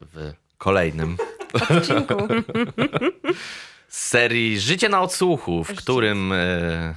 W 0.00 0.32
kolejnym 0.58 1.16
odcinku. 1.52 2.28
z 3.88 4.08
serii 4.08 4.60
Życie 4.60 4.88
na 4.88 5.00
odsłuchu, 5.02 5.64
w 5.64 5.68
Życie 5.68 5.82
którym 5.82 6.32
e, 6.32 6.94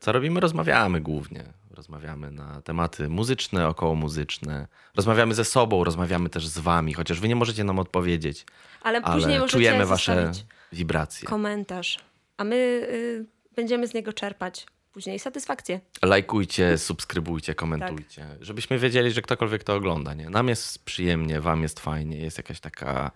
co 0.00 0.12
robimy? 0.12 0.40
Rozmawiamy 0.40 1.00
głównie. 1.00 1.44
Rozmawiamy 1.70 2.30
na 2.30 2.62
tematy 2.62 3.08
muzyczne, 3.08 3.68
okołomuzyczne. 3.68 4.68
Rozmawiamy 4.94 5.34
ze 5.34 5.44
sobą, 5.44 5.84
rozmawiamy 5.84 6.28
też 6.30 6.46
z 6.46 6.58
wami, 6.58 6.94
chociaż 6.94 7.20
wy 7.20 7.28
nie 7.28 7.36
możecie 7.36 7.64
nam 7.64 7.78
odpowiedzieć, 7.78 8.46
Ale 8.82 9.02
później 9.02 9.24
ale 9.24 9.38
możecie 9.38 9.52
czujemy 9.52 9.86
wasze 9.86 10.32
wibracje. 10.72 11.28
komentarz, 11.28 11.98
a 12.36 12.44
my 12.44 12.56
y, 12.56 13.24
będziemy 13.56 13.86
z 13.88 13.94
niego 13.94 14.12
czerpać 14.12 14.66
później 14.96 15.18
satysfakcję. 15.18 15.80
Lajkujcie, 16.02 16.78
subskrybujcie, 16.78 17.54
komentujcie, 17.54 18.26
Tak. 18.30 18.44
żebyśmy 18.44 18.78
wiedzieli, 18.78 19.10
że 19.12 19.22
ktokolwiek 19.22 19.64
to 19.64 19.74
ogląda. 19.74 20.14
Nie? 20.14 20.30
Nam 20.30 20.48
jest 20.48 20.84
przyjemnie, 20.84 21.40
wam 21.40 21.62
jest 21.62 21.80
fajnie, 21.80 22.16
jest 22.16 22.36
jakaś 22.38 22.60
taka 22.60 23.10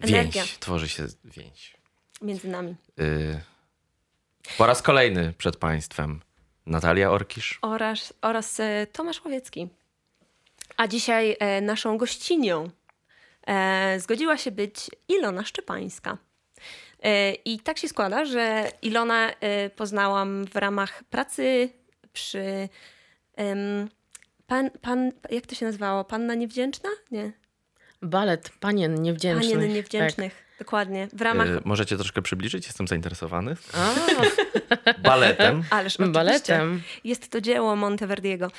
Energia. 0.00 0.42
więź, 0.42 0.58
tworzy 0.58 0.88
się 0.88 1.06
więź. 1.24 1.76
między 2.22 2.48
nami. 2.48 2.74
Y, 3.00 3.40
po 4.58 4.66
raz 4.66 4.82
kolejny 4.82 5.32
przed 5.38 5.56
państwem 5.56 6.20
Natalia 6.66 7.10
Orkisz. 7.10 7.58
Oraz, 7.62 8.12
oraz 8.22 8.60
e, 8.60 8.86
Tomasz 8.92 9.24
Łowiecki. 9.24 9.68
A 10.76 10.86
dzisiaj 10.88 11.36
e, 11.40 11.60
naszą 11.60 11.98
gościnią 11.98 12.70
e, 13.46 14.00
zgodziła 14.00 14.36
się 14.36 14.50
być 14.50 14.90
Ilona 15.08 15.44
Szczepańska. 15.44 16.18
E, 17.02 17.32
I 17.32 17.60
tak 17.60 17.78
się 17.78 17.88
składa, 17.88 18.24
że 18.24 18.72
Ilona 18.82 19.30
e, 19.30 19.70
poznałam 19.70 20.44
w 20.46 20.56
ramach 20.56 21.04
pracy 21.04 21.68
przy. 22.12 22.68
pan, 24.46 24.70
pan, 24.80 25.12
jak 25.30 25.46
to 25.46 25.54
się 25.54 25.66
nazywało? 25.66 26.04
Panna 26.04 26.34
Niewdzięczna? 26.34 26.90
Nie. 27.10 27.32
Balet 28.02 28.50
Panien 28.60 29.02
Niewdzięcznych. 29.02 29.52
Panien 29.58 29.72
Niewdzięcznych. 29.72 30.50
Dokładnie. 30.58 31.08
W 31.12 31.22
ramach. 31.22 31.46
Y, 31.48 31.60
możecie 31.64 31.96
troszkę 31.96 32.22
przybliżyć? 32.22 32.66
Jestem 32.66 32.88
zainteresowany. 32.88 33.56
Tak. 33.72 34.98
Baletem. 35.02 35.62
Ależ 35.70 36.00
A, 36.00 36.06
baletem. 36.06 36.82
Jest 37.04 37.30
to 37.30 37.40
dzieło 37.40 37.76
Monteverdiego, 37.76 38.50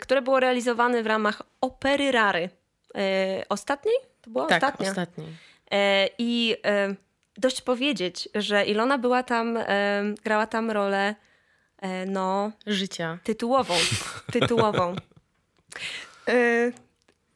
które 0.00 0.22
było 0.22 0.40
realizowane 0.40 1.02
w 1.02 1.06
ramach 1.06 1.42
opery 1.60 2.12
Rary. 2.12 2.50
E, 2.96 3.42
ostatniej? 3.48 3.94
To 4.22 4.30
była 4.30 4.46
Tak, 4.46 4.62
ostatnia. 4.62 4.88
ostatni. 4.88 5.24
E, 5.70 6.08
I 6.18 6.56
dość 7.36 7.62
powiedzieć, 7.62 8.28
że 8.34 8.64
Ilona 8.64 8.98
była 8.98 9.22
tam, 9.22 9.56
e, 9.56 10.02
grała 10.24 10.46
tam 10.46 10.70
rolę 10.70 11.14
e, 11.78 12.06
no, 12.06 12.52
Życia. 12.66 13.18
tytułową. 13.24 13.74
tytułową. 14.32 14.96
E, 16.28 16.72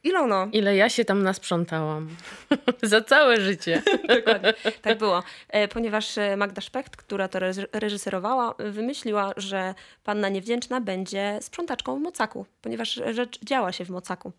Ilono, 0.04 0.48
Ile 0.52 0.76
ja 0.76 0.88
się 0.88 1.04
tam 1.04 1.22
nasprzątałam. 1.22 2.08
Za 2.82 3.00
całe 3.00 3.40
życie. 3.40 3.82
Dokładnie, 4.16 4.54
tak 4.82 4.98
było. 4.98 5.22
E, 5.48 5.68
Ponieważ 5.68 6.18
e, 6.18 6.36
Magda 6.36 6.60
Specht, 6.62 6.96
która 6.96 7.28
to 7.28 7.38
reż- 7.38 7.66
reżyserowała, 7.72 8.54
wymyśliła, 8.58 9.32
że 9.36 9.74
panna 10.04 10.28
niewdzięczna 10.28 10.80
będzie 10.80 11.38
sprzątaczką 11.42 11.98
w 11.98 12.02
Mocaku, 12.02 12.46
ponieważ 12.62 13.00
rzecz 13.10 13.38
działa 13.44 13.72
się 13.72 13.84
w 13.84 13.90
Mocaku. 13.90 14.32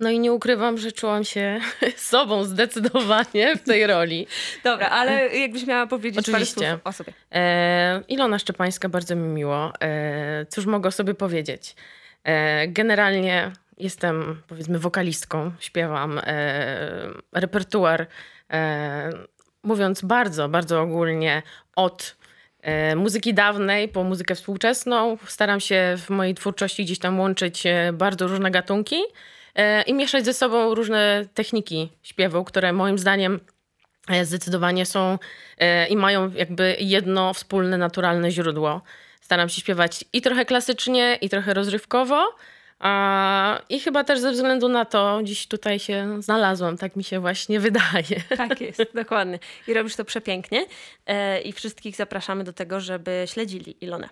No 0.00 0.10
i 0.10 0.18
nie 0.18 0.32
ukrywam, 0.32 0.78
że 0.78 0.92
czułam 0.92 1.24
się 1.24 1.60
sobą 1.96 2.44
zdecydowanie 2.44 3.56
w 3.56 3.62
tej 3.62 3.86
roli. 3.86 4.26
Dobra, 4.64 4.88
ale 4.88 5.36
jakbyś 5.38 5.66
miała 5.66 5.86
powiedzieć 5.86 6.18
Oczywiście. 6.18 6.54
parę 6.60 6.70
słów 6.72 6.80
o 6.84 6.92
sobie. 6.92 7.12
E, 7.32 8.02
Ilona 8.08 8.38
Szczepańska, 8.38 8.88
bardzo 8.88 9.16
mi 9.16 9.28
miło. 9.28 9.72
E, 9.80 10.46
cóż 10.48 10.66
mogę 10.66 10.88
o 10.88 10.92
sobie 10.92 11.14
powiedzieć? 11.14 11.74
E, 12.24 12.68
generalnie 12.68 13.52
jestem, 13.80 14.42
powiedzmy, 14.48 14.78
wokalistką. 14.78 15.52
Śpiewam 15.60 16.20
e, 16.22 16.22
repertuar, 17.32 18.06
e, 18.52 19.10
mówiąc 19.62 20.02
bardzo, 20.02 20.48
bardzo 20.48 20.80
ogólnie, 20.80 21.42
od 21.76 22.16
e, 22.60 22.96
muzyki 22.96 23.34
dawnej 23.34 23.88
po 23.88 24.04
muzykę 24.04 24.34
współczesną. 24.34 25.18
Staram 25.26 25.60
się 25.60 25.96
w 25.98 26.10
mojej 26.10 26.34
twórczości 26.34 26.84
gdzieś 26.84 26.98
tam 26.98 27.20
łączyć 27.20 27.64
bardzo 27.92 28.26
różne 28.26 28.50
gatunki 28.50 28.96
i 29.86 29.94
mieszać 29.94 30.24
ze 30.24 30.34
sobą 30.34 30.74
różne 30.74 31.24
techniki 31.34 31.92
śpiewu, 32.02 32.44
które 32.44 32.72
moim 32.72 32.98
zdaniem 32.98 33.40
e, 34.08 34.24
zdecydowanie 34.24 34.86
są 34.86 35.18
e, 35.58 35.86
i 35.86 35.96
mają 35.96 36.32
jakby 36.32 36.76
jedno 36.80 37.34
wspólne, 37.34 37.78
naturalne 37.78 38.30
źródło. 38.30 38.82
Staram 39.20 39.48
się 39.48 39.60
śpiewać 39.60 40.04
i 40.12 40.22
trochę 40.22 40.44
klasycznie, 40.44 41.18
i 41.20 41.28
trochę 41.28 41.54
rozrywkowo. 41.54 42.34
I 43.68 43.80
chyba 43.80 44.04
też 44.04 44.20
ze 44.20 44.32
względu 44.32 44.68
na 44.68 44.84
to 44.84 45.20
dziś 45.22 45.46
tutaj 45.46 45.78
się 45.78 46.22
znalazłam, 46.22 46.76
tak 46.78 46.96
mi 46.96 47.04
się 47.04 47.20
właśnie 47.20 47.60
wydaje. 47.70 48.20
Tak 48.36 48.60
jest, 48.60 48.82
dokładnie. 48.94 49.38
I 49.68 49.74
robisz 49.74 49.96
to 49.96 50.04
przepięknie. 50.04 50.66
E, 51.06 51.40
I 51.40 51.52
wszystkich 51.52 51.96
zapraszamy 51.96 52.44
do 52.44 52.52
tego, 52.52 52.80
żeby 52.80 53.24
śledzili 53.26 53.76
Ilonę. 53.80 54.08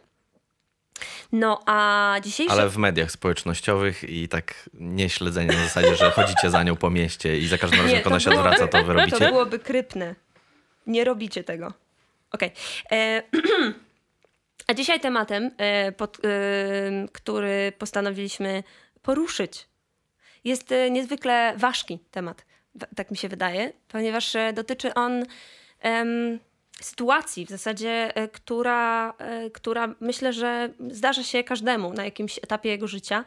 No 1.33 1.61
a 1.67 2.17
dzisiejszy... 2.25 2.53
Ale 2.53 2.69
w 2.69 2.77
mediach 2.77 3.11
społecznościowych 3.11 4.05
i 4.05 4.29
tak 4.29 4.71
nie 4.75 5.09
śledzenie 5.09 5.53
na 5.57 5.65
zasadzie, 5.65 5.97
że 5.97 6.11
chodzicie 6.11 6.51
za 6.51 6.63
nią 6.63 6.77
po 6.77 6.91
mieście 6.91 7.39
i 7.39 7.49
za 7.49 7.59
każdym 7.59 7.81
razem, 7.81 7.95
jak 7.95 8.05
to 8.05 8.11
ona 8.11 8.21
się 8.21 8.31
odwraca, 8.31 8.69
to 8.69 8.85
wy 8.85 8.95
To 8.95 9.01
robicie. 9.01 9.29
byłoby 9.29 9.59
krypne. 9.59 10.15
Nie 10.87 11.05
robicie 11.05 11.45
tego. 11.45 11.73
Okej. 12.33 12.51
E, 12.93 13.23
A 14.67 14.75
dzisiaj 14.75 15.01
tematem, 15.01 15.51
e, 15.59 15.93
pod, 15.93 16.19
e, 16.25 16.29
który 17.13 17.73
postanowiliśmy 17.79 18.63
poruszyć, 19.03 19.69
jest 20.45 20.75
niezwykle 20.91 21.55
ważki 21.57 21.99
temat, 22.11 22.45
tak 22.97 23.11
mi 23.11 23.17
się 23.17 23.29
wydaje, 23.29 23.73
ponieważ 23.89 24.37
dotyczy 24.55 24.95
on 24.95 25.25
em, 25.81 26.39
sytuacji 26.81 27.47
w 27.47 27.49
zasadzie, 27.49 28.17
e, 28.17 28.29
która, 28.29 29.15
e, 29.19 29.51
która 29.51 29.95
myślę, 30.01 30.33
że 30.33 30.73
zdarza 30.91 31.23
się 31.23 31.45
każdemu 31.45 31.93
na 31.93 32.05
jakimś 32.05 32.39
etapie 32.39 32.69
jego 32.69 32.87
życia. 32.87 33.25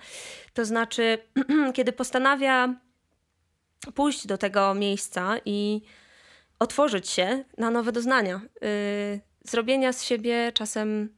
To 0.53 0.65
znaczy, 0.65 1.17
kiedy 1.75 1.93
postanawia 1.93 2.75
pójść 3.95 4.27
do 4.27 4.37
tego 4.37 4.73
miejsca 4.73 5.37
i 5.45 5.81
otworzyć 6.59 7.09
się 7.09 7.43
na 7.57 7.71
nowe 7.71 7.91
doznania. 7.91 8.41
Y, 8.63 9.21
zrobienia 9.43 9.93
z 9.93 10.03
siebie 10.03 10.51
czasem. 10.53 11.09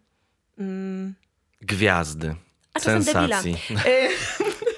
mm, 0.60 1.16
Gwiazdy, 1.62 2.36
a 2.74 2.80
czasem 2.80 3.04
sensacji. 3.04 3.58
debila. 3.70 3.86
Y, 3.86 4.10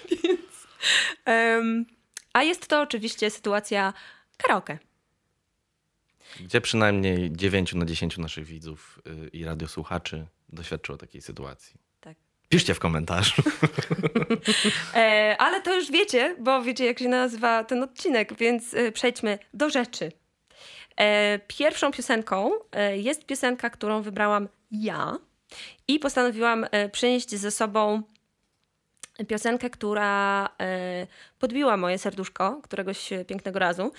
więc, 0.23 0.67
em, 1.25 1.85
a 2.33 2.43
jest 2.43 2.67
to 2.67 2.81
oczywiście 2.81 3.29
sytuacja 3.29 3.93
karaoke. 4.37 4.77
Gdzie 6.39 6.61
przynajmniej 6.61 7.31
9 7.31 7.73
na 7.73 7.85
10 7.85 8.17
naszych 8.17 8.45
widzów 8.45 8.99
y, 9.25 9.27
i 9.27 9.45
radiosłuchaczy 9.45 10.27
doświadczyło 10.49 10.97
takiej 10.97 11.21
sytuacji. 11.21 11.75
Tak. 11.99 12.17
Piszcie 12.49 12.73
w 12.73 12.79
komentarzu. 12.79 13.41
E, 14.95 15.35
ale 15.39 15.61
to 15.61 15.75
już 15.75 15.91
wiecie, 15.91 16.35
bo 16.39 16.61
wiecie, 16.61 16.85
jak 16.85 16.99
się 16.99 17.07
nazywa 17.07 17.63
ten 17.63 17.83
odcinek, 17.83 18.37
więc 18.37 18.73
e, 18.73 18.91
przejdźmy 18.91 19.39
do 19.53 19.69
rzeczy. 19.69 20.11
E, 20.97 21.39
pierwszą 21.47 21.91
piosenką 21.91 22.51
e, 22.71 22.97
jest 22.97 23.25
piosenka, 23.25 23.69
którą 23.69 24.01
wybrałam 24.01 24.47
ja 24.71 25.17
i 25.87 25.99
postanowiłam 25.99 26.65
e, 26.71 26.89
przynieść 26.89 27.35
ze 27.35 27.51
sobą 27.51 28.03
piosenkę, 29.27 29.69
która 29.69 30.49
e, 30.59 31.07
podbiła 31.39 31.77
moje 31.77 31.97
serduszko 31.97 32.61
któregoś 32.63 33.09
pięknego 33.27 33.59
razu. 33.59 33.91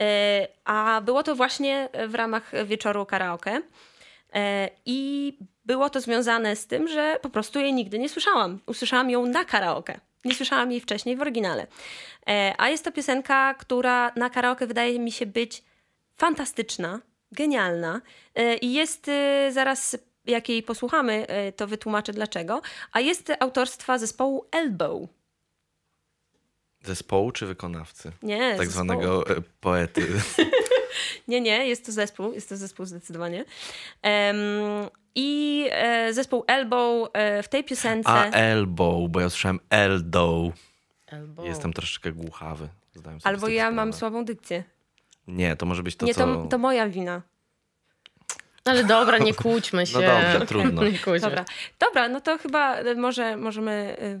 E, 0.00 0.48
a 0.64 1.00
było 1.00 1.22
to 1.22 1.34
właśnie 1.34 1.88
w 2.08 2.14
ramach 2.14 2.52
wieczoru 2.66 3.06
karaoke. 3.06 3.62
E, 4.34 4.70
I 4.86 5.38
było 5.64 5.90
to 5.90 6.00
związane 6.00 6.56
z 6.56 6.66
tym, 6.66 6.88
że 6.88 7.18
po 7.22 7.30
prostu 7.30 7.58
jej 7.58 7.72
nigdy 7.72 7.98
nie 7.98 8.08
słyszałam. 8.08 8.58
Usłyszałam 8.66 9.10
ją 9.10 9.26
na 9.26 9.44
karaoke. 9.44 10.00
Nie 10.24 10.34
słyszałam 10.34 10.72
jej 10.72 10.80
wcześniej 10.80 11.16
w 11.16 11.20
oryginale. 11.20 11.66
E, 12.28 12.54
A 12.58 12.68
jest 12.68 12.84
to 12.84 12.92
piosenka, 12.92 13.54
która 13.54 14.12
na 14.16 14.30
karaoke 14.30 14.66
wydaje 14.66 14.98
mi 14.98 15.12
się 15.12 15.26
być 15.26 15.62
fantastyczna, 16.16 17.00
genialna. 17.32 18.00
I 18.60 18.72
jest 18.72 19.10
zaraz, 19.50 19.96
jak 20.26 20.48
jej 20.48 20.62
posłuchamy, 20.62 21.26
to 21.56 21.66
wytłumaczę 21.66 22.12
dlaczego. 22.12 22.62
A 22.92 23.00
jest 23.00 23.32
autorstwa 23.40 23.98
zespołu 23.98 24.44
Elbow. 24.50 25.08
Zespołu 26.84 27.32
czy 27.32 27.46
wykonawcy? 27.46 28.12
Nie, 28.22 28.38
Tak 28.38 28.66
zespołu. 28.66 28.70
zwanego 28.70 29.30
e, 29.30 29.42
poety. 29.60 30.06
Nie, 31.28 31.40
nie, 31.40 31.68
jest 31.68 31.86
to 31.86 31.92
zespół, 31.92 32.32
jest 32.32 32.48
to 32.48 32.56
zespół 32.56 32.86
zdecydowanie. 32.86 33.44
Em, 34.02 34.36
I 35.14 35.64
e, 35.70 36.12
zespół 36.12 36.44
Elbow 36.46 37.08
e, 37.12 37.42
w 37.42 37.48
tej 37.48 37.64
piosence... 37.64 38.08
A 38.10 38.30
elbow, 38.30 39.10
bo 39.10 39.20
ja 39.20 39.30
słyszałem 39.30 39.60
eldow. 39.70 40.52
Elbow. 41.06 41.46
Jestem 41.46 41.72
troszeczkę 41.72 42.12
głuchawy. 42.12 42.68
Albo 43.24 43.48
ja 43.48 43.62
sprawę. 43.62 43.76
mam 43.76 43.92
słabą 43.92 44.24
dykcję. 44.24 44.64
Nie, 45.28 45.56
to 45.56 45.66
może 45.66 45.82
być 45.82 45.96
to, 45.96 46.06
nie, 46.06 46.14
co... 46.14 46.20
to, 46.20 46.46
to 46.46 46.58
moja 46.58 46.88
wina. 46.88 47.22
Ale 48.64 48.84
dobra, 48.84 49.18
nie 49.18 49.34
kłóćmy 49.44 49.86
się. 49.86 49.98
No 49.98 50.00
dobrze, 50.00 50.46
trudno. 50.46 50.84
nie 50.88 50.98
kłóćmy. 50.98 51.20
Dobra, 51.20 51.44
dobra 51.78 52.08
no 52.08 52.20
to 52.20 52.38
chyba 52.38 52.76
e, 52.76 52.94
może 52.94 53.36
możemy 53.36 53.96
e, 54.00 54.20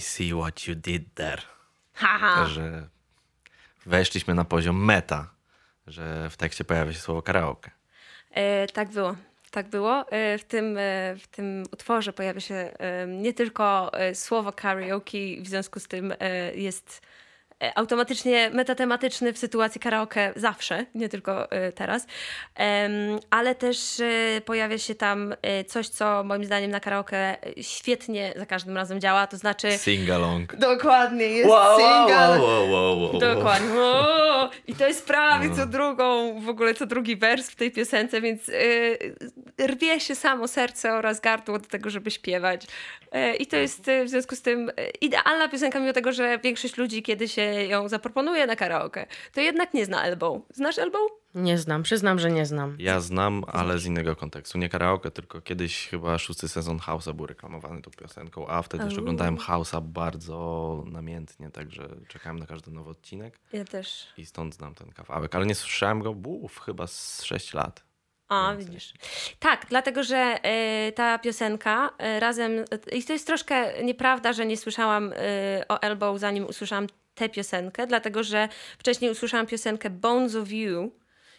I 0.00 0.02
see 0.02 0.32
what 0.32 0.66
you 0.66 0.74
did 0.74 1.14
there. 1.14 1.42
Haha. 1.94 2.46
Że 2.46 2.88
weszliśmy 3.86 4.34
na 4.34 4.44
poziom 4.44 4.84
meta, 4.84 5.30
że 5.86 6.30
w 6.30 6.36
tekście 6.36 6.64
pojawia 6.64 6.92
się 6.92 6.98
słowo 6.98 7.22
karaoke. 7.22 7.70
E, 8.30 8.66
tak 8.66 8.88
było. 8.88 9.16
Tak 9.50 9.68
było. 9.68 10.12
E, 10.12 10.38
w, 10.38 10.44
tym, 10.44 10.78
e, 10.78 11.16
w 11.16 11.26
tym 11.26 11.64
utworze 11.72 12.12
pojawia 12.12 12.40
się 12.40 12.54
e, 12.54 13.06
nie 13.06 13.34
tylko 13.34 13.92
słowo 14.14 14.52
karaoke, 14.52 15.18
w 15.40 15.48
związku 15.48 15.80
z 15.80 15.88
tym 15.88 16.14
jest 16.54 17.02
automatycznie 17.74 18.50
metatematyczny 18.50 19.32
w 19.32 19.38
sytuacji 19.38 19.80
karaoke 19.80 20.32
zawsze, 20.36 20.86
nie 20.94 21.08
tylko 21.08 21.50
e, 21.50 21.72
teraz, 21.72 22.06
ale 23.30 23.54
też 23.54 24.00
e, 24.00 24.40
pojawia 24.40 24.78
się 24.78 24.94
tam 24.94 25.34
e, 25.42 25.64
coś, 25.64 25.88
co 25.88 26.24
moim 26.24 26.44
zdaniem 26.44 26.70
na 26.70 26.80
karaoke 26.80 27.16
e, 27.16 27.62
świetnie 27.62 28.32
za 28.36 28.46
każdym 28.46 28.76
razem 28.76 29.00
działa, 29.00 29.26
to 29.26 29.36
znaczy... 29.36 29.78
Sing 29.78 30.10
along. 30.10 30.56
Dokładnie, 30.56 31.26
jest 31.26 31.50
Wow, 31.50 31.78
single. 31.78 32.40
wow, 32.40 32.70
wow, 32.70 33.00
wow. 33.00 33.18
Dokładnie. 33.18 33.70
I 34.66 34.74
to 34.74 34.88
jest 34.88 35.06
prawie 35.06 35.54
co 35.56 35.66
drugą, 35.66 36.40
w 36.40 36.48
ogóle 36.48 36.74
co 36.74 36.86
drugi 36.86 37.16
wers 37.16 37.50
w 37.50 37.56
tej 37.56 37.70
piosence, 37.70 38.20
więc 38.20 38.50
rwie 39.66 40.00
się 40.00 40.14
samo 40.14 40.48
serce 40.48 40.92
oraz 40.92 41.20
gardło 41.20 41.58
do 41.58 41.66
tego, 41.68 41.90
żeby 41.90 42.10
śpiewać. 42.10 42.66
I 43.38 43.46
to 43.46 43.56
jest 43.56 43.90
w 44.04 44.08
związku 44.08 44.36
z 44.36 44.42
tym 44.42 44.70
idealna 45.00 45.48
piosenka, 45.48 45.80
mimo 45.80 45.92
tego, 45.92 46.12
że 46.12 46.38
większość 46.38 46.76
ludzi, 46.76 47.02
kiedy 47.02 47.28
się 47.28 47.49
ją 47.68 47.88
zaproponuje 47.88 48.46
na 48.46 48.56
karaoke, 48.56 49.06
to 49.32 49.40
jednak 49.40 49.74
nie 49.74 49.84
zna 49.84 50.02
Elbow. 50.04 50.42
Znasz 50.54 50.78
Elbow? 50.78 51.10
Nie 51.34 51.58
znam, 51.58 51.82
przyznam, 51.82 52.18
że 52.18 52.30
nie 52.30 52.46
znam. 52.46 52.76
Ja 52.78 53.00
znam, 53.00 53.44
ale 53.46 53.78
z 53.78 53.86
innego 53.86 54.16
kontekstu. 54.16 54.58
Nie 54.58 54.68
karaoke, 54.68 55.10
tylko 55.10 55.40
kiedyś 55.40 55.88
chyba 55.88 56.18
szósty 56.18 56.48
sezon 56.48 56.78
House'a 56.78 57.12
był 57.12 57.26
reklamowany 57.26 57.82
tą 57.82 57.90
piosenką, 57.90 58.48
a 58.48 58.62
wtedy 58.62 58.84
już 58.84 58.94
Au. 58.94 59.00
oglądałem 59.00 59.36
House'a 59.36 59.82
bardzo 59.82 60.84
namiętnie, 60.86 61.50
także 61.50 61.88
czekałem 62.08 62.38
na 62.38 62.46
każdy 62.46 62.70
nowy 62.70 62.90
odcinek 62.90 63.38
Ja 63.52 63.64
też. 63.64 64.06
i 64.16 64.26
stąd 64.26 64.54
znam 64.54 64.74
ten 64.74 64.92
kawałek. 64.92 65.34
Ale 65.34 65.46
nie 65.46 65.54
słyszałem 65.54 66.00
go, 66.02 66.14
buf, 66.14 66.60
chyba 66.60 66.86
z 66.86 67.22
6 67.22 67.54
lat. 67.54 67.82
A, 68.28 68.54
widzisz. 68.58 68.94
Tak, 69.38 69.66
dlatego, 69.68 70.02
że 70.02 70.38
y, 70.88 70.92
ta 70.92 71.18
piosenka 71.18 71.90
y, 72.16 72.20
razem. 72.20 72.52
y, 72.52 72.64
I 72.96 73.04
to 73.04 73.12
jest 73.12 73.26
troszkę 73.26 73.82
nieprawda, 73.84 74.32
że 74.32 74.46
nie 74.46 74.56
słyszałam 74.56 75.12
y, 75.12 75.16
o 75.68 75.82
Elbow, 75.82 76.18
zanim 76.18 76.46
usłyszałam 76.46 76.86
tę 77.20 77.28
piosenkę, 77.28 77.86
dlatego 77.86 78.22
że 78.22 78.48
wcześniej 78.78 79.10
usłyszałam 79.10 79.46
piosenkę 79.46 79.90
Bones 79.90 80.34
of 80.34 80.52
You, 80.52 80.90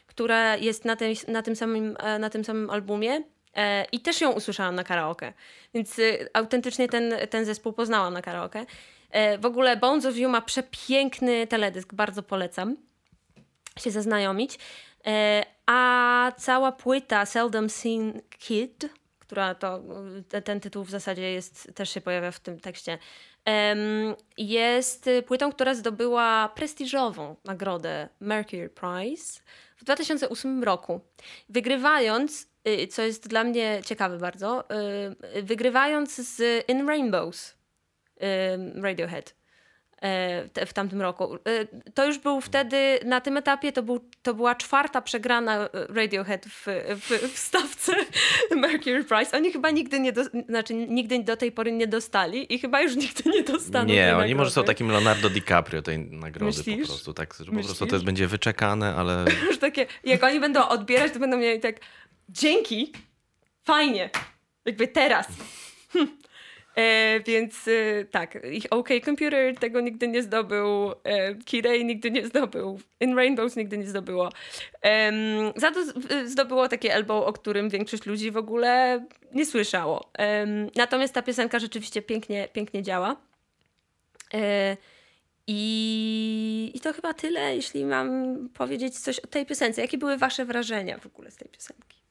która 0.07 0.55
jest 0.55 0.85
na 0.85 0.95
tym, 0.95 1.13
na 1.27 1.41
tym, 1.41 1.55
samym, 1.55 1.97
e, 1.99 2.19
na 2.19 2.29
tym 2.29 2.45
samym 2.45 2.69
albumie. 2.69 3.23
e, 3.55 3.85
I 3.91 3.99
też 3.99 4.21
ją 4.21 4.31
usłyszałam 4.31 4.75
na 4.75 4.83
karaoke. 4.83 5.33
Więc 5.73 5.99
y, 5.99 6.29
autentycznie 6.33 6.89
ten, 6.89 7.13
ten 7.29 7.45
zespół 7.45 7.73
poznałam 7.73 8.13
na 8.13 8.21
karaoke. 8.21 8.65
E, 9.11 9.37
w 9.37 9.45
ogóle 9.45 9.77
Bones 9.77 10.05
of 10.05 10.17
You 10.17 10.29
ma 10.29 10.41
przepiękny 10.41 11.47
teledysk, 11.47 11.93
bardzo 11.93 12.23
polecam 12.23 12.77
się 13.79 13.91
zaznajomić. 13.91 14.59
A 15.65 16.31
cała 16.37 16.71
płyta 16.71 17.25
Seldom 17.25 17.69
Seen 17.69 18.21
Kid, 18.39 18.89
która 19.19 19.55
to, 19.55 19.81
te, 20.29 20.41
ten 20.41 20.59
tytuł 20.59 20.83
w 20.83 20.89
zasadzie 20.89 21.31
jest, 21.31 21.71
też 21.75 21.89
się 21.89 22.01
pojawia 22.01 22.31
w 22.31 22.39
tym 22.39 22.59
tekście, 22.59 22.97
jest 24.37 25.07
y, 25.07 25.23
płytą, 25.23 25.51
która 25.51 25.73
zdobyła 25.73 26.49
prestiżową 26.55 27.35
nagrodę 27.45 28.09
Mercury 28.19 28.69
Prize 28.69 29.41
w 29.77 29.83
2008 29.83 30.63
roku. 30.63 31.01
Wygrywając, 31.49 32.47
y, 32.67 32.87
co 32.87 33.01
jest 33.01 33.27
dla 33.27 33.43
mnie 33.43 33.81
ciekawe 33.85 34.17
bardzo, 34.17 34.63
y, 35.35 35.43
wygrywając 35.43 36.15
z 36.15 36.69
In 36.69 36.87
Rainbows 36.87 37.61
Radiohead 38.75 39.40
w 40.67 40.73
tamtym 40.73 41.01
roku. 41.01 41.35
E, 41.35 41.91
To 41.91 42.05
już 42.05 42.19
był 42.19 42.41
wtedy, 42.41 42.99
na 43.05 43.21
tym 43.21 43.37
etapie 43.37 43.71
to, 43.71 43.83
był, 43.83 44.09
to 44.21 44.33
była 44.33 44.55
czwarta 44.55 45.01
przegrana 45.01 45.57
e, 45.57 45.69
Radiohead 45.89 46.45
w, 46.45 46.65
w, 46.95 47.33
w 47.33 47.37
stawce 47.37 47.93
Mercury 48.55 49.03
Prize. 49.03 49.37
Oni 49.37 49.51
chyba 49.51 49.71
nigdy 49.71 49.99
nie, 49.99 50.11
do, 50.11 50.23
znaczy 50.49 50.73
nigdy 50.73 51.23
do 51.23 51.37
tej 51.37 51.51
pory 51.51 51.71
nie 51.71 51.87
dostali 51.87 52.53
i 52.53 52.59
chyba 52.59 52.81
już 52.81 52.95
nigdy 52.95 53.29
nie 53.29 53.43
dostaną 53.43 53.85
nie, 53.85 54.03
oni 54.03 54.11
nagrody. 54.11 54.35
może 54.35 54.51
są 54.51 54.63
takim 54.63 54.91
Leonardo 54.91 55.29
DiCaprio 55.29 55.81
tej 55.81 55.99
nagrody 55.99 56.57
Myślisz? 56.57 56.81
po 56.81 56.87
prostu. 56.87 57.13
Tak, 57.13 57.33
że 57.39 57.45
po 57.45 57.51
prostu 57.51 57.85
to 57.85 57.95
jest, 57.95 58.05
będzie 58.05 58.27
wyczekane, 58.27 58.95
ale 58.95 59.25
Już 59.47 59.57
takie, 59.57 59.85
jak 60.03 60.23
oni 60.23 60.39
będą 60.39 60.67
odbierać, 60.67 61.13
to 61.13 61.19
będą 61.19 61.37
mieli 61.37 61.59
tak 61.59 61.75
dzięki, 62.29 62.91
fajnie, 63.63 64.09
jakby 64.65 64.87
teraz. 64.87 65.27
Hm. 65.93 66.07
E, 66.75 67.19
więc 67.19 67.67
e, 67.67 68.05
tak, 68.05 68.37
OK 68.69 68.89
Computer 69.05 69.55
tego 69.55 69.81
nigdy 69.81 70.07
nie 70.07 70.23
zdobył, 70.23 70.91
e, 71.03 71.83
nigdy 71.83 72.11
nie 72.11 72.27
zdobył, 72.27 72.79
In 72.99 73.15
Rainbows 73.15 73.55
nigdy 73.55 73.77
nie 73.77 73.87
zdobyło. 73.87 74.29
Em, 74.81 75.15
za 75.55 75.71
to 75.71 75.79
zdobyło 76.25 76.67
takie 76.67 76.93
elbow, 76.93 77.27
o 77.27 77.33
którym 77.33 77.69
większość 77.69 78.05
ludzi 78.05 78.31
w 78.31 78.37
ogóle 78.37 79.03
nie 79.33 79.45
słyszało. 79.45 80.09
Em, 80.13 80.69
natomiast 80.75 81.13
ta 81.13 81.21
piosenka 81.21 81.59
rzeczywiście 81.59 82.01
pięknie, 82.01 82.47
pięknie 82.53 82.83
działa. 82.83 83.15
E, 84.33 84.77
i, 85.47 86.71
I 86.73 86.79
to 86.79 86.93
chyba 86.93 87.13
tyle, 87.13 87.55
jeśli 87.55 87.85
mam 87.85 88.37
powiedzieć 88.53 88.99
coś 88.99 89.19
o 89.19 89.27
tej 89.27 89.45
piosence. 89.45 89.81
Jakie 89.81 89.97
były 89.97 90.17
wasze 90.17 90.45
wrażenia 90.45 90.97
w 90.97 91.05
ogóle 91.05 91.31
z 91.31 91.35
tej 91.35 91.49
piosenki? 91.49 92.01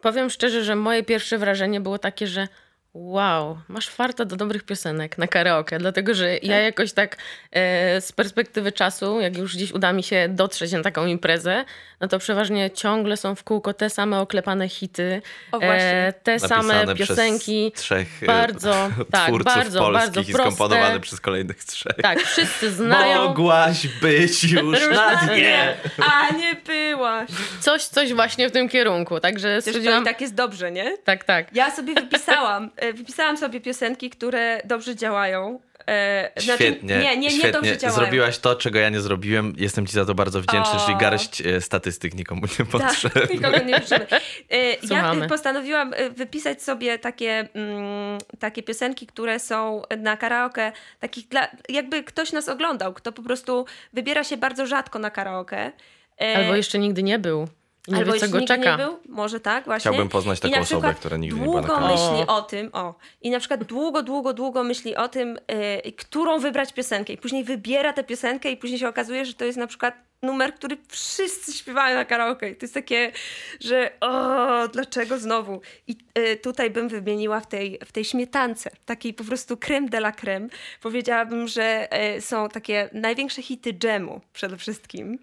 Powiem 0.00 0.30
szczerze, 0.30 0.64
że 0.64 0.76
moje 0.76 1.02
pierwsze 1.02 1.38
wrażenie 1.38 1.80
było 1.80 1.98
takie, 1.98 2.26
że 2.26 2.48
wow, 2.94 3.58
masz 3.68 3.88
farta 3.88 4.24
do 4.24 4.36
dobrych 4.36 4.62
piosenek 4.62 5.18
na 5.18 5.26
karaoke, 5.26 5.78
dlatego 5.78 6.14
że 6.14 6.36
ja 6.38 6.58
jakoś 6.58 6.92
tak 6.92 7.16
e, 7.52 8.00
z 8.00 8.12
perspektywy 8.12 8.72
czasu, 8.72 9.20
jak 9.20 9.36
już 9.38 9.56
gdzieś 9.56 9.72
uda 9.72 9.92
mi 9.92 10.02
się 10.02 10.26
dotrzeć 10.28 10.72
na 10.72 10.82
taką 10.82 11.06
imprezę, 11.06 11.64
no 12.00 12.08
to 12.08 12.18
przeważnie 12.18 12.70
ciągle 12.70 13.16
są 13.16 13.34
w 13.34 13.44
kółko 13.44 13.74
te 13.74 13.90
same 13.90 14.20
oklepane 14.20 14.68
hity, 14.68 15.22
O, 15.52 15.58
właśnie. 15.60 16.12
te 16.22 16.38
same 16.40 16.62
napisane 16.62 16.94
piosenki. 16.94 17.70
przez 17.74 17.84
trzech 17.84 18.22
e, 18.22 18.26
bardzo, 18.26 18.72
tak, 19.12 19.26
twórców 19.26 19.54
bardzo, 19.54 19.78
polskich 19.80 20.00
bardzo 20.06 20.20
i 20.20 20.24
proste. 20.24 20.42
skomponowane 20.52 21.00
przez 21.00 21.20
kolejnych 21.20 21.64
trzech. 21.64 21.96
Tak, 22.02 22.20
wszyscy 22.20 22.70
znają. 22.80 23.24
Mogłaś 23.24 23.86
być 23.86 24.44
już 24.44 24.78
na 24.94 25.16
dnie. 25.16 25.74
A 26.12 26.34
nie 26.34 26.54
byłaś! 26.66 27.30
Coś, 27.60 27.84
coś 27.84 28.12
właśnie 28.14 28.48
w 28.48 28.52
tym 28.52 28.68
kierunku, 28.68 29.20
także 29.20 29.58
i 29.58 29.62
stwierdziłam... 29.62 30.04
tak 30.04 30.20
jest 30.20 30.34
dobrze, 30.34 30.70
nie? 30.70 30.98
Tak, 30.98 31.24
tak. 31.24 31.56
Ja 31.56 31.70
sobie 31.70 31.94
wypisałam, 31.94 32.70
e, 32.76 32.79
wypisałam 32.94 33.36
sobie 33.36 33.60
piosenki, 33.60 34.10
które 34.10 34.60
dobrze 34.64 34.96
działają. 34.96 35.60
E, 35.88 36.30
znaczy, 36.36 36.64
Świetnie, 36.64 36.98
nie, 36.98 37.04
nie, 37.04 37.16
nie 37.16 37.30
świetnie. 37.30 37.52
dobrze 37.52 37.78
działają. 37.78 38.00
Zrobiłaś 38.00 38.38
to, 38.38 38.54
czego 38.56 38.78
ja 38.78 38.88
nie 38.88 39.00
zrobiłem. 39.00 39.54
Jestem 39.56 39.86
ci 39.86 39.92
za 39.92 40.04
to 40.04 40.14
bardzo 40.14 40.40
wdzięczny, 40.40 40.72
O. 40.80 40.84
czyli 40.86 40.96
garść 40.98 41.40
e, 41.46 41.60
statystyk 41.60 42.14
nikomu 42.14 42.42
nie 42.58 42.66
potrzebny. 42.66 43.20
Tak, 43.20 43.30
nikogo 43.34 43.58
nie 43.58 43.80
potrzebny. 43.80 44.06
E, 44.50 44.74
Ja 44.90 45.14
postanowiłam 45.28 45.94
e, 45.96 46.10
wypisać 46.10 46.62
sobie 46.62 46.98
takie, 46.98 47.48
mm, 47.54 48.18
takie 48.38 48.62
piosenki, 48.62 49.06
które 49.06 49.38
są 49.38 49.82
na 49.98 50.16
karaoke, 50.16 50.72
takich 51.00 51.28
dla, 51.28 51.48
jakby 51.68 52.02
ktoś 52.02 52.32
nas 52.32 52.48
oglądał, 52.48 52.92
kto 52.94 53.12
po 53.12 53.22
prostu 53.22 53.66
wybiera 53.92 54.24
się 54.24 54.36
bardzo 54.36 54.66
rzadko 54.66 54.98
na 54.98 55.10
karaoke. 55.10 55.72
E, 56.20 56.36
Albo 56.36 56.56
jeszcze 56.56 56.78
nigdy 56.78 57.02
nie 57.02 57.18
był. 57.18 57.48
Nie 57.88 57.96
Albo 57.96 58.12
wie, 58.12 58.20
co 58.20 58.28
go 58.28 58.40
czeka. 58.46 58.76
nie 58.76 58.84
był, 58.84 58.98
może 59.08 59.40
tak, 59.40 59.64
właśnie. 59.64 59.90
Chciałbym 59.90 60.08
poznać 60.08 60.40
taką 60.40 60.60
osobę, 60.60 60.94
która 60.94 61.16
nigdy 61.16 61.40
nie 61.40 61.44
była 61.44 61.60
na 61.60 61.68
długo 61.68 61.88
myśli 61.88 62.26
O. 62.28 62.36
o 62.36 62.42
tym, 62.42 62.70
o. 62.72 62.94
I 63.22 63.30
na 63.30 63.38
przykład 63.38 63.64
długo, 63.64 64.02
długo, 64.02 64.32
długo 64.32 64.64
myśli 64.64 64.96
o 64.96 65.08
tym, 65.08 65.38
y, 65.86 65.92
którą 65.92 66.38
wybrać 66.38 66.72
piosenkę. 66.72 67.12
I 67.12 67.16
później 67.16 67.44
wybiera 67.44 67.92
tę 67.92 68.04
piosenkę 68.04 68.50
i 68.50 68.56
później 68.56 68.78
się 68.78 68.88
okazuje, 68.88 69.24
że 69.24 69.34
to 69.34 69.44
jest 69.44 69.58
na 69.58 69.66
przykład 69.66 69.94
numer, 70.22 70.54
który 70.54 70.76
wszyscy 70.88 71.52
śpiewają 71.52 71.96
na 71.96 72.04
karaoke. 72.04 72.50
I 72.50 72.56
to 72.56 72.64
jest 72.64 72.74
takie, 72.74 73.12
że 73.60 73.90
o, 74.00 74.68
dlaczego 74.68 75.18
znowu? 75.18 75.60
I 75.86 75.96
y, 76.18 76.36
tutaj 76.36 76.70
bym 76.70 76.88
wymieniła 76.88 77.40
w 77.40 77.46
tej, 77.46 77.78
w 77.86 77.92
tej 77.92 78.04
śmietance, 78.04 78.70
takiej 78.84 79.14
po 79.14 79.24
prostu 79.24 79.56
creme 79.56 79.88
de 79.88 79.98
la 79.98 80.12
creme. 80.12 80.48
Powiedziałabym, 80.82 81.48
że 81.48 81.88
y, 82.16 82.20
są 82.20 82.48
takie 82.48 82.88
największe 82.92 83.42
hity 83.42 83.72
dżemu 83.72 84.20
przede 84.32 84.56
wszystkim. 84.56 85.18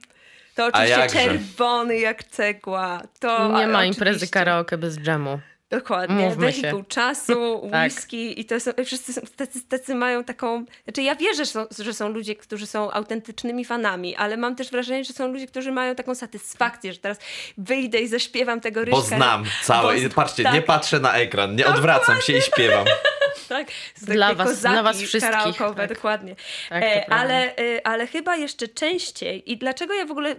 To 0.57 0.65
oczywiście 0.65 1.07
czerwony 1.07 1.99
jak 1.99 2.23
cegła. 2.23 3.01
To 3.19 3.57
Nie 3.57 3.67
ma 3.67 3.85
imprezy 3.85 4.15
oczywiście. 4.17 4.33
karaoke 4.33 4.77
bez 4.77 4.97
dżemu. 4.99 5.39
Dokładnie, 5.69 6.15
Mówmy 6.15 6.53
się. 6.53 6.61
wehikuł 6.61 6.83
czasu, 6.83 7.33
Tak. 7.71 7.91
whisky 7.91 8.39
i 8.41 8.45
to 8.45 8.59
są, 8.59 8.71
wszyscy 8.85 9.13
są, 9.13 9.21
tacy, 9.35 9.61
tacy 9.69 9.95
mają 9.95 10.23
taką... 10.23 10.65
Znaczy 10.83 11.01
ja 11.01 11.15
wierzę, 11.15 11.45
że 11.45 11.51
są, 11.51 11.65
że 11.79 11.93
są 11.93 12.09
ludzie, 12.09 12.35
którzy 12.35 12.67
są 12.67 12.91
autentycznymi 12.91 13.65
fanami, 13.65 14.15
ale 14.15 14.37
mam 14.37 14.55
też 14.55 14.71
wrażenie, 14.71 15.03
że 15.03 15.13
są 15.13 15.27
ludzie, 15.27 15.47
którzy 15.47 15.71
mają 15.71 15.95
taką 15.95 16.15
satysfakcję, 16.15 16.93
że 16.93 16.99
teraz 16.99 17.17
wyjdę 17.57 17.99
i 17.99 18.07
zaśpiewam 18.07 18.61
tego 18.61 18.79
ryżka. 18.85 18.95
Bo 18.97 19.01
znam 19.01 19.43
całe. 19.63 20.01
Bo 20.01 20.09
patrzcie, 20.15 20.43
tak. 20.43 20.53
nie 20.53 20.61
patrzę 20.61 20.99
na 20.99 21.13
ekran, 21.13 21.55
nie 21.55 21.67
odwracam 21.67 22.21
się 22.21 22.37
i 22.37 22.41
śpiewam. 22.41 22.85
Tak, 23.49 23.67
z 23.95 24.05
Dla 24.05 24.33
was- 24.33 24.47
kozaki 24.47 24.73
dla 24.73 24.83
was 24.83 25.01
wszystkich, 25.01 25.57
tak. 25.75 25.89
dokładnie. 25.93 26.35
Tak, 26.69 26.83
e, 26.83 27.09
ale, 27.13 27.55
e, 27.57 27.87
ale 27.87 28.07
chyba 28.07 28.35
jeszcze 28.35 28.67
częściej 28.67 29.51
i 29.51 29.57
dlaczego 29.57 29.93
ja 29.93 30.05
w 30.05 30.11
ogóle 30.11 30.35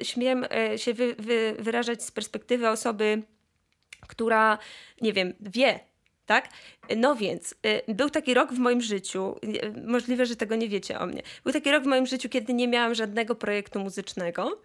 e, 0.00 0.04
śmiem 0.04 0.46
e, 0.50 0.78
się 0.78 0.94
wy, 0.94 1.14
wy, 1.18 1.54
wyrażać 1.58 2.02
z 2.02 2.10
perspektywy 2.10 2.68
osoby, 2.68 3.22
która, 4.08 4.58
nie 5.00 5.12
wiem, 5.12 5.34
wie, 5.40 5.80
tak? 6.26 6.48
No 6.96 7.14
więc, 7.14 7.54
e, 7.62 7.94
był 7.94 8.10
taki 8.10 8.34
rok 8.34 8.52
w 8.52 8.58
moim 8.58 8.80
życiu, 8.80 9.36
e, 9.62 9.70
możliwe, 9.86 10.26
że 10.26 10.36
tego 10.36 10.56
nie 10.56 10.68
wiecie 10.68 10.98
o 10.98 11.06
mnie, 11.06 11.22
był 11.44 11.52
taki 11.52 11.72
rok 11.72 11.84
w 11.84 11.86
moim 11.86 12.06
życiu, 12.06 12.28
kiedy 12.28 12.54
nie 12.54 12.68
miałam 12.68 12.94
żadnego 12.94 13.34
projektu 13.34 13.80
muzycznego 13.80 14.60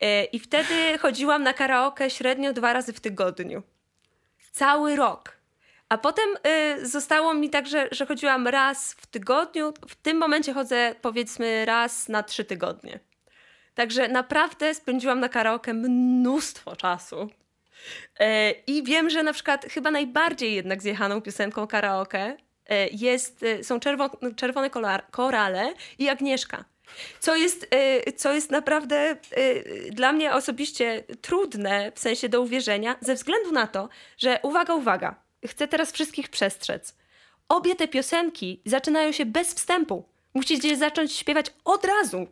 e, 0.00 0.24
i 0.24 0.38
wtedy 0.38 0.98
chodziłam 0.98 1.42
na 1.42 1.52
karaoke 1.52 2.10
średnio 2.10 2.52
dwa 2.52 2.72
razy 2.72 2.92
w 2.92 3.00
tygodniu. 3.00 3.62
Cały 4.52 4.96
rok. 4.96 5.39
A 5.90 5.98
potem 5.98 6.28
y, 6.80 6.88
zostało 6.88 7.34
mi 7.34 7.50
tak, 7.50 7.66
że, 7.66 7.88
że 7.92 8.06
chodziłam 8.06 8.48
raz 8.48 8.92
w 8.92 9.06
tygodniu. 9.06 9.72
W 9.88 9.94
tym 9.94 10.18
momencie 10.18 10.52
chodzę 10.52 10.94
powiedzmy 11.02 11.64
raz 11.64 12.08
na 12.08 12.22
trzy 12.22 12.44
tygodnie. 12.44 13.00
Także 13.74 14.08
naprawdę 14.08 14.74
spędziłam 14.74 15.20
na 15.20 15.28
karaoke 15.28 15.74
mnóstwo 15.74 16.76
czasu. 16.76 17.30
E, 18.20 18.50
I 18.50 18.82
wiem, 18.82 19.10
że 19.10 19.22
na 19.22 19.32
przykład 19.32 19.64
chyba 19.64 19.90
najbardziej 19.90 20.54
jednak 20.54 20.82
zjechaną 20.82 21.20
piosenką 21.20 21.66
karaoke 21.66 22.36
e, 22.66 22.88
jest, 22.88 23.42
e, 23.42 23.64
są 23.64 23.80
czerwo, 23.80 24.10
Czerwone 24.36 24.70
Korale 25.10 25.74
i 25.98 26.08
Agnieszka. 26.08 26.64
Co 27.20 27.36
jest, 27.36 27.66
co 28.16 28.32
jest 28.32 28.50
naprawdę 28.50 29.16
dla 29.90 30.12
mnie 30.12 30.32
osobiście 30.34 31.04
trudne 31.20 31.92
w 31.94 31.98
sensie 31.98 32.28
do 32.28 32.40
uwierzenia, 32.40 32.96
ze 33.00 33.14
względu 33.14 33.52
na 33.52 33.66
to, 33.66 33.88
że 34.18 34.40
uwaga, 34.42 34.74
uwaga, 34.74 35.29
chcę 35.46 35.68
teraz 35.68 35.92
wszystkich 35.92 36.28
przestrzec. 36.28 36.94
Obie 37.48 37.74
te 37.76 37.88
piosenki 37.88 38.60
zaczynają 38.66 39.12
się 39.12 39.26
bez 39.26 39.54
wstępu. 39.54 40.04
Musicie 40.34 40.76
zacząć 40.76 41.12
śpiewać 41.12 41.46
od 41.64 41.84
razu. 41.84 42.26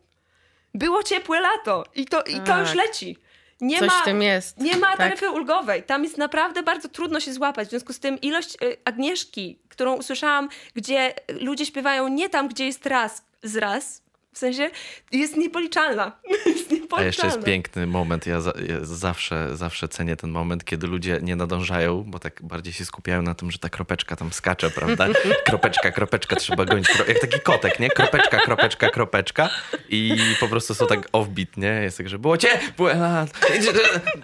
Było 0.75 1.03
ciepłe 1.03 1.41
lato 1.41 1.85
i 1.95 2.07
to, 2.07 2.23
i 2.23 2.35
to 2.35 2.41
Tak. 2.47 2.61
już 2.61 2.75
leci. 2.75 3.17
Nie 3.61 3.79
Coś 3.79 3.89
ma, 3.89 4.01
w 4.03 4.05
tym 4.05 4.23
jest. 4.23 4.59
nie 4.61 4.77
ma 4.77 4.87
Tak. 4.87 4.97
taryfy 4.99 5.31
ulgowej. 5.31 5.83
Tam 5.83 6.05
jest 6.05 6.19
naprawdę 6.19 6.63
bardzo 6.63 6.89
trudno 6.89 7.21
się 7.21 7.33
złapać. 7.33 7.67
W 7.69 7.71
związku 7.71 7.93
z 7.93 7.99
tym 8.01 8.21
ilość 8.21 8.55
y, 8.63 8.77
Agnieszki, 8.85 9.59
którą 9.69 9.95
usłyszałam, 9.97 10.49
gdzie 10.75 11.15
ludzie 11.29 11.67
śpiewają 11.67 12.09
nie 12.09 12.29
tam, 12.29 12.49
gdzie 12.49 12.67
jest 12.67 12.87
raz 12.87 13.23
z 13.43 13.57
raz, 13.57 14.03
w 14.33 14.39
sensie 14.39 14.71
jest 15.13 15.37
niepoliczalna. 15.37 16.13
jest 16.47 16.71
niepoliczalna. 16.71 17.03
A 17.03 17.05
jeszcze 17.05 17.27
jest 17.27 17.43
piękny 17.43 17.87
moment. 17.87 18.27
Ja, 18.27 18.41
za, 18.41 18.53
ja 18.69 18.77
zawsze, 18.83 19.57
zawsze 19.57 19.89
cenię 19.89 20.17
ten 20.17 20.31
moment, 20.31 20.65
kiedy 20.65 20.87
ludzie 20.87 21.19
nie 21.23 21.37
nadążają, 21.37 22.05
bo 22.07 22.19
tak 22.19 22.43
bardziej 22.43 22.73
się 22.73 22.85
skupiają 22.85 23.23
na 23.23 23.35
tym, 23.35 23.51
że 23.51 23.59
ta 23.59 23.69
kropeczka 23.69 24.17
tam 24.17 24.33
skacze, 24.33 24.71
prawda? 24.71 25.07
Kropeczka, 25.47 25.91
kropeczka, 25.93 26.37
trzeba 26.37 26.65
gonić. 26.65 26.89
Jak 27.09 27.21
taki 27.21 27.41
kotek, 27.41 27.81
nie? 27.81 27.91
Kropeczka, 27.91 28.41
kropeczka, 28.41 28.91
kropeczka. 28.91 29.51
I 29.89 30.17
po 30.41 30.49
prostu 30.49 30.75
są 30.75 30.87
tak 30.87 31.09
offbeat, 31.13 31.57
nie? 31.57 31.69
Jest 31.83 31.99
tak, 31.99 32.09
że 32.09 32.19
było 32.19 32.37
ciepłe, 32.37 32.95
a, 33.05 33.27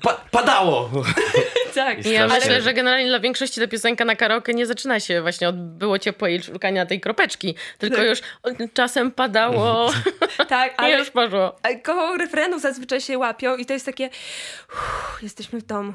pa, 0.03 0.15
padało. 0.31 0.91
Tak. 1.75 2.07
Ja 2.07 2.29
myślę, 2.29 2.63
że 2.63 2.75
generalnie 2.75 3.09
dla 3.09 3.21
większości 3.21 3.61
ta 3.61 3.67
piosenka 3.67 4.05
na 4.05 4.17
karaoke 4.17 4.55
nie 4.55 4.67
zaczyna 4.67 5.01
się 5.01 5.23
właśnie 5.23 5.49
od 5.49 5.57
było 5.57 5.99
ciepłe 5.99 6.33
i 6.33 6.43
szukania 6.43 6.87
tej 6.87 7.01
kropeczki, 7.01 7.55
tylko 7.79 8.03
już 8.03 8.19
czasem 8.75 9.11
padało 9.11 9.91
tak, 10.49 10.73
i 10.73 10.77
ale 10.77 10.99
już 10.99 11.11
poszło. 11.11 11.57
a 11.63 11.69
koło 11.83 12.17
refrenów 12.17 12.63
zazwyczaj 12.63 13.01
się 13.01 13.19
łapią 13.19 13.57
i 13.57 13.67
to 13.67 13.73
jest 13.73 13.87
takie 13.87 14.11
uff, 14.73 15.23
jesteśmy 15.23 15.61
w 15.61 15.67
domu. 15.67 15.95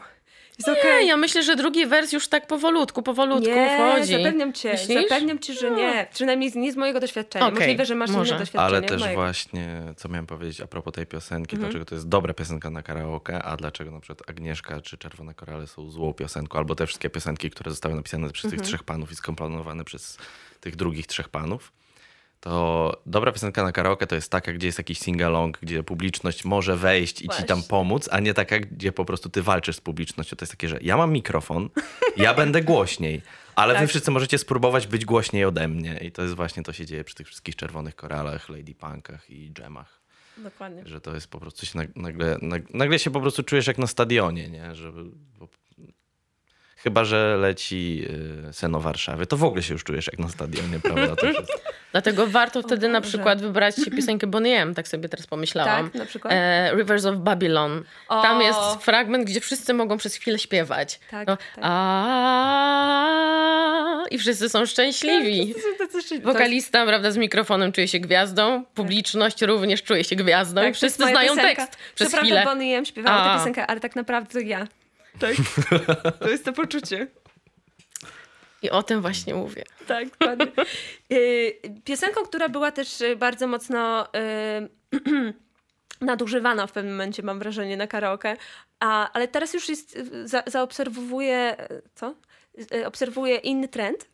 Jest 0.60 0.68
Nie, 0.68 0.74
okej. 0.80 1.08
ja 1.08 1.18
myślę, 1.18 1.44
że 1.44 1.56
drugi 1.56 1.86
wers 1.86 2.12
już 2.12 2.28
tak 2.28 2.48
powolutku, 2.48 3.04
powolutku 3.04 3.50
Nie, 3.50 3.78
wchodzi. 3.96 4.12
zapewniam 4.24 4.54
cię, 4.54 4.72
Myślisz? 4.72 5.02
zapewniam 5.10 5.40
cię, 5.40 5.54
że 5.54 5.72
nie. 5.72 6.08
Przynajmniej 6.14 6.52
z- 6.52 6.56
nie 6.56 6.74
z 6.74 6.76
mojego 6.76 7.00
doświadczenia. 7.00 7.46
Okej, 7.48 7.60
Możliwe, 7.60 7.86
że 7.86 7.96
masz 7.96 8.10
może. 8.10 8.30
inne 8.30 8.40
doświadczenie 8.40 8.66
Ale 8.78 8.82
też 8.82 9.02
mojego. 9.02 9.22
właśnie, 9.22 9.82
co 9.98 10.10
miałem 10.10 10.26
powiedzieć 10.28 10.62
a 10.62 10.68
propos 10.68 10.94
tej 10.94 11.06
piosenki, 11.06 11.56
Mhm. 11.56 11.60
dlaczego 11.72 11.86
to 11.86 11.96
jest 11.96 12.08
dobra 12.08 12.34
piosenka 12.34 12.70
na 12.70 12.84
karaoke, 12.84 13.44
a 13.44 13.58
dlaczego 13.58 13.92
na 13.92 14.00
przykład 14.00 14.30
Agnieszka 14.30 14.82
czy 14.82 14.98
Czerwone 14.98 15.34
Korale 15.34 15.68
są 15.68 15.90
złą 15.90 16.14
piosenką, 16.14 16.58
albo 16.60 16.76
te 16.76 16.88
wszystkie 16.88 17.10
piosenki, 17.10 17.50
które 17.50 17.72
zostały 17.72 17.96
napisane 17.96 18.30
przez 18.30 18.46
Mhm. 18.46 18.60
tych 18.60 18.68
trzech 18.68 18.84
panów 18.84 19.12
i 19.12 19.16
skomponowane 19.16 19.84
przez 19.84 20.18
tych 20.62 20.76
drugich 20.76 21.08
trzech 21.08 21.30
panów. 21.30 21.72
To 22.40 23.02
dobra 23.06 23.32
piosenka 23.32 23.64
na 23.64 23.72
karaoke 23.72 24.08
to 24.08 24.16
jest 24.16 24.32
taka, 24.32 24.54
gdzie 24.54 24.68
jest 24.68 24.78
jakiś 24.78 25.00
sing-along, 25.00 25.52
gdzie 25.62 25.84
publiczność 25.84 26.46
może 26.46 26.76
wejść 26.78 27.22
i 27.22 27.22
ci 27.22 27.28
tam 27.28 27.46
Właśnie. 27.48 27.64
pomóc, 27.70 28.10
a 28.12 28.20
nie 28.20 28.34
taka, 28.34 28.60
gdzie 28.60 28.92
po 28.92 29.06
prostu 29.06 29.30
ty 29.30 29.42
walczysz 29.44 29.76
z 29.76 29.82
publicznością. 29.82 30.36
To 30.36 30.44
jest 30.44 30.54
takie, 30.54 30.70
że 30.70 30.80
ja 30.82 30.98
mam 30.98 31.12
mikrofon, 31.12 31.70
ja 32.18 32.34
będę 32.34 32.62
głośniej, 32.62 33.22
ale 33.56 33.74
wy 33.74 33.80
Tak. 33.80 33.90
wszyscy 33.90 34.12
możecie 34.12 34.38
spróbować 34.38 34.88
być 34.88 35.06
głośniej 35.06 35.46
ode 35.46 35.68
mnie. 35.68 36.00
I 36.02 36.12
to 36.12 36.22
jest 36.22 36.34
właśnie, 36.36 36.64
to 36.64 36.74
się 36.74 36.86
dzieje 36.86 37.04
przy 37.04 37.16
tych 37.16 37.28
wszystkich 37.28 37.56
czerwonych 37.56 37.96
koralach, 37.96 38.50
lady 38.50 38.76
punkach 38.76 39.30
i 39.30 39.52
dżemach. 39.54 40.00
Dokładnie. 40.38 40.84
Że 40.86 41.02
to 41.02 41.14
jest 41.16 41.28
po 41.28 41.40
prostu 41.40 41.66
się 41.66 41.80
nag- 41.80 41.96
nagle, 41.96 42.36
nag- 42.42 42.74
nagle 42.74 43.00
się 43.00 43.12
po 43.12 43.22
prostu 43.22 43.44
czujesz 43.44 43.68
jak 43.68 43.78
na 43.78 43.88
stadionie, 43.88 44.50
nie? 44.50 44.76
Że, 44.76 44.92
chyba, 46.84 47.04
że 47.06 47.38
leci 47.40 48.06
y, 48.50 48.54
Seno 48.54 48.80
Warszawy, 48.80 49.26
to 49.26 49.38
w 49.38 49.44
ogóle 49.44 49.64
się 49.64 49.74
już 49.74 49.84
czujesz 49.84 50.08
jak 50.08 50.20
na 50.20 50.30
stadionie, 50.30 50.80
prawda? 50.84 51.16
To 51.16 51.26
jest, 51.26 51.40
Dlatego 51.92 52.28
warto 52.28 52.62
wtedy 52.62 52.88
na 52.88 53.02
Boże. 53.02 53.10
przykład 53.12 53.42
wybrać 53.42 53.76
piosenkę 53.96 54.28
Bonnie 54.28 54.62
M, 54.62 54.76
tak 54.76 54.88
sobie 54.88 55.10
teraz 55.10 55.28
pomyślałam. 55.28 55.86
Tak, 55.90 56.00
na 56.00 56.06
przykład? 56.06 56.34
E, 56.36 56.72
Rivers 56.76 57.06
of 57.06 57.18
Babylon. 57.18 57.84
Tam 58.10 58.38
O. 58.38 58.42
jest 58.42 58.60
fragment, 58.82 59.26
gdzie 59.26 59.40
wszyscy 59.42 59.74
mogą 59.74 59.98
przez 59.98 60.16
chwilę 60.16 60.40
śpiewać. 60.40 61.00
Tak, 61.12 61.28
No, 61.28 61.38
tak. 61.38 61.46
a 61.62 62.40
I 64.12 64.18
wszyscy 64.20 64.50
są 64.50 64.66
szczęśliwi. 64.66 65.54
Wokalista, 66.24 66.86
prawda, 66.86 67.12
z 67.12 67.18
mikrofonem 67.18 67.72
czuje 67.72 67.88
się 67.88 68.00
gwiazdą, 68.00 68.64
publiczność 68.66 69.42
również 69.42 69.84
czuje 69.84 70.04
się 70.04 70.16
gwiazdą 70.16 70.62
i 70.62 70.66
Tak, 70.66 70.76
wszyscy 70.76 71.04
znają 71.04 71.36
piosenka. 71.36 71.66
tekst 71.66 71.80
przez 71.96 72.08
Co 72.08 72.12
prawda 72.12 72.26
chwilę. 72.26 72.44
Bonnie 72.46 72.78
M 72.78 72.86
śpiewała 72.86 73.34
tę 73.34 73.38
piosenkę, 73.40 73.68
ale 73.68 73.80
tak 73.80 73.96
naprawdę 73.96 74.32
to 74.34 74.40
ja. 74.40 74.68
Tak. 75.20 75.36
To 76.20 76.30
jest 76.30 76.46
to 76.46 76.54
poczucie. 76.54 77.08
I 78.62 78.70
o 78.70 78.84
tym 78.84 79.02
właśnie 79.02 79.34
mówię. 79.34 79.64
Tak, 79.88 80.10
dokładnie. 80.10 80.48
Y, 81.12 81.60
Piosenką, 81.84 82.24
która 82.24 82.50
była 82.50 82.72
też 82.72 83.02
y, 83.02 83.16
bardzo 83.16 83.48
mocno 83.48 84.08
y, 84.08 85.34
nadużywana 86.02 86.68
w 86.68 86.72
pewnym 86.72 86.94
momencie, 86.94 87.24
mam 87.24 87.40
wrażenie, 87.40 87.78
na 87.78 87.88
karaoke, 87.88 88.38
a, 88.80 89.12
ale 89.12 89.28
teraz 89.28 89.54
już 89.54 89.70
jest, 89.70 89.98
za, 90.26 90.44
zaobserwuję, 90.48 91.56
co? 91.96 92.16
Obserwuję 92.86 93.36
inny 93.36 93.68
trend. 93.68 94.10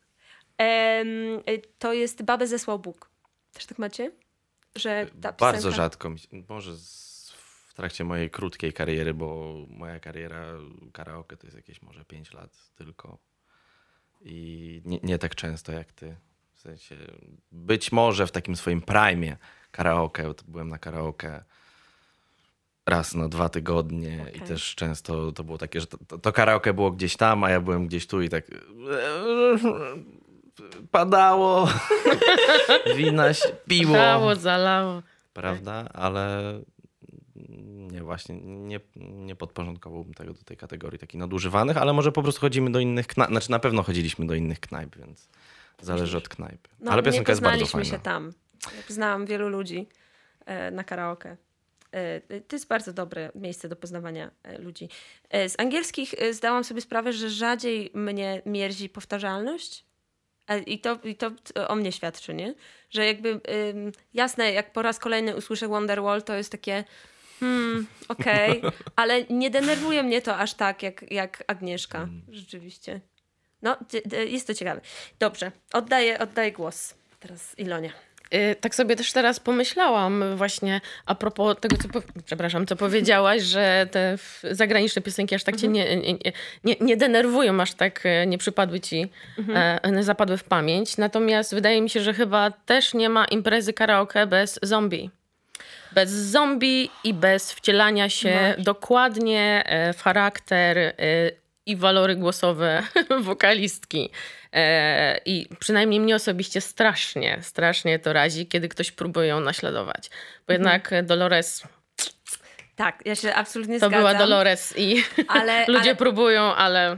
To 1.79 1.93
jest 1.93 2.24
Babę 2.24 2.47
zesłał 2.47 2.79
Bóg. 2.79 3.09
Też 3.53 3.65
tak 3.65 3.79
macie? 3.79 4.12
Że 4.75 5.05
ta 5.05 5.12
piosenka... 5.12 5.35
bardzo 5.38 5.71
rzadko, 5.71 6.12
może 6.50 6.75
z, 6.75 7.04
trakcie 7.75 8.03
mojej 8.03 8.29
krótkiej 8.29 8.74
kariery, 8.74 9.13
bo 9.13 9.53
moja 9.70 10.00
kariera 10.00 10.46
karaoke 10.94 11.38
to 11.38 11.48
jest 11.48 11.58
jakieś 11.58 11.82
może 11.82 12.05
5 12.05 12.34
lat 12.34 12.72
tylko. 12.75 13.17
I 14.22 14.82
nie, 14.86 15.00
nie 15.03 15.17
tak 15.17 15.36
często 15.36 15.72
jak 15.72 15.91
ty. 15.91 16.15
W 16.53 16.60
sensie, 16.60 16.96
być 17.51 17.91
może 17.91 18.27
w 18.27 18.32
takim 18.32 18.55
swoim 18.55 18.82
prime 18.82 19.38
karaoke, 19.72 20.24
bo 20.24 20.34
to 20.34 20.44
byłem 20.48 20.70
na 20.70 20.77
karaoke 20.77 21.44
raz 22.86 23.13
na 23.15 23.29
dwa 23.29 23.50
tygodnie 23.50 24.17
i 24.17 24.36
Okej. 24.36 24.48
też 24.48 24.75
często 24.75 25.32
to 25.32 25.44
było 25.44 25.58
takie, 25.58 25.82
że 25.82 25.88
to, 25.88 26.17
to, 26.17 26.32
karaoke 26.32 26.74
było 26.74 26.91
gdzieś 26.91 27.17
tam, 27.17 27.44
a 27.44 27.50
ja 27.50 27.62
byłem 27.62 27.88
gdzieś 27.88 28.08
tu 28.08 28.22
i 28.22 28.29
tak 28.29 28.46
padało, 30.91 31.67
wina 32.98 33.34
się 33.34 33.50
piło, 33.67 33.94
Dało, 33.94 34.36
zalało. 34.36 35.01
prawda? 35.34 35.89
Ale 35.94 36.41
nie, 37.92 38.04
właśnie 38.04 38.36
nie, 38.42 38.80
nie 38.96 39.36
podporządkowałbym 39.36 40.13
tego 40.13 40.34
do 40.34 40.44
tej 40.44 40.58
kategorii 40.58 41.00
takich 41.00 41.20
nadużywanych, 41.20 41.77
ale 41.77 41.94
może 41.94 42.12
po 42.12 42.24
prostu 42.24 42.42
chodzimy 42.42 42.72
do 42.72 42.80
innych 42.80 43.08
knajp, 43.08 43.30
znaczy 43.32 43.51
na 43.51 43.60
pewno 43.60 43.84
chodziliśmy 43.84 44.27
do 44.27 44.34
innych 44.34 44.60
knajp, 44.60 44.96
więc 44.96 45.30
zależy 45.82 46.18
od 46.18 46.30
knajpy. 46.30 46.70
No, 46.80 46.92
ale 46.92 47.04
piosenka 47.04 47.32
jest 47.32 47.42
bardzo 47.42 47.65
fajna. 47.65 47.86
się 47.89 48.00
tam. 48.00 48.34
Znałam 48.88 49.25
wielu 49.25 49.50
ludzi 49.50 49.88
e, 50.46 50.72
na 50.72 50.84
karaoke. 50.84 51.38
E, 51.92 52.22
To 52.42 52.56
jest 52.56 52.68
bardzo 52.68 52.94
dobre 52.94 53.32
miejsce 53.36 53.70
do 53.70 53.75
poznawania 53.75 54.32
e, 54.44 54.58
ludzi. 54.58 54.89
E, 55.30 55.50
Z 55.50 55.60
angielskich 55.60 56.13
e, 56.18 56.34
zdałam 56.34 56.63
sobie 56.63 56.82
sprawę, 56.82 57.13
że 57.13 57.30
rzadziej 57.30 57.92
mnie 57.94 58.42
mierzi 58.46 58.89
powtarzalność. 58.89 59.86
E, 60.48 60.60
I 60.60 60.80
to, 60.80 61.00
I 61.04 61.15
to 61.15 61.32
o 61.68 61.75
mnie 61.75 61.92
świadczy, 61.92 62.34
nie? 62.34 62.56
Że 62.89 63.06
jakby 63.06 63.30
ym, 63.30 63.92
jasne, 64.13 64.51
jak 64.51 64.74
po 64.74 64.82
raz 64.82 65.00
kolejny 65.00 65.36
usłyszę 65.36 65.68
Wonderwall, 65.68 66.24
to 66.24 66.34
jest 66.34 66.51
takie 66.51 66.84
hmm, 67.39 67.88
okej, 68.08 68.62
ale 68.96 69.24
nie 69.24 69.50
denerwuje 69.50 70.04
mnie 70.04 70.22
to 70.22 70.38
aż 70.38 70.54
tak, 70.54 70.84
jak, 70.84 71.12
jak 71.12 71.44
Agnieszka, 71.48 72.08
rzeczywiście. 72.30 73.01
No, 73.62 73.77
jest 74.27 74.48
to 74.48 74.54
ciekawe. 74.54 74.82
Dobrze, 75.20 75.51
oddaję, 75.74 76.20
oddaję 76.20 76.51
głos 76.51 76.96
teraz 77.20 77.60
Ilonie. 77.60 77.92
Y, 78.34 78.56
Tak 78.62 78.75
sobie 78.75 78.96
też 78.96 79.13
teraz 79.13 79.39
pomyślałam 79.39 80.24
właśnie 80.36 80.82
a 81.06 81.15
propos 81.15 81.58
tego, 81.60 81.77
co, 81.77 81.89
po, 81.89 82.01
przepraszam, 82.25 82.65
co 82.65 82.75
powiedziałaś, 82.75 83.42
że 83.42 83.88
te 83.92 84.18
zagraniczne 84.51 85.01
piosenki 85.01 85.36
aż 85.36 85.44
tak 85.44 85.56
cię 85.56 85.68
nie, 85.68 85.96
nie, 85.96 86.18
nie, 86.63 86.75
nie 86.82 86.98
denerwują, 86.98 87.62
aż 87.62 87.74
tak 87.74 88.06
e, 88.06 88.27
nie 88.27 88.38
przypadły 88.38 88.80
ci, 88.80 89.08
e, 89.54 89.92
nie 89.92 90.04
zapadły 90.04 90.38
w 90.38 90.44
pamięć. 90.44 90.98
Natomiast 90.98 91.56
wydaje 91.56 91.82
mi 91.82 91.89
się, 91.89 92.01
że 92.01 92.13
chyba 92.13 92.51
też 92.51 92.94
nie 92.94 93.10
ma 93.10 93.25
imprezy 93.25 93.74
karaoke 93.74 94.27
bez 94.27 94.60
zombie. 94.63 95.10
Bez 95.91 96.09
zombie 96.09 96.89
i 97.03 97.13
bez 97.13 97.53
wcielania 97.53 98.09
się 98.09 98.35
Masz. 98.55 98.65
dokładnie 98.65 99.63
e, 99.65 99.93
w 99.93 100.01
charakter 100.01 100.77
e, 100.77 100.93
i 101.65 101.75
walory 101.75 102.15
głosowe 102.15 102.83
wokalistki. 103.21 104.09
E, 104.53 105.19
I 105.25 105.47
przynajmniej 105.59 106.00
mnie 106.00 106.15
osobiście 106.15 106.62
strasznie, 106.62 107.39
strasznie 107.41 108.00
to 108.00 108.13
razi, 108.13 108.47
kiedy 108.47 108.69
ktoś 108.69 108.91
próbuje 108.91 109.27
ją 109.27 109.39
naśladować. 109.39 110.09
Bo 110.47 110.53
jednak 110.53 110.91
Dolores 111.03 111.63
Tak, 112.75 113.00
ja 113.05 113.15
się 113.15 113.34
absolutnie 113.34 113.79
to 113.79 113.88
zgadzam. 113.88 114.00
była 114.00 114.13
Dolores 114.13 114.74
i 114.77 115.03
Ale, 115.27 115.65
ludzie 115.67 115.89
ale, 115.89 115.96
próbują, 115.96 116.41
ale 116.55 116.98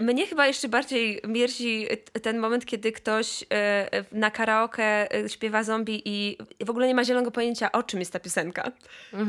mnie 0.00 0.26
chyba 0.26 0.46
jeszcze 0.46 0.68
bardziej 0.68 1.20
mierzi 1.28 1.86
ten 2.22 2.38
moment, 2.38 2.66
kiedy 2.66 2.92
ktoś 2.92 3.44
e, 3.52 4.04
na 4.12 4.30
karaoke 4.30 5.14
e, 5.14 5.28
śpiewa 5.28 5.62
zombie 5.62 6.02
i 6.04 6.38
w 6.64 6.70
ogóle 6.70 6.86
nie 6.86 6.94
ma 6.94 7.04
zielonego 7.04 7.30
pojęcia, 7.30 7.72
o 7.72 7.82
czym 7.82 8.00
jest 8.00 8.12
ta 8.12 8.20
piosenka. 8.20 8.72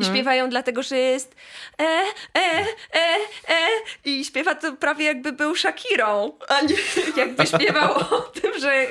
I 0.01 0.05
śpiewają 0.05 0.50
dlatego, 0.50 0.83
że 0.83 0.97
jest 0.97 1.35
e, 1.79 1.83
e, 1.83 2.65
e, 2.93 3.15
e 3.47 3.67
i 4.05 4.25
śpiewa 4.25 4.55
to 4.55 4.73
prawie 4.73 5.05
jakby 5.05 5.31
był 5.31 5.55
Shakirą, 5.55 6.31
a 6.47 6.61
nie 6.61 6.75
jakby 7.23 7.47
śpiewał 7.57 7.93
o 7.93 8.21
tym, 8.21 8.59
że 8.59 8.88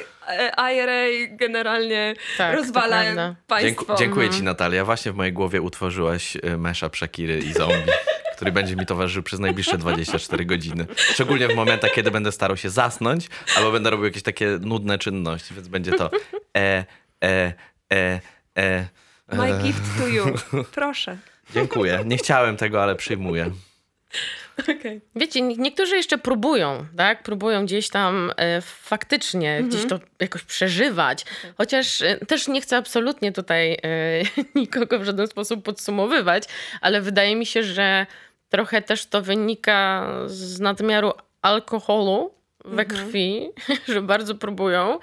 IRA 0.74 1.26
generalnie 1.30 2.14
Tak, 2.38 2.56
rozwala 2.56 3.02
państwo. 3.46 3.84
Dzięku, 3.84 3.98
dziękuję 3.98 4.30
ci 4.30 4.42
Natalia. 4.42 4.84
Właśnie 4.84 5.12
w 5.12 5.14
mojej 5.14 5.32
głowie 5.32 5.62
utworzyłaś 5.62 6.36
y, 6.36 6.58
mashup 6.58 6.96
Shakiry 6.96 7.38
i 7.38 7.52
zombie, 7.52 7.92
który 8.36 8.52
będzie 8.52 8.76
mi 8.76 8.86
towarzyszył 8.86 9.22
przez 9.22 9.40
najbliższe 9.40 9.78
24 9.78 10.44
godziny. 10.44 10.86
Szczególnie 10.96 11.48
w 11.48 11.54
momentach, 11.54 11.90
kiedy 11.92 12.10
będę 12.10 12.32
starał 12.32 12.56
się 12.56 12.70
zasnąć, 12.70 13.28
albo 13.56 13.72
będę 13.72 13.90
robił 13.90 14.04
jakieś 14.04 14.22
takie 14.22 14.58
nudne 14.60 14.98
czynności, 14.98 15.54
więc 15.54 15.68
będzie 15.68 15.92
to 15.92 16.10
e, 16.56 16.84
e, 17.24 17.52
e, 17.92 18.20
e. 18.58 18.86
My 19.32 19.54
e. 19.54 19.62
gift 19.62 19.82
to 19.98 20.08
you. 20.08 20.24
Proszę. 20.74 21.16
Dziękuję. 21.54 22.02
Nie 22.06 22.16
chciałem 22.16 22.56
tego, 22.56 22.82
ale 22.82 22.96
przyjmuję. 22.96 23.50
Okay. 24.60 25.00
wiecie, 25.16 25.42
nie- 25.42 25.56
niektórzy 25.56 25.96
jeszcze 25.96 26.18
próbują, 26.18 26.86
tak? 26.96 27.22
Próbują 27.22 27.64
gdzieś 27.64 27.88
tam 27.88 28.32
e, 28.36 28.60
faktycznie 28.60 29.62
gdzieś 29.62 29.86
to 29.86 30.00
jakoś 30.20 30.42
przeżywać. 30.42 31.24
Chociaż 31.58 32.02
e, 32.02 32.16
też 32.16 32.48
nie 32.48 32.60
chcę 32.60 32.76
absolutnie 32.76 33.32
tutaj 33.32 33.72
e, 33.72 33.78
nikogo 34.60 34.98
w 34.98 35.04
żaden 35.04 35.26
sposób 35.26 35.64
podsumowywać, 35.64 36.44
ale 36.80 37.00
wydaje 37.00 37.36
mi 37.36 37.46
się, 37.46 37.62
że 37.62 38.06
trochę 38.48 38.82
też 38.82 39.06
to 39.06 39.22
wynika 39.22 40.06
z 40.26 40.60
nadmiaru 40.60 41.12
alkoholu 41.42 42.39
we 42.64 42.84
krwi, 42.84 43.50
że 43.92 44.02
bardzo 44.02 44.34
próbują. 44.34 44.98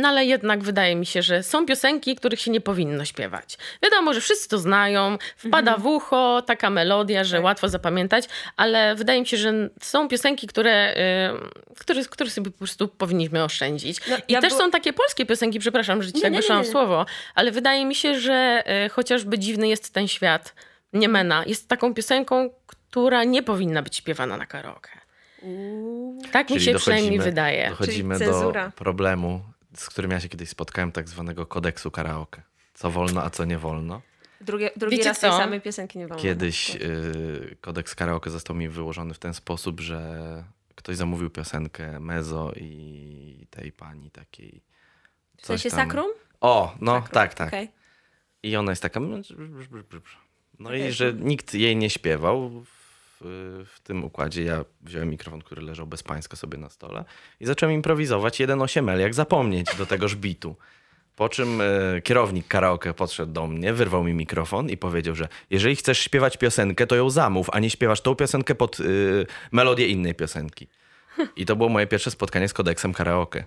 No 0.00 0.08
ale 0.08 0.24
jednak 0.24 0.62
wydaje 0.62 0.96
mi 0.96 1.06
się, 1.06 1.22
że 1.22 1.42
są 1.42 1.66
piosenki, 1.66 2.16
których 2.16 2.40
się 2.40 2.50
nie 2.50 2.60
powinno 2.60 3.04
śpiewać. 3.04 3.58
Wiadomo, 3.82 4.14
że 4.14 4.20
wszyscy 4.20 4.48
to 4.48 4.58
znają, 4.58 5.18
wpada 5.36 5.76
w 5.76 5.86
ucho 5.86 6.42
taka 6.46 6.70
melodia, 6.70 7.24
że 7.24 7.36
Tak. 7.36 7.44
łatwo 7.44 7.68
zapamiętać, 7.68 8.24
ale 8.56 8.94
wydaje 8.94 9.20
mi 9.20 9.26
się, 9.26 9.36
że 9.36 9.52
są 9.82 10.08
piosenki, 10.08 10.46
które, 10.46 10.94
które, 11.80 12.02
które 12.04 12.30
sobie 12.30 12.50
po 12.50 12.58
prostu 12.58 12.88
powinniśmy 12.88 13.44
oszczędzić. 13.44 14.00
No, 14.10 14.16
I 14.28 14.32
ja 14.32 14.40
też 14.40 14.52
bu- 14.52 14.58
są 14.58 14.70
takie 14.70 14.92
polskie 14.92 15.26
piosenki, 15.26 15.58
przepraszam, 15.58 16.02
że 16.02 16.12
ci 16.12 16.16
Nie, 16.16 16.22
tak 16.22 16.32
wyszłam 16.32 16.64
słowo, 16.64 17.06
ale 17.34 17.50
wydaje 17.50 17.86
mi 17.86 17.94
się, 17.94 18.20
że 18.20 18.62
e, 18.66 18.88
chociażby 18.88 19.38
Dziwny 19.38 19.68
jest 19.68 19.92
ten 19.94 20.08
świat, 20.08 20.54
Niemena, 20.92 21.44
jest 21.46 21.68
taką 21.68 21.94
piosenką, 21.94 22.50
która 22.66 23.24
nie 23.24 23.42
powinna 23.42 23.82
być 23.82 23.96
śpiewana 23.96 24.36
na 24.36 24.46
karaoke. 24.46 24.90
Tak 26.32 26.50
mi 26.50 26.56
Czyli 26.56 26.64
się 26.66 26.74
przynajmniej 26.74 27.18
wydaje. 27.20 27.70
Dochodzimy 27.70 28.18
Czyli 28.18 28.30
do 28.30 28.52
problemu, 28.76 29.42
z 29.76 29.86
którym 29.88 30.10
ja 30.10 30.20
się 30.20 30.28
kiedyś 30.28 30.48
spotkałem, 30.48 30.92
tak 30.92 31.08
zwanego 31.08 31.46
kodeksu 31.46 31.90
karaoke. 31.90 32.42
Co 32.74 32.90
wolno, 32.90 33.22
a 33.22 33.30
co 33.30 33.44
nie 33.44 33.58
wolno. 33.58 34.02
Drugie, 34.40 34.70
drugi 34.76 34.96
Wiecie 34.96 35.08
raz 35.08 35.20
tej 35.20 35.30
co? 35.30 35.36
samej 35.38 35.60
piosenki 35.60 35.98
nie 35.98 36.08
wolno. 36.08 36.22
Kiedyś 36.22 36.70
Tak. 36.72 36.82
y, 36.82 37.56
kodeks 37.60 37.94
karaoke 37.94 38.30
został 38.30 38.56
mi 38.56 38.68
wyłożony 38.68 39.14
w 39.14 39.18
ten 39.18 39.34
sposób, 39.34 39.80
że 39.80 40.44
ktoś 40.74 40.96
zamówił 40.96 41.30
piosenkę 41.30 42.00
Mezo 42.00 42.52
i 42.56 43.46
tej 43.50 43.72
pani 43.72 44.10
takiej. 44.10 44.62
W 45.36 45.46
sensie 45.46 45.70
tam- 45.70 45.78
sakrum? 45.78 46.06
O, 46.40 46.74
no 46.80 46.92
Sakrum, 46.94 47.12
tak, 47.12 47.34
tak. 47.34 47.48
okej. 47.48 47.68
I 48.42 48.56
ona 48.56 48.72
jest 48.72 48.82
taka. 48.82 49.00
No 49.00 50.68
Okej. 50.68 50.88
i 50.88 50.92
że 50.92 51.12
nikt 51.12 51.54
jej 51.54 51.76
nie 51.76 51.90
śpiewał 51.90 52.64
w, 53.20 53.80
tym 53.82 54.04
układzie. 54.04 54.42
Ja 54.42 54.64
wziąłem 54.80 55.10
mikrofon, 55.10 55.42
który 55.42 55.62
leżał 55.62 55.86
bezpańsko 55.86 56.36
sobie 56.36 56.58
na 56.58 56.68
stole 56.68 57.04
i 57.40 57.46
zacząłem 57.46 57.74
improwizować 57.74 58.40
jeden 58.40 58.58
8L, 58.58 58.98
jak 58.98 59.14
zapomnieć 59.14 59.76
do 59.78 59.86
tegoż 59.86 60.16
bitu. 60.16 60.56
Po 61.16 61.28
czym 61.28 61.60
e, 61.60 61.64
kierownik 62.02 62.48
karaoke 62.48 62.94
podszedł 62.94 63.32
do 63.32 63.46
mnie, 63.46 63.72
wyrwał 63.72 64.04
mi 64.04 64.14
mikrofon 64.14 64.70
i 64.70 64.76
powiedział, 64.76 65.14
że 65.14 65.28
jeżeli 65.50 65.76
chcesz 65.76 65.98
śpiewać 65.98 66.36
piosenkę, 66.36 66.86
to 66.86 66.96
ją 66.96 67.10
zamów, 67.10 67.50
a 67.52 67.58
nie 67.58 67.70
śpiewasz 67.70 68.00
tą 68.00 68.14
piosenkę 68.14 68.54
pod 68.54 68.80
y, 68.80 69.26
melodię 69.52 69.88
innej 69.88 70.14
piosenki. 70.14 70.68
I 71.36 71.46
to 71.46 71.56
było 71.56 71.68
moje 71.68 71.86
pierwsze 71.86 72.10
spotkanie 72.10 72.48
z 72.48 72.52
kodeksem 72.52 72.92
karaoke. 72.92 73.44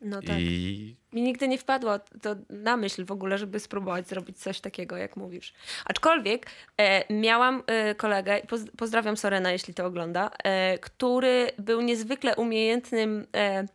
No 0.00 0.22
tak. 0.22 0.38
I 0.38 0.96
Mi 1.12 1.22
nigdy 1.22 1.48
nie 1.48 1.58
wpadło 1.58 1.98
to 1.98 2.36
na 2.50 2.76
myśl 2.76 3.04
w 3.04 3.12
ogóle, 3.12 3.38
żeby 3.38 3.60
spróbować 3.60 4.08
zrobić 4.08 4.38
coś 4.38 4.60
takiego, 4.60 4.96
jak 4.96 5.16
mówisz. 5.16 5.52
Aczkolwiek 5.84 6.46
e, 6.76 7.14
miałam 7.14 7.62
e, 7.66 7.94
kolegę, 7.94 8.42
poz, 8.48 8.60
pozdrawiam 8.76 9.16
Sorena, 9.16 9.52
jeśli 9.52 9.74
to 9.74 9.86
ogląda, 9.86 10.30
e, 10.44 10.78
który 10.78 11.50
był 11.58 11.80
niezwykle 11.80 12.36
umiejętnym 12.36 13.26
e, 13.36 13.66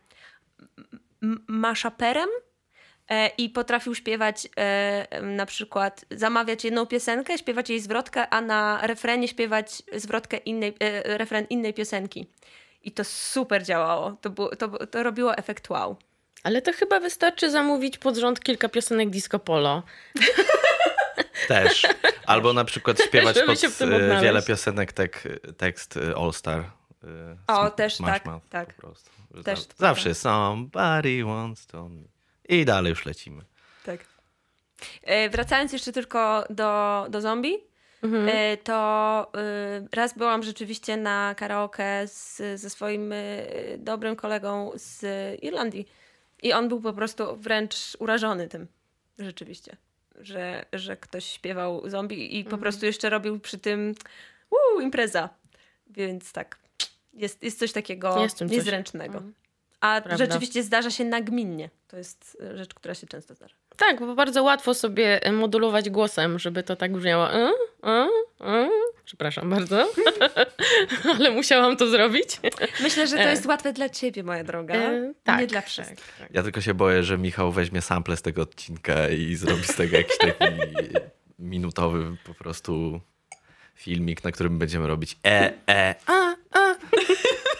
maszaperem 1.48 2.28
e, 3.08 3.28
i 3.38 3.50
potrafił 3.50 3.94
śpiewać 3.94 4.48
e, 4.56 5.20
na 5.22 5.46
przykład, 5.46 6.04
zamawiać 6.10 6.64
jedną 6.64 6.86
piosenkę, 6.86 7.38
śpiewać 7.38 7.70
jej 7.70 7.80
zwrotkę, 7.80 8.28
a 8.28 8.40
na 8.40 8.86
refrenie 8.86 9.28
śpiewać 9.28 9.82
zwrotkę 9.92 10.36
innej, 10.36 10.74
e, 10.80 11.18
refren 11.18 11.46
innej 11.50 11.74
piosenki. 11.74 12.26
I 12.82 12.92
to 12.92 13.04
super 13.04 13.64
działało. 13.64 14.16
To, 14.20 14.30
było, 14.30 14.56
to, 14.56 14.86
to 14.86 15.02
robiło 15.02 15.36
efekt 15.36 15.70
wow. 15.70 15.96
Ale 16.44 16.62
to 16.62 16.72
chyba 16.72 17.00
wystarczy 17.00 17.50
zamówić 17.50 17.98
pod 17.98 18.16
rząd 18.16 18.40
kilka 18.40 18.68
piosenek 18.68 19.10
disco 19.10 19.38
polo. 19.38 19.82
Też. 21.48 21.86
Albo 22.26 22.52
na 22.52 22.64
przykład 22.64 23.02
śpiewać 23.02 23.36
pod 23.46 23.80
e, 23.80 24.20
wiele 24.22 24.42
piosenek 24.42 24.92
tek, 24.92 25.22
tekst 25.56 25.96
e, 25.96 26.16
All 26.16 26.32
Star. 26.32 26.60
e, 26.60 26.66
O, 27.46 27.70
też 27.70 27.96
tak, 27.98 28.24
Mouth 28.26 28.46
tak. 28.50 28.74
Też 29.44 29.60
zawsze 29.76 30.02
prawda. 30.14 30.14
somebody 30.20 31.24
wants 31.24 31.66
to 31.66 31.88
me. 31.88 32.02
I 32.48 32.64
dalej 32.64 32.90
już 32.90 33.06
lecimy. 33.06 33.42
Tak. 33.84 34.00
E, 35.02 35.28
wracając 35.30 35.72
jeszcze 35.72 35.92
tylko 35.92 36.44
do, 36.50 37.06
do 37.10 37.20
zombie, 37.20 37.58
Mhm. 38.02 38.28
e, 38.28 38.56
to 38.56 39.30
e, 39.36 39.96
raz 39.96 40.18
byłam 40.18 40.42
rzeczywiście 40.42 40.96
na 40.96 41.34
karaoke 41.38 42.08
z, 42.08 42.42
ze 42.60 42.70
swoim 42.70 43.14
dobrym 43.78 44.16
kolegą 44.16 44.70
z 44.74 45.04
Irlandii. 45.42 45.88
I 46.44 46.52
on 46.52 46.68
był 46.68 46.80
po 46.80 46.92
prostu 46.92 47.36
wręcz 47.36 47.96
urażony 47.98 48.48
tym, 48.48 48.66
rzeczywiście, 49.18 49.76
że, 50.20 50.64
że 50.72 50.96
ktoś 50.96 51.24
śpiewał 51.24 51.90
zombie 51.90 52.34
i 52.34 52.38
Mhm. 52.38 52.50
po 52.50 52.58
prostu 52.58 52.86
jeszcze 52.86 53.10
robił 53.10 53.40
przy 53.40 53.58
tym 53.58 53.94
uu, 54.50 54.80
impreza. 54.80 55.28
Więc 55.86 56.32
tak, 56.32 56.58
jest, 57.12 57.42
jest 57.42 57.58
coś 57.58 57.72
takiego 57.72 58.22
Jest 58.22 58.36
coś. 58.38 58.50
niezręcznego. 58.50 59.22
A 59.80 60.00
Prawda. 60.00 60.26
rzeczywiście 60.26 60.62
zdarza 60.62 60.90
się 60.90 61.04
nagminnie. 61.04 61.70
To 61.88 61.96
jest 61.96 62.36
rzecz, 62.54 62.74
która 62.74 62.94
się 62.94 63.06
często 63.06 63.34
zdarza. 63.34 63.54
Tak, 63.76 64.00
bo 64.00 64.14
bardzo 64.14 64.42
łatwo 64.42 64.74
sobie 64.74 65.22
e, 65.22 65.32
modulować 65.32 65.90
głosem, 65.90 66.38
żeby 66.38 66.62
to 66.62 66.76
tak 66.76 66.92
brzmiało. 66.92 67.32
E, 67.34 67.50
e, 67.84 68.08
e. 68.40 68.70
Przepraszam 69.04 69.50
bardzo, 69.50 69.88
ale 71.18 71.30
musiałam 71.30 71.76
to 71.76 71.86
zrobić. 71.88 72.40
Myślę, 72.82 73.06
że 73.06 73.16
to 73.16 73.22
E. 73.22 73.30
jest 73.30 73.46
łatwe 73.46 73.72
dla 73.72 73.88
ciebie, 73.88 74.22
moja 74.22 74.44
droga. 74.44 74.74
E, 74.74 75.12
tak, 75.24 75.40
Nie 75.40 75.46
dla 75.46 75.60
tak, 75.60 75.70
wszystkich. 75.70 76.14
tak. 76.18 76.28
Ja 76.34 76.42
tylko 76.42 76.60
się 76.60 76.74
boję, 76.74 77.02
że 77.02 77.18
Michał 77.18 77.52
weźmie 77.52 77.82
sample 77.82 78.16
z 78.16 78.22
tego 78.22 78.42
odcinka 78.42 79.08
i 79.08 79.34
zrobi 79.34 79.64
z 79.64 79.74
tego 79.76 79.96
jakiś 79.96 80.18
taki 80.18 80.44
minutowy 81.38 82.16
po 82.26 82.34
prostu 82.34 83.00
filmik, 83.74 84.24
na 84.24 84.32
którym 84.32 84.58
będziemy 84.58 84.86
robić 84.86 85.16
e, 85.26 85.52
e, 85.70 85.94
a, 86.06 86.34
a 86.58 86.74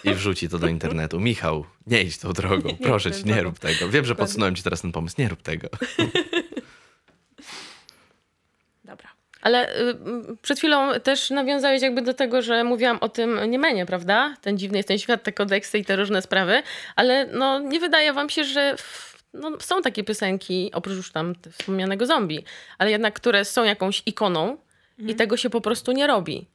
i 0.05 0.15
wrzuci 0.15 0.49
to 0.49 0.59
do 0.59 0.67
internetu. 0.67 1.21
Michał, 1.21 1.65
nie 1.87 2.03
idź 2.03 2.19
tą 2.19 2.33
drogą, 2.33 2.69
Nie, 2.69 2.77
proszę 2.77 3.11
nie 3.11 3.17
cię, 3.17 3.25
nie 3.25 3.43
rób 3.43 3.59
tego. 3.59 3.89
Wiem, 3.89 4.05
że 4.05 4.15
podsunąłem 4.15 4.55
ci 4.55 4.63
teraz 4.63 4.83
ten 4.83 4.93
pomysł, 4.93 5.17
nie 5.19 5.29
rób 5.29 5.43
tego. 5.43 5.69
Dobra. 8.85 9.09
Ale 9.41 9.81
y, 9.81 9.97
przed 10.43 10.59
chwilą 10.59 11.01
też 11.01 11.31
nawiązałeś 11.31 11.83
jakby 11.83 12.03
do 12.03 12.15
tego, 12.15 12.43
że 12.43 12.65
mówiłam 12.65 12.99
o 13.01 13.09
tym 13.09 13.51
Niemenie, 13.51 13.87
prawda? 13.87 14.35
Ten 14.41 14.59
dziwny 14.59 14.79
jest 14.79 14.89
ten 14.89 14.99
świat, 14.99 15.23
te 15.23 15.33
kodeksy 15.33 15.79
i 15.79 15.85
te 15.85 15.97
różne 15.97 16.23
sprawy, 16.23 16.63
ale 16.97 17.27
no 17.27 17.59
nie 17.59 17.81
wydaje 17.81 18.13
wam 18.13 18.31
się, 18.31 18.45
że 18.45 18.77
w, 18.77 19.15
no, 19.35 19.51
są 19.61 19.83
takie 19.83 20.05
piosenki, 20.05 20.71
oprócz 20.75 20.97
już 20.97 21.13
tam 21.13 21.35
wspomnianego 21.53 22.07
zombie, 22.07 22.45
ale 22.79 22.91
jednak, 22.91 23.15
które 23.15 23.45
są 23.45 23.65
jakąś 23.65 24.03
ikoną 24.07 24.57
i 24.99 25.15
tego 25.15 25.37
się 25.37 25.51
po 25.51 25.61
prostu 25.61 25.93
nie 25.93 26.07
robi. 26.07 26.47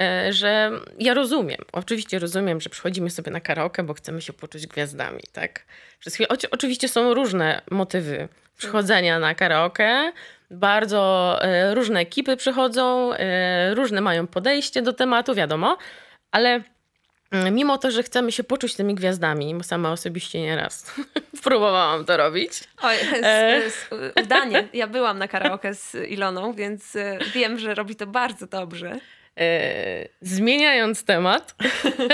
E, 0.00 0.32
Że 0.32 0.70
ja 0.98 1.14
rozumiem, 1.14 1.60
oczywiście 1.72 2.18
rozumiem, 2.18 2.60
że 2.60 2.70
przychodzimy 2.70 3.10
sobie 3.10 3.32
na 3.32 3.40
karaoke, 3.40 3.82
bo 3.82 3.94
chcemy 3.94 4.22
się 4.22 4.32
poczuć 4.32 4.66
gwiazdami, 4.66 5.22
tak? 5.32 5.64
Przez 5.98 6.14
chwilę, 6.14 6.28
oczywiście 6.50 6.88
są 6.88 7.14
różne 7.14 7.62
motywy 7.70 8.28
przychodzenia 8.58 9.18
na 9.18 9.34
karaoke. 9.34 10.12
Bardzo 10.50 11.38
e, 11.42 11.74
różne 11.74 12.00
ekipy 12.00 12.36
przychodzą, 12.36 13.12
e, 13.12 13.74
różne 13.74 14.00
mają 14.00 14.26
podejście 14.26 14.82
do 14.82 14.92
tematu, 14.92 15.34
wiadomo, 15.34 15.78
ale 16.30 16.62
mm, 17.30 17.54
mimo 17.54 17.78
to, 17.78 17.90
że 17.90 18.02
chcemy 18.02 18.32
się 18.32 18.44
poczuć 18.44 18.74
tymi 18.74 18.94
gwiazdami, 18.94 19.54
bo 19.54 19.62
sama 19.62 19.92
osobiście 19.92 20.40
nieraz 20.40 20.94
próbowałam 21.44 22.04
to 22.04 22.16
robić. 22.16 22.64
Oj, 22.82 22.96
z, 23.22 23.74
z, 23.74 23.88
udanie. 24.24 24.68
Ja 24.72 24.86
byłam 24.86 25.18
na 25.18 25.28
karaoke 25.28 25.74
z 25.74 25.94
Iloną, 25.94 26.52
więc 26.52 26.96
wiem, 27.34 27.58
że 27.58 27.74
robi 27.74 27.96
to 27.96 28.06
bardzo 28.06 28.46
dobrze. 28.46 29.00
E, 29.40 30.08
zmieniając 30.20 31.04
temat, 31.04 31.54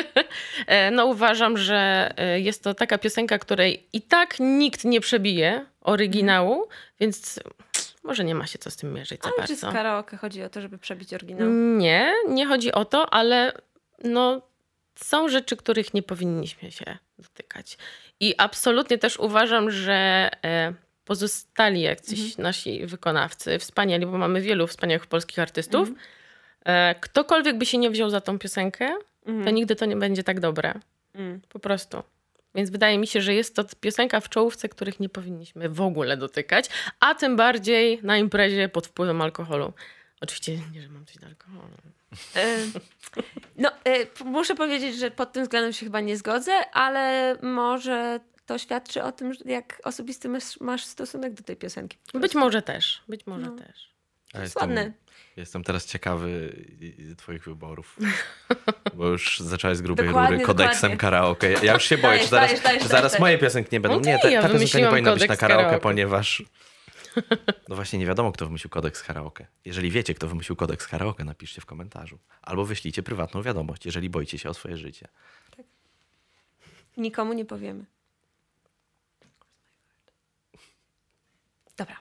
e, 0.66 0.90
no 0.90 1.06
uważam, 1.06 1.58
że 1.58 2.10
e, 2.16 2.40
jest 2.40 2.62
to 2.62 2.74
taka 2.74 2.98
piosenka, 2.98 3.38
której 3.38 3.86
i 3.92 4.02
tak 4.02 4.40
nikt 4.40 4.84
nie 4.84 5.00
przebije 5.00 5.66
oryginału, 5.80 6.68
więc 7.00 7.40
może 8.04 8.24
nie 8.24 8.34
ma 8.34 8.46
się 8.46 8.58
co 8.58 8.70
z 8.70 8.76
tym 8.76 8.92
mierzyć 8.92 9.22
za 9.22 9.30
Ale 9.38 9.46
czy 9.46 9.56
z 9.56 9.60
karaoke 9.60 10.16
chodzi 10.16 10.42
o 10.42 10.48
to, 10.48 10.60
żeby 10.60 10.78
przebić 10.78 11.14
oryginał? 11.14 11.48
Nie, 11.78 12.12
nie 12.28 12.46
chodzi 12.46 12.72
o 12.72 12.84
to, 12.84 13.14
ale 13.14 13.52
no, 14.04 14.42
są 14.94 15.28
rzeczy, 15.28 15.56
których 15.56 15.94
nie 15.94 16.02
powinniśmy 16.02 16.70
się 16.70 16.98
dotykać. 17.18 17.78
I 18.20 18.34
absolutnie 18.38 18.98
też 18.98 19.16
uważam, 19.16 19.70
że 19.70 20.30
pozostali 21.04 21.80
jacyś 21.80 22.38
nasi 22.38 22.86
wykonawcy, 22.86 23.58
wspaniali, 23.58 24.06
bo 24.06 24.18
mamy 24.18 24.40
wielu 24.40 24.66
wspaniałych 24.66 25.06
polskich 25.06 25.38
artystów, 25.38 25.88
e, 25.88 25.92
ktokolwiek 27.00 27.58
by 27.58 27.66
się 27.66 27.78
nie 27.78 27.90
wziął 27.90 28.10
za 28.10 28.20
tą 28.20 28.38
piosenkę, 28.38 28.88
to 29.24 29.30
Mhm. 29.32 29.54
nigdy 29.54 29.76
to 29.76 29.84
nie 29.86 29.96
będzie 29.96 30.22
tak 30.24 30.40
dobre. 30.40 30.74
Mm. 31.14 31.40
Po 31.48 31.58
prostu. 31.58 32.02
Więc 32.54 32.70
wydaje 32.70 32.98
mi 32.98 33.06
się, 33.06 33.20
że 33.22 33.34
jest 33.34 33.56
to 33.56 33.64
piosenka 33.80 34.20
w 34.20 34.28
czołówce, 34.28 34.68
których 34.68 35.00
nie 35.00 35.08
powinniśmy 35.08 35.68
w 35.68 35.80
ogóle 35.80 36.16
dotykać, 36.16 36.70
a 37.00 37.14
tym 37.14 37.36
bardziej 37.36 38.00
na 38.02 38.16
imprezie 38.18 38.68
pod 38.68 38.86
wpływem 38.86 39.22
alkoholu. 39.22 39.72
Oczywiście 40.20 40.58
nie, 40.72 40.82
że 40.82 40.88
mam 40.88 41.06
coś 41.06 41.16
do 41.18 41.26
alkoholu. 41.26 41.74
E, 42.36 42.56
No, 43.56 43.70
e, 43.84 44.24
muszę 44.24 44.54
powiedzieć, 44.54 44.96
że 44.96 45.10
pod 45.10 45.32
tym 45.32 45.42
względem 45.42 45.72
się 45.72 45.86
chyba 45.86 46.00
nie 46.00 46.16
zgodzę, 46.16 46.52
ale 46.72 47.36
może 47.42 48.20
to 48.46 48.58
świadczy 48.58 49.02
o 49.02 49.12
tym, 49.12 49.32
jak 49.44 49.80
osobisty 49.84 50.28
masz, 50.28 50.60
masz 50.60 50.84
stosunek 50.84 51.32
do 51.34 51.42
tej 51.42 51.56
piosenki. 51.56 51.98
Być 52.14 52.34
może 52.34 52.62
też, 52.62 53.02
być 53.08 53.26
może 53.26 53.46
No. 53.46 53.56
też. 53.56 53.90
Jest 54.34 54.56
ładne. 54.56 54.92
Jestem 55.38 55.64
teraz 55.64 55.86
ciekawy 55.86 56.56
twoich 57.16 57.44
wyborów. 57.44 57.96
Bo 58.94 59.06
już 59.06 59.40
zacząłeś 59.40 59.78
z 59.78 59.82
grubej 59.82 60.06
Dokładnie, 60.06 60.36
rury 60.36 60.46
kodeksem 60.46 60.74
dokładnie. 60.74 60.96
karaoke. 60.96 61.52
Ja 61.62 61.74
już 61.74 61.84
się 61.84 61.98
boję, 61.98 62.08
Dajesz, 62.12 62.24
czy 62.24 62.30
zaraz, 62.30 62.48
dajesz, 62.50 62.62
dajesz, 62.62 62.82
czy 62.82 62.88
zaraz 62.88 63.20
moje 63.20 63.38
piosenki 63.38 63.68
nie 63.72 63.80
będą. 63.80 64.00
No 64.00 64.06
nie, 64.06 64.18
ta, 64.18 64.30
ja 64.30 64.42
ta 64.42 64.48
piosenka 64.48 64.78
nie 64.78 64.86
powinna 64.86 65.14
być 65.14 65.28
na 65.28 65.36
karaoke, 65.36 65.64
karaoke. 65.64 65.82
ponieważ... 65.82 66.42
No 67.68 67.76
właśnie 67.76 67.98
nie 67.98 68.06
wiadomo, 68.06 68.32
kto 68.32 68.46
wymyślił 68.46 68.70
kodeks 68.70 69.02
karaoke. 69.02 69.46
Jeżeli 69.64 69.90
wiecie, 69.90 70.14
kto 70.14 70.28
wymyślił 70.28 70.56
kodeks 70.56 70.86
karaoke, 70.86 71.24
napiszcie 71.24 71.60
w 71.60 71.66
komentarzu. 71.66 72.18
Albo 72.42 72.64
wyślijcie 72.64 73.02
prywatną 73.02 73.42
wiadomość, 73.42 73.86
jeżeli 73.86 74.10
boicie 74.10 74.38
się 74.38 74.48
o 74.50 74.54
swoje 74.54 74.76
życie. 74.76 75.08
Nikomu 76.96 77.32
nie 77.32 77.44
powiemy. 77.44 77.84
Dobra. 81.76 81.96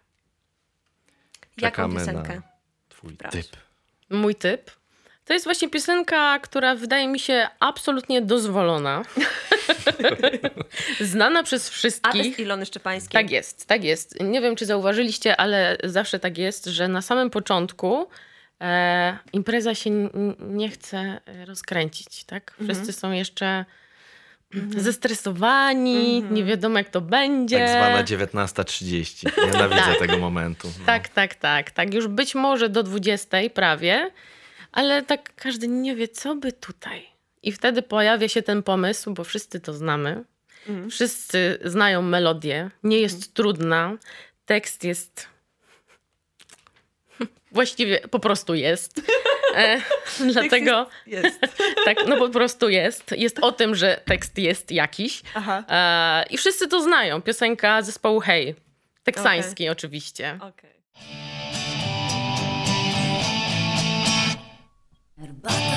Jaką 1.58 1.76
Czekamy 1.76 2.00
piosenkę? 2.00 2.36
na 2.36 2.57
twój 3.08 3.18
Proszę. 3.18 3.38
typ. 3.38 3.58
Mój 4.10 4.36
typ. 4.36 4.72
To 5.26 5.34
jest 5.34 5.46
właśnie 5.46 5.70
piosenka, 5.70 6.40
która 6.40 6.76
wydaje 6.76 7.08
mi 7.08 7.20
się 7.20 7.48
absolutnie 7.60 8.22
dozwolona. 8.22 9.02
Znana 11.00 11.44
przez 11.44 11.70
wszystkich. 11.70 12.40
Ilony 12.40 12.66
Szczepańskiej. 12.66 13.24
Tak 13.24 13.32
jest, 13.32 13.66
tak 13.66 13.84
jest. 13.84 14.20
Nie 14.22 14.42
wiem, 14.42 14.56
czy 14.56 14.66
zauważyliście, 14.66 15.38
ale 15.38 15.78
zawsze 15.84 16.20
tak 16.20 16.38
jest, 16.38 16.66
że 16.66 16.88
na 16.88 17.02
samym 17.02 17.30
początku 17.30 18.08
e, 18.62 19.18
impreza 19.34 19.76
się 19.76 20.10
nie 20.40 20.70
chce 20.70 21.22
rozkręcić, 21.46 22.24
tak? 22.24 22.54
Wszyscy 22.64 22.94
są 22.94 23.12
jeszcze 23.12 23.66
zestresowani, 24.78 26.24
nie 26.32 26.44
wiadomo 26.44 26.78
jak 26.78 26.90
to 26.90 27.02
będzie. 27.02 27.58
Tak 27.60 27.70
zwana 27.70 28.04
19.30. 28.04 29.46
Nienawidzę 29.46 29.82
Tak. 29.82 30.00
tego 30.00 30.18
momentu. 30.18 30.68
No. 30.80 30.86
Tak, 30.86 31.10
tak, 31.10 31.36
tak, 31.36 31.72
tak. 31.72 31.94
Już 31.94 32.08
być 32.08 32.36
może 32.36 32.70
do 32.70 32.84
20 32.84 33.38
prawie, 33.54 34.12
ale 34.72 35.04
tak 35.04 35.36
każdy 35.36 35.68
nie 35.68 35.96
wie, 35.96 36.08
co 36.08 36.36
by 36.36 36.52
tutaj. 36.54 37.06
I 37.44 37.52
wtedy 37.52 37.82
pojawia 37.82 38.28
się 38.28 38.42
ten 38.42 38.64
pomysł, 38.64 39.14
bo 39.14 39.24
wszyscy 39.24 39.60
to 39.60 39.74
znamy. 39.74 40.24
Mhm. 40.68 40.90
Wszyscy 40.90 41.60
znają 41.66 42.02
melodię. 42.02 42.72
Nie 42.84 43.00
jest 43.00 43.34
trudna. 43.34 43.98
Tekst 44.46 44.84
jest. 44.84 45.28
Właściwie 47.52 48.00
po 48.00 48.20
prostu 48.20 48.56
jest. 48.56 49.02
E, 49.58 49.82
dlatego 50.34 50.90
Jest. 51.08 51.40
tak, 51.86 51.98
no 52.08 52.18
po 52.18 52.30
prostu 52.30 52.70
jest. 52.70 53.12
Jest 53.18 53.40
o 53.40 53.52
tym, 53.52 53.76
że 53.76 54.02
tekst 54.06 54.38
jest 54.38 54.72
jakiś. 54.72 55.22
Aha. 55.36 55.64
E, 55.70 56.26
I 56.30 56.38
wszyscy 56.38 56.68
to 56.68 56.82
znają. 56.82 57.22
Piosenka 57.22 57.82
zespołu 57.82 58.20
Hej. 58.20 58.56
Teksański 59.04 59.70
oczywiście. 59.70 60.40
Okej. 60.42 60.78
Herbata 65.20 65.77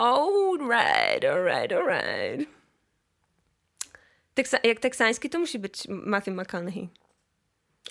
Wow. 0.00 0.56
Alright, 0.60 1.24
alright, 1.24 1.72
alright. 1.72 2.48
Teksa- 4.34 4.60
jak 4.66 4.80
teksański, 4.80 5.30
to 5.30 5.38
musi 5.38 5.58
być 5.58 5.82
Matthew 5.88 6.34
McConaughey. 6.34 6.88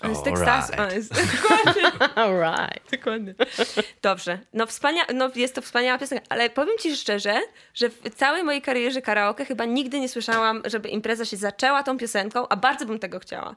On 0.02 0.10
jest 0.10 0.24
Teksasu. 0.24 0.72
Jest... 0.94 1.12
Dokładnie. 1.42 1.82
Alright. 2.24 2.90
Dokładnie. 2.90 3.34
Dobrze. 4.02 4.38
No, 4.52 4.66
wspania- 4.66 5.14
no 5.14 5.30
jest 5.34 5.54
to 5.54 5.62
wspaniała 5.62 5.98
piosenka, 5.98 6.24
ale 6.28 6.50
powiem 6.50 6.78
ci 6.78 6.96
szczerze, 6.96 7.40
że 7.74 7.88
w 7.88 8.14
całej 8.14 8.44
mojej 8.44 8.62
karierze 8.62 9.02
karaoke 9.02 9.44
chyba 9.44 9.64
nigdy 9.64 10.00
nie 10.00 10.08
słyszałam, 10.08 10.62
żeby 10.64 10.88
impreza 10.88 11.24
się 11.24 11.36
zaczęła 11.36 11.82
tą 11.82 11.98
piosenką, 11.98 12.48
a 12.48 12.56
bardzo 12.56 12.86
bym 12.86 12.98
tego 12.98 13.18
chciała. 13.18 13.54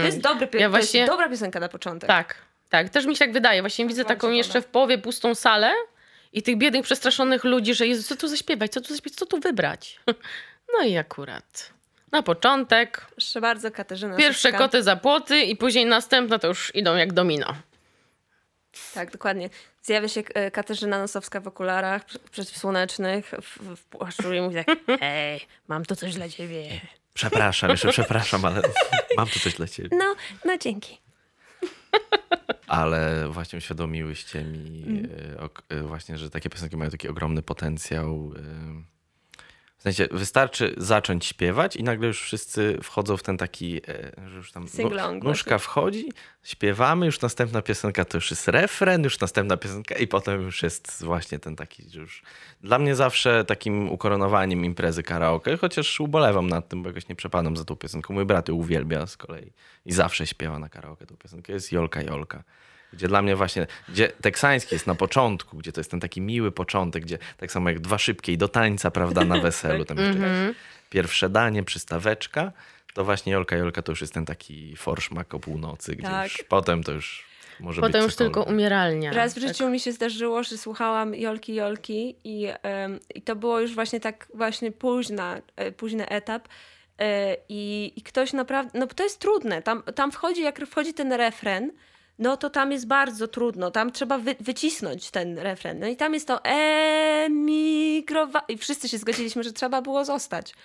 To 0.00 0.06
jest 0.06 0.20
dobry 0.20 0.46
pio- 0.46 0.58
Ja 0.60 0.66
to 0.66 0.70
właśnie- 0.70 1.00
jest 1.00 1.12
dobra 1.12 1.28
piosenka 1.28 1.60
na 1.60 1.68
początek. 1.68 2.08
Tak, 2.08 2.34
Tak, 2.68 2.88
też 2.88 3.06
mi 3.06 3.14
się 3.16 3.18
tak 3.18 3.32
wydaje. 3.32 3.62
Właśnie 3.62 3.86
widzę 3.86 4.04
bardzo 4.04 4.14
taką 4.20 4.30
jeszcze 4.32 4.62
w 4.62 4.66
połowie 4.66 4.98
pustą 4.98 5.34
salę 5.34 5.72
i 6.32 6.42
tych 6.42 6.58
biednych, 6.58 6.84
przestraszonych 6.84 7.44
ludzi, 7.44 7.74
że 7.74 7.86
Jezu, 7.86 8.02
co 8.02 8.16
tu 8.16 8.28
zaśpiewać, 8.28 8.72
co 8.72 8.80
tu 8.80 8.88
zaśpiewać, 8.88 9.18
co 9.18 9.26
tu 9.26 9.40
wybrać. 9.40 10.00
No 10.78 10.86
i 10.86 10.96
akurat 10.96 11.70
na 12.12 12.22
początek 12.22 13.06
Proszę 13.10 13.40
bardzo, 13.40 13.70
Katarzyna 13.70 14.16
pierwsze 14.16 14.42
Sowska. 14.50 14.58
koty 14.58 14.82
za 14.82 14.96
płoty 14.96 15.40
i 15.42 15.56
później 15.56 15.86
następne 15.86 16.38
to 16.38 16.46
już 16.48 16.74
idą 16.74 16.96
jak 16.96 17.12
domino. 17.12 17.54
Tak, 18.94 19.10
dokładnie. 19.10 19.50
Zjawia 19.82 20.08
się 20.08 20.22
e, 20.34 20.50
Katarzyna 20.50 20.98
Nosowska 20.98 21.40
w 21.40 21.48
okularach 21.48 22.06
pr- 22.06 22.18
przeciwsłonecznych, 22.30 23.32
w, 23.42 23.76
w 23.76 23.84
płaszczu 23.84 24.32
i 24.34 24.40
mówi 24.40 24.56
tak, 24.64 24.78
hej, 25.00 25.40
mam 25.68 25.84
tu 25.84 25.96
coś 25.96 26.14
dla 26.14 26.28
ciebie. 26.28 26.80
Przepraszam, 27.14 27.70
jeszcze 27.70 27.88
przepraszam, 27.88 28.44
ale 28.44 28.62
mam 29.16 29.26
tu 29.28 29.38
coś 29.40 29.54
dla 29.54 29.68
ciebie. 29.68 29.88
No, 29.92 30.14
no 30.44 30.58
dzięki. 30.58 31.00
Ale 32.70 33.28
właśnie 33.28 33.56
uświadomiłyście 33.56 34.44
mi 34.44 34.84
e, 35.38 35.48
e, 35.68 35.82
właśnie, 35.82 36.18
że 36.18 36.30
takie 36.30 36.50
piosenki 36.50 36.76
mają 36.76 36.90
taki 36.90 37.08
ogromny 37.08 37.42
potencjał. 37.42 38.34
W 39.80 39.82
sensie 39.82 40.08
wystarczy 40.10 40.74
zacząć 40.76 41.26
śpiewać 41.26 41.76
i 41.76 41.82
nagle 41.82 42.06
już 42.06 42.22
wszyscy 42.22 42.78
wchodzą 42.82 43.16
w 43.16 43.22
ten 43.22 43.36
taki, 43.36 43.76
e, 43.88 44.12
że 44.28 44.36
już 44.36 44.52
tam 44.52 44.66
nóżka 45.22 45.50
właśnie. 45.50 45.58
wchodzi, 45.58 46.08
śpiewamy, 46.42 47.06
już 47.06 47.20
następna 47.20 47.62
piosenka 47.62 48.04
to 48.04 48.16
już 48.16 48.30
jest 48.30 48.48
refren, 48.48 49.04
już 49.04 49.20
następna 49.20 49.56
piosenka 49.56 49.94
i 49.94 50.06
potem 50.06 50.42
już 50.42 50.62
jest 50.62 51.04
właśnie 51.04 51.38
ten 51.38 51.56
taki, 51.56 51.90
że 51.90 52.00
już 52.00 52.22
dla 52.60 52.78
mnie 52.78 52.94
zawsze 52.94 53.44
takim 53.44 53.90
ukoronowaniem 53.90 54.64
imprezy 54.64 55.02
karaoke, 55.02 55.56
chociaż 55.56 56.00
ubolewam 56.00 56.46
nad 56.46 56.68
tym, 56.68 56.82
bo 56.82 56.88
jakoś 56.88 57.08
nie 57.08 57.16
przepadam 57.16 57.56
za 57.56 57.64
tą 57.64 57.76
piosenką. 57.76 58.14
Mój 58.14 58.24
brat 58.24 58.48
ją 58.48 58.54
uwielbia 58.54 59.06
z 59.06 59.16
kolei 59.16 59.52
i 59.84 59.92
zawsze 59.92 60.26
śpiewa 60.26 60.58
na 60.58 60.68
karaoke 60.68 61.06
tą 61.06 61.16
piosenkę. 61.16 61.52
Jest 61.52 61.72
Jolka 61.72 62.02
Jolka. 62.02 62.44
Gdzie 62.92 63.08
dla 63.08 63.22
mnie 63.22 63.36
właśnie, 63.36 63.66
gdzie 63.88 64.08
teksański 64.08 64.74
jest 64.74 64.86
na 64.86 64.94
początku, 64.94 65.56
gdzie 65.56 65.72
to 65.72 65.80
jest 65.80 65.90
ten 65.90 66.00
taki 66.00 66.20
miły 66.20 66.52
początek, 66.52 67.02
gdzie 67.04 67.18
tak 67.36 67.52
samo 67.52 67.68
jak 67.70 67.80
dwa 67.80 67.98
szybkie 67.98 68.32
i 68.32 68.38
do 68.38 68.48
tańca, 68.48 68.90
prawda, 68.90 69.24
na 69.24 69.38
weselu, 69.40 69.84
tam 69.84 69.98
jeszcze 69.98 70.12
Mhm. 70.12 70.54
pierwsze 70.90 71.28
danie, 71.28 71.62
przystaweczka, 71.62 72.52
to 72.94 73.04
właśnie 73.04 73.32
Jolka 73.32 73.56
Jolka 73.56 73.82
to 73.82 73.92
już 73.92 74.00
jest 74.00 74.14
ten 74.14 74.26
taki 74.26 74.76
forszmak 74.76 75.34
o 75.34 75.40
północy, 75.40 75.96
gdzie 75.96 76.08
Tak. 76.08 76.32
już 76.32 76.42
potem 76.48 76.82
to 76.84 76.92
już 76.92 77.24
może 77.60 77.80
Potem 77.80 78.00
być 78.00 78.08
już 78.08 78.16
tylko 78.16 78.42
umieralnia. 78.42 79.12
Raz 79.12 79.32
w 79.32 79.40
Tak. 79.40 79.48
życiu 79.48 79.68
mi 79.70 79.80
się 79.80 79.92
zdarzyło, 79.92 80.42
że 80.42 80.58
słuchałam 80.58 81.14
Jolki 81.14 81.54
Jolki 81.54 82.16
i, 82.24 82.46
em, 82.62 82.98
i 83.14 83.22
to 83.22 83.36
było 83.36 83.60
już 83.60 83.74
właśnie 83.74 84.00
tak 84.00 84.28
właśnie 84.34 84.72
późna, 84.72 85.40
e, 85.56 85.72
późny 85.72 86.08
etap. 86.08 86.48
E, 86.98 87.36
I, 87.48 87.92
I 87.96 88.02
ktoś 88.02 88.32
naprawdę, 88.32 88.78
no 88.78 88.86
bo 88.86 88.94
to 88.94 89.02
jest 89.04 89.18
trudne. 89.18 89.62
Tam, 89.62 89.82
tam 89.82 90.12
wchodzi, 90.12 90.42
jak 90.42 90.66
wchodzi 90.66 90.94
ten 90.94 91.12
refren, 91.12 91.70
no 92.20 92.36
to 92.36 92.50
tam 92.50 92.72
jest 92.72 92.86
bardzo 92.86 93.28
trudno. 93.28 93.70
Tam 93.70 93.92
trzeba 93.92 94.18
wy, 94.18 94.36
wycisnąć 94.40 95.10
ten 95.10 95.38
refren. 95.38 95.78
No 95.78 95.86
i 95.86 95.96
tam 95.96 96.14
jest 96.14 96.26
to 96.26 96.44
emigrowa... 96.44 98.40
I 98.48 98.58
wszyscy 98.58 98.88
się 98.88 98.98
zgodziliśmy, 98.98 99.42
że 99.42 99.52
trzeba 99.52 99.82
było 99.82 100.04
zostać. 100.04 100.54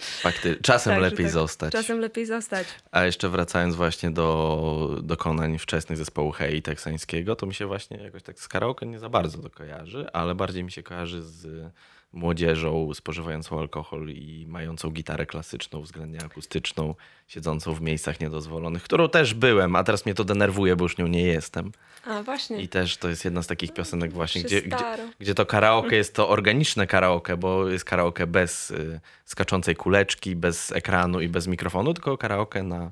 Fakty, 0.00 0.56
czasem 0.62 0.90
Także 0.90 1.10
lepiej 1.10 1.26
tak, 1.26 1.32
zostać. 1.32 1.72
Czasem 1.72 2.00
lepiej 2.00 2.26
zostać. 2.26 2.66
A 2.90 3.04
jeszcze 3.04 3.28
wracając 3.28 3.76
właśnie 3.76 4.10
do 4.10 4.98
dokonań 5.02 5.58
wczesnych 5.58 5.98
zespołu 5.98 6.32
Hej 6.32 6.62
teksańskiego, 6.62 7.36
to 7.36 7.46
mi 7.46 7.54
się 7.54 7.66
właśnie 7.66 7.96
jakoś 7.96 8.22
tak 8.22 8.40
z 8.40 8.48
karaoke 8.48 8.86
nie 8.86 8.98
za 8.98 9.08
bardzo 9.08 9.38
to 9.38 9.50
kojarzy, 9.50 10.06
ale 10.12 10.34
bardziej 10.34 10.64
mi 10.64 10.72
się 10.72 10.82
kojarzy 10.82 11.22
z 11.22 11.72
młodzieżą 12.12 12.94
spożywającą 12.94 13.58
alkohol 13.58 14.08
i 14.08 14.46
mającą 14.48 14.90
gitarę 14.90 15.26
klasyczną, 15.26 15.82
względnie 15.82 16.24
akustyczną, 16.24 16.94
siedzącą 17.28 17.74
w 17.74 17.80
miejscach 17.80 18.20
niedozwolonych, 18.20 18.82
którą 18.82 19.08
też 19.08 19.34
byłem, 19.34 19.76
a 19.76 19.84
teraz 19.84 20.06
mnie 20.06 20.14
to 20.14 20.24
denerwuje, 20.24 20.76
bo 20.76 20.84
już 20.84 20.98
nią 20.98 21.06
nie 21.06 21.22
jestem. 21.22 21.72
A 22.06 22.22
właśnie. 22.22 22.62
I 22.62 22.68
też 22.68 22.96
to 22.96 23.08
jest 23.08 23.24
jedna 23.24 23.42
z 23.42 23.46
takich 23.46 23.72
piosenek 23.72 24.12
właśnie, 24.12 24.42
gdzie, 24.42 24.62
gdzie, 24.62 24.84
gdzie 25.18 25.34
to 25.34 25.46
karaoke 25.46 25.96
jest 25.96 26.14
to 26.14 26.28
organiczne 26.28 26.86
karaoke, 26.86 27.36
bo 27.36 27.68
jest 27.68 27.84
karaoke 27.84 28.26
bez 28.26 28.70
y, 28.70 29.00
skaczącej 29.24 29.76
kuleczki, 29.76 30.36
bez 30.36 30.72
ekranu 30.72 31.20
i 31.20 31.28
bez 31.28 31.46
mikrofonu, 31.46 31.94
tylko 31.94 32.18
karaoke 32.18 32.62
na, 32.62 32.90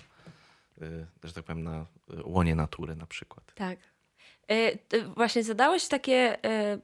y, 0.82 1.06
że 1.24 1.32
tak 1.32 1.44
powiem, 1.44 1.62
na 1.62 1.86
łonie 2.24 2.54
natury 2.54 2.96
na 2.96 3.06
przykład. 3.06 3.54
Tak. 3.54 3.78
E, 4.48 4.72
Właśnie 5.16 5.44
zadałeś 5.44 5.88
takie 5.88 6.14
e, 6.14 6.38
e, 6.44 6.78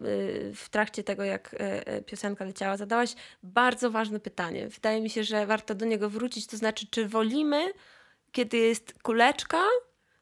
w 0.54 0.68
trakcie 0.70 1.04
tego, 1.04 1.24
jak 1.24 1.56
piosenka 2.06 2.44
leciała, 2.44 2.76
zadałaś 2.76 3.14
bardzo 3.42 3.90
ważne 3.90 4.20
pytanie. 4.20 4.68
Wydaje 4.68 5.00
mi 5.00 5.10
się, 5.10 5.24
że 5.24 5.46
warto 5.46 5.74
do 5.74 5.86
niego 5.86 6.10
wrócić. 6.10 6.46
To 6.46 6.56
znaczy, 6.56 6.86
czy 6.90 7.08
wolimy, 7.08 7.72
kiedy 8.32 8.56
jest 8.56 8.94
kuleczka, 9.02 9.62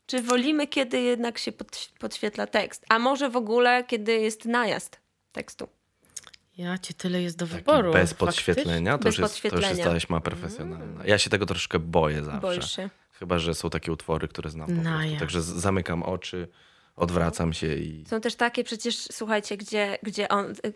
czy 0.07 0.22
wolimy, 0.22 0.66
kiedy 0.66 1.00
jednak 1.00 1.38
się 1.38 1.52
pod, 1.52 1.88
podświetla 1.98 2.46
tekst? 2.46 2.85
A 2.88 2.98
może 2.98 3.31
w 3.31 3.37
ogóle, 3.37 3.85
kiedy 3.85 4.12
jest 4.12 4.44
najazd 4.44 5.00
tekstu? 5.33 5.68
Ja 6.59 6.78
cię 6.78 6.94
tyle 6.94 7.22
jest 7.22 7.37
do 7.37 7.46
Taki 7.46 7.59
wyboru. 7.59 7.92
bez 7.92 8.14
podświetlenia, 8.14 8.98
to 8.98 9.05
Bez 9.05 9.18
już, 9.18 9.18
jest, 9.18 9.35
to 9.35 9.46
już 9.46 9.52
jest 9.52 9.55
podświetlenia. 9.55 9.85
Mm. 9.85 9.94
taśma 9.94 10.20
profesjonalna. 10.20 11.05
Ja 11.05 11.18
się 11.18 11.31
tego 11.31 11.46
troszkę 11.46 11.78
boję 11.78 12.24
zawsze. 12.24 12.40
Boisz 12.40 12.76
się? 12.76 12.90
Chyba, 13.12 13.38
że 13.38 13.55
są 13.55 13.70
takie 13.70 13.92
utwory, 13.92 14.28
które 14.28 14.50
znam 14.50 14.68
po. 14.76 15.18
Także 15.18 15.42
zamykam 15.42 16.02
oczy, 16.02 16.48
odwracam 16.96 17.52
się 17.52 17.74
i... 17.74 18.05
Są 18.09 18.20
też 18.20 18.35
takie 18.35 18.64
przecież, 18.64 18.96
słuchajcie, 19.12 19.57
gdzie, 19.57 19.98
gdzie 20.02 20.28
on, 20.28 20.50
y, 20.50 20.68
y, 20.68 20.72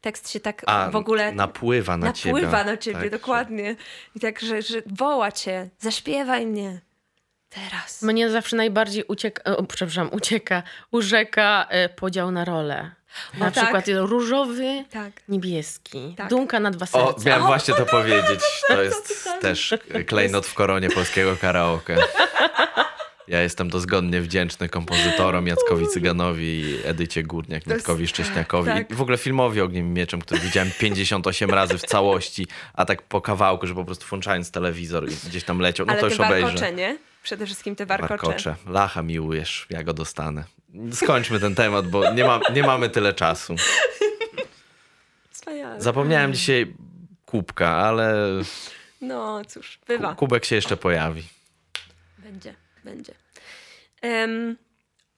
tekst 0.00 0.30
się 0.30 0.40
tak 0.40 0.62
A, 0.66 0.90
w 0.90 0.96
ogóle 0.96 1.32
napływa 1.32 1.96
na 1.96 2.12
ciebie. 2.12 2.32
napływa 2.34 2.64
na 2.64 2.76
ciebie, 2.76 3.00
Tak, 3.00 3.10
dokładnie. 3.10 3.76
I 4.16 4.20
tak, 4.20 4.40
że, 4.40 4.62
że 4.62 4.82
woła 4.86 5.32
cię, 5.32 5.68
zaśpiewaj 5.80 6.46
mnie 6.46 6.80
teraz. 7.48 8.02
Mnie 8.02 8.30
zawsze 8.30 8.56
najbardziej 8.56 9.04
ucieka, 9.08 9.56
o, 9.56 9.62
przepraszam, 9.62 10.08
ucieka, 10.12 10.62
urzeka 10.90 11.66
e, 11.70 11.88
podział 11.88 12.30
na 12.30 12.44
role. 12.44 12.90
Na 13.38 13.46
O, 13.48 13.50
tak. 13.50 13.62
przykład 13.64 13.84
różowy, 13.88 14.84
Tak. 14.90 15.12
niebieski, 15.28 16.14
Tak. 16.16 16.28
dumka 16.30 16.60
na 16.60 16.70
dwa 16.70 16.86
O, 16.92 17.06
serca. 17.12 17.28
miałem 17.28 17.42
O, 17.42 17.46
właśnie 17.46 17.74
to 17.74 17.86
powiedzieć. 17.98 18.40
To 18.68 18.82
jest 18.82 19.18
też 19.40 19.74
klejnot 20.06 20.46
w 20.46 20.54
koronie 20.54 20.90
polskiego 20.90 21.36
karaoke. 21.40 21.96
Ja 23.28 23.40
jestem 23.42 23.70
dozgodnie 23.70 24.20
wdzięczny 24.20 24.68
kompozytorom 24.68 25.46
Jackowi 25.46 25.86
Cyganowi, 25.88 26.76
Edycie 26.84 27.22
Górniak, 27.22 27.66
Mietkowi 27.66 28.06
Szcześniakowi 28.08 28.68
tak. 28.70 28.90
i 28.90 28.94
w 28.94 29.00
ogóle 29.02 29.18
filmowi 29.18 29.60
Ogniem 29.60 29.86
i 29.86 29.90
Mieczem, 29.90 30.20
który 30.20 30.40
widziałem 30.40 30.70
58 30.78 31.50
razy 31.50 31.78
w 31.78 31.82
całości, 31.82 32.46
a 32.74 32.84
tak 32.84 33.02
po 33.02 33.20
kawałku, 33.20 33.66
że 33.66 33.74
po 33.74 33.84
prostu 33.84 34.06
włączając 34.06 34.50
telewizor 34.50 35.08
i 35.10 35.14
gdzieś 35.28 35.44
tam 35.44 35.58
leciał, 35.58 35.86
no 35.86 35.92
Ale 35.92 36.00
to 36.00 36.06
już 36.08 36.20
obejrzę. 36.20 36.46
warkocze, 36.46 36.72
nie? 36.72 36.98
Przede 37.22 37.46
wszystkim 37.46 37.76
te 37.76 37.86
warkocze. 37.86 38.08
Warkocze. 38.26 38.54
Lacha 38.66 39.02
miłujesz, 39.02 39.66
ja 39.70 39.82
go 39.82 39.92
dostanę. 39.94 40.44
Skończmy 40.92 41.40
ten 41.40 41.54
temat, 41.54 41.88
bo 41.88 42.12
nie, 42.12 42.24
ma, 42.24 42.40
nie 42.54 42.62
mamy 42.62 42.88
tyle 42.90 43.12
czasu. 43.12 43.54
Wspaniale. 45.30 45.80
Zapomniałem 45.80 46.32
dzisiaj 46.32 46.74
kubka, 47.26 47.68
ale 47.70 48.14
No 49.00 49.42
cóż, 49.44 49.78
bywa. 49.86 50.08
ku- 50.10 50.16
kubek 50.16 50.44
się 50.44 50.56
jeszcze 50.56 50.76
pojawi. 50.76 51.22
Będzie, 52.18 52.54
będzie. 52.84 53.14
Em, 54.02 54.56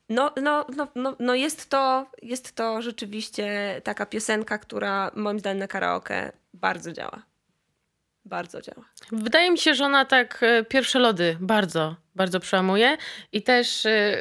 no, 0.09 0.31
no, 0.41 0.65
no, 0.75 0.87
no, 0.95 1.15
no 1.19 1.35
jest, 1.35 1.69
to, 1.69 2.11
jest 2.21 2.55
to 2.55 2.81
rzeczywiście 2.81 3.81
taka 3.83 4.05
piosenka, 4.05 4.57
która 4.57 5.11
moim 5.15 5.39
zdaniem 5.39 5.59
na 5.59 5.67
karaoke 5.67 6.31
bardzo 6.53 6.91
działa. 6.91 7.23
Bardzo 8.25 8.61
działa. 8.61 8.85
Wydaje 9.11 9.51
mi 9.51 9.57
się, 9.57 9.75
że 9.75 9.85
ona 9.85 10.05
tak 10.05 10.39
e, 10.41 10.63
pierwsze 10.63 10.99
lody 10.99 11.37
bardzo, 11.39 11.95
bardzo 12.15 12.39
przełamuje 12.39 12.97
i 13.31 13.43
też 13.43 13.85
e, 13.85 14.17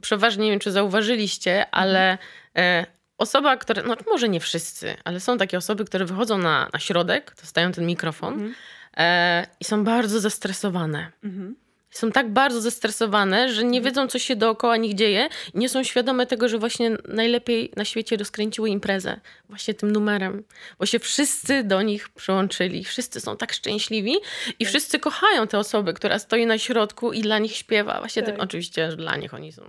przeważnie, 0.00 0.44
nie 0.44 0.50
wiem 0.50 0.60
czy 0.60 0.72
zauważyliście, 0.72 1.70
ale 1.70 2.18
e, 2.56 2.86
osoba, 3.18 3.56
która, 3.56 3.82
no 3.82 3.96
może 4.06 4.28
nie 4.28 4.40
wszyscy, 4.40 4.96
ale 5.04 5.20
są 5.20 5.38
takie 5.38 5.58
osoby, 5.58 5.84
które 5.84 6.04
wychodzą 6.04 6.38
na, 6.38 6.68
na 6.72 6.78
środek, 6.78 7.34
dostają 7.40 7.72
ten 7.72 7.86
mikrofon 7.86 8.54
e, 8.96 9.46
i 9.60 9.64
są 9.64 9.84
bardzo 9.84 10.20
zestresowane. 10.20 11.12
Mhm. 11.24 11.56
Są 11.94 12.12
tak 12.12 12.32
bardzo 12.32 12.60
zestresowane, 12.60 13.52
że 13.52 13.64
nie 13.64 13.80
wiedzą, 13.80 14.08
co 14.08 14.18
się 14.18 14.36
dookoła 14.36 14.76
nich 14.76 14.94
dzieje 14.94 15.28
i 15.54 15.58
nie 15.58 15.68
są 15.68 15.82
świadome 15.82 16.26
tego, 16.26 16.48
że 16.48 16.58
właśnie 16.58 16.90
najlepiej 17.08 17.72
na 17.76 17.84
świecie 17.84 18.16
rozkręciły 18.16 18.70
imprezę 18.70 19.20
właśnie 19.48 19.74
tym 19.74 19.92
numerem. 19.92 20.44
Bo 20.78 20.86
się 20.86 20.98
wszyscy 20.98 21.64
do 21.64 21.82
nich 21.82 22.08
przyłączyli. 22.08 22.84
Wszyscy 22.84 23.20
są 23.20 23.36
tak 23.36 23.52
szczęśliwi 23.52 24.14
i 24.58 24.66
wszyscy 24.66 24.98
kochają 24.98 25.46
tę 25.46 25.58
osobę, 25.58 25.92
która 25.92 26.18
stoi 26.18 26.46
na 26.46 26.58
środku 26.58 27.12
i 27.12 27.22
dla 27.22 27.38
nich 27.38 27.56
śpiewa. 27.56 27.98
Właśnie 27.98 28.22
tym, 28.22 28.34
Tak. 28.36 28.42
oczywiście, 28.44 28.90
że 28.90 28.96
dla 28.96 29.16
nich 29.16 29.34
oni 29.34 29.52
są 29.52 29.62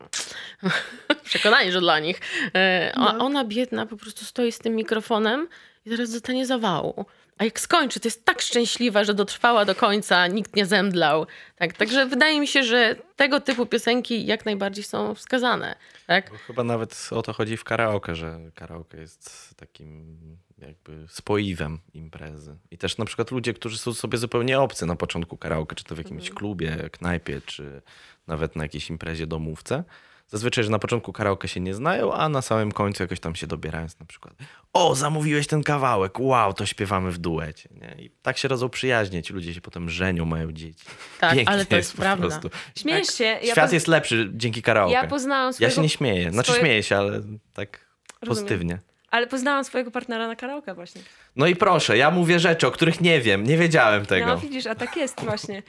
przekonani, 1.23 1.71
że 1.71 1.79
dla 1.79 1.99
nich. 1.99 2.21
E, 2.55 2.91
a 2.95 3.13
No. 3.13 3.25
Ona 3.25 3.43
biedna 3.43 3.85
po 3.85 3.97
prostu 3.97 4.25
stoi 4.25 4.51
z 4.51 4.59
tym 4.59 4.75
mikrofonem 4.75 5.47
i 5.85 5.89
zaraz 5.89 6.11
dostanie 6.11 6.45
zawału. 6.45 7.05
A 7.37 7.43
jak 7.43 7.59
skończy, 7.59 7.99
to 7.99 8.07
jest 8.07 8.25
tak 8.25 8.41
szczęśliwa, 8.41 9.03
że 9.03 9.13
dotrwała 9.13 9.65
do 9.65 9.75
końca, 9.75 10.27
nikt 10.27 10.55
nie 10.55 10.65
zemdlał. 10.65 11.27
Tak, 11.55 11.73
także 11.73 12.05
wydaje 12.05 12.39
mi 12.39 12.47
się, 12.47 12.63
że 12.63 12.95
tego 13.15 13.41
typu 13.41 13.65
piosenki 13.65 14.25
jak 14.25 14.45
najbardziej 14.45 14.83
są 14.83 15.15
wskazane. 15.15 15.75
Tak? 16.07 16.31
Bo 16.31 16.37
chyba 16.37 16.63
nawet 16.63 17.09
o 17.11 17.21
to 17.21 17.33
chodzi 17.33 17.57
w 17.57 17.63
karaoke, 17.63 18.15
że 18.15 18.39
karaoke 18.55 18.97
jest 18.97 19.53
takim 19.57 20.17
jakby 20.57 21.05
spoiwem 21.09 21.79
imprezy. 21.93 22.57
I 22.71 22.77
też 22.77 22.97
na 22.97 23.05
przykład 23.05 23.31
ludzie, 23.31 23.53
którzy 23.53 23.77
są 23.77 23.93
sobie 23.93 24.17
zupełnie 24.17 24.59
obcy 24.59 24.85
na 24.85 24.95
początku 24.95 25.37
karaoke, 25.37 25.75
czy 25.75 25.83
to 25.83 25.95
w 25.95 25.97
jakimś 25.97 26.29
klubie, 26.29 26.89
knajpie, 26.91 27.41
czy 27.45 27.81
nawet 28.27 28.55
na 28.55 28.63
jakiejś 28.63 28.89
imprezie 28.89 29.27
domówce. 29.27 29.83
Zazwyczaj, 30.27 30.63
że 30.63 30.69
na 30.69 30.79
początku 30.79 31.13
karaoke 31.13 31.47
się 31.47 31.59
nie 31.59 31.73
znają, 31.73 32.13
a 32.13 32.29
na 32.29 32.41
samym 32.41 32.71
końcu 32.71 33.03
jakoś 33.03 33.19
tam 33.19 33.35
się 33.35 33.47
dobierając 33.47 33.99
na 33.99 34.05
przykład 34.05 34.33
o, 34.73 34.95
zamówiłeś 34.95 35.47
ten 35.47 35.63
kawałek, 35.63 36.19
wow, 36.19 36.53
to 36.53 36.65
śpiewamy 36.65 37.11
w 37.11 37.17
duecie. 37.17 37.69
Nie? 37.81 38.03
I 38.03 38.09
tak 38.09 38.37
się 38.37 38.47
rodzą 38.47 38.69
przyjaźnie, 38.69 39.23
ci 39.23 39.33
ludzie 39.33 39.53
się 39.53 39.61
potem 39.61 39.89
żenią, 39.89 40.25
mają 40.25 40.51
dzieci. 40.51 40.85
Tak, 41.19 41.33
Pięknie 41.35 41.53
ale 41.53 41.65
to 41.65 41.75
jest 41.75 41.93
po 41.95 42.01
prawda. 42.01 42.27
prostu. 42.27 42.49
Śmiejesz 42.77 43.07
się. 43.07 43.23
Ja 43.23 43.51
Świat 43.51 43.69
poz- 43.69 43.73
jest 43.73 43.87
lepszy 43.87 44.29
dzięki 44.33 44.61
karaoke. 44.61 44.93
Ja 44.93 45.07
poznałam 45.07 45.47
Ja 45.47 45.53
swojego... 45.53 45.75
się 45.75 45.81
nie 45.81 45.89
śmieję. 45.89 46.31
Znaczy 46.31 46.51
swoje- 46.51 46.61
śmieję 46.61 46.83
się, 46.83 46.97
ale 46.97 47.21
tak 47.53 47.79
Rozumiem. 48.21 48.27
pozytywnie. 48.27 48.79
Ale 49.15 49.27
poznałam 49.27 49.63
swojego 49.63 49.91
partnera 49.91 50.27
na 50.27 50.35
karaoke 50.35 50.73
właśnie. 50.73 51.01
No 51.35 51.47
i 51.47 51.55
proszę, 51.55 51.97
ja 51.97 52.11
mówię 52.11 52.39
rzeczy, 52.39 52.67
o 52.67 52.71
których 52.71 53.01
nie 53.01 53.21
wiem, 53.21 53.43
nie 53.43 53.57
wiedziałem 53.57 54.05
tego. 54.05 54.25
No 54.25 54.37
widzisz, 54.37 54.67
a 54.67 54.75
tak 54.75 54.97
jest 54.97 55.21
właśnie. 55.21 55.63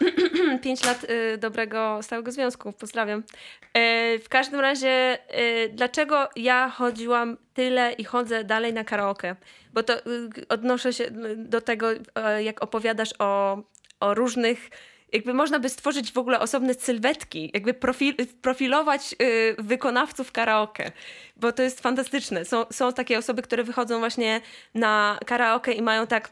Pięć 0.64 0.84
lat 0.84 1.04
y, 1.04 1.38
dobrego 1.38 1.98
stałego 2.02 2.32
związku. 2.32 2.72
Pozdrawiam. 2.72 3.18
Y, 3.18 4.18
w 4.18 4.28
każdym 4.28 4.60
razie, 4.60 5.18
y, 5.38 5.68
dlaczego 5.72 6.28
ja 6.36 6.68
chodziłam 6.68 7.36
tyle 7.54 7.92
i 7.92 8.04
chodzę 8.04 8.44
dalej 8.44 8.72
na 8.72 8.84
karaoke? 8.84 9.36
Bo 9.72 9.82
to 9.82 9.98
y, 9.98 10.48
odnoszę 10.48 10.92
się 10.92 11.04
do 11.36 11.60
tego, 11.60 11.92
y, 11.92 11.98
jak 12.42 12.62
opowiadasz 12.62 13.10
o, 13.18 13.62
o 14.00 14.14
różnych. 14.14 14.70
Jakby 15.12 15.34
można 15.34 15.58
by 15.58 15.68
stworzyć 15.68 16.12
w 16.12 16.18
ogóle 16.18 16.40
osobne 16.40 16.74
sylwetki, 16.74 17.50
jakby 17.54 17.74
profil, 17.74 18.14
profilować 18.42 19.14
y, 19.22 19.54
wykonawców 19.58 20.32
karaoke, 20.32 20.92
bo 21.36 21.52
to 21.52 21.62
jest 21.62 21.80
fantastyczne. 21.80 22.44
Są, 22.44 22.64
są 22.70 22.92
takie 22.92 23.18
osoby, 23.18 23.42
które 23.42 23.64
wychodzą 23.64 23.98
właśnie 23.98 24.40
na 24.74 25.18
karaoke 25.26 25.72
i 25.72 25.82
mają 25.82 26.06
tak 26.06 26.30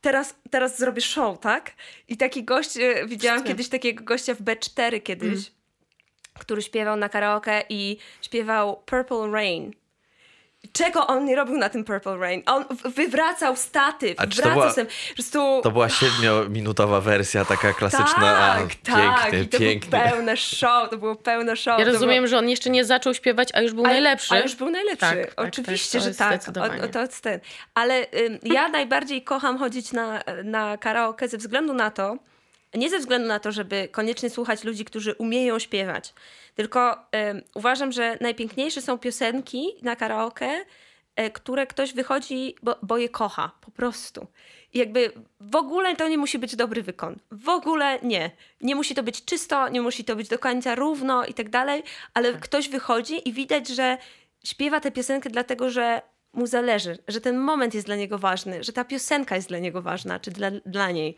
teraz, 0.00 0.34
teraz 0.50 0.78
zrobię 0.78 1.00
show, 1.00 1.40
tak? 1.40 1.72
I 2.08 2.16
taki 2.16 2.44
gość, 2.44 2.76
e, 2.76 3.06
widziałam 3.06 3.44
kiedyś 3.44 3.68
takiego 3.68 4.04
gościa 4.04 4.34
w 4.34 4.42
B4 4.42 5.02
kiedyś, 5.02 5.52
który 6.38 6.62
śpiewał 6.62 6.96
na 6.96 7.08
karaoke 7.08 7.64
i 7.68 7.96
śpiewał 8.22 8.82
Purple 8.86 9.30
Rain. 9.32 9.81
Czego 10.72 11.06
on 11.06 11.24
nie 11.24 11.36
robił 11.36 11.58
na 11.58 11.68
tym 11.68 11.84
Purple 11.84 12.16
Rain? 12.18 12.42
On 12.46 12.64
wywracał 12.84 13.56
statyw, 13.56 14.14
A 14.20 14.26
czy 14.26 14.36
to 14.36 14.42
wracał 14.42 14.52
była- 14.52 14.74
po 15.08 15.14
prostu... 15.14 15.60
To 15.62 15.70
była 15.70 15.88
siedmiominutowa 15.88 17.00
wersja, 17.00 17.44
taka 17.44 17.72
klasyczna. 17.72 18.04
tak, 18.14 18.62
a, 18.88 18.92
tak. 18.92 19.30
Pięknie, 19.30 19.40
I 19.40 19.48
to 19.48 19.58
pięknie. 19.58 19.90
było 19.90 20.02
pełne 20.10 20.36
show, 20.36 20.90
to 20.90 20.96
było 20.96 21.16
pełne 21.16 21.56
show. 21.56 21.78
Ja 21.80 21.84
rozumiem, 21.84 22.16
było... 22.16 22.26
że 22.26 22.38
on 22.38 22.48
jeszcze 22.48 22.70
nie 22.70 22.84
zaczął 22.84 23.14
śpiewać, 23.14 23.48
a 23.54 23.60
już 23.60 23.72
był 23.72 23.84
Ale- 23.84 23.92
najlepszy. 23.94 24.34
A 24.34 24.40
już 24.40 24.54
był 24.54 24.70
najlepszy. 24.70 25.00
Tak, 25.00 25.34
tak, 25.34 25.46
Oczywiście, 25.48 25.98
tak, 25.98 26.00
to 26.00 26.04
że 26.04 26.08
jest 26.08 26.18
tak. 26.18 26.80
O, 26.82 26.84
o, 26.84 26.88
to 26.88 27.00
jest 27.00 27.20
ten. 27.20 27.40
Ale 27.74 27.94
ym, 28.26 28.38
ja 28.42 28.68
najbardziej 28.68 29.22
kocham 29.22 29.58
chodzić 29.58 29.92
na, 29.92 30.22
na 30.44 30.76
karaoke 30.78 31.28
ze 31.28 31.38
względu 31.38 31.74
na 31.74 31.90
to, 31.90 32.16
nie 32.74 32.90
ze 32.90 32.98
względu 32.98 33.28
na 33.28 33.40
to, 33.40 33.52
żeby 33.52 33.88
koniecznie 33.92 34.30
słuchać 34.30 34.64
ludzi, 34.64 34.84
którzy 34.84 35.14
umieją 35.14 35.58
śpiewać, 35.58 36.14
tylko 36.54 36.92
ym, 37.30 37.42
uważam, 37.54 37.92
że 37.92 38.18
najpiękniejsze 38.20 38.82
są 38.82 38.98
piosenki 38.98 39.72
na 39.82 39.96
karaoke, 39.96 40.64
e, 41.16 41.30
które 41.30 41.66
ktoś 41.66 41.92
wychodzi, 41.92 42.54
bo, 42.62 42.76
bo 42.82 42.98
je 42.98 43.08
kocha, 43.08 43.50
po 43.60 43.70
prostu. 43.70 44.26
I 44.74 44.78
jakby 44.78 45.12
w 45.40 45.56
ogóle 45.56 45.96
to 45.96 46.08
nie 46.08 46.18
musi 46.18 46.38
być 46.38 46.56
dobry 46.56 46.82
wykon. 46.82 47.16
W 47.30 47.48
ogóle 47.48 47.98
nie. 48.02 48.30
Nie 48.60 48.74
musi 48.74 48.94
to 48.94 49.02
być 49.02 49.24
czysto, 49.24 49.68
nie 49.68 49.82
musi 49.82 50.04
to 50.04 50.16
być 50.16 50.28
do 50.28 50.38
końca 50.38 50.74
równo 50.74 51.24
i 51.24 51.34
tak 51.34 51.50
dalej, 51.50 51.82
ale 52.14 52.32
ktoś 52.32 52.68
wychodzi 52.68 53.28
i 53.28 53.32
widać, 53.32 53.68
że 53.68 53.98
śpiewa 54.44 54.80
tę 54.80 54.90
piosenkę 54.90 55.30
dlatego, 55.30 55.70
że 55.70 56.02
mu 56.32 56.46
zależy, 56.46 56.98
że 57.08 57.20
ten 57.20 57.38
moment 57.38 57.74
jest 57.74 57.86
dla 57.86 57.96
niego 57.96 58.18
ważny, 58.18 58.64
że 58.64 58.72
ta 58.72 58.84
piosenka 58.84 59.36
jest 59.36 59.48
dla 59.48 59.58
niego 59.58 59.82
ważna, 59.82 60.20
czy 60.20 60.30
dla, 60.30 60.50
dla 60.50 60.90
niej. 60.90 61.16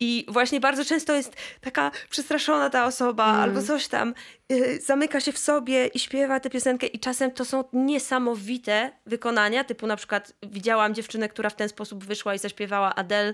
I 0.00 0.24
właśnie 0.28 0.60
bardzo 0.60 0.84
często 0.84 1.14
jest 1.14 1.36
taka 1.60 1.90
przestraszona 2.10 2.70
ta 2.70 2.86
osoba 2.86 3.24
albo 3.24 3.62
coś 3.62 3.88
tam, 3.88 4.14
yy, 4.48 4.80
zamyka 4.80 5.20
się 5.20 5.32
w 5.32 5.38
sobie 5.38 5.86
i 5.86 5.98
śpiewa 5.98 6.40
tę 6.40 6.50
piosenkę 6.50 6.86
i 6.86 6.98
czasem 6.98 7.30
to 7.30 7.44
są 7.44 7.64
niesamowite 7.72 8.90
wykonania, 9.06 9.64
typu 9.64 9.86
na 9.86 9.96
przykład 9.96 10.32
widziałam 10.42 10.94
dziewczynę, 10.94 11.28
która 11.28 11.50
w 11.50 11.56
ten 11.56 11.68
sposób 11.68 12.04
wyszła 12.04 12.34
i 12.34 12.38
zaśpiewała 12.38 12.94
Adele 12.94 13.32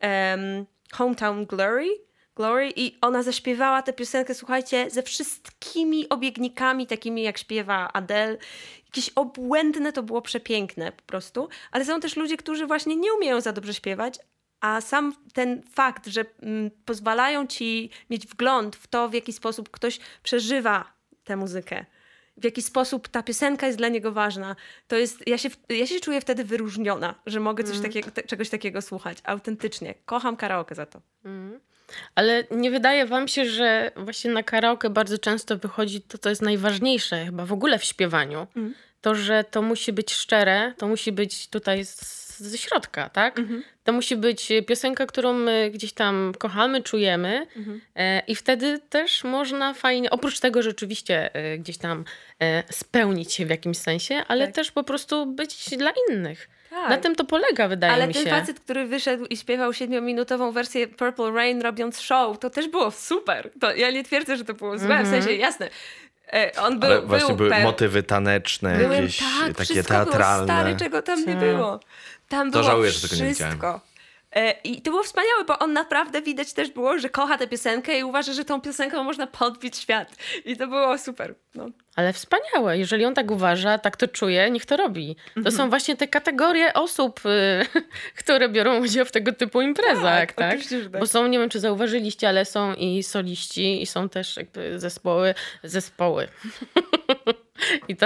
em, 0.00 0.66
Hometown 0.92 1.46
Glory, 1.46 1.88
Glory 2.36 2.72
i 2.76 2.96
ona 3.00 3.22
zaśpiewała 3.22 3.82
tę 3.82 3.92
piosenkę, 3.92 4.34
słuchajcie, 4.34 4.90
ze 4.90 5.02
wszystkimi 5.02 6.08
obiegnikami 6.08 6.86
takimi 6.86 7.22
jak 7.22 7.38
śpiewa 7.38 7.92
Adele. 7.92 8.36
Jakieś 8.86 9.10
obłędne, 9.14 9.92
to 9.92 10.02
było 10.02 10.22
przepiękne 10.22 10.92
po 10.92 11.02
prostu, 11.02 11.48
ale 11.70 11.84
są 11.84 12.00
też 12.00 12.16
ludzie, 12.16 12.36
którzy 12.36 12.66
właśnie 12.66 12.96
nie 12.96 13.14
umieją 13.14 13.40
za 13.40 13.52
dobrze 13.52 13.74
śpiewać, 13.74 14.18
a 14.60 14.80
sam 14.80 15.14
ten 15.32 15.62
fakt, 15.62 16.06
że 16.06 16.24
mm, 16.42 16.70
pozwalają 16.84 17.46
ci 17.46 17.90
mieć 18.10 18.26
wgląd 18.26 18.76
w 18.76 18.86
to, 18.86 19.08
w 19.08 19.14
jaki 19.14 19.32
sposób 19.32 19.70
ktoś 19.70 20.00
przeżywa 20.22 20.92
tę 21.24 21.36
muzykę, 21.36 21.84
w 22.36 22.44
jaki 22.44 22.62
sposób 22.62 23.08
ta 23.08 23.22
piosenka 23.22 23.66
jest 23.66 23.78
dla 23.78 23.88
niego 23.88 24.12
ważna, 24.12 24.56
to 24.88 24.96
jest, 24.96 25.28
ja 25.28 25.38
się, 25.38 25.48
ja 25.68 25.86
się 25.86 26.00
czuję 26.00 26.20
wtedy 26.20 26.44
wyróżniona, 26.44 27.14
że 27.26 27.40
mogę 27.40 27.64
coś 27.64 27.80
takiego, 27.80 28.10
te, 28.10 28.22
czegoś 28.22 28.50
takiego 28.50 28.82
słuchać, 28.82 29.18
autentycznie. 29.24 29.94
Kocham 30.04 30.36
karaoke 30.36 30.74
za 30.74 30.86
to. 30.86 31.00
Ale 32.14 32.44
nie 32.50 32.70
wydaje 32.70 33.06
wam 33.06 33.28
się, 33.28 33.46
że 33.46 33.90
właśnie 33.96 34.30
na 34.30 34.42
karaoke 34.42 34.90
bardzo 34.90 35.18
często 35.18 35.58
wychodzi 35.58 36.00
to, 36.00 36.18
co 36.18 36.28
jest 36.28 36.42
najważniejsze 36.42 37.24
chyba 37.24 37.46
w 37.46 37.52
ogóle 37.52 37.78
w 37.78 37.84
śpiewaniu. 37.84 38.46
Mm. 38.56 38.74
To, 39.00 39.14
że 39.14 39.44
to 39.44 39.62
musi 39.62 39.92
być 39.92 40.12
szczere, 40.12 40.74
to 40.78 40.88
musi 40.88 41.12
być 41.12 41.48
tutaj 41.48 41.84
z, 41.84 42.25
ze 42.38 42.58
środka, 42.58 43.08
tak? 43.08 43.38
Mhm. 43.38 43.62
To 43.84 43.92
musi 43.92 44.16
być 44.16 44.52
piosenka, 44.66 45.06
którą 45.06 45.32
my 45.32 45.70
gdzieś 45.74 45.92
tam 45.92 46.32
kochamy, 46.38 46.82
czujemy 46.82 47.46
Mhm. 47.56 47.80
e, 47.96 48.22
i 48.26 48.34
wtedy 48.34 48.78
też 48.90 49.24
można 49.24 49.74
fajnie, 49.74 50.10
oprócz 50.10 50.40
tego 50.40 50.62
rzeczywiście 50.62 51.34
e, 51.34 51.58
gdzieś 51.58 51.78
tam 51.78 52.04
e, 52.42 52.62
spełnić 52.72 53.32
się 53.32 53.46
w 53.46 53.50
jakimś 53.50 53.78
sensie, 53.78 54.22
ale 54.28 54.46
Tak. 54.46 54.54
też 54.54 54.70
po 54.70 54.84
prostu 54.84 55.26
być 55.26 55.68
dla 55.78 55.92
innych. 56.10 56.48
Tak. 56.70 56.90
Na 56.90 56.96
tym 56.98 57.14
to 57.14 57.24
polega, 57.24 57.68
wydaje 57.68 57.92
Ale 57.92 58.06
mi 58.08 58.14
ten 58.14 58.24
się. 58.24 58.30
facet, 58.30 58.60
który 58.60 58.86
wyszedł 58.86 59.24
i 59.26 59.36
śpiewał 59.36 59.72
siedmiominutową 59.72 60.52
wersję 60.52 60.88
Purple 60.88 61.30
Rain 61.32 61.62
robiąc 61.62 62.00
show, 62.00 62.38
to 62.38 62.50
też 62.50 62.68
było 62.68 62.90
super. 62.90 63.50
To 63.60 63.74
ja 63.74 63.90
nie 63.90 64.04
twierdzę, 64.04 64.36
że 64.36 64.44
to 64.44 64.54
było 64.54 64.78
złe, 64.78 65.02
w 65.04 65.08
sensie 65.08 65.32
jasne. 65.32 65.68
E, 66.32 66.52
on 66.62 66.80
był, 66.80 66.90
Ale 66.90 67.02
właśnie 67.02 67.34
był 67.34 67.48
były 67.48 67.60
motywy 67.62 68.02
taneczne, 68.02 68.76
Były, 68.78 68.94
jakieś 68.94 69.18
tak, 69.18 69.56
takie 69.56 69.82
teatralne. 69.82 70.46
Było, 70.46 70.58
stary, 70.60 70.76
czego 70.78 71.02
tam 71.02 71.18
nie 71.20 71.26
Tak. 71.26 71.38
było. 71.38 71.80
Tam 72.28 72.50
To 72.50 72.58
było 72.58 72.70
żałuję, 72.70 72.90
że 72.90 73.08
tego 73.08 73.22
nie 73.22 73.34
wszystko. 73.34 73.54
widziałem. 73.56 73.80
E, 74.32 74.50
I 74.64 74.82
to 74.82 74.90
było 74.90 75.02
wspaniałe, 75.02 75.44
bo 75.44 75.58
on 75.58 75.72
naprawdę 75.72 76.22
widać 76.22 76.52
też 76.52 76.70
było, 76.70 76.98
że 76.98 77.08
kocha 77.10 77.38
tę 77.38 77.46
piosenkę 77.48 77.98
i 77.98 78.04
uważa, 78.04 78.32
że 78.32 78.44
tą 78.44 78.60
piosenką 78.60 79.04
można 79.04 79.26
podbić 79.26 79.76
świat. 79.76 80.16
I 80.44 80.56
to 80.56 80.66
było 80.66 80.98
super. 80.98 81.34
No. 81.54 81.66
Ale 81.96 82.12
wspaniałe. 82.12 82.78
Jeżeli 82.78 83.04
on 83.04 83.14
tak 83.14 83.30
uważa, 83.30 83.78
tak 83.78 83.96
to 83.96 84.08
czuje, 84.08 84.50
niech 84.50 84.66
to 84.66 84.76
robi. 84.76 85.14
To 85.34 85.40
Mhm. 85.40 85.56
są 85.56 85.68
właśnie 85.70 85.96
te 85.96 86.08
kategorie 86.08 86.74
osób, 86.74 87.20
y, 87.26 87.66
które 88.20 88.48
biorą 88.48 88.78
udział 88.80 89.04
w 89.04 89.12
tego 89.12 89.32
typu 89.32 89.60
imprezach, 89.60 90.32
tak? 90.32 90.62
że 90.62 90.82
tak. 90.90 91.00
Bo 91.00 91.06
są, 91.06 91.26
nie 91.26 91.38
wiem 91.38 91.48
czy 91.48 91.60
zauważyliście, 91.60 92.28
ale 92.28 92.44
są 92.44 92.74
i 92.74 93.02
soliści, 93.02 93.82
i 93.82 93.86
są 93.86 94.08
też 94.08 94.36
jakby 94.36 94.80
zespoły, 94.80 95.34
zespoły. 95.62 96.28
I 97.88 97.96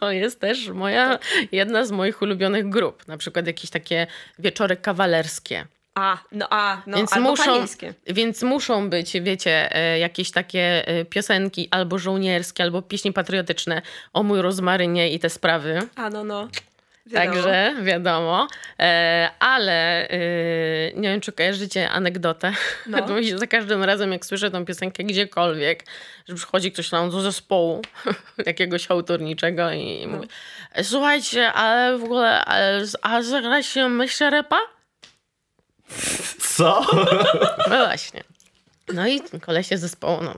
to 0.00 0.10
jest 0.10 0.40
też 0.40 0.68
moja, 0.68 1.18
jedna 1.52 1.84
z 1.84 1.90
moich 1.90 2.22
ulubionych 2.22 2.68
grup. 2.68 3.08
Na 3.08 3.16
przykład 3.16 3.46
jakieś 3.46 3.70
takie 3.70 4.06
wieczory 4.38 4.76
kawalerskie. 4.76 5.66
A, 5.94 6.18
no 6.32 6.46
a, 6.50 6.82
no 6.86 6.96
Więc 6.96 7.12
albo 7.12 7.30
muszą, 7.30 7.44
panieńskie. 7.44 7.94
więc 8.06 8.42
muszą 8.42 8.90
być, 8.90 9.12
wiecie, 9.20 9.76
e, 9.76 9.98
jakieś 9.98 10.30
takie 10.30 10.88
e, 10.88 11.04
piosenki 11.04 11.68
albo 11.70 11.98
żołnierskie, 11.98 12.62
albo 12.62 12.82
pieśni 12.82 13.12
patriotyczne 13.12 13.82
o 14.12 14.22
mój 14.22 14.42
rozmarynie 14.42 15.12
i 15.12 15.18
te 15.18 15.30
sprawy. 15.30 15.78
A, 15.96 16.10
no, 16.10 16.24
no. 16.24 16.48
Wiadomo. 17.06 17.34
Także 17.34 17.74
wiadomo. 17.82 18.48
E, 18.78 19.30
ale 19.38 20.08
e, 20.08 20.18
nie 20.94 21.08
wiem, 21.08 21.20
czy 21.20 21.32
kojarzycie 21.32 21.90
anegdotę. 21.90 22.52
No. 22.86 23.02
To 23.06 23.14
mi 23.14 23.26
się 23.26 23.38
za 23.38 23.46
każdym 23.46 23.84
razem, 23.84 24.12
jak 24.12 24.26
słyszę 24.26 24.50
tą 24.50 24.64
piosenkę 24.64 25.04
gdziekolwiek, 25.04 25.84
że 26.28 26.34
przychodzi 26.34 26.72
ktoś 26.72 26.90
tam 26.90 27.10
do 27.10 27.20
zespołu 27.20 27.82
jakiegoś 28.46 28.90
autorniczego 28.90 29.72
i 29.72 30.06
mówi 30.06 30.28
słuchajcie, 30.82 31.52
ale 31.52 31.98
w 31.98 32.04
ogóle, 32.04 32.44
ale, 32.44 32.84
a 33.02 33.22
zagrać 33.22 33.66
się 33.66 33.88
myślę 33.88 34.30
repa? 34.30 34.60
Co? 36.40 36.86
No 37.70 37.76
właśnie. 37.76 38.24
No 38.92 39.06
i 39.06 39.20
kolesie 39.40 39.78
zespołu, 39.78 40.22
no. 40.22 40.34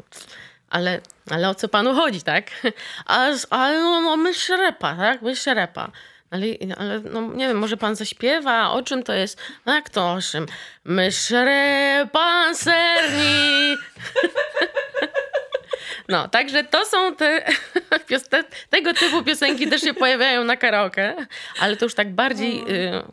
Ale, 0.71 1.01
ale 1.31 1.49
o 1.49 1.55
co 1.55 1.69
panu 1.69 1.95
chodzi, 1.95 2.23
tak? 2.23 2.51
Ale, 3.07 3.37
ale 3.51 3.81
no, 3.81 4.01
no 4.01 4.17
myśl 4.17 4.57
repa, 4.57 4.97
tak? 4.97 5.23
Myśl 5.23 5.55
repa. 5.55 5.91
Ale, 6.31 6.47
ale 6.79 7.01
no, 7.01 7.21
nie 7.21 7.49
wiem, 7.49 7.59
może 7.59 7.77
pan 7.77 7.97
zaśpiewa? 7.97 8.71
O 8.71 8.83
czym 8.83 9.03
to 9.03 9.13
jest? 9.13 9.39
No 9.67 9.75
jak 9.75 9.91
to 9.91 10.13
o 10.13 10.19
czym? 10.33 10.47
Myszre 10.85 12.07
pancerni. 12.13 13.77
No, 16.09 16.29
także 16.29 16.65
to 16.65 16.85
są 16.87 17.17
te, 17.17 17.45
tego 18.71 18.95
typu 18.95 19.23
piosenki 19.23 19.69
też 19.69 19.81
się 19.81 19.95
pojawiają 19.95 20.45
na 20.45 20.57
karaoke, 20.57 21.27
ale 21.61 21.77
to 21.77 21.85
już 21.85 21.95
tak 21.95 22.15
bardziej 22.15 22.61
y, 22.61 22.65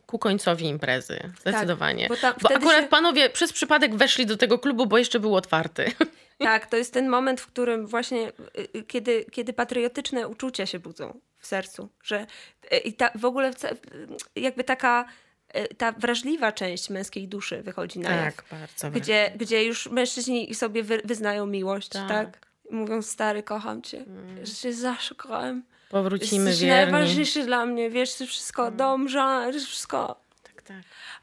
ku 0.06 0.20
końcowi 0.20 0.66
imprezy, 0.66 1.20
zdecydowanie. 1.42 2.08
bo 2.10 2.18
ta- 2.18 2.34
bo 2.42 2.56
akurat 2.56 2.82
się- 2.82 2.88
panowie 2.88 3.30
przez 3.30 3.54
przypadek 3.54 3.96
weszli 3.96 4.26
do 4.26 4.38
tego 4.38 4.60
klubu, 4.60 4.86
bo 4.86 4.98
jeszcze 4.98 5.20
był 5.20 5.36
otwarty. 5.36 5.92
Tak, 6.38 6.66
to 6.68 6.78
jest 6.78 6.94
ten 6.94 7.10
moment, 7.10 7.42
w 7.42 7.48
którym 7.48 7.88
właśnie, 7.88 8.28
y, 8.30 8.68
y, 8.80 8.84
kiedy, 8.84 9.26
kiedy 9.32 9.54
patriotyczne 9.54 10.28
uczucia 10.28 10.66
się 10.66 10.80
budzą 10.80 11.20
w 11.46 11.48
sercu, 11.48 11.90
że 12.04 12.28
y, 12.74 12.78
i 12.78 12.94
ta, 12.94 13.12
w 13.16 13.26
ogóle 13.26 13.52
jakby 14.36 14.64
taka 14.64 15.06
y, 15.58 15.76
ta 15.76 15.92
wrażliwa 15.92 16.52
część 16.52 16.90
męskiej 16.90 17.28
duszy 17.28 17.62
wychodzi 17.64 18.00
na 18.00 18.12
jaw. 18.12 18.34
bardzo. 18.52 18.92
Gdzie, 19.00 19.32
gdzie 19.36 19.64
już 19.64 19.90
mężczyźni 19.90 20.56
sobie 20.56 20.84
wy, 20.84 21.02
wyznają 21.06 21.46
miłość, 21.46 21.90
Tak. 21.90 22.08
tak? 22.08 22.46
Mówią, 22.72 23.02
stary, 23.02 23.44
kocham 23.44 23.82
cię, 23.82 24.06
że 24.44 24.54
cię 24.54 24.74
zawsze 24.74 25.16
kochałem. 25.16 25.64
Powrócimy 25.90 26.50
Jesteś 26.50 26.68
wierni. 26.68 26.92
najważniejszy 26.92 27.44
dla 27.46 27.66
mnie, 27.66 27.90
wiesz, 27.90 28.16
to 28.16 28.26
wszystko, 28.26 28.72
dom, 28.72 29.10
żona, 29.10 29.52
to 29.54 29.60
wszystko. 29.60 30.22
Tak, 30.44 30.62
tak. 30.62 30.78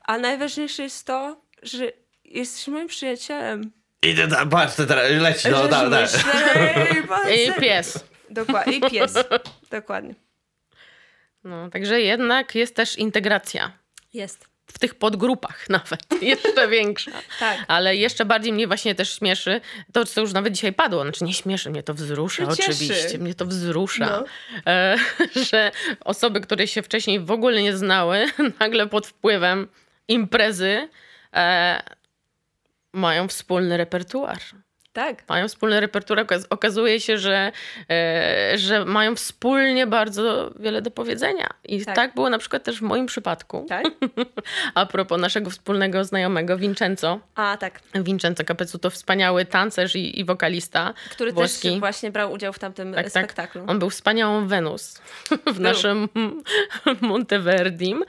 A 0.05 0.19
najważniejsze 0.19 0.83
jest 0.83 1.07
to, 1.07 1.41
że 1.63 1.85
jesteś 2.25 2.69
moim 2.69 2.89
przyjacielem. 2.89 3.73
Idę 4.03 4.29
patrz, 4.51 4.79
leci, 5.11 5.49
no 5.51 5.69
da, 5.69 5.91
da. 5.91 6.07
I 7.37 7.61
pies. 7.61 8.05
Dokładnie, 8.33 8.73
i 8.77 8.81
pies. 8.81 9.15
Dokładnie. 9.71 10.15
No, 11.45 11.71
także 11.71 12.01
jednak 12.01 12.55
jest 12.55 12.77
też 12.77 12.99
integracja. 12.99 13.73
Jest. 14.15 14.53
W 14.67 14.79
tych 14.79 14.95
podgrupach 14.95 15.69
nawet, 15.79 16.23
jeszcze 16.23 16.69
większa. 16.69 17.11
Tak. 17.41 17.59
Ale 17.69 17.97
jeszcze 17.97 18.25
bardziej 18.25 18.53
mnie 18.53 18.67
właśnie 18.67 18.95
też 18.95 19.19
śmieszy 19.19 19.61
to, 19.93 20.05
co 20.05 20.21
już 20.21 20.33
nawet 20.33 20.53
dzisiaj 20.53 20.73
padło. 20.73 21.03
Znaczy 21.03 21.25
nie 21.25 21.35
śmieszy, 21.35 21.71
mnie 21.71 21.83
to 21.83 21.95
wzrusza 21.95 22.47
cieszy. 22.57 22.71
oczywiście. 22.71 23.19
Mnie 23.19 23.35
to 23.35 23.47
wzrusza, 23.47 24.07
No. 24.07 24.25
e, 24.73 24.97
że 25.51 25.71
osoby, 26.05 26.41
które 26.41 26.67
się 26.67 26.83
wcześniej 26.83 27.21
w 27.21 27.31
ogóle 27.31 27.63
nie 27.63 27.77
znały, 27.77 28.27
nagle 28.61 28.87
pod 28.87 29.07
wpływem 29.07 29.69
imprezy 30.09 30.89
e, 31.35 31.83
mają 32.93 33.29
wspólny 33.29 33.77
repertuar. 33.77 34.39
Tak. 34.93 35.29
Mają 35.29 35.49
wspólny 35.49 35.81
repertuar. 35.81 36.19
Okaz- 36.27 36.47
Okazuje 36.51 37.01
się, 37.01 37.19
że, 37.19 37.53
e, 37.91 38.53
że 38.59 38.85
mają 38.85 39.15
wspólnie 39.17 39.87
bardzo 39.87 40.51
wiele 40.61 40.83
do 40.83 40.91
powiedzenia. 40.91 41.49
I 41.65 41.85
tak. 41.85 41.97
Tak. 41.97 42.15
było 42.15 42.31
na 42.31 42.39
przykład 42.39 42.65
też 42.65 42.79
w 42.79 42.83
moim 42.83 43.07
przypadku. 43.07 43.67
Tak? 43.69 43.85
A 44.75 44.87
propos 44.87 45.21
naszego 45.21 45.51
wspólnego 45.51 46.05
znajomego 46.05 46.59
Vincenzo. 46.59 47.21
A, 47.35 47.57
tak. 47.57 47.81
Vincenzo 47.95 48.45
Capezu 48.45 48.79
to 48.79 48.91
wspaniały 48.91 49.45
tancerz 49.45 49.97
i, 49.97 50.21
i 50.21 50.25
wokalista 50.25 50.95
Który 51.11 51.33
włoski. 51.33 51.71
też 51.71 51.81
właśnie 51.81 52.11
brał 52.11 52.33
udział 52.33 52.53
w 52.53 52.59
tamtym 52.59 52.95
Tak, 52.95 53.03
tak. 53.11 53.11
spektaklu. 53.11 53.65
On 53.67 53.79
był 53.79 53.91
wspaniałą 53.91 54.47
Wenus 54.47 55.01
w 55.55 55.61
naszym 55.61 56.09
Monteverdim. 57.01 58.05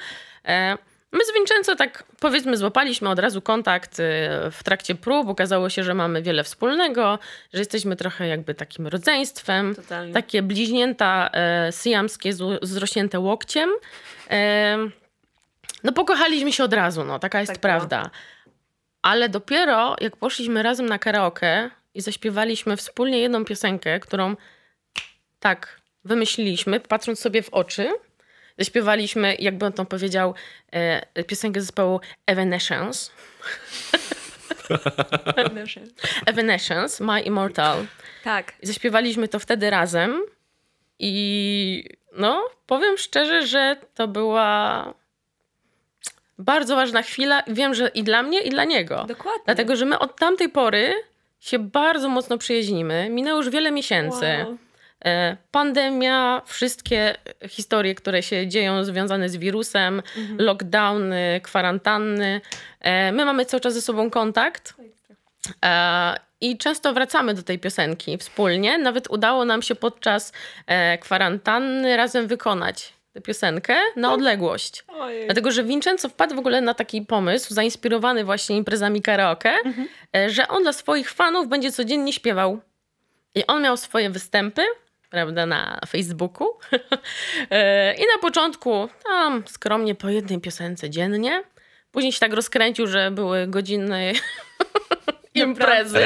E, 0.45 0.77
My 1.13 1.25
z 1.25 1.33
Vincenzo 1.33 1.75
tak 1.75 2.03
powiedzmy 2.19 2.57
złapaliśmy 2.57 3.09
od 3.09 3.19
razu 3.19 3.41
kontakt 3.41 3.99
e, 3.99 4.03
w 4.51 4.63
trakcie 4.63 4.95
prób. 4.95 5.29
Okazało 5.29 5.69
się, 5.69 5.83
że 5.83 5.93
mamy 5.93 6.21
wiele 6.21 6.43
wspólnego, 6.43 7.19
że 7.53 7.59
jesteśmy 7.59 7.95
trochę 7.95 8.27
jakby 8.27 8.53
takim 8.55 8.87
rodzeństwem. 8.87 9.75
Totalnie. 9.75 10.13
Takie 10.13 10.41
bliźnięta 10.41 11.29
e, 11.33 11.71
syjamskie 11.71 12.33
z- 12.33 12.59
zrośnięte 12.61 13.19
łokciem. 13.19 13.69
E, 14.29 14.77
no 15.83 15.91
pokochaliśmy 15.91 16.53
się 16.53 16.63
od 16.63 16.73
razu, 16.73 17.03
no 17.03 17.19
taka 17.19 17.39
jest 17.39 17.51
Tak 17.51 17.61
było. 17.61 17.71
prawda. 17.71 18.09
Ale 19.01 19.29
dopiero 19.29 19.95
jak 20.01 20.17
poszliśmy 20.17 20.63
razem 20.63 20.85
na 20.85 20.99
karaoke 20.99 21.69
i 21.93 22.01
zaśpiewaliśmy 22.01 22.77
wspólnie 22.77 23.19
jedną 23.19 23.45
piosenkę, 23.45 23.99
którą 23.99 24.35
tak 25.39 25.81
wymyśliliśmy, 26.05 26.79
patrząc 26.79 27.19
sobie 27.19 27.41
w 27.43 27.49
oczy. 27.49 27.89
Zaśpiewaliśmy, 28.57 29.35
jakby 29.39 29.65
on 29.65 29.73
to 29.73 29.85
powiedział, 29.85 30.33
e, 30.71 31.23
piosenkę 31.23 31.61
zespołu 31.61 31.99
Evanescence. 32.25 33.11
Evanescence, 36.25 37.03
My 37.03 37.21
Immortal. 37.21 37.85
Tak. 38.23 38.53
Zaśpiewaliśmy 38.61 39.27
to 39.27 39.39
wtedy 39.39 39.69
razem. 39.69 40.21
I 40.99 41.83
no, 42.17 42.49
powiem 42.67 42.97
szczerze, 42.97 43.47
że 43.47 43.77
to 43.95 44.07
była 44.07 44.93
bardzo 46.37 46.75
ważna 46.75 47.01
chwila. 47.01 47.43
Wiem, 47.47 47.73
że 47.73 47.87
i 47.87 48.03
dla 48.03 48.23
mnie, 48.23 48.41
i 48.41 48.49
dla 48.49 48.63
niego. 48.63 49.05
Dokładnie. 49.07 49.43
Dlatego, 49.45 49.75
że 49.75 49.85
my 49.85 49.99
od 49.99 50.19
tamtej 50.19 50.49
pory 50.49 50.93
się 51.39 51.59
bardzo 51.59 52.09
mocno 52.09 52.37
przyjaźnimy. 52.37 53.09
Minęło 53.09 53.37
już 53.37 53.49
wiele 53.49 53.71
miesięcy. 53.71 54.45
Wow. 54.45 54.57
E, 55.05 55.37
Pandemia, 55.51 56.41
wszystkie 56.45 57.15
historie, 57.49 57.95
które 57.95 58.23
się 58.23 58.47
dzieją 58.47 58.83
związane 58.83 59.29
z 59.29 59.35
wirusem, 59.37 60.01
Mhm. 60.17 60.37
lockdowny, 60.41 61.41
kwarantanny. 61.43 62.41
E, 62.81 63.11
My 63.11 63.25
mamy 63.25 63.45
cały 63.45 63.61
czas 63.61 63.73
ze 63.73 63.81
sobą 63.81 64.09
kontakt. 64.09 64.73
E, 65.65 66.15
I 66.41 66.57
często 66.57 66.93
wracamy 66.93 67.33
do 67.33 67.43
tej 67.43 67.59
piosenki 67.59 68.17
wspólnie. 68.17 68.77
Nawet 68.77 69.09
udało 69.09 69.45
nam 69.45 69.61
się 69.61 69.75
podczas 69.75 70.33
kwarantanny 70.99 71.97
razem 71.97 72.27
wykonać 72.27 72.93
tę 73.13 73.21
piosenkę 73.21 73.75
na 73.95 74.13
odległość. 74.13 74.83
Ojej. 74.87 75.25
Dlatego, 75.25 75.51
że 75.51 75.63
Vincenzo 75.63 76.09
wpadł 76.09 76.35
w 76.35 76.39
ogóle 76.39 76.61
na 76.61 76.73
taki 76.73 77.01
pomysł, 77.01 77.53
zainspirowany 77.53 78.23
właśnie 78.23 78.57
imprezami 78.57 79.01
karaoke, 79.01 79.53
e, 80.15 80.29
że 80.29 80.47
on 80.47 80.63
dla 80.63 80.73
swoich 80.73 81.11
fanów 81.11 81.47
będzie 81.47 81.71
codziennie 81.71 82.13
śpiewał. 82.13 82.59
I 83.35 83.47
on 83.47 83.61
miał 83.63 83.77
swoje 83.77 84.09
występy, 84.09 84.61
prawda, 85.13 85.45
na 85.45 85.79
Facebooku. 85.87 86.47
E, 87.51 87.93
I 87.95 87.99
na 87.99 88.21
początku 88.21 88.89
tam 89.05 89.43
skromnie 89.47 89.95
po 89.95 90.09
jednej 90.09 90.39
piosence 90.39 90.89
dziennie. 90.89 91.43
Później 91.91 92.11
się 92.11 92.19
tak 92.19 92.33
rozkręcił, 92.33 92.87
że 92.87 93.11
były 93.11 93.47
godziny 93.47 94.13
imprezy, 95.35 95.99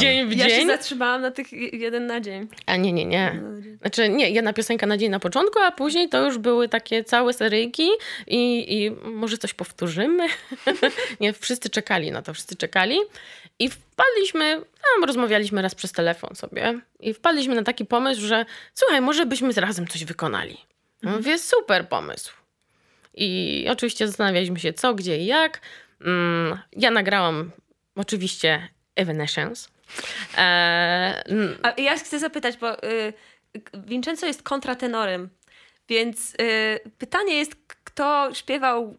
dzień 0.00 0.26
w 0.28 0.36
Ja 0.36 0.44
się 0.48 0.50
dzień. 0.56 0.66
zatrzymałam 0.66 1.22
na 1.22 1.30
tych 1.30 1.52
je- 1.52 1.68
jeden 1.68 2.06
na 2.06 2.20
dzień. 2.20 2.48
A 2.66 2.76
nie, 2.76 2.92
nie, 2.92 3.04
nie. 3.04 3.40
Znaczy 3.80 4.08
nie, 4.08 4.30
jedna 4.30 4.52
piosenka 4.52 4.86
na 4.86 4.96
dzień 4.96 5.10
na 5.10 5.18
początku, 5.20 5.58
a 5.58 5.72
później 5.72 6.08
to 6.08 6.24
już 6.24 6.38
były 6.38 6.68
takie 6.68 7.04
całe 7.04 7.32
seryjki 7.32 7.88
i, 8.26 8.74
i 8.84 8.90
może 8.90 9.38
coś 9.38 9.54
powtórzymy. 9.54 10.26
nie, 11.20 11.32
wszyscy 11.32 11.70
czekali 11.70 12.10
na 12.10 12.22
to, 12.22 12.34
wszyscy 12.34 12.56
czekali. 12.56 12.98
I 13.60 13.68
wpadliśmy, 13.70 14.56
tam 14.56 15.04
rozmawialiśmy 15.04 15.62
raz 15.62 15.74
przez 15.74 15.92
telefon 15.92 16.34
sobie 16.34 16.80
i 17.00 17.14
wpadliśmy 17.14 17.54
na 17.54 17.62
taki 17.62 17.84
pomysł, 17.86 18.20
że 18.20 18.44
słuchaj, 18.74 19.00
może 19.00 19.26
byśmy 19.26 19.52
razem 19.52 19.86
coś 19.86 20.04
wykonali. 20.04 20.56
Ja 21.02 21.10
Mówię, 21.10 21.38
super 21.38 21.88
pomysł. 21.88 22.32
I 23.14 23.66
oczywiście 23.70 24.06
zastanawialiśmy 24.06 24.58
się 24.60 24.72
co, 24.72 24.94
gdzie 24.94 25.18
i 25.18 25.26
jak. 25.26 25.60
Mm, 26.00 26.58
Ja 26.72 26.90
nagrałam 26.90 27.50
oczywiście 27.96 28.68
Evanescence. 28.96 29.68
Eee, 30.36 31.14
A 31.62 31.80
ja 31.80 31.96
chcę 31.98 32.18
zapytać, 32.18 32.56
bo 32.56 32.84
y, 32.84 33.12
Vincenzo 33.74 34.26
jest 34.26 34.42
kontratenorem, 34.42 35.28
więc 35.88 36.34
y, 36.34 36.80
pytanie 36.98 37.38
jest, 37.38 37.56
kto 37.84 38.30
śpiewał 38.34 38.94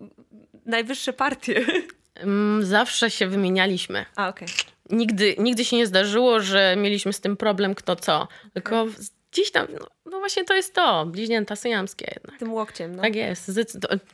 najwyższe 0.65 1.13
partie? 1.13 1.65
Mm, 2.15 2.65
Zawsze 2.65 3.09
się 3.11 3.27
wymienialiśmy. 3.27 4.05
A, 4.15 4.29
okej. 4.29 4.47
Nigdy, 4.89 5.35
nigdy 5.37 5.65
się 5.65 5.75
nie 5.77 5.87
zdarzyło, 5.87 6.39
że 6.39 6.75
mieliśmy 6.77 7.13
z 7.13 7.21
tym 7.21 7.37
problem 7.37 7.75
kto 7.75 7.95
co. 7.95 8.27
Tylko 8.53 8.85
w- 8.85 8.95
gdzieś 9.31 9.51
tam, 9.51 9.67
no, 9.79 9.87
no 10.05 10.19
właśnie 10.19 10.43
to 10.43 10.53
jest 10.55 10.75
to, 10.75 11.05
bliźnięta 11.05 11.55
syjamskie 11.55 12.11
jednak. 12.15 12.39
Tym 12.39 12.53
łokciem, 12.53 12.95
no. 12.95 13.01
Tak 13.01 13.15
jest, 13.15 13.51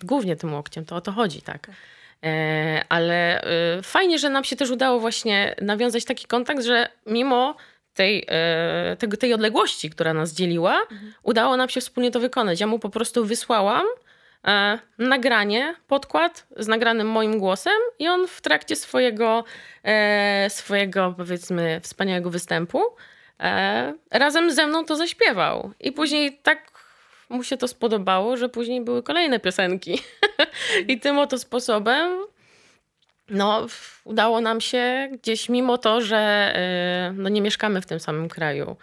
głównie 0.04 0.36
tym 0.36 0.54
łokciem, 0.54 0.86
to 0.86 0.96
o 0.96 1.02
to 1.02 1.12
chodzi, 1.12 1.42
tak. 1.42 1.68
E, 2.26 2.84
ale 2.90 3.42
e, 3.42 3.82
fajnie, 3.84 4.20
że 4.20 4.30
nam 4.30 4.44
się 4.44 4.56
też 4.56 4.70
udało 4.70 5.00
właśnie 5.00 5.56
nawiązać 5.62 6.06
taki 6.06 6.26
kontakt, 6.28 6.64
że 6.64 6.90
mimo 7.06 7.56
tej, 7.94 8.26
e, 8.28 8.96
tego, 9.00 9.18
tej 9.18 9.34
odległości, 9.34 9.90
która 9.90 10.14
nas 10.14 10.34
dzieliła, 10.34 10.82
udało 11.24 11.58
nam 11.58 11.70
się 11.70 11.82
wspólnie 11.82 12.12
to 12.12 12.20
wykonać. 12.20 12.60
Ja 12.60 12.68
mu 12.68 12.80
po 12.80 12.90
prostu 12.90 13.26
wysłałam 13.26 13.86
e, 14.48 14.80
nagranie, 14.98 15.76
podkład 15.88 16.48
z 16.58 16.68
nagranym 16.68 17.08
moim 17.08 17.40
głosem 17.40 17.78
i 18.00 18.08
on 18.08 18.28
w 18.28 18.42
trakcie 18.42 18.76
swojego, 18.76 19.44
e, 19.84 20.50
swojego 20.50 21.14
powiedzmy, 21.18 21.80
wspaniałego 21.84 22.30
występu 22.30 22.82
e, 23.40 23.94
razem 24.12 24.52
ze 24.52 24.68
mną 24.68 24.86
to 24.86 24.96
zaśpiewał. 24.96 25.72
I 25.80 25.92
później 25.92 26.40
tak 26.44 26.72
mu 27.30 27.44
się 27.44 27.58
to 27.58 27.68
spodobało, 27.68 28.38
że 28.38 28.50
później 28.50 28.82
były 28.82 29.04
kolejne 29.04 29.40
piosenki. 29.40 30.02
I 30.88 31.00
tym 31.00 31.20
oto 31.20 31.40
sposobem 31.40 32.28
no, 33.30 33.68
udało 34.04 34.42
nam 34.42 34.62
się 34.62 35.10
gdzieś, 35.12 35.50
mimo 35.50 35.78
to, 35.78 36.02
że 36.02 36.18
e, 36.18 37.14
no, 37.16 37.30
nie 37.30 37.42
mieszkamy 37.42 37.82
w 37.82 37.86
tym 37.86 38.00
samym 38.00 38.30
kraju, 38.30 38.78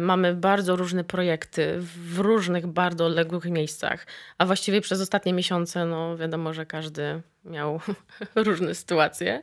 mamy 0.00 0.34
bardzo 0.34 0.76
różne 0.76 1.04
projekty 1.04 1.78
w 1.78 2.18
różnych 2.18 2.66
bardzo 2.66 3.06
odległych 3.06 3.44
miejscach, 3.44 4.06
a 4.38 4.46
właściwie 4.46 4.80
przez 4.80 5.00
ostatnie 5.00 5.32
miesiące, 5.32 5.84
no 5.84 6.16
wiadomo, 6.16 6.54
że 6.54 6.66
każdy 6.66 7.22
miał 7.44 7.80
różne 8.34 8.74
sytuacje. 8.74 9.42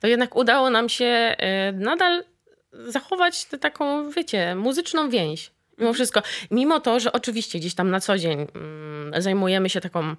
To 0.00 0.06
jednak 0.06 0.36
udało 0.36 0.70
nam 0.70 0.88
się 0.88 1.04
e, 1.04 1.72
nadal 1.72 2.24
zachować 2.72 3.44
tę 3.44 3.58
taką, 3.58 4.10
wiecie, 4.10 4.54
muzyczną 4.54 5.10
więź. 5.10 5.50
Mimo 5.78 5.92
wszystko. 5.92 6.22
Mimo 6.50 6.80
to, 6.80 7.00
że 7.00 7.12
oczywiście 7.12 7.58
gdzieś 7.58 7.74
tam 7.74 7.90
na 7.90 8.00
co 8.00 8.18
dzień 8.18 8.46
mm, 8.54 9.22
zajmujemy 9.22 9.70
się 9.70 9.80
taką, 9.80 10.16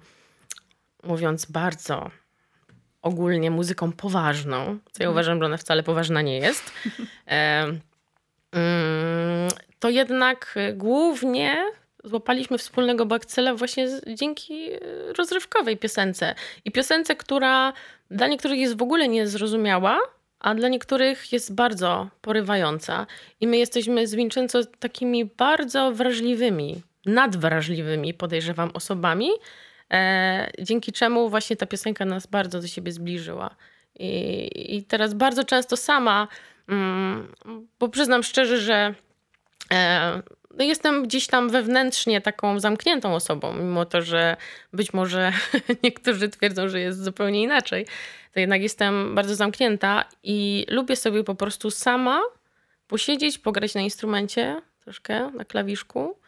mówiąc 1.02 1.46
bardzo 1.46 2.10
ogólnie, 3.02 3.50
muzyką 3.50 3.92
poważną, 3.92 4.78
co 4.92 5.02
ja 5.02 5.10
uważam, 5.10 5.38
że 5.38 5.46
ona 5.46 5.56
wcale 5.56 5.82
poważna 5.82 6.22
nie 6.22 6.38
jest, 6.38 6.72
e, 7.28 7.66
to 9.78 9.90
jednak 9.90 10.54
głównie 10.74 11.64
złapaliśmy 12.04 12.58
wspólnego 12.58 13.06
bakcyla 13.06 13.54
właśnie 13.54 13.88
dzięki 14.14 14.72
y, 14.72 14.80
rozrywkowej 15.18 15.76
piosence. 15.76 16.34
I 16.64 16.72
piosence, 16.72 17.16
która 17.16 17.72
dla 18.10 18.26
niektórych 18.26 18.58
jest 18.58 18.78
w 18.78 18.82
ogóle 18.82 19.08
niezrozumiała, 19.08 19.98
a 20.40 20.54
dla 20.54 20.68
niektórych 20.68 21.32
jest 21.32 21.54
bardzo 21.54 22.08
porywająca. 22.20 23.06
I 23.40 23.46
my 23.46 23.58
jesteśmy 23.58 24.06
z 24.06 24.14
Vincenzo 24.14 24.64
takimi 24.64 25.24
bardzo 25.24 25.92
wrażliwymi, 25.92 26.82
nadwrażliwymi, 27.06 28.14
podejrzewam, 28.14 28.70
osobami, 28.74 29.30
e, 29.92 30.50
dzięki 30.62 30.92
czemu 30.92 31.28
właśnie 31.28 31.56
ta 31.56 31.66
piosenka 31.66 32.04
nas 32.04 32.26
bardzo 32.26 32.60
do 32.60 32.66
siebie 32.66 32.92
zbliżyła. 32.92 33.56
I, 33.98 34.76
i 34.76 34.84
teraz 34.84 35.14
bardzo 35.14 35.44
często 35.44 35.76
sama, 35.76 36.20
mm, 36.20 36.28
bo 37.78 37.88
przyznam 37.88 38.22
szczerze, 38.22 38.58
że 38.58 38.94
e, 39.72 40.22
no 40.58 40.64
jestem 40.64 41.02
gdzieś 41.02 41.26
tam 41.26 41.50
wewnętrznie 41.50 42.20
taką 42.20 42.60
zamkniętą 42.60 43.14
osobą, 43.14 43.54
mimo 43.54 43.84
to, 43.84 44.02
że 44.02 44.36
być 44.72 44.92
może 44.92 45.32
niektórzy 45.84 46.28
twierdzą, 46.28 46.68
że 46.68 46.80
jest 46.80 47.04
zupełnie 47.04 47.42
inaczej, 47.42 47.86
to 48.32 48.40
jednak 48.40 48.62
jestem 48.62 49.14
bardzo 49.14 49.34
zamknięta 49.34 50.04
i 50.22 50.66
lubię 50.68 50.96
sobie 50.96 51.24
po 51.24 51.34
prostu 51.34 51.70
sama 51.70 52.20
posiedzieć, 52.86 53.38
pograć 53.38 53.74
na 53.74 53.80
instrumencie 53.80 54.62
troszkę, 54.84 55.30
na 55.30 55.44
klawiszku 55.44 56.18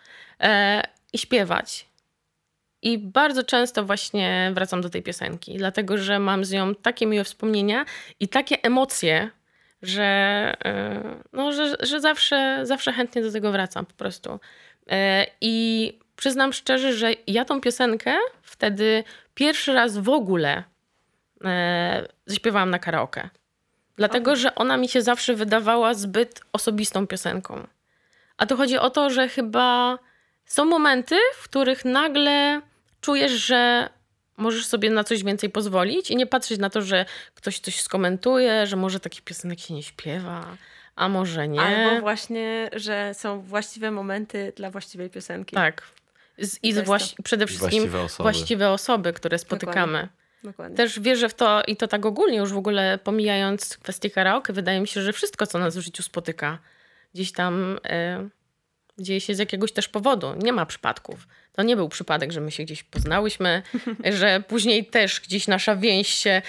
e, 0.41 0.83
i 1.13 1.19
śpiewać. 1.19 1.87
I 2.83 2.99
bardzo 2.99 3.43
często 3.43 3.85
właśnie 3.85 4.53
wracam 4.55 4.81
do 4.81 4.91
tej 4.91 5.03
piosenki, 5.03 5.57
dlatego 5.57 5.99
że 5.99 6.19
mam 6.19 6.45
z 6.45 6.53
nią 6.53 6.75
takie 6.75 7.07
miłe 7.07 7.25
wspomnienia 7.25 7.85
i 8.21 8.29
takie 8.29 8.63
emocje, 8.63 9.31
że, 9.87 10.03
e, 10.65 11.01
no, 11.33 11.53
że, 11.53 11.77
że 11.83 12.01
zawsze, 12.01 12.61
zawsze 12.63 12.93
chętnie 12.93 13.23
do 13.23 13.33
tego 13.33 13.53
wracam 13.53 13.87
po 13.87 13.95
prostu. 13.95 14.41
E, 14.91 15.27
I 15.41 15.99
przyznam 16.17 16.53
szczerze, 16.53 16.93
że 16.93 17.13
ja 17.27 17.45
tą 17.45 17.61
piosenkę 17.61 18.15
wtedy 18.43 19.05
pierwszy 19.35 19.73
raz 19.73 19.99
w 19.99 20.09
ogóle 20.09 20.65
e, 21.45 22.09
zaśpiewałam 22.27 22.71
na 22.71 22.79
karaoke. 22.79 23.31
Dlatego, 23.97 24.37
że 24.37 24.55
ona 24.55 24.77
mi 24.77 24.89
się 24.89 25.03
zawsze 25.03 25.35
wydawała 25.35 25.95
zbyt 25.95 26.41
osobistą 26.53 27.07
piosenką. 27.07 27.67
A 28.37 28.47
tu 28.47 28.57
chodzi 28.57 28.79
o 28.79 28.91
to, 28.91 29.11
że 29.11 29.29
chyba 29.29 29.99
są 30.45 30.65
momenty, 30.65 31.17
w 31.35 31.45
których 31.45 31.85
nagle 31.85 32.61
czujesz, 33.01 33.33
że 33.33 33.89
możesz 34.37 34.67
sobie 34.67 34.91
na 34.91 35.05
coś 35.05 35.25
więcej 35.25 35.51
pozwolić 35.51 36.11
i 36.11 36.17
nie 36.17 36.27
patrzeć 36.27 36.59
na 36.59 36.71
to, 36.71 36.83
że 36.83 37.05
ktoś 37.35 37.59
coś 37.59 37.81
skomentuje, 37.81 38.67
że 38.67 38.77
może 38.77 39.01
takich 39.01 39.23
piosenek 39.23 39.61
się 39.61 39.75
nie 39.75 39.83
śpiewa, 39.83 40.57
a 40.97 41.09
może 41.09 41.49
nie. 41.49 41.61
Albo 41.61 42.01
właśnie, 42.01 42.71
że 42.73 43.15
są 43.15 43.41
właściwe 43.41 43.91
momenty 43.91 44.53
dla 44.57 44.71
właściwej 44.71 45.11
piosenki. 45.11 45.57
Tak. 45.57 45.83
Z, 46.39 46.59
I 46.63 46.75
właści- 46.75 47.23
przede 47.23 47.47
wszystkim 47.47 47.71
właściwe 47.71 48.01
osoby. 48.01 48.23
właściwe 48.23 48.71
osoby, 48.71 49.13
które 49.13 49.39
spotykamy. 49.39 50.09
Dokładnie. 50.45 50.77
Też 50.77 51.01
wierzę 51.01 51.29
w 51.29 51.35
to 51.35 51.63
i 51.67 51.77
to 51.77 51.89
tak 51.89 52.07
ogólnie, 52.07 52.39
już 52.39 52.53
w 52.53 52.57
ogóle 52.57 52.99
pomijając 53.05 53.77
kwestię 53.77 54.11
karaoke, 54.11 54.53
wydaje 54.53 54.81
mi 54.81 54.89
się, 54.89 55.03
że 55.03 55.13
wszystko, 55.13 55.47
co 55.47 55.59
nas 55.59 55.77
w 55.77 55.81
życiu 55.81 56.03
spotyka, 56.03 56.59
gdzieś 57.15 57.33
tam 57.33 57.79
e, 57.85 58.29
dzieje 58.99 59.21
się 59.21 59.35
z 59.35 59.39
jakiegoś 59.39 59.73
też 59.73 59.89
powodu. 59.89 60.35
Nie 60.43 60.53
ma 60.53 60.67
przypadków. 60.67 61.27
To 61.57 61.63
nie 61.63 61.77
był 61.77 61.89
przypadek, 61.89 62.33
że 62.33 62.41
my 62.41 62.51
się 62.51 62.63
gdzieś 62.65 62.83
poznałyśmy, 62.83 63.63
że 64.19 64.43
później 64.49 64.87
też 64.87 65.21
gdzieś 65.21 65.49
nasza 65.49 65.77
więź 65.77 66.09
się 66.09 66.43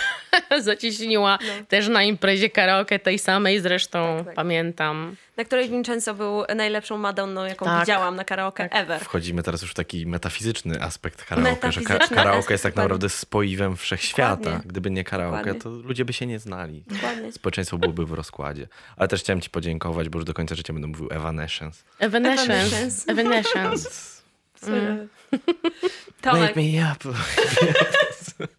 zacieśniła. 0.60 1.38
Też 1.68 1.88
na 1.88 2.02
imprezie 2.02 2.50
karaoke 2.50 2.98
tej 2.98 3.18
samej 3.18 3.60
zresztą, 3.60 4.14
Tak, 4.18 4.26
tak. 4.26 4.34
pamiętam. 4.34 5.16
Na 5.36 5.44
której 5.44 5.68
Vincenzo 5.70 6.14
był 6.14 6.44
najlepszą 6.56 6.98
Madonną, 6.98 7.44
jaką 7.44 7.64
Tak. 7.66 7.80
widziałam 7.80 8.16
na 8.16 8.24
karaoke 8.24 8.68
ever. 8.70 9.00
Wchodzimy 9.00 9.42
teraz 9.42 9.62
już 9.62 9.70
w 9.70 9.74
taki 9.74 10.06
metafizyczny 10.06 10.82
aspekt 10.82 11.24
karaoke, 11.24 11.50
że 11.50 11.56
ka- 11.56 11.94
Metafizyczny 11.94 12.16
karaoke 12.16 12.54
jest 12.54 12.62
tak 12.64 12.76
naprawdę 12.76 13.08
spoiwem 13.08 13.76
wszechświata. 13.76 14.36
Dokładnie. 14.36 14.60
Gdyby 14.70 14.90
nie 14.90 15.04
karaoke, 15.04 15.36
Dokładnie. 15.38 15.60
to 15.62 15.68
ludzie 15.70 16.04
by 16.04 16.12
się 16.12 16.26
nie 16.26 16.38
znali. 16.38 16.84
Dokładnie. 16.86 17.32
Społeczeństwo 17.32 17.78
byłoby 17.78 18.06
w 18.06 18.12
rozkładzie. 18.12 18.68
Ale 18.96 19.08
też 19.08 19.20
chciałem 19.20 19.40
ci 19.40 19.50
podziękować, 19.50 20.08
bo 20.08 20.18
już 20.18 20.24
do 20.24 20.34
końca 20.34 20.54
życia 20.54 20.72
będę 20.72 20.88
mówił 20.88 21.08
Evanescence. 21.10 21.84
Evanescence. 21.98 22.52
Evanescence. 22.54 23.12
Evanescence. 23.12 24.15
Mm. 24.62 25.08
Tomek, 26.22 26.42
Wake 26.42 26.56
me 26.56 26.92
up. 26.92 27.18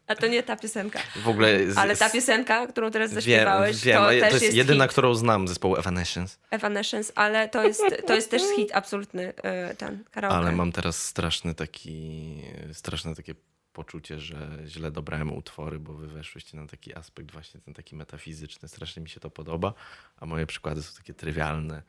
a 0.08 0.16
to 0.16 0.28
nie 0.28 0.44
ta 0.44 0.56
piosenka. 0.56 1.00
W 1.24 1.28
ogóle... 1.28 1.72
z- 1.72 1.78
Ale 1.78 1.96
ta 1.98 2.10
piosenka, 2.10 2.68
którą 2.68 2.92
teraz 2.92 3.10
Wiem, 3.12 3.16
zaśpiewałeś, 3.16 3.82
wiem, 3.84 3.98
to 4.04 4.10
też 4.10 4.20
to 4.20 4.26
jest 4.28 4.42
jest 4.44 4.56
jedyna, 4.58 4.84
hit. 4.84 4.92
którą 4.92 5.16
znam 5.16 5.48
zespołu 5.48 5.76
Evanescence. 5.76 6.38
Evanescence, 6.52 7.14
ale 7.16 7.50
to 7.50 7.64
jest, 7.64 7.84
to 8.08 8.16
jest 8.16 8.32
też 8.32 8.42
hit 8.56 8.70
absolutny, 8.74 9.34
e, 9.44 9.76
ten 9.76 10.04
karaoke. 10.12 10.38
Ale 10.38 10.52
mam 10.52 10.72
teraz 10.72 11.04
straszny 11.04 11.56
taki, 11.56 12.42
straszne 12.74 13.16
takie 13.16 13.36
poczucie, 13.82 14.20
że 14.20 14.58
źle 14.66 14.92
dobrałem 14.92 15.34
utwory, 15.34 15.80
bo 15.80 15.94
wy 15.94 16.08
weszłyście 16.08 16.58
na 16.58 16.68
taki 16.68 16.96
aspekt 16.96 17.32
właśnie 17.32 17.60
ten 17.62 17.74
taki 17.74 17.96
metafizyczny. 17.96 18.68
Strasznie 18.70 19.04
mi 19.04 19.10
się 19.10 19.20
to 19.20 19.30
podoba, 19.30 19.74
a 20.20 20.26
moje 20.26 20.46
przykłady 20.46 20.84
są 20.84 20.98
takie 20.98 21.14
trywialne. 21.14 21.82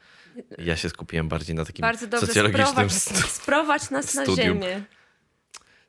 Ja 0.58 0.76
się 0.76 0.88
skupiłem 0.88 1.28
bardziej 1.28 1.56
na 1.56 1.64
takim 1.64 1.82
Bardzo 1.82 2.06
dobrze, 2.06 2.26
socjologicznym... 2.26 2.66
sprowadź, 2.66 2.92
st- 2.92 3.30
sprowadź 3.30 3.90
nas 3.90 4.14
na 4.14 4.22
studium. 4.22 4.46
ziemię. 4.62 4.82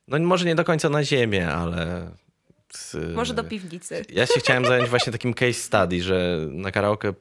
No 0.08 0.20
może 0.20 0.45
nie 0.45 0.56
do 0.56 0.64
końca 0.64 0.89
na 0.89 1.04
ziemię, 1.04 1.47
ale... 1.54 2.12
z- 2.74 3.16
Może 3.16 3.34
do 3.34 3.43
piwnicy. 3.43 4.06
Ja 4.10 4.26
się 4.26 4.39
chciałem 4.39 4.66
zająć 4.66 4.89
właśnie 4.89 5.12
takim 5.12 5.34
case 5.34 5.54
study, 5.54 6.04
że 6.04 6.38
na 6.52 6.72
karaoke 6.72 7.14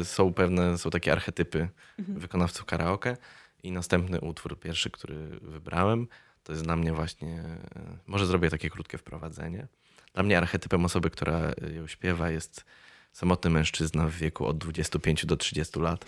y, 0.00 0.04
są 0.04 0.32
pewne, 0.34 0.78
są 0.78 0.90
takie 0.90 1.12
archetypy 1.12 1.68
wykonawców 1.98 2.64
karaoke 2.64 3.16
i 3.62 3.72
następny 3.72 4.20
utwór, 4.20 4.60
pierwszy, 4.60 4.90
który 4.90 5.16
wybrałem, 5.42 6.08
to 6.44 6.52
jest 6.52 6.64
dla 6.64 6.76
mnie 6.76 6.92
właśnie, 6.92 7.28
y, 7.76 7.98
może 8.06 8.26
zrobię 8.26 8.50
takie 8.50 8.70
krótkie 8.70 8.98
wprowadzenie. 8.98 9.66
Dla 10.14 10.22
mnie 10.22 10.38
archetypem 10.38 10.84
osoby, 10.84 11.10
która 11.10 11.40
ją 11.74 11.86
śpiewa 11.86 12.30
jest 12.30 12.64
samotny 13.12 13.50
mężczyzna 13.50 14.08
w 14.08 14.12
wieku 14.12 14.46
od 14.46 14.58
25 14.58 15.26
do 15.26 15.36
30 15.36 15.80
lat, 15.80 16.04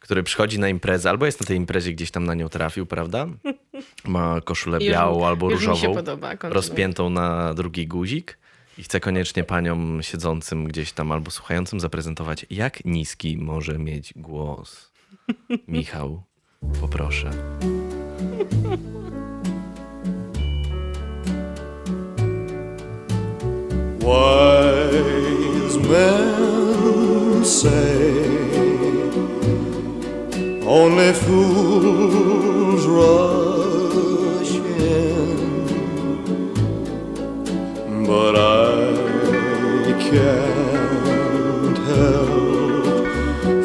który 0.00 0.22
przychodzi 0.22 0.58
na 0.58 0.68
imprezę, 0.68 1.10
albo 1.10 1.26
jest 1.26 1.40
na 1.40 1.46
tej 1.46 1.56
imprezie, 1.56 1.92
gdzieś 1.92 2.10
tam 2.10 2.24
na 2.24 2.34
nią 2.34 2.48
trafił, 2.48 2.86
prawda? 2.86 3.26
Ma 4.04 4.40
koszulę 4.40 4.78
Już 4.78 4.92
białą 4.92 5.26
albo 5.26 5.50
już 5.50 5.66
różową 5.66 5.94
podoba, 5.94 6.34
rozpiętą 6.42 7.10
na 7.10 7.54
drugi 7.54 7.86
guzik 7.86 8.38
i 8.78 8.82
chcę 8.82 9.00
koniecznie 9.00 9.44
paniom 9.44 10.02
siedzącym 10.02 10.64
gdzieś 10.64 10.92
tam 10.92 11.12
albo 11.12 11.30
słuchającym 11.30 11.80
zaprezentować, 11.80 12.46
jak 12.50 12.84
niski 12.84 13.36
może 13.36 13.78
mieć 13.78 14.12
głos. 14.16 14.92
Michał, 15.68 16.22
poproszę. 16.80 17.30
Wise 24.04 25.78
men 25.78 27.44
say 27.44 27.94
only 30.66 31.12
fools 31.12 32.84
rush 32.86 34.54
in, 34.78 35.64
but 38.06 38.34
I 38.36 39.92
can't 40.10 41.78
help 41.78 42.96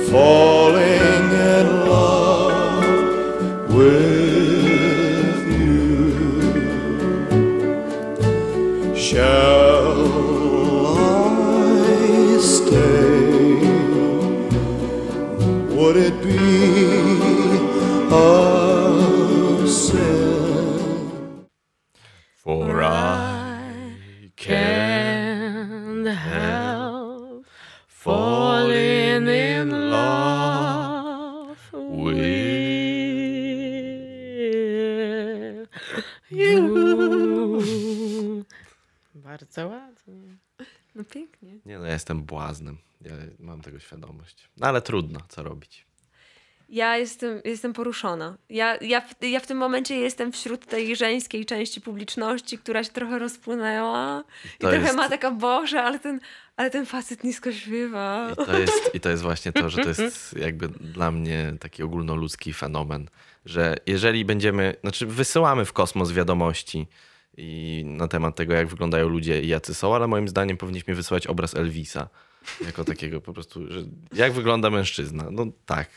falling 0.10 0.69
błaznem. 42.50 42.78
Ja 43.02 43.12
mam 43.40 43.62
tego 43.62 43.80
świadomość. 43.80 44.50
No 44.58 44.68
ale 44.68 44.82
trudno, 44.82 45.20
co 45.30 45.44
robić. 45.44 45.86
Ja 46.70 46.98
jestem, 46.98 47.42
jestem 47.46 47.74
poruszona. 47.74 48.38
Ja, 48.50 48.78
ja, 48.82 49.02
w, 49.02 49.16
ja 49.22 49.40
w 49.40 49.48
tym 49.48 49.58
momencie 49.58 49.96
jestem 49.96 50.32
wśród 50.32 50.66
tej 50.66 50.96
żeńskiej 50.96 51.46
części 51.46 51.82
publiczności, 51.82 52.58
która 52.58 52.84
się 52.84 52.90
trochę 52.92 53.20
rozpłynęła. 53.20 54.24
I 54.46 54.50
To 54.50 54.70
trochę 54.70 54.78
jest- 54.84 54.96
ma 54.96 55.10
taka, 55.10 55.32
Boże, 55.32 55.84
ale 55.84 56.00
ten, 56.00 56.20
ale 56.58 56.70
ten 56.70 56.86
facet 56.86 57.24
nisko 57.24 57.52
śpiewa. 57.52 58.32
I 58.32 58.46
to, 58.46 58.60
jest, 58.60 58.96
I 58.96 59.00
to 59.00 59.10
jest 59.10 59.24
właśnie 59.24 59.52
to, 59.54 59.70
że 59.70 59.84
to 59.84 59.90
jest 59.90 60.34
jakby 60.48 60.68
dla 60.68 61.12
mnie 61.12 61.54
taki 61.60 61.84
ogólnoludzki 61.84 62.54
fenomen, 62.54 63.10
że 63.46 63.76
jeżeli 63.86 64.26
będziemy, 64.26 64.76
znaczy 64.82 65.06
wysyłamy 65.06 65.66
w 65.66 65.74
kosmos 65.74 66.12
wiadomości 66.12 66.88
i 67.38 67.84
na 67.86 68.08
temat 68.08 68.36
tego, 68.36 68.54
jak 68.54 68.68
wyglądają 68.68 69.08
ludzie 69.10 69.42
i 69.42 69.48
jacy 69.48 69.74
są, 69.74 69.96
ale 69.96 70.08
moim 70.08 70.28
zdaniem 70.28 70.58
powinniśmy 70.58 70.96
wysyłać 70.96 71.28
obraz 71.28 71.56
Elvisa. 71.56 72.10
Jako 72.66 72.84
takiego 72.86 73.22
po 73.22 73.34
prostu, 73.34 73.72
że 73.72 73.84
jak 74.14 74.34
wygląda 74.34 74.70
mężczyzna? 74.70 75.26
No 75.32 75.46
tak. 75.66 75.90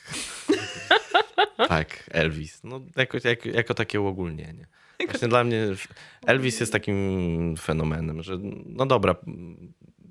tak, 1.69 2.05
Elvis. 2.11 2.61
No 2.65 2.81
jako, 2.97 3.19
jako, 3.25 3.49
jako 3.49 3.75
takie 3.75 4.01
uogólnienie. 4.01 4.67
Właśnie 5.07 5.29
dla 5.29 5.45
mnie 5.45 5.67
Elvis 6.27 6.61
jest 6.61 6.73
takim 6.73 7.55
fenomenem, 7.61 8.23
że 8.23 8.39
no 8.67 8.87
dobra, 8.87 9.15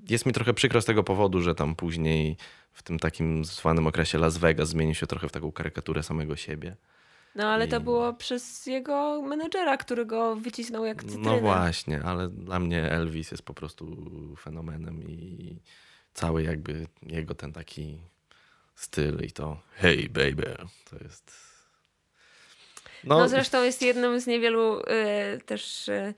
jest 0.08 0.26
mi 0.26 0.32
trochę 0.32 0.54
przykro 0.54 0.82
z 0.82 0.84
tego 0.84 1.02
powodu, 1.04 1.42
że 1.42 1.54
tam 1.54 1.76
później 1.76 2.36
w 2.72 2.82
tym 2.82 2.98
takim 2.98 3.44
zwanym 3.44 3.86
okresie 3.86 4.18
Las 4.18 4.38
Vegas 4.38 4.68
zmienił 4.68 4.94
się 4.94 5.06
trochę 5.06 5.28
w 5.28 5.32
taką 5.32 5.52
karykaturę 5.52 6.02
samego 6.02 6.36
siebie. 6.36 6.76
No 7.34 7.46
ale 7.48 7.68
to 7.68 7.76
I- 7.76 7.80
było 7.80 8.12
przez 8.14 8.66
jego 8.66 9.22
menedżera, 9.22 9.76
który 9.76 10.06
go 10.06 10.36
wycisnął 10.36 10.84
jak 10.84 11.02
cytrynę. 11.04 11.24
No 11.24 11.40
właśnie, 11.40 12.02
ale 12.02 12.28
dla 12.28 12.58
mnie 12.58 12.90
Elvis 12.90 13.30
jest 13.30 13.42
po 13.42 13.54
prostu 13.54 13.96
fenomenem 14.40 15.02
i 15.02 15.56
cały 16.14 16.42
jakby 16.42 16.86
jego 17.02 17.34
ten 17.34 17.52
taki 17.52 18.00
styl 18.74 19.20
i 19.24 19.30
to 19.30 19.60
hey 19.74 20.08
baby, 20.08 20.56
to 20.90 20.96
jest... 21.04 21.52
No, 23.04 23.28
zresztą 23.28 23.62
jest 23.62 23.82
jednym 23.82 24.20
z 24.20 24.26
niewielu 24.26 24.80
y, 24.80 24.84
też 25.46 25.88
y, 25.88 26.14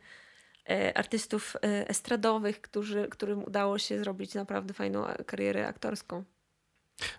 y, 0.71 0.95
artystów 0.95 1.57
y, 1.57 1.89
estradowych, 1.89 2.61
którzy, 2.61 3.09
którym 3.11 3.45
udało 3.45 3.79
się 3.79 3.99
zrobić 3.99 4.35
naprawdę 4.35 4.75
fajną 4.75 5.05
karierę 5.27 5.69
aktorską. 5.69 6.25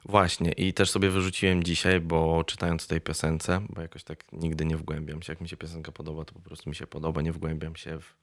Właśnie 0.05 0.51
i 0.51 0.73
też 0.73 0.91
sobie 0.91 1.09
wyrzuciłem 1.09 1.63
dzisiaj, 1.63 1.99
bo 1.99 2.43
czytając 2.43 2.87
tej 2.87 3.01
piosence, 3.01 3.61
bo 3.69 3.81
jakoś 3.81 4.03
tak 4.03 4.23
nigdy 4.31 4.65
nie 4.65 4.77
wgłębiam 4.77 5.21
się, 5.21 5.31
jak 5.33 5.41
mi 5.41 5.49
się 5.49 5.57
piosenka 5.57 5.91
podoba, 5.91 6.25
to 6.25 6.33
po 6.33 6.39
prostu 6.39 6.69
mi 6.69 6.75
się 6.75 6.87
podoba, 6.87 7.21
nie 7.21 7.31
wgłębiam 7.31 7.75
się 7.75 7.99
w 7.99 8.15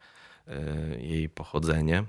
e, 0.49 1.01
jej 1.01 1.29
pochodzenie. 1.29 2.05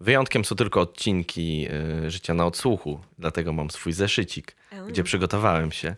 Wyjątkiem 0.00 0.44
są 0.44 0.56
tylko 0.56 0.80
odcinki 0.80 1.66
e, 2.04 2.10
Życia 2.10 2.34
na 2.34 2.46
odsłuchu, 2.46 3.00
dlatego 3.18 3.52
mam 3.52 3.70
swój 3.70 3.92
zeszycik, 3.92 4.56
gdzie 4.88 5.02
przygotowałem 5.04 5.72
się, 5.72 5.96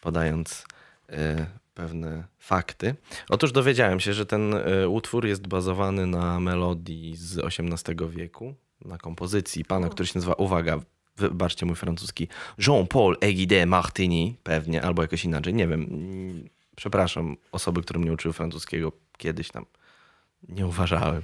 podając 0.00 0.64
e, 1.08 1.46
pewne 1.74 2.24
fakty. 2.38 2.94
Otóż 3.28 3.52
dowiedziałem 3.52 4.00
się, 4.00 4.12
że 4.12 4.26
ten 4.26 4.54
e, 4.54 4.88
utwór 4.88 5.26
jest 5.26 5.46
bazowany 5.46 6.06
na 6.06 6.40
melodii 6.40 7.16
z 7.16 7.38
XVIII 7.38 8.08
wieku, 8.10 8.54
na 8.84 8.98
kompozycji 8.98 9.64
pana, 9.64 9.88
który 9.88 10.06
się 10.06 10.12
nazywa, 10.14 10.34
uwaga, 10.34 10.80
wybaczcie 11.16 11.66
mój 11.66 11.76
francuski, 11.76 12.28
Jean-Paul 12.58 13.16
Egide 13.20 13.66
Martini, 13.66 14.36
pewnie, 14.42 14.82
albo 14.82 15.02
jakoś 15.02 15.24
inaczej, 15.24 15.54
nie 15.54 15.68
wiem. 15.68 15.82
Mm, 15.82 16.48
Przepraszam, 16.76 17.36
osoby, 17.52 17.82
które 17.82 18.00
mnie 18.00 18.12
uczyły 18.12 18.34
francuskiego 18.34 18.92
kiedyś 19.18 19.48
tam, 19.48 19.66
nie 20.48 20.66
uważałem. 20.66 21.22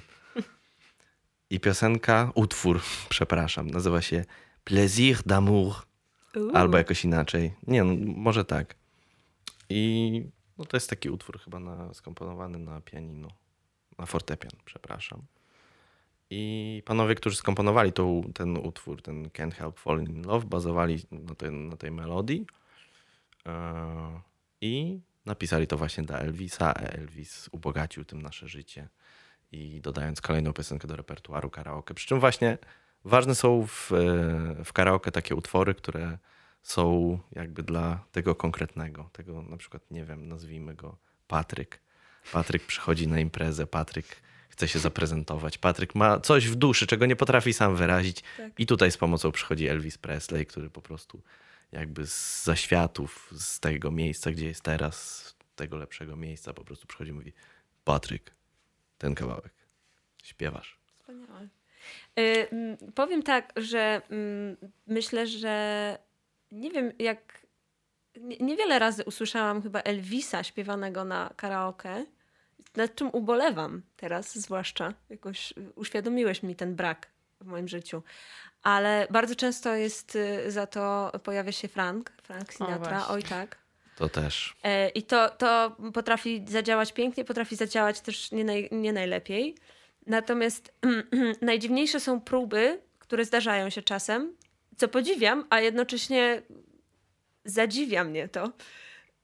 I 1.51 1.61
piosenka, 1.61 2.32
utwór, 2.34 2.80
przepraszam, 3.09 3.70
nazywa 3.70 4.03
się 4.03 4.24
Plaisir 4.64 5.16
d'amour, 5.22 5.74
albo 6.55 6.78
jakoś 6.78 7.05
inaczej. 7.05 7.55
Nie, 7.66 7.84
no, 7.84 7.94
może 8.16 8.44
tak. 8.44 8.74
I 9.68 10.22
no, 10.59 10.64
to 10.64 10.76
jest 10.76 10.90
taki 10.90 11.11
utwór 11.11 11.40
chyba 11.40 11.59
na, 11.61 11.94
skomponowany 11.94 12.59
na 12.59 12.80
pianino, 12.80 13.28
na 13.98 14.07
fortepian, 14.07 14.51
przepraszam. 14.64 15.22
I 16.30 16.82
panowie, 16.86 17.14
którzy 17.14 17.36
skomponowali 17.36 17.92
tą, 17.92 18.30
ten 18.34 18.57
utwór, 18.57 19.03
ten 19.03 19.24
Can't 19.28 19.55
Help 19.55 19.78
Falling 19.78 20.09
in 20.09 20.22
Love, 20.22 20.46
bazowali 20.46 20.98
na, 21.11 21.34
tej- 21.34 21.51
na 21.53 21.76
tej 21.76 21.90
melodii 21.90 22.46
e, 23.46 24.20
i 24.61 25.01
napisali 25.26 25.66
to 25.66 25.76
właśnie 25.76 26.05
dla 26.05 26.18
Elvisa. 26.18 26.72
Elvis 26.72 27.48
ubogacił 27.53 28.05
tym 28.05 28.22
nasze 28.22 28.48
życie 28.48 28.88
i 29.53 29.80
dodając 29.80 30.20
kolejną 30.20 30.53
piosenkę 30.53 30.88
do 30.88 30.96
repertuaru 30.96 31.51
karaoke. 31.51 31.94
Przy 31.94 32.07
czym 32.07 32.20
właśnie 32.20 32.59
ważne 33.05 33.34
są 33.34 33.66
w, 33.66 33.92
e, 33.92 34.64
w 34.64 34.72
karaoke 34.72 35.12
takie 35.12 35.34
utwory, 35.34 35.74
które 35.74 36.18
są 36.62 37.18
jakby 37.32 37.62
dla 37.62 38.05
tego 38.12 38.34
konkretnego. 38.34 39.11
Tego 39.12 39.42
na 39.42 39.57
przykład, 39.57 39.90
nie 39.90 40.05
wiem, 40.05 40.28
nazwijmy 40.28 40.74
go 40.74 40.96
Patryk. 41.26 41.80
Patryk 42.32 42.62
przychodzi 42.62 43.09
na 43.09 43.20
imprezę, 43.20 43.66
Patryk 43.66 44.07
chce 44.48 44.68
się 44.68 44.78
zaprezentować. 44.78 45.59
Patryk 45.59 45.94
ma 45.94 46.20
coś 46.20 46.48
w 46.48 46.55
duszy, 46.55 46.86
czego 46.86 47.07
nie 47.07 47.16
potrafi 47.16 47.53
sam 47.53 47.76
wyrazić. 47.76 48.24
Tak. 48.36 48.61
I 48.61 48.66
tutaj 48.66 48.90
z 48.90 48.96
pomocą 48.96 49.32
przychodzi 49.32 49.68
Elvis 49.68 49.98
Presley, 49.98 50.46
który 50.46 50.70
po 50.70 50.82
prostu 50.82 51.22
jakby 51.72 52.07
z 52.07 52.44
zaświatów, 52.44 53.30
z 53.36 53.61
tego 53.61 53.90
miejsca, 53.90 54.30
gdzie 54.30 54.46
jest 54.46 54.62
teraz, 54.62 55.24
tego 55.57 55.76
lepszego 55.76 56.16
miejsca, 56.16 56.53
po 56.53 56.64
prostu 56.64 56.86
przychodzi 56.86 57.11
i 57.11 57.14
mówi 57.14 57.32
Patryk, 57.84 58.30
ten 59.01 59.14
kawałek, 59.14 59.53
śpiewasz. 60.22 60.78
Wspaniałe. 60.98 61.48
Y, 62.18 62.48
powiem 62.94 63.22
tak, 63.22 63.53
że 63.57 64.03
mm, 64.11 64.57
myślę, 64.86 65.26
że 65.26 65.98
nie 66.53 66.70
wiem 66.70 66.92
jak. 66.98 67.46
nie- 68.16 68.36
Niewiele 68.36 68.78
razy 68.78 69.05
usłyszałam 69.05 69.62
chyba 69.62 69.80
Elvisa 69.80 70.42
śpiewanego 70.44 71.05
na 71.05 71.30
karaoke, 71.36 72.07
nad 72.76 72.94
czym 72.94 73.11
ubolewam 73.12 73.82
teraz, 73.96 74.38
zwłaszcza. 74.38 74.94
Jakoś 75.11 75.53
y, 75.53 75.72
uświadomiłeś 75.74 76.42
mi 76.42 76.57
ten 76.57 76.76
brak 76.76 77.07
w 77.40 77.46
moim 77.46 77.68
życiu. 77.68 78.03
Ale 78.62 79.07
bardzo 79.11 79.34
często 79.36 79.74
jest 79.74 80.16
y, 80.16 80.51
za 80.51 80.66
to 80.66 81.12
pojawia 81.24 81.53
się 81.53 81.68
Frank, 81.68 82.12
Frank 82.22 82.53
Sinatra. 82.53 83.09
Oj 83.09 83.22
tak. 83.22 83.59
To 84.01 84.09
też. 84.09 84.57
E, 84.64 84.88
I 84.88 85.03
to, 85.03 85.28
to 85.28 85.76
potrafi 85.94 86.44
zadziałać 86.48 86.92
pięknie, 86.92 87.24
potrafi 87.24 87.57
zadziałać 87.57 88.01
też 88.01 88.32
nie, 88.32 88.44
naj, 88.44 88.68
nie 88.72 88.92
najlepiej. 88.92 89.55
Natomiast 90.07 90.74
najdziwniejsze 91.42 92.01
są 92.01 92.20
próby, 92.20 92.80
które 92.98 93.24
zdarzają 93.24 93.70
się 93.70 93.82
czasem, 93.82 94.36
co 94.76 94.88
podziwiam, 94.88 95.46
a 95.51 95.61
jednocześnie 95.61 96.42
zadziwia 97.44 98.05
mnie 98.05 98.28
to. 98.28 98.53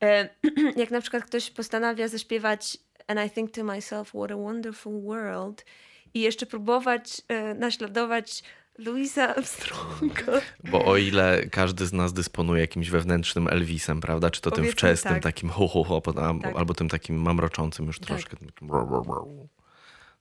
E, 0.02 0.28
Jak 0.82 0.90
na 0.90 1.00
przykład 1.00 1.24
ktoś 1.24 1.50
postanawia 1.50 2.08
zaśpiewać 2.08 2.78
And 3.06 3.20
I 3.26 3.30
think 3.30 3.50
to 3.50 3.64
myself, 3.64 4.08
what 4.08 4.30
a 4.30 4.36
wonderful 4.36 5.02
world 5.02 5.64
i 6.14 6.20
jeszcze 6.20 6.46
próbować 6.46 7.22
e, 7.28 7.54
naśladować 7.54 8.42
Louisa 8.78 9.36
Armstronga. 9.36 10.40
Bo 10.64 10.84
o 10.84 10.96
ile 10.96 11.46
każdy 11.50 11.86
z 11.86 11.92
nas 11.92 12.12
dysponuje 12.12 12.60
jakimś 12.60 12.90
wewnętrznym 12.90 13.48
Elvisem, 13.48 14.00
prawda? 14.00 14.30
Czy 14.30 14.40
to 14.40 14.50
tym 14.50 14.56
Powiedzmy 14.56 14.76
wczesnym, 14.76 15.14
tak. 15.14 15.22
takim 15.22 15.50
ho, 15.50 15.68
ho, 15.68 15.84
ho, 15.84 16.00
Tak. 16.00 16.56
albo 16.56 16.74
tym 16.74 16.88
takim 16.88 17.16
mamroczącym 17.16 17.86
już 17.86 17.98
Tak. 17.98 18.06
troszkę. 18.06 18.36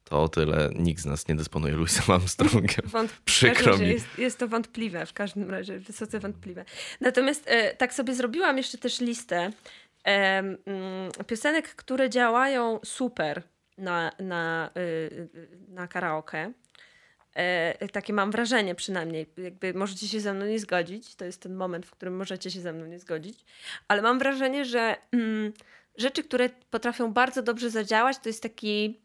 To 0.03 0.23
o 0.23 0.29
tyle 0.29 0.69
nikt 0.75 1.01
z 1.01 1.05
nas 1.05 1.27
nie 1.27 1.35
dysponuje 1.35 1.75
Louisem 1.75 2.15
Armstrongiem. 2.15 2.81
Wąt... 2.93 3.11
Przykro 3.25 3.77
mi. 3.77 3.87
Jest, 3.87 4.17
jest 4.17 4.39
to 4.39 4.47
wątpliwe, 4.47 5.05
w 5.05 5.13
każdym 5.13 5.49
razie 5.49 5.79
wysoce 5.79 6.19
wątpliwe. 6.19 6.65
Natomiast 7.01 7.43
e, 7.47 7.75
tak 7.75 7.93
sobie 7.93 8.15
zrobiłam 8.15 8.57
jeszcze 8.57 8.77
też 8.77 9.01
listę 9.01 9.51
em, 10.03 10.57
mm, 10.65 11.11
piosenek, 11.27 11.75
które 11.75 12.09
działają 12.09 12.79
super 12.83 13.43
na, 13.77 14.11
na, 14.19 14.69
y, 14.77 14.79
y, 15.35 15.49
na 15.67 15.87
karaoke. 15.87 16.51
E, 17.36 17.88
takie 17.88 18.13
mam 18.13 18.31
wrażenie 18.31 18.75
przynajmniej. 18.75 19.25
Jakby 19.38 19.73
możecie 19.73 20.07
się 20.07 20.19
ze 20.19 20.33
mną 20.33 20.45
nie 20.45 20.59
zgodzić. 20.59 21.15
To 21.15 21.25
jest 21.25 21.41
ten 21.41 21.55
moment, 21.55 21.86
w 21.86 21.91
którym 21.91 22.15
możecie 22.15 22.51
się 22.51 22.61
ze 22.61 22.73
mną 22.73 22.86
nie 22.86 22.99
zgodzić. 22.99 23.45
Ale 23.88 24.01
mam 24.01 24.19
wrażenie, 24.19 24.65
że 24.65 24.95
mm, 25.11 25.53
rzeczy, 25.97 26.23
które 26.23 26.49
potrafią 26.49 27.13
bardzo 27.13 27.41
dobrze 27.41 27.69
zadziałać, 27.69 28.17
to 28.19 28.29
jest 28.29 28.43
taki 28.43 29.01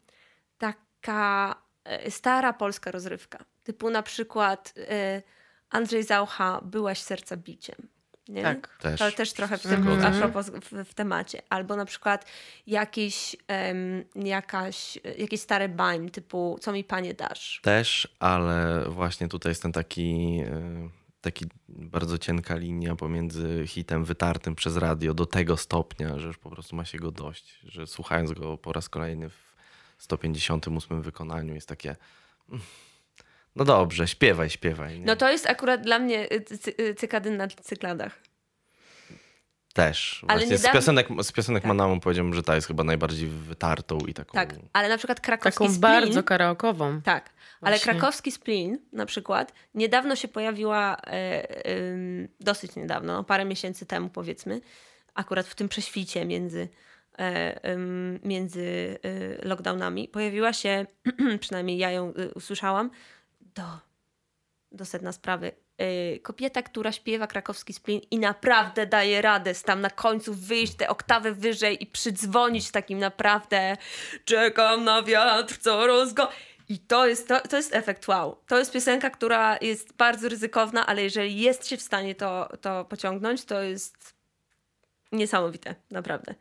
taka 0.57 1.55
e, 1.83 2.11
stara 2.11 2.53
polska 2.53 2.91
rozrywka. 2.91 3.45
Typu 3.63 3.89
na 3.89 4.03
przykład 4.03 4.73
e, 4.77 5.21
Andrzej 5.69 6.03
Zaucha, 6.03 6.61
Byłaś 6.63 7.01
serca 7.01 7.37
biciem. 7.37 7.87
Nie? 8.31 8.43
Tak. 8.43 8.77
Też. 8.81 8.99
To 8.99 9.11
też 9.11 9.33
trochę 9.33 9.57
w 9.57 9.61
tym, 9.61 10.03
a 10.05 10.11
propos 10.11 10.49
w, 10.49 10.85
w 10.85 10.93
temacie. 10.93 11.41
Albo 11.49 11.75
na 11.75 11.85
przykład 11.85 12.25
jakiś, 12.67 13.35
em, 13.47 14.03
jakaś, 14.15 14.99
jakiś 15.17 15.41
stary 15.41 15.69
bań 15.69 16.09
typu 16.09 16.57
Co 16.61 16.71
mi 16.71 16.83
panie 16.83 17.13
dasz? 17.13 17.59
Też, 17.63 18.15
ale 18.19 18.85
właśnie 18.89 19.27
tutaj 19.27 19.51
jest 19.51 19.61
ten 19.61 19.71
taki, 19.71 20.39
e, 20.45 20.89
taki 21.21 21.45
bardzo 21.69 22.17
cienka 22.17 22.55
linia 22.55 22.95
pomiędzy 22.95 23.63
hitem 23.67 24.05
wytartym 24.05 24.55
przez 24.55 24.77
radio 24.77 25.13
do 25.13 25.25
tego 25.25 25.57
stopnia, 25.57 26.19
że 26.19 26.27
już 26.27 26.37
po 26.37 26.49
prostu 26.49 26.75
ma 26.75 26.85
się 26.85 26.97
go 26.97 27.11
dość, 27.11 27.59
że 27.63 27.87
słuchając 27.87 28.31
go 28.31 28.57
po 28.57 28.73
raz 28.73 28.89
kolejny 28.89 29.29
w 29.29 29.55
158 29.97 31.01
wykonaniu 31.01 31.53
jest 31.53 31.67
takie 31.67 31.95
No 33.55 33.65
dobrze, 33.65 34.07
śpiewaj, 34.07 34.49
śpiewaj. 34.49 34.99
Nie? 34.99 35.05
No 35.05 35.15
to 35.15 35.31
jest 35.31 35.47
akurat 35.49 35.81
dla 35.81 35.99
mnie 35.99 36.33
y, 36.33 36.41
cy, 36.41 36.73
y, 36.79 36.95
cykadyn 36.95 37.37
na 37.37 37.47
cykladach. 37.47 38.19
Też. 39.73 40.25
Ale 40.27 40.39
Właśnie 40.39 40.55
niedawno- 40.55 40.69
z 40.69 40.73
piosenek, 40.73 41.07
z 41.21 41.31
piosenek 41.31 41.63
Tak. 41.63 41.67
Manamą 41.67 41.99
powiedziałbym, 41.99 42.33
że 42.33 42.43
ta 42.43 42.55
jest 42.55 42.67
chyba 42.67 42.83
najbardziej 42.83 43.27
wytartą 43.29 43.97
i 43.99 44.13
taką... 44.13 44.33
Tak, 44.33 44.55
ale 44.73 44.89
na 44.89 44.97
przykład 44.97 45.19
krakowski 45.19 45.63
Taką 45.63 45.73
splin, 45.73 45.81
bardzo 45.81 46.23
karaokową. 46.23 47.01
Tak, 47.01 47.29
ale 47.61 47.77
Właśnie. 47.77 47.91
krakowski 47.93 48.31
splin 48.31 48.77
na 48.93 49.05
przykład 49.05 49.53
niedawno 49.73 50.15
się 50.15 50.27
pojawiła, 50.27 50.97
e, 51.07 51.47
dosyć 52.39 52.75
niedawno, 52.75 53.13
no 53.13 53.23
parę 53.23 53.45
miesięcy 53.45 53.85
temu 53.85 54.09
powiedzmy, 54.09 54.61
akurat 55.13 55.47
w 55.47 55.55
tym 55.55 55.69
prześwicie 55.69 56.25
między, 56.25 56.67
e, 57.19 57.77
między 58.23 58.61
y, 59.05 59.39
lockdownami, 59.43 60.07
pojawiła 60.07 60.53
się, 60.53 60.85
przynajmniej 61.41 61.77
ja 61.77 61.91
ją 61.91 62.13
y, 62.19 62.33
usłyszałam, 62.33 62.91
do, 63.55 63.63
do 64.71 64.85
sedna 64.85 65.11
sprawy. 65.11 65.51
y, 65.81 66.19
Kobieta, 66.19 66.61
która 66.61 66.91
śpiewa 66.91 67.27
krakowski 67.27 67.73
splin 67.73 68.01
i 68.11 68.19
naprawdę 68.19 68.87
daje 68.87 69.21
radę 69.21 69.53
z 69.53 69.63
tam 69.63 69.81
na 69.81 69.89
końcu 69.89 70.33
wyjść 70.33 70.75
te 70.75 70.89
oktawy 70.89 71.35
wyżej 71.35 71.83
i 71.83 71.87
przydzwonić 71.87 72.71
takim 72.71 72.99
naprawdę 72.99 73.77
czekam 74.25 74.83
na 74.83 75.03
wiatr, 75.03 75.57
co 75.57 75.87
rozgo... 75.87 76.29
I 76.69 76.79
to 76.79 77.07
jest, 77.07 77.27
to, 77.27 77.39
to 77.39 77.57
jest 77.57 77.75
efekt 77.75 78.07
wow. 78.07 78.37
To 78.47 78.59
jest 78.59 78.73
piosenka, 78.73 79.09
która 79.09 79.57
jest 79.61 79.93
bardzo 79.93 80.29
ryzykowna, 80.29 80.85
ale 80.85 81.03
jeżeli 81.03 81.39
jest 81.39 81.67
się 81.67 81.77
w 81.77 81.81
stanie 81.81 82.15
to, 82.15 82.49
to 82.61 82.85
pociągnąć, 82.85 83.45
to 83.45 83.61
jest 83.61 84.20
niesamowite, 85.11 85.75
naprawdę. 85.91 86.35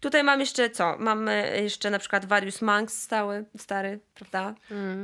Tutaj 0.00 0.24
mam 0.24 0.40
jeszcze 0.40 0.70
co? 0.70 0.96
Mamy 0.98 1.60
jeszcze 1.62 1.90
na 1.90 1.98
przykład 1.98 2.24
Various 2.24 2.62
Monks 2.62 3.02
stały, 3.02 3.44
stary, 3.58 4.00
prawda? 4.14 4.54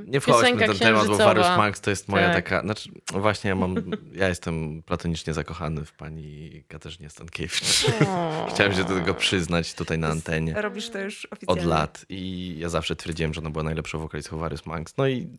Nie 0.07 0.21
wchodźmy 0.21 0.43
Piosenka 0.43 0.67
ten 0.67 0.77
temat, 0.77 1.07
bo. 1.07 1.17
Various 1.17 1.57
Max 1.57 1.81
to 1.81 1.91
jest 1.91 2.09
moja 2.09 2.27
Tak. 2.27 2.35
taka... 2.35 2.61
Znaczy, 2.61 2.91
właśnie 3.13 3.49
ja 3.49 3.55
mam... 3.55 3.75
Ja 4.13 4.29
jestem 4.29 4.83
platonicznie 4.83 5.35
zakochany 5.35 5.85
w 5.85 5.93
pani 5.93 6.65
Katarzynie 6.69 7.11
Stankiewicz. 7.11 7.87
Chciałem 8.51 8.73
się 8.75 8.85
do 8.85 8.95
tego 8.95 9.15
przyznać 9.15 9.75
tutaj 9.75 9.99
na 9.99 10.09
antenie. 10.09 10.63
Robisz 10.63 10.91
to 10.91 10.99
już 10.99 11.29
oficjalnie. 11.31 11.63
Od 11.63 11.69
lat. 11.69 12.07
I 12.09 12.55
ja 12.59 12.69
zawsze 12.69 12.97
twierdziłem, 12.97 13.35
że 13.35 13.41
ona 13.41 13.51
była 13.51 13.65
najlepszą 13.65 13.99
wokalistką 13.99 14.39
Various 14.39 14.67
Max. 14.67 14.97
No 14.97 15.09
i 15.09 15.39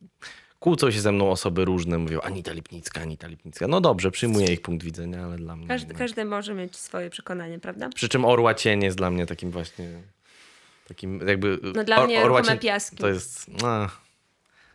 kłócą 0.65 0.91
się 0.91 1.01
ze 1.01 1.11
mną 1.11 1.31
osoby 1.31 1.65
różne. 1.65 1.97
Mówią 1.97 2.21
Anita 2.21 2.53
Lipnicka, 2.53 3.01
Anita 3.01 3.27
Lipnicka. 3.27 3.67
No 3.67 3.81
dobrze, 3.81 4.11
przyjmuję 4.11 4.53
ich 4.53 4.61
punkt 4.61 4.85
widzenia, 4.85 5.25
ale 5.25 5.37
dla 5.37 5.55
mnie... 5.55 5.67
Każdy, 5.67 5.93
no. 5.93 5.99
każdy 5.99 6.25
może 6.25 6.53
mieć 6.53 6.75
swoje 6.75 7.09
przekonanie, 7.09 7.59
prawda? 7.59 7.89
Przy 7.89 8.09
czym 8.09 8.25
Orła 8.25 8.53
Cień 8.53 8.83
jest 8.83 8.97
dla 8.97 9.11
mnie 9.11 9.25
takim 9.25 9.51
właśnie... 9.51 10.01
Takim 10.87 11.27
jakby... 11.27 11.59
No 11.75 11.83
dla 11.83 12.05
mnie 12.05 12.21
Orła 12.21 12.41
Cień 12.41 12.59
piaski. 12.59 12.97
To 12.97 13.07
jest... 13.07 13.61
No, 13.61 13.89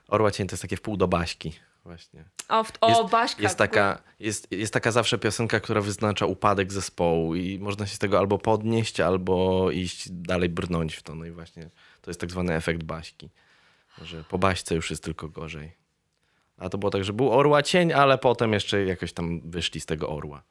Orła 0.09 0.31
Cień 0.31 0.47
to 0.47 0.55
jest 0.55 0.63
takie 0.63 0.77
wpół 0.77 0.97
do 0.97 1.09
Baśki. 1.09 1.53
Właśnie. 1.85 2.25
O, 2.49 2.65
w, 2.65 2.73
o 2.81 2.89
Jest, 2.89 3.11
Baśka. 3.11 3.43
jest, 3.43 3.59
taka, 3.59 4.03
jest, 4.21 4.53
jest 4.53 4.73
taka 4.73 4.93
zawsze 4.93 5.19
piosenka, 5.19 5.61
która 5.61 5.81
wyznacza 5.81 6.27
upadek 6.27 6.73
zespołu 6.73 7.35
i 7.35 7.59
można 7.59 7.87
się 7.87 7.95
z 7.95 7.99
tego 7.99 8.19
albo 8.19 8.39
podnieść, 8.39 9.01
albo 9.01 9.71
iść 9.71 10.09
dalej 10.11 10.49
brnąć 10.49 10.95
w 10.95 11.03
to. 11.03 11.15
No 11.15 11.25
i 11.25 11.31
właśnie 11.31 11.71
to 12.03 12.11
jest 12.11 12.21
tak 12.21 12.31
zwany 12.31 12.55
efekt 12.55 12.83
Baśki, 12.83 13.31
że 14.03 14.25
po 14.25 14.39
Baśce 14.39 14.75
już 14.75 14.91
jest 14.91 15.05
tylko 15.05 15.29
gorzej. 15.29 15.80
A 16.61 16.69
to 16.69 16.79
było 16.79 16.91
tak, 16.91 17.05
że 17.05 17.13
był 17.13 17.33
orła 17.33 17.63
cień, 17.63 17.93
ale 17.93 18.19
potem 18.19 18.53
jeszcze 18.53 18.85
jakoś 18.85 19.13
tam 19.13 19.41
wyszli 19.51 19.81
z 19.81 19.87
tego 19.87 20.09
orła. 20.09 20.43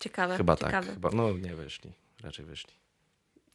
Ciekawe. 0.00 0.36
Chyba 0.36 0.56
ciekawe. 0.56 0.86
tak, 0.86 0.94
chyba, 0.94 1.10
no 1.12 1.32
nie 1.32 1.54
wyszli, 1.54 1.92
raczej 2.22 2.44
wyszli. 2.44 2.72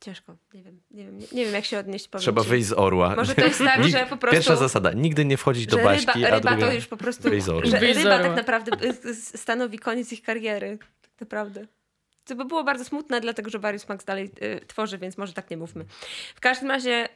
Ciężko, 0.01 0.35
nie 0.53 0.63
wiem, 0.63 0.81
nie 0.91 1.05
wiem, 1.05 1.19
nie, 1.31 1.45
wiem 1.45 1.53
jak 1.53 1.65
się 1.65 1.79
odnieść. 1.79 2.07
powiem 2.07 2.21
Trzeba 2.21 2.43
ci. 2.43 2.49
wyjść 2.49 2.67
z 2.67 2.73
orła. 2.73 3.15
Może 3.15 3.35
to 3.35 3.41
jest 3.45 3.59
tak, 3.59 3.79
Nig- 3.83 3.91
że 3.91 4.05
po 4.05 4.17
prostu- 4.17 4.35
Pierwsza 4.35 4.55
zasada, 4.55 4.91
nigdy 4.93 5.25
nie 5.25 5.37
wchodzić 5.37 5.65
do 5.67 5.77
Baśki, 5.77 6.13
ryba, 6.13 6.27
a 6.27 6.35
ryba 6.35 6.51
druga 6.51 6.67
to 6.67 6.73
już 6.73 6.87
po 6.87 6.97
prostu, 6.97 7.29
wyjść 7.29 7.45
z 7.45 7.49
orła. 7.49 7.69
że 7.71 7.79
ryba 7.79 8.19
tak 8.19 8.35
naprawdę 8.35 8.71
y, 8.85 9.09
y, 9.09 9.15
stanowi 9.15 9.79
koniec 9.79 10.11
ich 10.11 10.21
kariery. 10.21 10.77
Tak 11.01 11.11
naprawdę. 11.21 11.67
To 12.25 12.35
by 12.35 12.45
było 12.45 12.63
bardzo 12.63 12.85
smutne, 12.85 13.21
dlatego 13.21 13.49
że 13.49 13.59
Various 13.59 13.89
Max 13.89 14.05
dalej 14.05 14.31
y, 14.41 14.65
tworzy, 14.67 14.97
więc 14.97 15.17
może 15.17 15.33
tak 15.33 15.49
nie 15.49 15.57
mówmy. 15.57 15.85
W 16.35 16.39
każdym 16.39 16.69
razie 16.69 17.09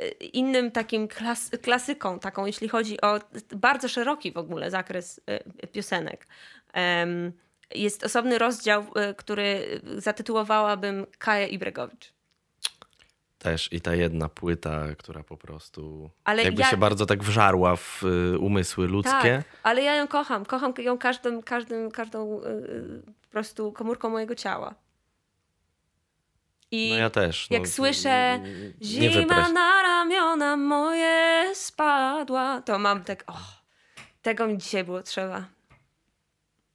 y, 0.00 0.10
innym 0.24 0.70
takim 0.70 1.08
klas, 1.08 1.50
klasyką, 1.62 2.18
taką 2.18 2.46
jeśli 2.46 2.68
chodzi 2.68 3.00
o 3.00 3.20
bardzo 3.56 3.88
szeroki 3.88 4.32
w 4.32 4.38
ogóle 4.38 4.70
zakres 4.70 5.20
y, 5.64 5.66
piosenek, 5.66 6.26
jest 7.74 8.04
osobny 8.04 8.38
rozdział, 8.38 8.82
y, 8.82 9.14
który 9.14 9.80
zatytułowałabym 9.96 11.06
Kaja 11.18 11.46
Ibregowicz. 11.46 12.12
Też 13.40 13.72
i 13.72 13.80
ta 13.80 13.94
jedna 13.94 14.28
płyta, 14.28 14.82
która 14.98 15.22
po 15.22 15.36
prostu 15.36 16.10
Ale 16.24 16.42
jakby 16.42 16.60
ja- 16.62 16.70
się 16.70 16.76
bardzo 16.76 17.06
tak 17.06 17.22
wżarła 17.22 17.76
w 17.76 18.02
y, 18.34 18.38
umysły 18.38 18.86
ludzkie. 18.86 19.42
Tak, 19.44 19.44
ale 19.62 19.82
ja 19.82 19.94
ją 19.94 20.08
kocham. 20.08 20.44
Kocham 20.44 20.72
ją 20.78 20.98
każdym, 20.98 21.42
każdym, 21.42 21.90
każdą 21.90 22.40
y, 22.42 23.02
po 23.22 23.28
prostu 23.30 23.72
komórką 23.72 24.10
mojego 24.10 24.34
ciała. 24.34 24.74
I 26.70 26.90
No 26.90 26.96
ja 26.96 27.10
też. 27.10 27.50
jak 27.50 27.62
no, 27.62 27.68
słyszę 27.68 28.40
zima 28.82 29.48
na 29.48 29.82
ramiona 29.82 30.56
moje 30.56 31.50
spadła, 31.54 32.62
to 32.62 32.78
mam 32.78 33.04
tak, 33.04 33.24
o, 33.26 33.36
tego 34.22 34.46
mi 34.46 34.58
dzisiaj 34.58 34.84
było 34.84 35.02
trzeba. 35.02 35.44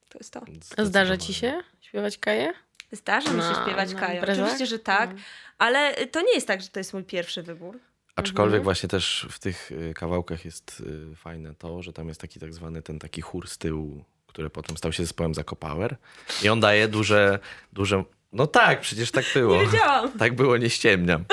To 0.10 0.18
jest 0.20 0.34
to. 0.34 0.42
Zdarza 0.86 1.18
ci 1.18 1.34
się 1.34 1.64
śpiewać 1.82 2.18
kaję? 2.18 2.54
Zdarza 2.96 3.32
mi 3.34 3.42
się 3.42 3.48
Na- 3.48 3.64
śpiewać 3.64 3.94
na 3.94 4.00
Kajo. 4.00 4.22
Oczywiście, 4.24 4.66
że 4.66 4.80
tak, 4.80 5.10
ale 5.58 6.08
to 6.08 6.22
nie 6.22 6.34
jest 6.34 6.48
tak, 6.48 6.62
że 6.62 6.68
to 6.70 6.80
jest 6.80 6.94
mój 6.94 7.04
pierwszy 7.04 7.44
wybór. 7.44 7.80
Aczkolwiek 8.16 8.48
Mhm. 8.54 8.64
właśnie 8.64 8.90
też 8.90 9.28
w 9.32 9.40
tych 9.40 9.72
y, 9.72 9.94
kawałkach 9.94 10.46
jest 10.46 10.84
y, 11.12 11.16
fajne 11.16 11.56
to, 11.56 11.82
że 11.82 11.94
tam 11.94 12.08
jest 12.08 12.22
taki 12.22 12.40
tak 12.40 12.54
zwany 12.54 12.82
ten 12.82 13.00
taki 13.00 13.22
chór 13.22 13.48
z 13.50 13.58
tyłu, 13.58 14.04
który 14.28 14.50
potem 14.50 14.78
stał 14.78 14.94
się 14.94 15.04
zespołem 15.04 15.34
Zakopower. 15.34 15.96
I 16.44 16.50
on 16.50 16.60
daje 16.60 16.88
duże, 16.88 17.40
duże... 17.74 18.04
No 18.34 18.48
tak, 18.48 18.82
przecież 18.82 19.12
tak 19.12 19.26
było. 19.34 19.56
Nie 19.56 19.66
wiedziałam. 19.66 20.12
Tak 20.20 20.36
było, 20.36 20.58
nie 20.58 20.70
ściemniam. 20.70 21.26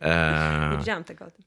Eee, 0.00 0.70
Nie 0.70 0.78
wiedziałam 0.78 1.04
tego 1.04 1.24
o 1.24 1.30
tym. 1.30 1.44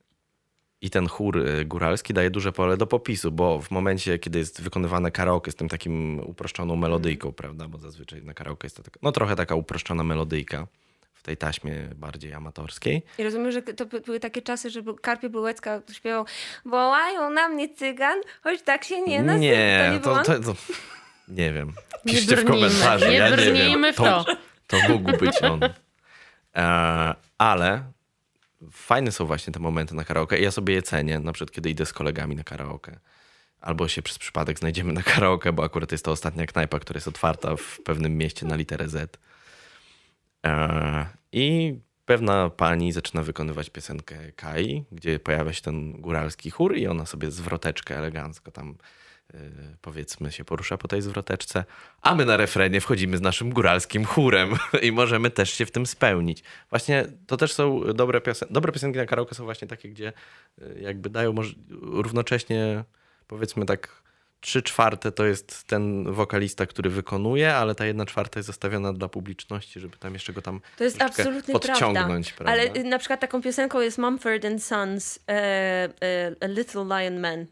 I 0.82 0.90
ten 0.90 1.08
chór 1.08 1.38
y, 1.38 1.66
góralski 1.66 2.14
daje 2.14 2.30
duże 2.30 2.52
pole 2.52 2.78
do 2.78 2.88
popisu, 2.88 3.32
bo 3.32 3.62
w 3.62 3.72
momencie, 3.72 4.20
kiedy 4.20 4.40
jest 4.40 4.62
wykonywane 4.62 5.12
karaoke 5.12 5.52
z 5.52 5.56
tym 5.56 5.70
takim 5.70 6.20
uproszczoną 6.20 6.76
melodyjką, 6.76 7.32
prawda, 7.34 7.68
bo 7.68 7.78
zazwyczaj 7.78 8.24
na 8.24 8.34
karaoke 8.34 8.66
jest 8.66 8.78
to 8.78 8.84
taka, 8.84 9.00
no 9.02 9.12
trochę 9.12 9.36
taka 9.36 9.56
uproszczona 9.56 10.04
melodyjka 10.04 10.68
w 11.14 11.24
tej 11.24 11.38
taśmie 11.38 11.76
bardziej 11.96 12.34
amatorskiej. 12.34 13.02
I 13.18 13.24
rozumiem, 13.24 13.52
że 13.52 13.62
to 13.62 13.86
by- 13.86 14.02
były 14.02 14.20
takie 14.20 14.42
czasy, 14.42 14.70
że 14.70 14.82
Karpie 15.02 15.30
Bułecka 15.30 15.82
śpiewał 15.92 16.26
wołają 16.66 17.30
na 17.30 17.50
mnie 17.50 17.70
cygan, 17.76 18.18
choć 18.44 18.62
tak 18.62 18.84
się 18.84 19.02
nie 19.02 19.22
nazywa. 19.24 19.40
nie, 19.44 20.00
to 20.04 20.16
nie 20.18 20.24
to, 20.24 20.34
to, 20.34 20.40
to, 20.54 20.56
nie 21.28 21.54
wiem. 21.54 21.74
Nie 22.06 22.14
Piszcie 22.14 22.36
w 22.36 22.46
brnijmy, 22.46 22.68
komentarzu. 22.70 23.06
nie 23.06 23.14
ja 23.16 23.30
nie 23.30 23.36
brnijmy 23.36 23.88
wiem. 23.88 23.94
w 23.94 23.98
to. 23.98 24.26
To 24.68 24.78
mógł 24.90 25.18
być 25.18 25.44
on. 25.44 25.60
E, 26.56 27.16
ale 27.38 27.84
fajne 28.72 29.12
są 29.12 29.26
właśnie 29.26 29.54
te 29.54 29.60
momenty 29.60 29.96
na 29.96 30.04
karaoke 30.04 30.40
ja 30.40 30.52
sobie 30.52 30.74
je 30.74 30.82
cenię, 30.82 31.20
na 31.20 31.34
przykład 31.34 31.52
kiedy 31.52 31.70
idę 31.70 31.86
z 31.86 31.94
kolegami 31.94 32.36
na 32.36 32.44
karaoke. 32.44 33.00
Albo 33.62 33.88
się 33.88 34.02
przez 34.02 34.20
przypadek 34.20 34.60
znajdziemy 34.60 34.94
na 34.94 35.04
karaoke, 35.04 35.54
bo 35.54 35.64
akurat 35.64 35.92
jest 35.92 36.06
to 36.06 36.12
ostatnia 36.12 36.46
knajpa, 36.46 36.80
która 36.80 36.98
jest 36.98 37.08
otwarta 37.08 37.56
w 37.56 37.80
pewnym 37.86 38.18
mieście 38.18 38.46
na 38.46 38.56
literę 38.56 38.90
Z. 38.90 39.18
E, 40.46 41.06
I 41.32 41.76
pewna 42.06 42.50
pani 42.50 42.92
zaczyna 42.92 43.24
wykonywać 43.24 43.70
piosenkę 43.70 44.32
Kai, 44.32 44.86
gdzie 44.92 45.20
pojawia 45.20 45.54
się 45.54 45.62
ten 45.62 46.02
góralski 46.02 46.52
chór 46.52 46.78
i 46.78 46.88
ona 46.88 47.06
sobie 47.06 47.32
zwroteczkę 47.32 47.98
elegancko 47.98 48.52
tam 48.52 48.76
powiedzmy 49.82 50.32
się 50.32 50.46
porusza 50.46 50.78
po 50.78 50.88
tej 50.88 51.02
zwroteczce, 51.02 51.66
a 52.02 52.16
my 52.16 52.26
na 52.26 52.38
refrenie 52.38 52.82
wchodzimy 52.82 53.18
z 53.18 53.22
naszym 53.22 53.50
góralskim 53.50 54.06
chórem 54.06 54.54
i 54.82 54.92
możemy 54.92 55.30
też 55.30 55.54
się 55.54 55.66
w 55.66 55.72
tym 55.72 55.86
spełnić. 55.86 56.44
Właśnie 56.70 57.06
to 57.28 57.38
też 57.38 57.54
są 57.54 57.82
dobre 57.94 58.22
piosenki. 58.22 58.54
Dobre 58.54 58.72
piosenki 58.72 58.98
na 58.98 59.06
karaoke 59.06 59.36
są 59.36 59.44
właśnie 59.44 59.68
takie, 59.68 59.90
gdzie 59.90 60.14
y, 60.62 60.80
jakby 60.82 61.10
dają 61.10 61.36
równocześnie 61.82 62.84
powiedzmy 63.28 63.66
tak 63.66 64.02
trzy 64.42 64.62
czwarte 64.62 65.12
to 65.12 65.26
jest 65.26 65.64
ten 65.64 66.14
wokalista, 66.14 66.66
który 66.66 66.90
wykonuje, 66.90 67.56
ale 67.56 67.76
ta 67.76 67.86
jedna 67.86 68.06
czwarta 68.06 68.40
jest 68.40 68.48
zostawiona 68.48 68.94
dla 68.94 69.10
publiczności, 69.10 69.80
żeby 69.80 69.98
tam 69.98 70.14
jeszcze 70.14 70.34
go 70.34 70.42
tam 70.42 70.62
To 70.78 70.84
jest 70.84 71.02
absolutnie 71.02 71.54
podciągnąć. 71.54 72.34
prawda. 72.34 72.52
Ale 72.54 72.64
prawda? 72.64 72.82
y, 72.82 72.84
na 72.84 73.00
przykład 73.00 73.20
taką 73.20 73.42
piosenką 73.42 73.82
jest 73.82 73.98
Mumford 73.98 74.46
and 74.46 74.64
Sons 74.64 75.20
e, 75.30 75.90
A 76.42 76.48
Little 76.48 76.84
Lion 76.84 77.20
Man. 77.20 77.46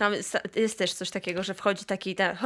Tam 0.00 0.12
jest, 0.12 0.38
jest 0.56 0.78
też 0.78 0.92
coś 0.94 1.10
takiego, 1.10 1.42
że 1.42 1.54
wchodzi 1.54 1.84
taki 1.84 2.14
ten... 2.14 2.36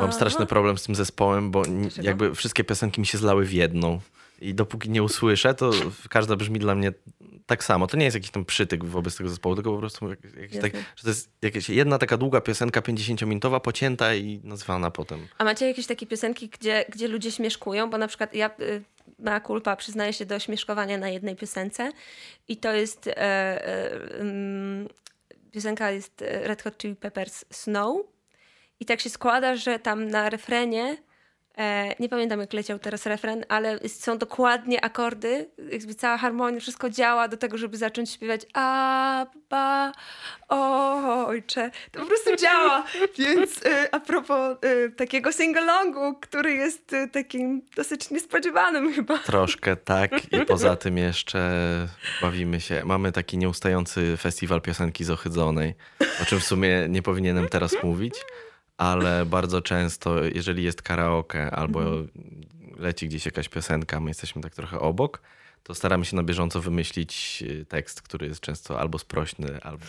Mam 0.00 0.12
straszny 0.12 0.46
problem 0.46 0.78
z 0.78 0.82
tym 0.82 0.94
zespołem, 0.94 1.50
bo 1.50 1.62
Dlaczego? 1.62 2.08
jakby 2.08 2.34
wszystkie 2.34 2.64
piosenki 2.64 3.00
mi 3.00 3.06
się 3.06 3.18
zlały 3.18 3.44
w 3.44 3.52
jedną. 3.52 4.00
I 4.40 4.54
dopóki 4.54 4.90
nie 4.90 5.02
usłyszę, 5.02 5.54
to 5.54 5.70
każda 6.10 6.36
brzmi 6.36 6.58
dla 6.58 6.74
mnie 6.74 6.92
tak 7.46 7.64
samo. 7.64 7.86
To 7.86 7.96
nie 7.96 8.04
jest 8.04 8.14
jakiś 8.14 8.30
tam 8.30 8.44
przytyk 8.44 8.84
wobec 8.84 9.16
tego 9.16 9.30
zespołu, 9.30 9.54
tylko 9.54 9.72
po 9.72 9.78
prostu 9.78 10.08
jak- 10.08 10.36
jakiś 10.40 10.60
tak, 10.60 10.72
że 10.96 11.02
to 11.02 11.08
jest 11.08 11.30
jakaś 11.42 11.68
jedna 11.68 11.98
taka 11.98 12.16
długa 12.16 12.40
piosenka 12.40 12.80
50-minutowa, 12.80 13.60
pocięta 13.60 14.14
i 14.14 14.40
nazwana 14.44 14.90
potem. 14.90 15.28
A 15.38 15.44
macie 15.44 15.66
jakieś 15.68 15.86
takie 15.86 16.06
piosenki, 16.06 16.48
gdzie, 16.48 16.84
gdzie 16.88 17.08
ludzie 17.08 17.32
śmieszkują? 17.32 17.90
Bo 17.90 17.98
na 17.98 18.08
przykład 18.08 18.34
ja 18.34 18.50
y, 18.60 18.82
mea 19.18 19.40
culpa, 19.40 19.76
przyznaję 19.76 20.12
się 20.12 20.26
do 20.26 20.38
śmieszkowania 20.38 20.98
na 20.98 21.08
jednej 21.08 21.36
piosence. 21.36 21.92
I 22.48 22.56
to 22.56 22.72
jest... 22.72 23.06
E, 23.06 23.16
e, 23.16 24.20
mm, 24.20 24.88
piosenka 25.54 25.90
jest 25.90 26.22
e, 26.22 26.48
Red 26.48 26.62
Hot 26.62 26.78
Chili 26.78 26.96
Peppers 26.96 27.44
Snow. 27.50 28.06
I 28.80 28.84
tak 28.84 29.00
się 29.00 29.10
składa, 29.10 29.56
że 29.56 29.78
tam 29.78 30.08
na 30.08 30.30
refrenie, 30.30 30.96
nie 32.00 32.08
pamiętam 32.08 32.40
jak 32.40 32.52
leciał 32.52 32.78
teraz 32.78 33.06
refren, 33.06 33.44
ale 33.48 33.88
są 33.88 34.18
dokładnie 34.18 34.84
akordy, 34.84 35.50
jakby 35.72 35.94
cała 35.94 36.18
harmonia, 36.18 36.60
wszystko 36.60 36.90
działa 36.90 37.28
do 37.28 37.36
tego, 37.36 37.58
żeby 37.58 37.76
zacząć 37.76 38.10
śpiewać 38.10 38.40
Abba, 38.52 39.92
ojcze. 41.26 41.70
To 41.92 42.00
po 42.00 42.06
prostu 42.06 42.36
działa. 42.36 42.84
Więc 43.18 43.66
e, 43.66 43.94
a 43.94 44.00
propos 44.00 44.56
e, 44.62 44.90
takiego 44.90 45.32
singalongu, 45.32 46.14
który 46.20 46.52
jest 46.52 46.92
e, 46.92 47.08
takim 47.08 47.62
dosyć 47.76 48.10
niespodziewanym 48.10 48.92
chyba. 48.92 49.18
Troszkę 49.18 49.76
tak 49.94 50.32
i 50.32 50.46
poza 50.46 50.76
tym 50.76 50.98
jeszcze 50.98 51.50
bawimy 52.22 52.60
się. 52.60 52.82
Mamy 52.84 53.12
taki 53.12 53.38
nieustający 53.38 54.16
festiwal 54.16 54.60
piosenki 54.60 55.04
z 55.04 55.10
Ochydzonej, 55.10 55.74
o 56.22 56.24
czym 56.24 56.40
w 56.40 56.44
sumie 56.44 56.86
nie 56.88 57.02
powinienem 57.02 57.48
teraz 57.48 57.74
mówić, 57.82 58.14
ale 58.76 59.26
bardzo 59.26 59.62
często, 59.62 60.24
jeżeli 60.24 60.64
jest 60.64 60.82
karaoke 60.82 61.50
albo 61.50 61.80
leci 62.76 63.08
gdzieś 63.08 63.26
jakaś 63.26 63.48
piosenka, 63.48 64.00
my 64.00 64.10
jesteśmy 64.10 64.42
tak 64.42 64.54
trochę 64.54 64.80
obok, 64.80 65.22
to 65.62 65.74
staramy 65.74 66.04
się 66.04 66.16
na 66.16 66.22
bieżąco 66.22 66.60
wymyślić 66.60 67.44
y, 67.46 67.64
tekst, 67.64 68.02
który 68.02 68.26
jest 68.26 68.40
często 68.40 68.80
albo 68.80 68.98
sprośny, 68.98 69.60
albo 69.62 69.86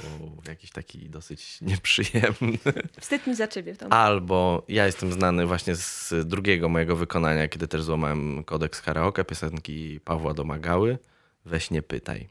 jakiś 0.48 0.72
taki 0.72 1.10
dosyć 1.10 1.58
nieprzyjemny. 1.62 2.58
Wstyd 3.00 3.28
mi 3.28 3.36
za 3.36 3.48
ciebie. 3.48 3.76
Tom. 3.76 3.94
Albo 3.94 4.66
ja 4.68 4.86
jestem 4.86 5.14
znany 5.14 5.46
właśnie 5.46 5.76
z 5.76 6.14
drugiego 6.26 6.70
mojego 6.70 6.96
wykonania, 6.96 7.48
kiedy 7.48 7.68
też 7.68 7.84
złamałem 7.84 8.44
kodeks 8.44 8.82
karaoke, 8.82 9.26
piosenki 9.26 10.00
Pawła 10.00 10.34
Domagały. 10.34 10.98
Weź 11.46 11.72
nie 11.72 11.82
pytaj. 11.82 12.30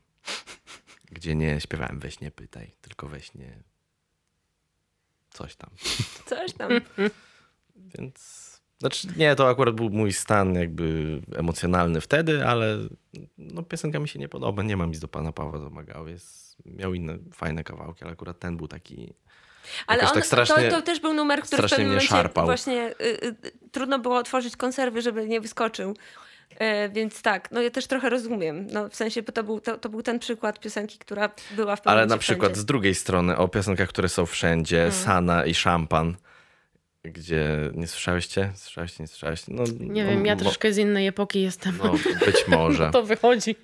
Gdzie 1.12 1.34
nie 1.34 1.60
śpiewałem 1.60 2.00
weź 2.00 2.20
nie 2.20 2.30
pytaj, 2.30 2.74
tylko 2.80 3.08
weź 3.08 3.34
nie 3.34 3.73
coś 5.34 5.56
tam. 5.56 5.70
Coś 6.30 6.52
tam. 6.52 6.70
Więc 7.76 8.44
znaczy 8.78 9.08
nie, 9.16 9.36
to 9.36 9.48
akurat 9.48 9.74
był 9.74 9.90
mój 9.90 10.12
stan 10.12 10.54
jakby 10.54 11.20
emocjonalny 11.36 12.00
wtedy, 12.00 12.46
ale 12.46 12.78
no, 13.38 13.62
piosenka 13.62 13.98
mi 13.98 14.08
się 14.08 14.18
nie 14.18 14.28
podoba. 14.28 14.62
Nie 14.62 14.76
mam 14.76 14.90
nic 14.90 14.98
do 15.00 15.08
pana 15.08 15.32
Pawła 15.32 15.58
Domagały. 15.58 16.10
Jest, 16.10 16.56
miał 16.66 16.94
inne 16.94 17.18
fajne 17.32 17.64
kawałki, 17.64 18.04
ale 18.04 18.12
akurat 18.12 18.38
ten 18.38 18.56
był 18.56 18.68
taki 18.68 19.14
Ale 19.86 19.98
Jakoś 19.98 20.10
on, 20.10 20.14
tak 20.14 20.26
strasznie- 20.26 20.70
to, 20.70 20.76
to 20.76 20.82
też 20.82 21.00
był 21.00 21.12
numer, 21.12 21.42
który 21.42 21.62
w 21.62 21.70
pewnym 21.70 21.80
mnie 21.80 21.88
momencie 21.88 22.08
szarpał. 22.08 22.44
właśnie 22.44 22.94
y, 23.00 23.24
y, 23.24 23.34
trudno 23.72 23.98
było 23.98 24.18
otworzyć 24.18 24.56
konserwy, 24.56 25.02
żeby 25.02 25.28
nie 25.28 25.40
wyskoczył. 25.40 25.94
E, 26.58 26.88
więc 26.88 27.22
tak, 27.22 27.50
no 27.50 27.62
ja 27.62 27.70
też 27.70 27.86
trochę 27.86 28.10
rozumiem. 28.10 28.66
No, 28.72 28.88
w 28.88 28.94
sensie, 28.96 29.22
bo 29.22 29.32
to 29.32 29.42
był, 29.44 29.60
to, 29.60 29.78
to 29.78 29.88
był 29.88 30.02
ten 30.02 30.18
przykład 30.18 30.60
piosenki, 30.60 30.98
która 30.98 31.30
była 31.56 31.76
w 31.76 31.80
pewnym 31.80 31.98
Ale 31.98 32.06
na 32.06 32.18
przykład 32.18 32.48
wszędzie. 32.52 32.60
z 32.60 32.64
drugiej 32.64 32.94
strony 32.94 33.36
o 33.36 33.48
piosenkach, 33.48 33.88
które 33.88 34.08
są 34.08 34.26
wszędzie, 34.26 34.80
Mm. 34.80 34.92
Sana 34.92 35.44
i 35.44 35.54
Szampan, 35.54 36.16
gdzie 37.04 37.46
nie 37.74 37.86
słyszałyście? 37.86 38.52
Słyszałyście, 38.54 39.02
nie 39.02 39.06
słyszałyście? 39.08 39.52
No, 39.54 39.64
Nie 39.80 40.04
no, 40.04 40.10
wiem, 40.10 40.26
ja 40.26 40.36
troszkę 40.36 40.72
z 40.72 40.78
innej 40.78 41.06
epoki 41.06 41.42
jestem. 41.42 41.78
No, 41.84 41.92
być 42.26 42.48
może. 42.58 42.90
To 42.90 43.02
wychodzi. 43.02 43.56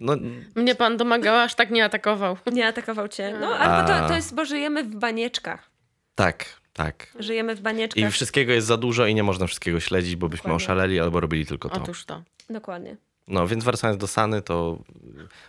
No, 0.00 0.16
Mnie 0.56 0.74
pan 0.74 0.96
domagała, 0.96 1.42
aż 1.42 1.54
tak 1.54 1.70
nie 1.70 1.84
atakował. 1.84 2.36
Nie 2.52 2.66
atakował 2.66 3.08
cię. 3.08 3.36
No, 3.40 3.54
ale 3.56 4.00
to, 4.02 4.08
to 4.08 4.14
jest, 4.14 4.34
bo 4.34 4.44
żyjemy 4.44 4.84
w 4.84 4.96
banieczkach. 4.96 5.70
tak, 6.14 6.44
tak. 6.72 7.12
Żyjemy 7.18 7.56
w 7.56 7.60
banieczkach. 7.60 8.08
I 8.08 8.12
wszystkiego 8.12 8.52
jest 8.52 8.66
za 8.66 8.76
dużo 8.76 9.06
i 9.06 9.14
nie 9.14 9.22
można 9.22 9.46
wszystkiego 9.46 9.80
śledzić, 9.80 10.16
bo 10.16 10.28
byśmy 10.28 10.42
Dokładnie. 10.42 10.64
oszaleli 10.64 11.00
albo 11.00 11.20
robili 11.20 11.46
tylko 11.46 11.68
to. 11.68 11.82
Otóż 11.82 12.04
to. 12.04 12.22
Dokładnie. 12.50 12.96
No 13.28 13.46
więc 13.46 13.64
wracając 13.64 14.00
do 14.00 14.06
Sany, 14.06 14.42
to 14.42 14.78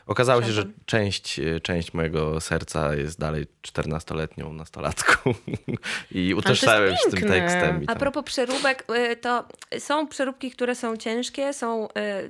okazało 0.07 0.43
się, 0.43 0.51
że 0.51 0.65
część, 0.86 1.39
y, 1.39 1.61
część 1.61 1.93
mojego 1.93 2.41
serca 2.41 2.95
jest 2.95 3.19
dalej 3.19 3.47
14-letnią 3.61 4.53
nastolatką 4.53 5.34
i 6.11 6.34
utożsamiam 6.34 6.95
się 6.95 7.09
z 7.09 7.13
tym 7.13 7.30
tekstem. 7.30 7.86
A 7.88 7.95
propos 7.95 8.24
przeróbek, 8.24 8.86
y, 9.11 9.15
to 9.15 9.45
są 9.80 10.07
przeróbki, 10.07 10.51
które 10.51 10.76
są 10.76 10.97
ciężkie, 10.97 11.53
są 11.53 11.88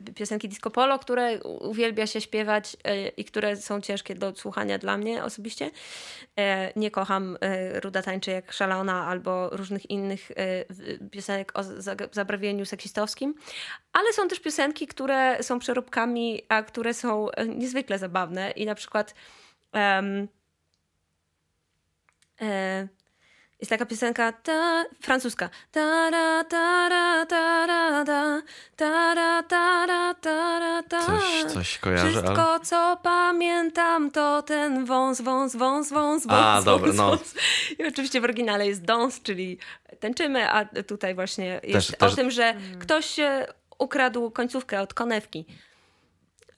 y, 0.07 0.13
piosenki 0.13 0.49
disco 0.49 0.71
polo, 0.71 0.99
które 0.99 1.39
uwielbia 1.43 2.07
się 2.07 2.21
śpiewać 2.21 2.77
i 3.17 3.25
które 3.25 3.55
są 3.55 3.81
ciężkie 3.81 4.15
do 4.15 4.35
słuchania 4.35 4.77
dla 4.77 4.97
mnie 4.97 5.23
osobiście. 5.23 5.71
E, 6.39 6.73
Nie 6.75 6.91
kocham 6.91 7.37
Ruda 7.73 8.01
tańczy 8.01 8.31
jak 8.31 8.53
szalona 8.53 9.07
albo 9.07 9.49
różnych 9.49 9.89
innych 9.89 10.31
piosenek 11.11 11.51
o 11.55 11.63
zabarwieniu 12.11 12.65
seksistowskim, 12.65 13.35
ale 13.93 14.13
są 14.13 14.27
też 14.27 14.39
piosenki, 14.39 14.87
które 14.87 15.32
są 15.41 15.59
przeróbkami, 15.59 16.41
a 16.49 16.63
które 16.63 16.93
są 16.93 17.29
y, 17.29 17.47
niezwykle 17.47 17.99
zabawne 17.99 18.51
i 18.51 18.65
na 18.65 18.75
przykład 18.75 19.13
em, 19.73 20.27
e, 22.41 22.88
jest 23.63 23.69
taka 23.69 23.86
piosenka 23.86 24.31
ta, 24.31 24.86
francuska. 25.01 25.49
Ta, 25.71 26.09
ra, 26.09 26.43
ta, 26.43 26.89
ra, 26.89 27.25
ta, 27.25 27.67
ra, 27.67 28.05
ta, 28.05 28.41
ta, 28.75 29.15
ra, 29.15 29.43
ta, 29.43 29.86
ra, 29.86 30.13
ta, 30.13 30.59
ra, 30.59 30.84
ta. 30.84 31.05
Coś, 31.05 31.53
coś 31.53 31.77
kojarzę, 31.77 32.09
Wszystko, 32.09 32.53
ale... 32.53 32.59
co 32.59 32.97
pamiętam, 33.03 34.11
to 34.11 34.41
ten 34.41 34.86
wąs, 34.86 35.21
wąs, 35.21 35.55
wąs, 35.55 35.91
wąs, 35.91 36.25
wąs. 36.25 36.45
A, 36.45 36.53
wąs, 36.53 36.65
dobra, 36.65 36.93
no. 36.93 37.09
wąs. 37.09 37.36
I 37.79 37.88
oczywiście 37.88 38.21
w 38.21 38.23
oryginale 38.23 38.67
jest 38.67 38.81
dance, 38.81 39.19
czyli 39.23 39.57
tańczymy, 39.99 40.51
a 40.51 40.65
tutaj 40.65 41.15
właśnie 41.15 41.59
jest 41.63 41.97
Też- 41.97 42.13
o 42.13 42.15
tym, 42.15 42.31
że 42.31 42.55
ktoś 42.79 43.19
e, 43.19 43.47
ukradł 43.80 44.32
końcówkę 44.32 44.82
od 44.82 44.93
konewki. 44.93 45.45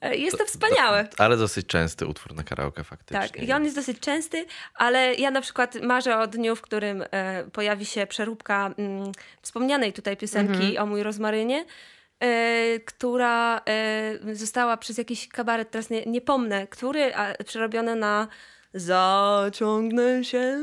E, 0.00 0.16
Jest 0.16 0.38
to 0.38 0.44
wspaniałe. 0.44 1.08
Ale 1.18 1.36
dosyć 1.36 1.66
częsty 1.66 2.06
utwór 2.06 2.34
na 2.34 2.42
karaoke 2.42 2.84
faktycznie. 2.84 3.28
Tak, 3.28 3.42
i 3.42 3.52
on 3.52 3.64
jest 3.64 3.76
dosyć 3.76 4.00
częsty, 4.00 4.46
ale 4.74 5.14
ja 5.14 5.30
na 5.30 5.40
przykład 5.40 5.74
marzę 5.82 6.18
o 6.18 6.26
dniu, 6.26 6.56
w 6.56 6.62
którym 6.62 7.04
e, 7.10 7.44
pojawi 7.52 7.86
się 7.86 8.06
przeróbka 8.06 8.74
mm, 8.78 9.12
wspomnianej 9.42 9.92
tutaj 9.92 10.16
piosenki 10.16 10.78
o 10.78 10.86
mój 10.86 11.02
rozmarynie, 11.02 11.64
e, 12.20 12.80
która 12.80 13.60
e, 13.68 14.34
została 14.34 14.76
przez 14.76 14.98
jakiś 14.98 15.28
kabaret, 15.28 15.70
teraz 15.70 15.90
nie, 15.90 16.04
nie 16.06 16.20
pomnę, 16.20 16.66
który, 16.66 17.14
a, 17.14 17.44
przerobione 17.44 17.94
na 17.94 18.28
zaciągnę 18.74 20.24
się 20.24 20.60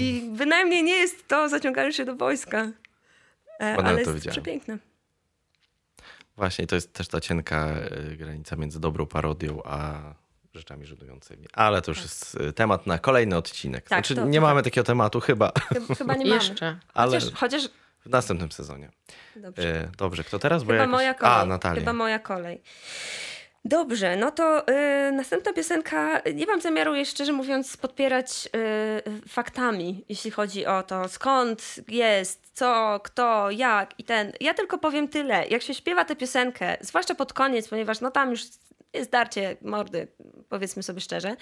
i 0.00 0.22
bynajmniej 0.38 0.82
nie 0.82 0.96
jest 0.96 1.28
to 1.28 1.48
zaciąganie 1.48 1.92
się 1.92 2.04
do 2.04 2.16
wojska, 2.16 2.68
e, 3.60 3.76
ale 3.76 3.92
to 3.92 3.98
jest 4.00 4.14
widziałem. 4.14 4.32
przepiękne. 4.32 4.78
Właśnie, 6.36 6.66
to 6.66 6.74
jest 6.74 6.92
też 6.92 7.08
ta 7.08 7.20
cienka 7.20 7.68
y, 8.12 8.16
granica 8.16 8.56
między 8.56 8.80
dobrą 8.80 9.06
parodią, 9.06 9.62
a 9.64 10.00
rzeczami 10.54 10.86
żenującymi. 10.86 11.46
Ale 11.52 11.82
to 11.82 11.90
już 11.90 12.02
jest 12.02 12.34
y, 12.34 12.52
temat 12.52 12.86
na 12.86 12.98
kolejny 12.98 13.36
odcinek. 13.36 13.84
Tak, 13.88 13.88
znaczy, 13.88 14.14
to- 14.14 14.24
nie 14.26 14.38
to 14.40 14.46
mamy 14.46 14.62
takiego 14.62 14.84
tematu 14.84 15.20
chyba, 15.20 15.52
Chyba- 15.98 16.14
nie 16.14 16.24
mamy. 16.24 16.34
Jeszcze. 16.34 16.78
ale 16.94 17.20
Chociaż, 17.20 17.34
chociaż 17.34 17.62
w 18.06 18.10
następnym 18.10 18.52
sezonie. 18.52 18.90
dobrze. 19.36 19.84
Y, 19.84 19.88
Dobrze, 19.96 20.24
kto 20.24 20.38
teraz? 20.38 20.62
Bo 20.62 20.66
Chyba 20.66 20.74
ja 20.76 20.80
jakoś... 20.82 20.92
moja 20.92 21.14
kolej. 21.14 21.34
A, 21.42 21.46
Natalia. 21.46 21.80
Chyba 21.80 21.92
moja 21.92 22.18
kolej. 22.18 22.62
Dobrze, 23.64 24.16
no 24.16 24.30
to 24.30 24.68
y, 24.68 25.12
następna 25.12 25.52
piosenka. 25.52 26.22
Nie 26.34 26.46
mam 26.46 26.60
zamiaru 26.60 26.94
jej 26.94 27.06
szczerze 27.06 27.32
mówiąc 27.32 27.76
podpierać 27.76 28.48
y, 29.16 29.28
faktami, 29.28 30.04
jeśli 30.08 30.30
chodzi 30.30 30.66
o 30.66 30.82
to, 30.82 31.08
skąd 31.08 31.74
jest, 31.88 32.50
co, 32.52 33.00
kto, 33.04 33.50
jak 33.50 34.00
i 34.00 34.04
ten. 34.04 34.32
Ja 34.40 34.54
tylko 34.54 34.78
powiem 34.78 35.08
tyle. 35.08 35.46
Jak 35.48 35.62
się 35.62 35.74
śpiewa 35.74 36.04
tę 36.04 36.16
piosenkę, 36.16 36.76
zwłaszcza 36.80 37.14
pod 37.14 37.32
koniec, 37.32 37.68
ponieważ 37.68 38.00
no 38.00 38.10
tam 38.10 38.30
już 38.30 38.40
jest 38.92 39.10
darcie 39.10 39.56
mordy, 39.62 40.08
powiedzmy 40.48 40.82
sobie 40.82 41.00
szczerze. 41.00 41.36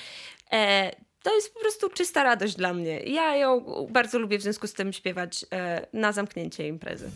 E, 0.53 0.91
to 1.23 1.35
jest 1.35 1.55
po 1.55 1.61
prostu 1.61 1.89
czysta 1.89 2.23
radość 2.23 2.57
dla 2.57 2.75
mnie. 2.75 3.01
Ja 3.01 3.37
ją 3.37 3.61
bardzo 3.91 4.19
lubię 4.19 4.39
w 4.39 4.43
związku 4.43 4.67
z 4.67 4.73
tym 4.73 4.93
śpiewać 4.93 5.45
e, 5.53 5.87
na 5.93 6.13
zamknięcie 6.13 6.69
imprezy. 6.69 7.11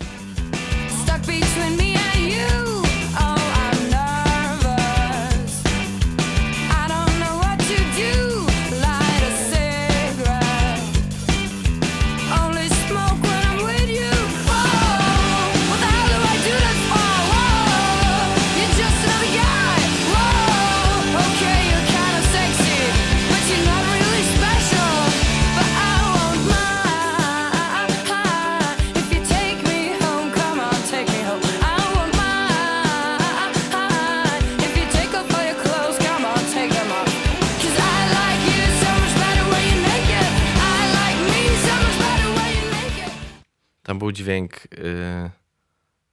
Tam 43.86 43.98
był 43.98 44.12
dźwięk 44.12 44.56
y, 44.66 45.30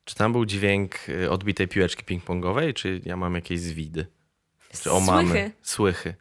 Czy 0.06 0.16
tam 0.16 0.32
był 0.32 0.46
dźwięk 0.46 1.10
y, 1.10 1.32
odbitej 1.32 1.68
piłeczki 1.68 2.04
ping-pongowej, 2.06 2.74
czy 2.74 3.02
ja 3.06 3.18
mam 3.18 3.36
jakieś 3.36 3.60
zwidy? 3.60 4.06
Czy 4.84 4.92
o 4.92 5.00
mamy? 5.00 5.30
Słychy. 5.30 5.52
Słychy. 5.62 6.16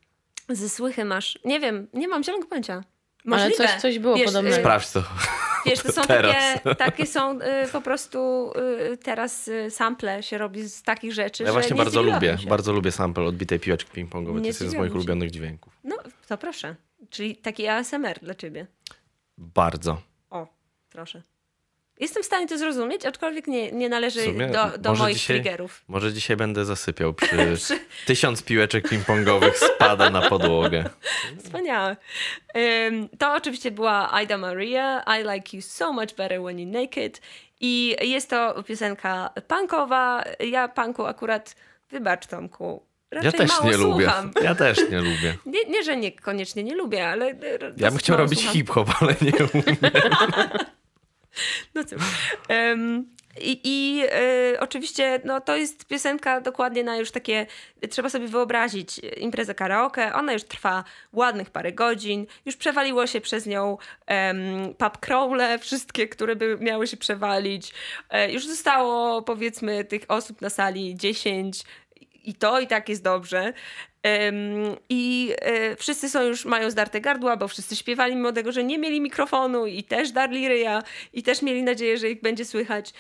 Ze 0.49 0.69
słychy 0.69 1.05
masz. 1.05 1.39
Nie 1.45 1.61
wiem, 1.61 1.89
nie 1.95 2.09
mam 2.09 2.25
zielonego 2.25 2.49
pojęcia. 2.49 2.73
Ale 2.75 2.85
Możliwe. 3.25 3.57
coś- 3.57 3.81
coś 3.81 3.99
było 3.99 4.17
Wiesz, 4.17 4.25
podobnego. 4.27 4.57
y, 4.57 4.61
Sprawdź 4.61 4.91
to. 4.91 5.05
Wiesz, 5.67 5.83
to 5.83 5.93
są 6.03 6.03
Teraz. 6.07 6.37
takie, 6.63 6.75
takie 6.75 7.07
są 7.07 7.41
y, 7.41 7.69
po 7.73 7.81
prostu 7.81 8.51
y, 8.93 8.97
teraz 8.97 9.49
y, 9.49 9.71
sample 9.71 10.23
się 10.23 10.39
robi 10.39 10.63
z 10.69 10.83
takich 10.83 11.13
rzeczy, 11.13 11.43
Ja 11.43 11.47
że 11.49 11.53
właśnie 11.53 11.71
nie 11.77 11.83
bardzo 11.83 12.03
lubię. 12.03 12.39
Się. 12.39 12.49
Bardzo 12.49 12.73
lubię 12.73 12.93
sample 12.93 13.25
odbitej 13.25 13.61
piłeczki 13.61 13.91
ping-pongowej. 13.93 14.41
To 14.41 14.47
jest 14.47 14.61
jeden 14.61 14.73
z 14.75 14.77
moich 14.79 14.91
się. 14.93 14.95
ulubionych 14.97 15.31
dźwięków. 15.31 15.79
No, 15.85 15.97
to 16.29 16.39
proszę. 16.39 16.77
Czyli 17.11 17.37
taki 17.37 17.69
ASMR 17.69 18.19
dla 18.23 18.35
ciebie. 18.35 18.67
Bardzo. 19.39 20.03
O, 20.31 20.47
proszę. 20.91 21.23
Jestem 22.01 22.23
w 22.23 22.27
stanie 22.27 22.49
to 22.49 22.59
zrozumieć, 22.59 23.07
aczkolwiek 23.07 23.47
nie, 23.47 23.73
nie 23.73 23.89
należy 23.89 24.21
sumie 24.23 24.47
do, 24.49 24.79
do 24.79 24.95
moich 24.95 25.17
dzisiaj- 25.17 25.37
triggerów. 25.37 25.85
Może 25.89 26.13
dzisiaj 26.13 26.37
będę 26.37 26.65
zasypiał 26.65 27.15
przy 27.15 27.57
tysiąc 28.07 28.43
piłeczek 28.43 28.89
ping-pongowych 28.89 29.53
spada 29.55 30.11
na 30.11 30.29
podłogę. 30.29 30.85
Wspaniałe. 31.45 31.97
Ym, 32.87 33.09
to 33.19 33.35
oczywiście 33.35 33.71
była 33.71 34.13
Aida 34.15 34.39
Maria, 34.39 35.05
I 35.21 35.35
like 35.35 35.57
you 35.57 35.63
so 35.63 35.93
much 35.93 36.15
better 36.17 36.41
when 36.43 36.57
you're 36.57 36.83
naked. 36.83 37.21
I 37.61 37.97
jest 38.03 38.31
to 38.31 38.63
piosenka 38.63 39.31
punkowa. 39.49 40.25
Ja 40.41 40.69
punku 40.69 41.07
akurat, 41.07 41.57
wybacz 41.91 42.27
Tomku, 42.27 42.83
raczej 43.11 43.31
Ja 43.33 43.39
też 43.39 43.51
mało 43.51 43.71
nie 43.71 43.77
lubię. 43.77 44.05
słucham. 44.05 44.33
Ja 44.43 44.55
też 44.55 44.79
nie 44.91 44.99
lubię. 44.99 45.37
Nie, 45.47 45.65
nie, 45.65 45.83
że 45.85 45.97
niekoniecznie 45.97 46.65
nie 46.65 46.75
lubię, 46.75 47.09
ale... 47.09 47.35
Ja 47.77 47.89
bym 47.91 47.99
chciał 47.99 48.17
robić 48.17 48.41
hip-hop, 48.43 48.89
ale 49.01 49.15
nie 49.23 49.33
umiem. 49.55 49.77
No 51.75 51.85
cóż. 51.85 52.03
Em, 52.49 53.07
I, 53.41 53.61
i 53.65 54.03
e, 54.11 54.61
oczywiście 54.61 55.21
no, 55.25 55.41
to 55.41 55.57
jest 55.57 55.85
piosenka 55.85 56.41
dokładnie 56.41 56.85
na 56.85 56.97
już 56.97 57.11
takie, 57.11 57.47
trzeba 57.91 58.09
sobie 58.09 58.29
wyobrazić, 58.29 58.99
imprezę 59.17 59.55
karaoke. 59.55 60.15
Ona 60.15 60.33
już 60.33 60.45
trwa 60.45 60.85
ładnych 61.13 61.51
parę 61.51 61.73
godzin. 61.73 62.27
Już 62.47 62.57
przewaliło 62.57 63.07
się 63.07 63.21
przez 63.21 63.47
nią 63.47 63.79
um, 64.09 64.75
pub 64.79 64.99
crawle, 64.99 65.59
wszystkie, 65.59 66.09
które 66.09 66.37
by 66.37 66.59
miały 66.61 66.87
się 66.87 66.97
przewalić. 66.97 67.75
E, 68.11 68.33
już 68.33 68.47
zostało 68.47 69.23
powiedzmy 69.23 69.85
tych 69.85 70.03
osób 70.09 70.41
na 70.41 70.51
sali 70.51 70.97
10 70.97 71.65
i 72.25 72.35
to 72.35 72.61
i 72.61 72.67
tak 72.67 72.89
jest 72.89 73.03
dobrze. 73.03 73.53
I 74.89 75.35
e, 75.41 75.77
wszyscy 75.77 76.11
są 76.11 76.23
już, 76.23 76.45
mają 76.45 76.71
zdarte 76.71 77.01
gardła, 77.01 77.37
bo 77.37 77.49
wszyscy 77.49 77.77
śpiewali 77.77 78.17
mimo 78.17 78.33
tego, 78.33 78.53
że 78.53 78.65
nie 78.65 78.79
mieli 78.79 79.01
mikrofonu 79.01 79.67
i 79.67 79.85
też 79.85 80.11
darli 80.13 80.49
ryja 80.49 80.83
i 81.13 81.23
też 81.23 81.43
mieli 81.43 81.63
nadzieję, 81.63 81.99
że 81.99 82.11
ich 82.11 82.21
będzie 82.21 82.45
słychać. 82.45 82.93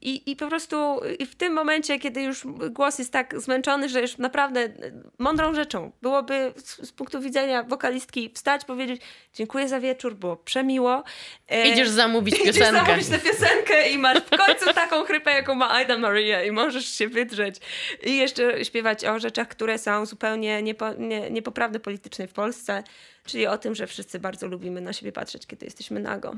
I, 0.00 0.30
I 0.30 0.36
po 0.36 0.48
prostu 0.48 1.00
w 1.30 1.34
tym 1.34 1.52
momencie, 1.52 1.98
kiedy 1.98 2.22
już 2.22 2.46
głos 2.70 2.98
jest 2.98 3.12
tak 3.12 3.40
zmęczony, 3.40 3.88
że 3.88 4.00
już 4.00 4.18
naprawdę 4.18 4.60
e, 4.60 4.70
mądrą 5.18 5.54
rzeczą 5.54 5.92
byłoby 6.02 6.52
z, 6.56 6.88
z 6.88 6.92
punktu 6.92 7.20
widzenia 7.20 7.62
wokalistki 7.62 8.30
wstać, 8.34 8.64
powiedzieć 8.64 9.02
dziękuję 9.34 9.68
za 9.68 9.80
wieczór, 9.80 10.14
było 10.14 10.36
przemiło. 10.36 11.04
E, 11.48 11.68
Idziesz 11.68 11.88
zamówić 11.88 12.34
Idziesz 12.40 12.58
piosenkę. 12.58 12.86
zamówić 12.86 13.08
tę 13.08 13.18
piosenkę 13.18 13.90
i 13.90 13.98
masz 13.98 14.18
w 14.18 14.30
końcu 14.30 14.74
taką 14.74 15.04
chrypę, 15.04 15.30
jaką 15.30 15.54
ma 15.54 15.74
Aida 15.74 15.98
Maria 15.98 16.44
i 16.44 16.50
możesz 16.50 16.86
się 16.86 17.08
wydrzeć. 17.08 17.56
I 18.02 18.16
jeszcze 18.16 18.64
śpiewać 18.64 19.04
o 19.04 19.18
rzeczach, 19.18 19.48
które 19.48 19.78
są 19.78 20.06
zupełnie 20.06 20.62
niepo, 20.62 20.92
nie, 20.98 21.30
niepoprawne 21.30 21.80
politycznie 21.80 22.26
w 22.28 22.32
Polsce, 22.32 22.82
czyli 23.26 23.46
o 23.46 23.58
tym, 23.58 23.74
że 23.74 23.86
wszyscy 23.86 24.18
bardzo 24.18 24.46
lubimy 24.46 24.80
na 24.80 24.92
siebie 24.92 25.12
patrzeć, 25.12 25.46
kiedy 25.46 25.66
jesteśmy 25.66 26.00
nago. 26.00 26.36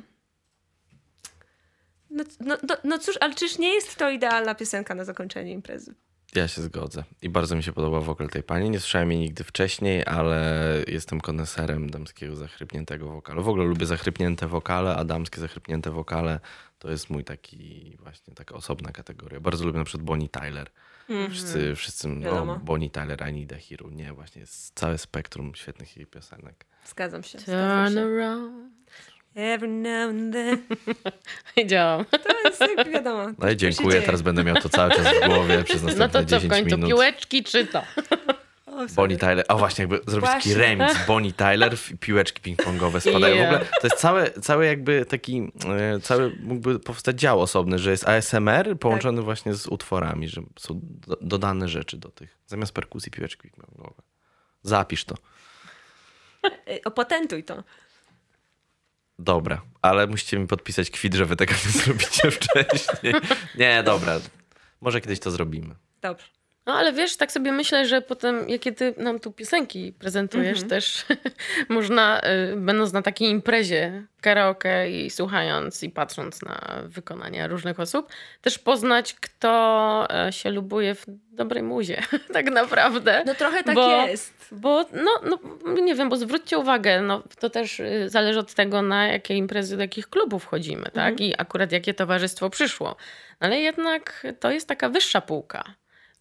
No, 2.17 2.25
no, 2.41 2.57
no, 2.69 2.77
no 2.85 2.99
cóż, 2.99 3.19
ale 3.21 3.35
czyż 3.35 3.59
nie 3.59 3.75
jest 3.75 3.97
to 3.97 4.11
idealna 4.11 4.55
piosenka 4.55 4.95
na 4.95 5.05
zakończenie 5.05 5.53
imprezy? 5.53 5.95
Ja 6.35 6.49
się 6.49 6.63
zgodzę. 6.63 7.05
I 7.23 7.29
bardzo 7.29 7.57
mi 7.57 7.63
się 7.63 7.73
podoba 7.73 8.01
wokal 8.01 8.29
tej 8.29 8.43
pani. 8.43 8.71
Nie 8.71 8.81
słyszałem 8.81 9.13
jej 9.13 9.21
nigdy 9.21 9.45
wcześniej, 9.45 10.05
ale 10.07 10.75
jestem 10.89 11.21
koneserem 11.21 11.91
damskiego 11.91 12.37
zachrypniętego 12.37 13.09
wokalu. 13.09 13.43
W 13.43 13.49
ogóle 13.49 13.65
lubię 13.65 13.87
zachrypnięte 13.87 14.47
wokale, 14.47 14.97
a 14.97 15.05
damskie 15.05 15.41
zachrypnięte 15.41 15.91
wokale 15.91 16.41
to 16.79 16.91
jest 16.91 17.11
mój 17.11 17.25
taki 17.25 17.97
właśnie 18.01 18.35
taka 18.35 18.55
osobna 18.55 18.93
kategoria. 18.93 19.41
Bardzo 19.41 19.65
lubię 19.65 19.79
na 19.79 19.85
przykład 19.85 20.05
Bonnie 20.05 20.29
Tyler. 20.29 20.71
Wszyscy, 21.31 21.75
wszyscy 21.75 22.09
no. 22.09 22.61
Bonnie 22.65 22.91
Tyler, 22.91 23.29
I 23.29 23.33
Need 23.33 23.53
a 23.53 23.57
Hero. 23.69 23.91
Nie, 23.91 24.13
właśnie 24.13 24.41
jest 24.41 24.73
całe 24.75 24.99
spektrum 24.99 25.55
świetnych 25.55 25.97
jej 25.97 26.07
piosenek. 26.07 26.67
Zgadzam 26.85 27.23
się. 27.23 27.39
Zgadzam 27.39 27.87
Turn 27.87 27.95
się. 27.95 28.01
around. 28.01 28.76
Every 29.37 29.69
now 29.69 30.11
and 30.11 30.33
then. 30.33 30.59
Wiedziałam. 31.57 32.05
To 32.05 32.41
jest 32.45 32.61
jak 32.77 32.91
wiadomo. 32.91 33.27
No 33.39 33.47
i 33.49 33.51
się 33.51 33.57
dziękuję, 33.57 34.03
teraz 34.03 34.23
będę 34.23 34.45
miał 34.45 34.57
to 34.57 34.69
cały 34.69 34.91
czas 34.91 35.07
w 35.23 35.27
głowie 35.27 35.65
przez 35.65 35.83
No 35.83 35.89
następne 35.89 36.25
to 36.25 36.29
co, 36.31 36.37
w 36.39 36.43
10 36.43 36.53
końcu 36.53 36.77
minut. 36.77 36.91
piłeczki 36.91 37.45
czy 37.45 37.67
to? 37.67 37.83
O. 38.67 38.87
Bonnie 38.97 39.17
Tyler. 39.17 39.45
A 39.49 39.55
właśnie, 39.57 39.83
jakby 39.83 40.01
zrobić 40.07 40.31
taki 40.31 40.55
remix 40.55 41.07
Bonnie 41.07 41.33
Tyler, 41.33 41.77
w- 41.77 41.93
piłeczki 42.01 42.43
ping-pongowe 42.57 43.01
spadają. 43.01 43.35
W 43.35 43.39
Yeah. 43.39 43.55
ogóle 43.55 43.71
to 43.81 43.87
jest 43.87 43.97
cały, 43.97 44.31
cały 44.31 44.67
jakby 44.67 45.05
taki, 45.05 45.53
e, 45.95 46.01
cały 46.01 46.37
mógłby 46.43 46.79
powstać 46.81 47.21
dział 47.21 47.41
osobny, 47.41 47.79
że 47.79 47.91
jest 47.91 48.09
ASMR 48.09 48.79
połączony 48.79 49.23
właśnie 49.23 49.55
z 49.55 49.67
utworami, 49.67 50.29
że 50.29 50.43
są 50.59 50.81
do, 50.83 51.17
dodane 51.21 51.69
rzeczy 51.69 51.97
do 51.97 52.09
tych. 52.09 52.39
Zamiast 52.47 52.73
perkusji 52.73 53.13
piłeczki 53.13 53.49
ping-pongowe. 53.49 54.01
Zapisz 54.63 55.05
to. 55.05 55.15
Y, 56.69 56.81
Opatentuj 56.85 57.45
to. 57.45 57.65
Dobra, 59.19 59.63
ale 59.83 60.07
musicie 60.07 60.39
mi 60.39 60.47
podpisać 60.47 60.91
kwit, 60.91 61.15
że 61.15 61.25
wy 61.25 61.37
tego 61.37 61.55
nie 61.67 61.71
zrobicie 61.73 62.31
wcześniej. 62.31 63.15
Nie, 63.59 63.83
dobra. 63.83 64.21
Może 64.81 65.01
kiedyś 65.01 65.21
to 65.21 65.31
zrobimy. 65.31 65.75
Dobrze. 66.01 66.27
No 66.67 66.75
ale 66.75 66.93
wiesz, 66.93 67.17
tak 67.17 67.33
sobie 67.33 67.53
myślę, 67.53 67.87
że 67.87 68.03
potem, 68.03 68.49
jakie 68.49 68.73
ty 68.73 68.95
nam 68.99 69.21
tu 69.21 69.33
piosenki 69.33 69.93
prezentujesz, 69.93 70.63
też 70.63 71.05
można, 71.69 72.21
y, 72.53 72.57
będąc 72.57 72.93
na 72.93 73.03
takiej 73.03 73.31
imprezie 73.31 74.03
karaoke 74.21 74.91
i 74.91 75.11
słuchając 75.11 75.83
i 75.83 75.91
patrząc 75.91 76.43
na 76.43 76.83
wykonania 76.85 77.47
różnych 77.47 77.81
osób, 77.81 78.09
też 78.41 78.59
poznać, 78.59 79.15
kto 79.15 80.07
e, 80.27 80.33
się 80.33 80.51
lubuje 80.51 80.95
w 80.95 81.05
dobrej 81.33 81.63
muzie, 81.63 82.03
tak 82.33 82.51
naprawdę. 82.51 83.23
No 83.27 83.35
trochę 83.35 83.65
tak 83.65 83.75
Bo- 83.75 84.07
jest. 84.07 84.35
Bo, 84.53 84.85
no, 84.93 85.11
no, 85.65 85.73
nie 85.83 85.95
wiem, 85.95 86.09
bo 86.09 86.17
zwróćcie 86.17 86.59
uwagę, 86.59 87.03
no, 87.03 87.23
to 87.39 87.51
też 87.51 87.81
y, 87.81 88.05
zależy 88.09 88.39
od 88.39 88.55
tego, 88.55 88.83
na 88.83 89.07
jakie 89.07 89.35
imprezy, 89.35 89.77
do 89.77 89.83
jakich 89.83 90.09
klubów 90.09 90.47
chodzimy, 90.47 90.91
tak? 90.93 91.21
I 91.21 91.35
akurat 91.39 91.73
jakie 91.73 91.95
towarzystwo 91.95 92.51
przyszło. 92.51 92.97
Ale 93.41 93.61
jednak 93.61 94.27
to 94.41 94.51
jest 94.51 94.69
taka 94.69 94.89
wyższa 94.89 95.21
półka. 95.21 95.65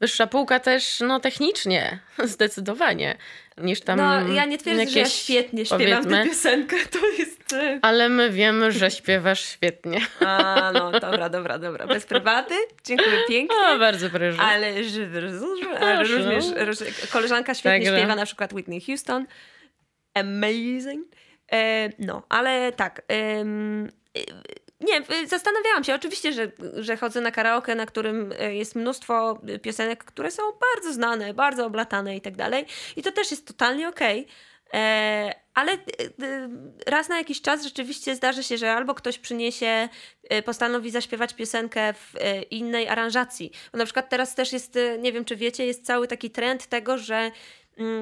Wyższa 0.01 0.27
półka 0.27 0.59
też, 0.59 0.99
no, 0.99 1.19
technicznie, 1.19 1.99
zdecydowanie, 2.23 3.17
niż 3.57 3.81
tam 3.81 3.97
No, 3.97 4.27
ja 4.27 4.45
nie 4.45 4.57
twierdzę, 4.57 4.87
że 4.87 4.91
ja 4.91 4.99
jakieś, 4.99 5.13
świetnie 5.13 5.65
śpiewam 5.65 6.05
tę 6.05 6.23
piosenkę. 6.25 6.75
To 6.91 7.07
jest... 7.07 7.53
y, 7.53 7.79
Ale 7.81 8.09
my 8.09 8.31
wiemy, 8.31 8.71
że 8.71 8.91
śpiewasz 8.91 9.45
świetnie. 9.45 10.01
A, 10.19 10.71
no, 10.73 10.91
dobra, 10.91 11.29
dobra, 11.29 11.59
dobra. 11.59 11.87
Bez 11.87 12.05
prywaty. 12.05 12.55
Dziękuję 12.83 13.17
pięknie. 13.27 13.57
O, 13.57 13.79
bardzo 13.79 14.09
proszę. 14.09 14.41
Ale, 14.41 14.73
róż, 16.65 16.77
koleżanka 17.11 17.53
świetnie 17.53 17.85
Także. 17.85 17.97
śpiewa, 17.97 18.15
na 18.15 18.25
przykład 18.25 18.53
Whitney 18.53 18.81
Houston. 18.81 19.25
Amazing. 20.13 21.07
E, 21.51 21.89
no, 21.99 22.23
ale 22.29 22.71
tak. 22.71 23.01
em, 23.07 23.85
e, 24.17 24.19
nie, 24.85 24.97
e, 24.97 25.27
zastanawiałam 25.27 25.83
się. 25.83 25.95
Oczywiście, 25.95 26.33
że, 26.33 26.51
że 26.75 26.97
chodzę 26.97 27.21
na 27.21 27.31
karaoke, 27.31 27.75
na 27.75 27.85
którym 27.85 28.33
e, 28.39 28.55
jest 28.55 28.75
mnóstwo 28.75 29.39
piosenek, 29.61 30.03
które 30.03 30.31
są 30.31 30.43
bardzo 30.73 30.93
znane, 30.93 31.33
bardzo 31.33 31.65
oblatane 31.65 32.15
i 32.15 32.21
tak 32.21 32.35
dalej. 32.35 32.65
I 32.95 33.01
to 33.01 33.11
też 33.11 33.31
jest 33.31 33.47
totalnie 33.47 33.89
okej. 33.89 34.27
E, 34.73 35.35
Ale 35.53 35.71
e, 35.71 35.77
e, 35.77 36.49
raz 36.87 37.09
na 37.09 37.17
jakiś 37.17 37.41
czas 37.41 37.63
rzeczywiście 37.63 38.15
zdarzy 38.15 38.43
się, 38.43 38.57
że 38.57 38.73
albo 38.73 38.95
ktoś 38.95 39.19
przyniesie, 39.19 39.89
e, 40.29 40.41
postanowi 40.41 40.91
zaśpiewać 40.91 41.33
piosenkę 41.33 41.93
w 41.93 42.15
e, 42.15 42.41
innej 42.41 42.87
aranżacji. 42.87 43.51
Bo 43.71 43.77
na 43.77 43.85
przykład 43.85 44.09
teraz 44.09 44.35
też 44.35 44.53
jest, 44.53 44.75
e, 44.75 44.97
nie 44.97 45.13
wiem 45.13 45.25
czy 45.25 45.35
wiecie, 45.35 45.65
jest 45.65 45.85
cały 45.85 46.07
taki 46.07 46.31
trend 46.31 46.67
tego, 46.67 46.97
że 46.97 47.31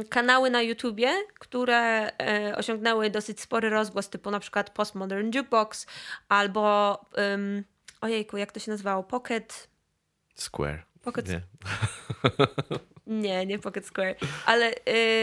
kanały 0.09 0.49
na 0.49 0.61
YouTubie, 0.61 1.11
które 1.39 2.11
e, 2.17 2.55
osiągnęły 2.57 3.09
dosyć 3.09 3.41
spory 3.41 3.69
rozgłos, 3.69 4.09
typu 4.09 4.31
na 4.31 4.39
przykład 4.39 4.69
Postmodern 4.69 5.31
Jukebox 5.35 5.87
albo 6.29 7.05
um, 7.17 7.63
ojejku, 8.01 8.37
jak 8.37 8.51
to 8.51 8.59
się 8.59 8.71
nazywało? 8.71 9.03
Pocket 9.03 9.67
Square. 10.35 10.83
Pocket- 11.03 11.29
Nie. 11.29 11.41
Nie, 13.07 13.45
nie 13.45 13.59
Pocket 13.59 13.85
Square, 13.85 14.15
ale 14.45 14.73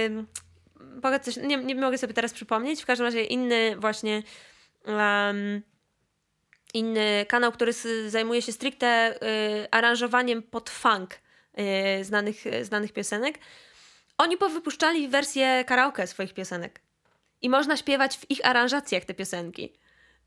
ym, 0.07 0.26
Pocket 1.03 1.24
coś, 1.24 1.36
nie, 1.36 1.57
nie 1.57 1.74
mogę 1.74 1.98
sobie 1.98 2.14
teraz 2.14 2.32
przypomnieć. 2.32 2.82
W 2.82 2.86
każdym 2.86 3.05
razie 3.07 3.24
inny 3.24 3.76
właśnie 3.76 4.22
um, 4.86 5.62
inny 6.74 7.26
kanał, 7.28 7.53
który 7.53 7.72
zajmuje 8.09 8.42
się 8.42 8.53
stricte 8.53 9.14
y, 9.62 9.70
aranżowaniem 9.70 10.42
pod 10.42 10.70
funk 10.70 11.18
y, 12.01 12.05
znanych, 12.05 12.36
znanych 12.62 12.92
piosenek. 12.92 13.38
Oni 14.21 14.37
powypuszczali 14.37 15.09
wersję 15.09 15.64
karaoke 15.64 16.07
swoich 16.07 16.35
piosenek. 16.35 16.81
I 17.43 17.49
można 17.51 17.77
śpiewać 17.77 18.18
w 18.18 18.31
ich 18.31 18.47
aranżacjach 18.47 19.05
te 19.05 19.14
piosenki. 19.14 19.73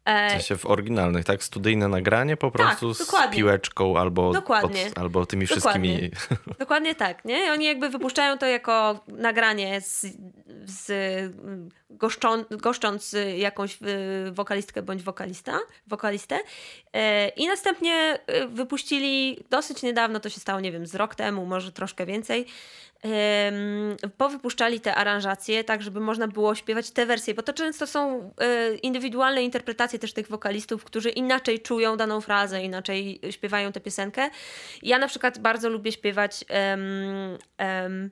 W 0.05 0.09
E, 0.09 0.29
sensie 0.29 0.57
w 0.57 0.65
oryginalnych, 0.65 1.25
tak? 1.25 1.43
Studyjne 1.43 1.87
nagranie 1.87 2.37
po 2.37 2.51
prostu 2.51 2.93
z 2.93 2.97
dokładnie. 2.97 3.37
piłeczką 3.37 3.97
albo, 3.97 4.33
Dokładnie. 4.33 4.91
Albo 4.95 5.25
tymi 5.25 5.47
Dokładnie. 5.47 6.09
wszystkimi... 6.09 6.11
Dokładnie 6.59 6.95
tak, 6.95 7.25
nie? 7.25 7.51
Oni 7.51 7.65
jakby 7.65 7.89
wypuszczają 7.89 8.37
to 8.37 8.45
jako 8.45 8.99
nagranie 9.07 9.81
z, 9.81 10.05
z 10.65 10.91
goszczą, 11.97 12.43
goszcząc 12.51 13.13
y, 13.13 13.37
jakąś 13.37 13.79
y, 13.81 14.31
wokalistkę 14.31 14.81
bądź 14.81 15.03
wokalista, 15.03 15.59
wokalistę. 15.87 16.39
E, 16.93 17.27
I 17.29 17.47
następnie 17.47 18.19
y, 18.43 18.47
wypuścili 18.47 19.43
dosyć 19.49 19.83
niedawno, 19.83 20.19
to 20.19 20.29
się 20.29 20.39
stało, 20.39 20.59
nie 20.59 20.71
wiem, 20.71 20.87
z 20.87 20.95
rok 20.95 21.15
temu, 21.15 21.45
może 21.45 21.71
troszkę 21.71 22.05
więcej, 22.05 22.45
powypuszczali 24.17 24.79
te 24.79 24.95
aranżacje, 24.95 25.63
tak 25.63 25.81
żeby 25.81 25.99
można 25.99 26.27
było 26.27 26.55
śpiewać 26.55 26.91
te 26.91 27.05
wersje, 27.05 27.33
bo 27.33 27.43
to 27.43 27.53
często 27.53 27.87
są 27.87 28.31
e, 28.37 28.75
indywidualne 28.75 29.43
interpretacje 29.43 29.99
też 29.99 30.13
tych 30.13 30.27
wokalistów, 30.27 30.83
którzy 30.83 31.09
inaczej 31.09 31.59
czują 31.59 31.97
daną 31.97 32.21
frazę, 32.21 32.63
inaczej 32.63 33.21
śpiewają 33.29 33.71
tę 33.71 33.79
piosenkę. 33.79 34.29
Ja 34.81 34.99
na 34.99 35.07
przykład 35.07 35.39
bardzo 35.39 35.69
lubię 35.69 35.91
śpiewać 35.91 36.45
em, 36.47 36.81
em, 37.57 38.11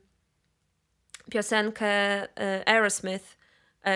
piosenkę 1.31 1.87
e, 1.87 2.27
Aerosmith, 2.65 3.40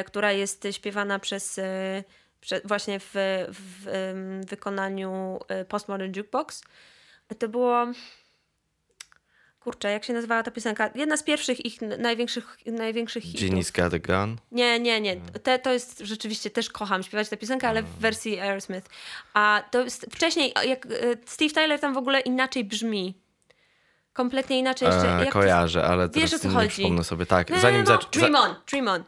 która 0.06 0.32
jest 0.32 0.68
śpiewana 0.72 1.20
przez 1.20 1.58
e, 1.60 2.04
właśnie 2.66 3.00
w, 3.00 3.10
w 3.50 3.86
wykonaniu 4.50 5.40
e, 5.48 5.66
Postmodern 5.66 6.14
Jukebox. 6.16 6.64
To 7.40 7.50
było 7.50 7.86
kurczę, 9.60 9.92
jak 9.92 10.04
się 10.04 10.14
nazywała 10.14 10.44
ta 10.44 10.52
piosenka? 10.52 10.90
Jedna 10.96 11.18
z 11.18 11.24
pierwszych 11.24 11.66
ich 11.66 11.82
największych, 11.82 12.58
największych 12.66 13.24
hitów. 13.24 13.42
Genie's 13.42 13.72
got 13.84 13.94
a 13.94 14.00
gun. 14.00 14.38
Nie, 14.52 14.80
nie, 14.80 15.02
nie. 15.02 15.16
Te, 15.44 15.60
to 15.60 15.74
jest 15.74 16.00
rzeczywiście, 16.00 16.50
też 16.50 16.70
kocham 16.70 17.04
śpiewać 17.04 17.30
tę 17.30 17.38
piosenkę, 17.38 17.70
ale 17.70 17.84
w 17.84 18.00
wersji 18.00 18.40
Aerosmith. 18.40 18.90
A 19.34 19.64
to 19.72 19.84
jest 19.84 20.06
wcześniej, 20.12 20.54
jak 20.66 20.86
e, 20.86 20.90
Steve 21.26 21.54
Tyler 21.54 21.80
tam 21.80 21.94
w 21.94 21.98
ogóle 21.98 22.20
inaczej 22.20 22.64
brzmi. 22.66 23.18
Kompletnie 24.14 24.60
inaczej 24.60 24.88
jeszcze. 24.88 25.16
E, 25.16 25.20
jak 25.20 25.26
to- 25.28 25.32
kojarzę, 25.34 25.84
ale 25.84 26.10
Wiesz, 26.10 26.14
teraz 26.32 26.34
o 26.34 26.40
co 26.40 26.48
nie 26.48 26.54
chodzi? 26.56 26.70
przypomnę 26.70 27.04
sobie. 27.04 27.26
Tak, 27.26 27.50
No, 27.50 27.60
zanim 27.60 27.84
no, 27.84 27.92
no. 27.92 27.98
zac- 27.98 28.10
Dream 28.10 28.36
on, 28.36 28.56
dream 28.72 28.88
on. 28.88 29.04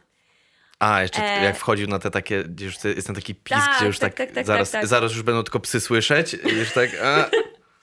A, 0.78 1.02
jeszcze 1.02 1.22
E, 1.22 1.44
jak 1.44 1.56
wchodził 1.56 1.88
na 1.88 1.98
te 1.98 2.10
takie, 2.10 2.44
gdzie 2.44 2.64
już 2.64 2.84
jest 2.84 3.14
taki 3.14 3.34
pisk, 3.34 3.60
Tak, 3.60 3.76
gdzie 3.76 3.86
już 3.86 3.98
tak, 3.98 4.14
tak, 4.14 4.26
tak, 4.26 4.34
tak, 4.34 4.46
zaraz, 4.46 4.70
tak, 4.70 4.80
tak. 4.80 4.88
zaraz 4.88 5.12
już 5.12 5.22
będą 5.22 5.42
tylko 5.42 5.60
psy 5.60 5.80
słyszeć 5.80 6.34
i 6.34 6.56
już 6.58 6.72
tak... 6.72 6.90
A, 7.02 7.24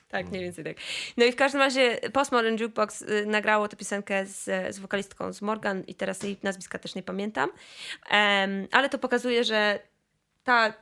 Tak, 0.08 0.30
mniej 0.30 0.44
więcej 0.44 0.64
tak. 0.64 0.78
No 1.18 1.26
i 1.26 1.32
w 1.32 1.36
każdym 1.36 1.62
razie 1.62 2.00
Postmodern 2.14 2.58
Jukebox 2.58 3.02
y, 3.02 3.26
nagrało 3.26 3.68
tę 3.68 3.78
piosenkę 3.78 4.26
z, 4.26 4.76
z 4.76 4.80
wokalistką 4.80 5.34
z 5.34 5.42
Morgan 5.42 5.84
i 5.88 5.96
teraz 5.96 6.24
jej 6.24 6.38
nazwiska 6.44 6.80
też 6.80 6.96
nie 6.96 7.04
pamiętam. 7.04 7.50
Em, 8.10 8.68
ale 8.72 8.90
to 8.90 8.98
pokazuje, 8.98 9.44
że 9.44 9.80
ta 10.44 10.74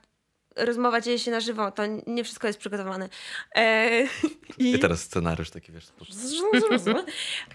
rozmowa 0.55 1.01
dzieje 1.01 1.19
się 1.19 1.31
na 1.31 1.39
żywo, 1.39 1.71
to 1.71 1.83
nie 2.07 2.23
wszystko 2.23 2.47
jest 2.47 2.59
przygotowane. 2.59 3.09
E, 3.55 4.03
I 4.57 4.79
teraz 4.79 5.01
scenariusz 5.01 5.49
taki, 5.49 5.71
wiesz... 5.71 5.85
po 5.85 6.05
prostu. 6.05 6.17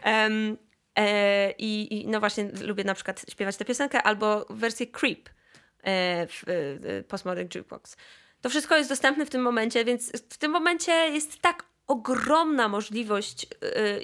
E, 0.98 1.50
i, 1.50 2.00
I 2.00 2.06
no 2.08 2.20
właśnie 2.20 2.50
lubię 2.60 2.84
na 2.84 2.94
przykład 2.94 3.24
śpiewać 3.30 3.56
tę 3.56 3.64
piosenkę 3.64 4.02
albo 4.02 4.46
wersję 4.50 4.86
Creep 4.86 5.28
e, 5.28 6.26
w 6.26 6.42
e, 6.48 7.02
Postmodern 7.02 7.48
Jukebox. 7.54 7.96
To 8.40 8.50
wszystko 8.50 8.76
jest 8.76 8.88
dostępne 8.88 9.26
w 9.26 9.30
tym 9.30 9.42
momencie, 9.42 9.84
więc 9.84 10.12
w 10.30 10.38
tym 10.38 10.50
momencie 10.50 10.92
jest 10.92 11.40
tak 11.40 11.64
ogromna 11.86 12.68
możliwość 12.68 13.46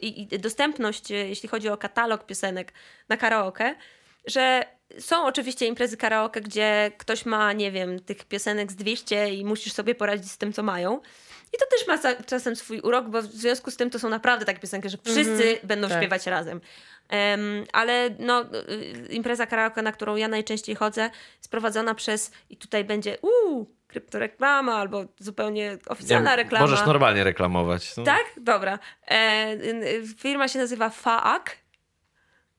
i, 0.02 0.28
dostępność, 0.38 1.10
jeśli 1.10 1.48
chodzi 1.48 1.68
o 1.68 1.76
katalog 1.76 2.26
piosenek 2.26 2.72
na 3.08 3.16
karaoke, 3.16 3.74
że 4.26 4.64
są 4.98 5.24
oczywiście 5.24 5.66
imprezy 5.66 5.96
karaoke, 5.96 6.40
gdzie 6.40 6.92
ktoś 6.98 7.26
ma, 7.26 7.52
nie 7.52 7.72
wiem, 7.72 8.00
tych 8.00 8.24
piosenek 8.24 8.72
z 8.72 8.76
200 8.76 9.34
i 9.34 9.44
musisz 9.44 9.72
sobie 9.72 9.94
poradzić 9.94 10.30
z 10.30 10.38
tym, 10.38 10.52
co 10.52 10.62
mają. 10.62 11.00
I 11.54 11.56
to 11.58 11.66
też 11.66 11.88
ma 11.88 11.96
za- 11.96 12.22
czasem 12.22 12.56
swój 12.56 12.80
urok, 12.80 13.08
bo 13.08 13.22
w 13.22 13.24
związku 13.24 13.70
z 13.70 13.76
tym 13.76 13.90
to 13.90 13.98
są 13.98 14.08
naprawdę 14.08 14.44
takie 14.44 14.60
piosenki, 14.60 14.88
że 14.88 14.98
wszyscy 15.04 15.58
będą 15.62 15.88
tak. 15.88 15.98
śpiewać 15.98 16.26
razem. 16.26 16.60
Em, 17.08 17.64
ale 17.72 18.10
no, 18.18 18.44
y, 18.44 19.06
impreza 19.10 19.46
karaoke, 19.46 19.82
na 19.82 19.92
którą 19.92 20.16
ja 20.16 20.28
najczęściej 20.28 20.74
chodzę, 20.74 21.10
jest 21.36 21.50
prowadzona 21.50 21.94
przez, 21.94 22.30
i 22.50 22.56
tutaj 22.56 22.84
będzie, 22.84 23.18
uuu, 23.22 23.74
kryptoreklama 23.86 24.74
albo 24.74 25.04
zupełnie 25.18 25.78
oficjalna 25.88 26.30
Nie, 26.30 26.36
reklama. 26.36 26.66
Możesz 26.66 26.86
normalnie 26.86 27.24
reklamować. 27.24 27.96
No. 27.96 28.04
Tak? 28.04 28.24
Dobra. 28.36 28.78
E, 29.08 29.52
y, 29.52 30.02
firma 30.18 30.48
się 30.48 30.58
nazywa 30.58 30.90
FAAK. 30.90 31.56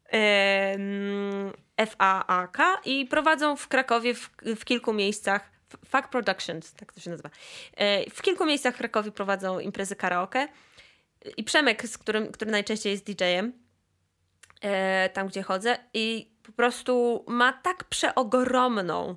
Em, 0.06 1.52
F-A-A-K 1.78 2.80
i 2.86 3.06
prowadzą 3.06 3.56
w 3.56 3.68
Krakowie 3.68 4.14
w, 4.14 4.30
w 4.56 4.66
kilku 4.66 4.93
miejscach. 4.93 5.55
F- 5.74 5.89
FAK 5.89 6.09
Productions, 6.09 6.74
tak 6.74 6.93
to 6.93 6.99
się 6.99 7.09
nazywa. 7.09 7.30
E, 7.78 8.09
w 8.09 8.22
kilku 8.22 8.45
miejscach 8.45 8.76
w 8.76 8.78
Krakowie 8.78 9.11
prowadzą 9.11 9.59
imprezy 9.59 9.95
karaoke. 9.95 10.47
I 11.38 11.43
Przemek, 11.43 11.88
z 11.88 11.97
którym, 11.97 12.32
który 12.32 12.51
najczęściej 12.51 12.91
jest 12.91 13.05
DJ-em, 13.05 13.53
e, 14.61 15.09
tam 15.09 15.28
gdzie 15.28 15.43
chodzę, 15.43 15.78
i 15.93 16.36
po 16.43 16.51
prostu 16.51 17.26
ma 17.28 17.53
tak 17.53 17.84
przeogromną, 17.84 19.16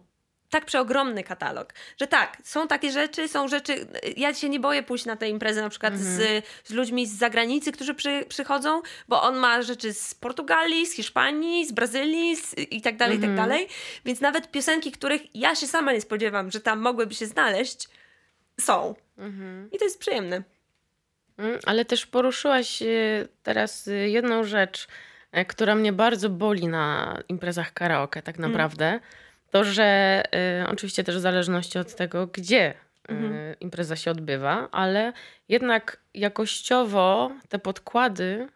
tak 0.50 0.64
przeogromny 0.64 1.24
katalog, 1.24 1.74
że 2.00 2.06
tak, 2.06 2.36
są 2.44 2.68
takie 2.68 2.92
rzeczy, 2.92 3.28
są 3.28 3.48
rzeczy, 3.48 3.86
ja 4.16 4.34
się 4.34 4.48
nie 4.48 4.60
boję 4.60 4.82
pójść 4.82 5.04
na 5.04 5.16
tę 5.16 5.28
imprezę 5.28 5.62
na 5.62 5.68
przykład 5.68 5.98
z, 5.98 6.44
z 6.64 6.70
ludźmi 6.70 7.06
z 7.06 7.18
zagranicy, 7.18 7.72
którzy 7.72 7.94
przy, 7.94 8.24
przychodzą, 8.28 8.82
bo 9.08 9.22
on 9.22 9.36
ma 9.36 9.62
rzeczy 9.62 9.94
z 9.94 10.14
Portugalii, 10.14 10.86
z 10.86 10.94
Hiszpanii, 10.94 11.66
z 11.66 11.72
Brazylii 11.72 12.36
z, 12.36 12.54
i 12.58 12.82
tak 12.82 12.96
dalej, 12.96 13.18
i 13.18 13.20
tak 13.20 13.34
dalej, 13.34 13.68
więc 14.04 14.20
nawet 14.20 14.50
piosenki, 14.50 14.92
których 14.92 15.36
ja 15.36 15.54
się 15.54 15.66
sama 15.66 15.92
nie 15.92 16.00
spodziewam, 16.00 16.50
że 16.50 16.60
tam 16.60 16.80
mogłyby 16.80 17.14
się 17.14 17.26
znaleźć, 17.26 17.88
są. 18.60 18.94
I 19.72 19.78
to 19.78 19.84
jest 19.84 19.98
przyjemne. 19.98 20.42
Mm, 21.38 21.58
Ale 21.66 21.84
też 21.84 22.06
poruszyłaś 22.06 22.82
e, 22.82 22.86
teraz 23.42 23.88
e, 23.88 23.92
jedną 23.92 24.44
rzecz, 24.44 24.88
która 25.48 25.74
mnie 25.74 25.92
bardzo 25.92 26.30
boli 26.30 26.68
na 26.68 27.18
imprezach 27.28 27.72
karaoke, 27.72 28.22
tak 28.22 28.38
naprawdę. 28.38 29.00
To, 29.50 29.64
że 29.64 30.22
e, 30.34 30.66
oczywiście 30.68 31.04
też 31.04 31.16
w 31.16 31.20
zależności 31.20 31.78
od 31.78 31.94
tego, 31.94 32.26
gdzie 32.26 32.74
e, 33.08 33.14
impreza 33.60 33.96
się 33.96 34.10
odbywa, 34.10 34.68
ale 34.72 35.12
jednak 35.48 36.00
jakościowo 36.14 37.30
te 37.48 37.58
podkłady 37.58 38.48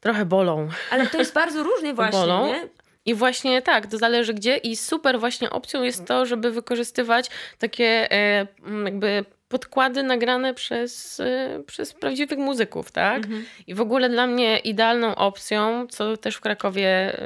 trochę 0.00 0.24
bolą. 0.24 0.68
Ale 0.90 1.06
to 1.06 1.18
jest 1.18 1.34
bardzo 1.34 1.62
różnie 1.62 1.94
właśnie, 2.00 2.20
Bolą. 2.20 2.46
nie? 2.46 2.68
I 3.06 3.14
właśnie 3.14 3.62
tak, 3.62 3.86
to 3.86 3.98
zależy 3.98 4.34
gdzie 4.34 4.56
i 4.56 4.76
super 4.76 5.20
właśnie 5.20 5.50
opcją 5.50 5.82
jest 5.82 6.06
to, 6.06 6.26
żeby 6.26 6.50
wykorzystywać 6.50 7.30
takie 7.58 8.12
e, 8.12 8.46
jakby 8.84 9.24
podkłady 9.48 10.02
nagrane 10.02 10.54
przez, 10.54 11.20
e, 11.20 11.62
przez 11.66 11.92
prawdziwych 11.92 12.38
muzyków, 12.38 12.92
tak? 12.92 13.22
I 13.66 13.74
w 13.74 13.80
ogóle 13.80 14.08
dla 14.08 14.26
mnie 14.26 14.58
idealną 14.58 15.14
opcją, 15.14 15.86
co 15.86 16.16
też 16.16 16.36
w 16.36 16.40
Krakowie 16.40 16.88
e, 16.88 17.20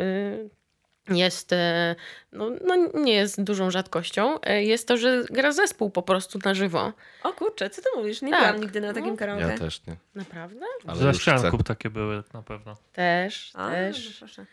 jest, 1.09 1.53
e, 1.53 1.95
no, 2.33 2.51
no 2.67 2.75
nie 2.95 3.13
jest 3.15 3.43
dużą 3.43 3.71
rzadkością, 3.71 4.41
e, 4.41 4.65
jest 4.65 4.89
to, 4.89 4.97
że 4.97 5.25
gra 5.31 5.53
zespół 5.53 5.91
po 5.91 6.03
prostu 6.03 6.39
na 6.45 6.55
żywo. 6.55 6.93
O 7.23 7.33
kurczę, 7.33 7.71
co 7.71 7.83
ty 7.83 7.89
mówisz? 7.97 8.23
Nie 8.23 8.31
Tak. 8.31 8.41
byłam 8.41 8.61
nigdy 8.61 8.81
na 8.81 8.93
takim 8.95 9.11
No. 9.11 9.17
karaoke. 9.17 9.43
Ja 9.49 9.59
też 9.59 9.87
nie. 9.87 9.97
Naprawdę? 10.15 10.67
Ale 10.87 11.11
chcę. 11.13 11.21
ścianków 11.21 11.63
takie 11.63 11.91
były 11.91 12.23
na 12.35 12.43
pewno. 12.43 12.77
Też, 12.93 13.51
A, 13.55 13.71
też. 13.71 14.07
no 14.11 14.17
proszę. 14.19 14.43
E, 14.43 14.47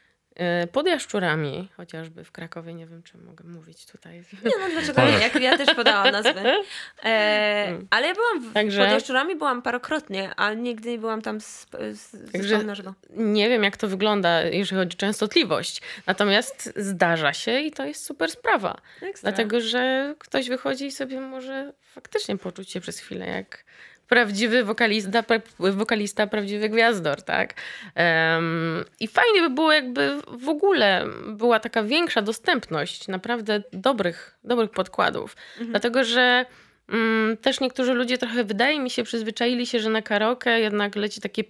Pod 0.72 0.88
Jaszczurami, 0.88 1.70
chociażby 1.78 2.24
w 2.24 2.32
Krakowie, 2.32 2.74
nie 2.74 2.88
wiem, 2.88 3.04
czy 3.04 3.18
mogę 3.18 3.44
mówić 3.44 3.86
tutaj. 3.86 4.18
Nie 4.18 4.52
no, 4.60 4.70
dlaczego 4.72 5.06
nie? 5.06 5.12
Jak 5.12 5.42
ja 5.42 5.58
też 5.58 5.76
podałam 5.76 6.12
nazwę. 6.12 6.56
E, 7.04 7.80
ale 7.90 8.08
ja 8.08 8.14
byłam 8.14 8.50
w, 8.50 8.54
Także- 8.54 8.82
pod 8.84 8.92
Jaszczurami 8.92 9.36
byłam 9.36 9.62
parokrotnie, 9.62 10.36
ale 10.36 10.56
nigdy 10.56 10.90
nie 10.90 10.98
byłam 10.98 11.22
tam 11.22 11.42
z, 11.42 11.68
z, 11.92 12.32
Także- 12.32 12.60
z 12.60 12.66
na 12.66 12.76
żywo. 12.76 12.94
Nie 13.10 13.50
wiem, 13.50 13.64
jak 13.64 13.78
to 13.78 13.88
wygląda, 13.88 14.42
jeżeli 14.42 14.80
chodzi 14.80 14.96
o 14.96 15.00
częstotliwość. 15.00 15.82
Natomiast 16.08 16.74
zdarza 16.76 17.34
się 17.34 17.60
i 17.60 17.72
to 17.72 17.86
jest 17.86 18.06
super 18.06 18.32
sprawa. 18.32 18.82
Ekstra. 19.02 19.32
Dlatego, 19.32 19.62
że 19.62 20.16
ktoś 20.20 20.50
wychodzi 20.50 20.86
i 20.86 20.92
sobie 20.92 21.22
może 21.22 21.74
faktycznie 21.84 22.38
poczuć 22.38 22.72
się 22.72 22.82
przez 22.82 23.00
chwilę 23.00 23.28
jak 23.28 23.64
prawdziwy 24.12 24.64
wokalista, 24.64 25.22
pra- 25.22 25.72
wokalista 25.72 26.28
prawdziwy 26.28 26.70
gwiazdor, 26.70 27.22
tak? 27.22 27.54
Em, 27.96 28.86
I 29.00 29.08
fajnie 29.08 29.42
by 29.42 29.50
było, 29.50 29.72
jakby 29.72 30.22
w 30.28 30.50
ogóle 30.50 31.06
była 31.28 31.60
taka 31.60 31.84
większa 31.84 32.22
dostępność 32.22 33.08
naprawdę 33.08 33.64
dobrych, 33.74 34.38
dobrych 34.44 34.72
podkładów. 34.72 35.36
Dlatego, 35.62 36.04
że 36.04 36.46
mm, 36.90 37.38
też 37.38 37.60
niektórzy 37.60 37.94
ludzie 37.94 38.18
trochę, 38.18 38.44
wydaje 38.44 38.80
mi 38.80 38.90
się, 38.90 39.04
przyzwyczaili 39.04 39.66
się, 39.68 39.80
że 39.80 39.90
na 39.90 40.02
karaoke 40.02 40.60
jednak 40.60 40.96
leci 40.96 41.22
takie, 41.22 41.44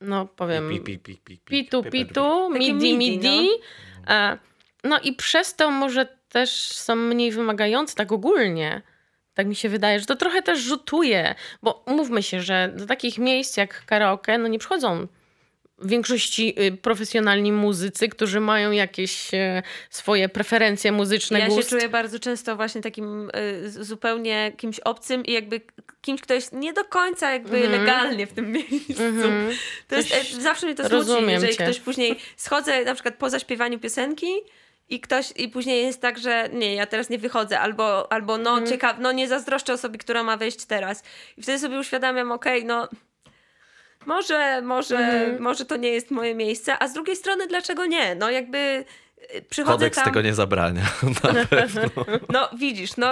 no 0.00 0.26
powiem, 0.26 0.68
Pi, 0.68 0.80
pi, 0.80 0.98
pi, 0.98 1.16
pi, 1.16 1.38
pi, 1.38 1.38
pitu, 1.44 1.82
pi, 1.82 1.90
pi, 1.90 1.98
pi. 1.98 2.06
pitu, 2.06 2.50
midi, 2.50 2.72
midi, 2.72 2.96
midi. 2.98 3.48
E, 4.08 4.38
No 4.84 4.98
i 5.00 5.12
przez 5.12 5.54
to 5.54 5.70
może 5.70 6.06
też 6.28 6.50
są 6.72 6.96
mniej 6.96 7.32
wymagające 7.32 7.94
tak 7.94 8.12
ogólnie. 8.12 8.82
Tak 9.36 9.46
mi 9.46 9.56
się 9.56 9.68
wydaje, 9.68 10.00
że 10.00 10.06
to 10.06 10.16
trochę 10.16 10.42
też 10.42 10.58
rzutuje, 10.60 11.34
bo 11.62 11.82
umówmy 11.86 12.22
się, 12.22 12.40
że 12.40 12.72
do 12.76 12.86
takich 12.86 13.18
miejsc 13.18 13.56
jak 13.56 13.84
karaoke, 13.86 14.38
no 14.38 14.48
nie 14.48 14.58
przychodzą 14.58 15.06
w 15.78 15.88
większości 15.88 16.54
y, 16.62 16.76
profesjonalni 16.76 17.52
muzycy, 17.52 18.08
którzy 18.08 18.40
mają 18.40 18.70
jakieś 18.70 19.34
e, 19.34 19.62
swoje 19.90 20.28
preferencje 20.28 20.92
muzyczne, 20.92 21.38
Ja 21.38 21.46
gust. 21.48 21.62
się 21.70 21.76
czuję 21.76 21.88
bardzo 21.88 22.18
często 22.18 22.56
właśnie 22.56 22.80
takim 22.80 23.30
y, 23.64 23.70
zupełnie 23.84 24.52
kimś 24.56 24.80
obcym 24.80 25.24
i 25.26 25.32
jakby 25.32 25.60
kimś, 26.00 26.20
kto 26.20 26.34
jest 26.34 26.52
nie 26.52 26.72
do 26.72 26.84
końca 26.84 27.32
jakby 27.32 27.56
Mhm. 27.56 27.72
legalnie 27.80 28.26
w 28.26 28.32
tym 28.32 28.52
miejscu. 28.52 29.02
To 29.88 29.96
jest, 29.96 30.08
Coś- 30.08 30.34
e, 30.38 30.40
zawsze 30.40 30.66
mnie 30.66 30.74
to 30.74 31.02
smuci, 31.02 31.24
jeżeli 31.32 31.56
cię. 31.56 31.64
ktoś 31.64 31.80
później 31.80 32.16
schodzę 32.36 32.84
na 32.84 32.94
przykład 32.94 33.14
po 33.14 33.30
zaśpiewaniu 33.30 33.78
piosenki 33.78 34.26
i 34.88 35.00
ktoś 35.00 35.32
i 35.36 35.48
później 35.48 35.82
jest 35.82 36.00
tak, 36.02 36.18
że 36.18 36.48
nie, 36.52 36.74
ja 36.74 36.86
teraz 36.86 37.10
nie 37.10 37.18
wychodzę, 37.18 37.60
albo, 37.60 38.12
albo 38.12 38.38
no 38.38 38.50
Mhm. 38.50 38.66
ciekaw, 38.66 38.96
no 39.00 39.12
nie 39.12 39.28
zazdroszczę 39.28 39.72
osobie, 39.72 39.98
która 39.98 40.22
ma 40.22 40.36
wejść 40.36 40.64
teraz. 40.64 41.02
I 41.36 41.42
wtedy 41.42 41.58
sobie 41.58 41.78
uświadamiam, 41.78 42.32
okej, 42.32 42.64
no 42.64 42.88
może, 44.06 44.62
może, 44.62 44.98
Mhm. 44.98 45.42
może 45.42 45.64
to 45.64 45.76
nie 45.76 45.88
jest 45.88 46.10
moje 46.10 46.34
miejsce, 46.34 46.82
a 46.82 46.88
z 46.88 46.92
drugiej 46.92 47.16
strony 47.16 47.46
dlaczego 47.46 47.86
nie? 47.86 48.14
No 48.14 48.30
jakby 48.30 48.84
y, 49.36 49.42
przychodzę 49.50 49.76
Kodeks 49.76 49.96
tam... 49.96 50.04
tego 50.04 50.20
nie 50.22 50.34
zabrania. 50.34 50.82
Na 51.34 51.46
pewno. 51.56 51.82
No 52.28 52.48
widzisz, 52.58 52.96
no 52.96 53.08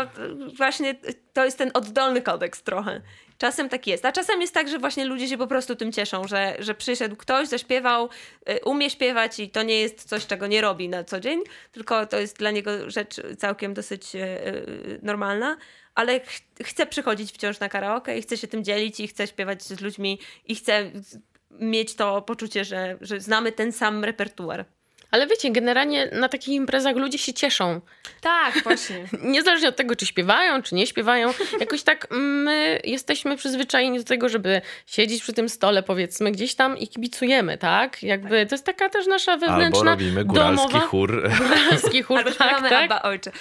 właśnie 0.57 0.95
to 1.33 1.45
jest 1.45 1.59
ten 1.59 1.71
oddolny 1.75 2.23
kodeks 2.23 2.63
trochę. 2.63 3.01
Czasem 3.39 3.69
tak 3.69 3.87
jest. 3.87 4.05
A 4.05 4.13
czasem 4.13 4.41
jest 4.41 4.55
tak, 4.55 4.69
że 4.69 4.79
właśnie 4.79 5.05
ludzie 5.05 5.29
się 5.29 5.39
po 5.39 5.47
prostu 5.47 5.77
tym 5.77 5.93
cieszą, 5.93 6.29
że, 6.29 6.57
że 6.59 6.75
przyszedł 6.75 7.17
ktoś, 7.17 7.49
zaśpiewał, 7.49 8.09
y, 8.51 8.61
umie 8.65 8.91
śpiewać 8.91 9.41
i 9.41 9.51
to 9.51 9.63
nie 9.63 9.81
jest 9.81 10.09
coś, 10.09 10.27
czego 10.27 10.47
nie 10.47 10.61
robi 10.61 10.89
na 10.89 11.05
co 11.05 11.21
dzień, 11.21 11.41
tylko 11.73 12.07
to 12.07 12.19
jest 12.19 12.39
dla 12.39 12.51
niego 12.51 12.91
rzecz 12.91 13.21
całkiem 13.39 13.75
dosyć 13.75 14.15
y, 14.15 14.19
y, 14.19 14.99
normalna, 15.03 15.57
ale 15.95 16.21
ch 16.21 16.41
chce 16.63 16.87
przychodzić 16.87 17.33
wciąż 17.33 17.61
na 17.61 17.69
karaoke 17.69 18.19
i 18.19 18.23
chce 18.23 18.37
się 18.37 18.49
tym 18.49 18.65
dzielić 18.65 19.01
i 19.01 19.09
chce 19.09 19.27
śpiewać 19.27 19.63
z 19.63 19.81
ludźmi 19.81 20.19
i 20.45 20.55
chce 20.55 20.91
mieć 21.51 21.95
to 21.95 22.23
poczucie, 22.23 22.65
że, 22.65 22.99
że 23.01 23.21
znamy 23.21 23.53
ten 23.53 23.73
sam 23.73 24.05
repertuar. 24.05 24.65
Ale 25.15 25.27
wiecie, 25.27 25.51
generalnie 25.51 26.09
na 26.13 26.29
takich 26.29 26.55
imprezach 26.55 26.97
ludzie 26.97 27.19
się 27.19 27.33
cieszą. 27.33 27.81
Tak, 28.21 28.63
właśnie. 28.63 29.05
Niezależnie 29.23 29.69
od 29.69 29.77
tego, 29.77 29.97
czy 29.97 30.07
śpiewają, 30.07 30.63
czy 30.63 30.75
nie 30.75 30.87
śpiewają, 30.87 31.35
jakoś 31.61 31.83
tak 31.83 32.07
my 32.11 32.81
jesteśmy 32.85 33.37
przyzwyczajeni 33.37 33.99
do 33.99 34.05
tego, 34.05 34.29
żeby 34.29 34.61
siedzieć 34.87 35.23
przy 35.23 35.33
tym 35.33 35.49
stole, 35.49 35.83
powiedzmy, 35.83 36.33
gdzieś 36.33 36.55
tam 36.55 36.79
i 36.79 36.89
kibicujemy, 36.89 37.59
tak? 37.59 38.03
Jakby 38.03 38.47
to 38.47 38.55
jest 38.55 38.65
taka 38.65 38.89
też 38.89 39.07
nasza 39.07 39.33
Albo 39.33 39.47
wewnętrzna, 39.47 39.91
robimy 39.91 40.25
góralski 40.25 40.69
domowa, 40.69 40.87
chór. 40.87 41.29
góralski 41.49 42.03
chór, 42.03 42.19
Albo 42.19 42.31
tak, 42.31 42.69
tak? 42.69 42.85
Abba 42.85 43.03
Ojcze. 43.03 43.33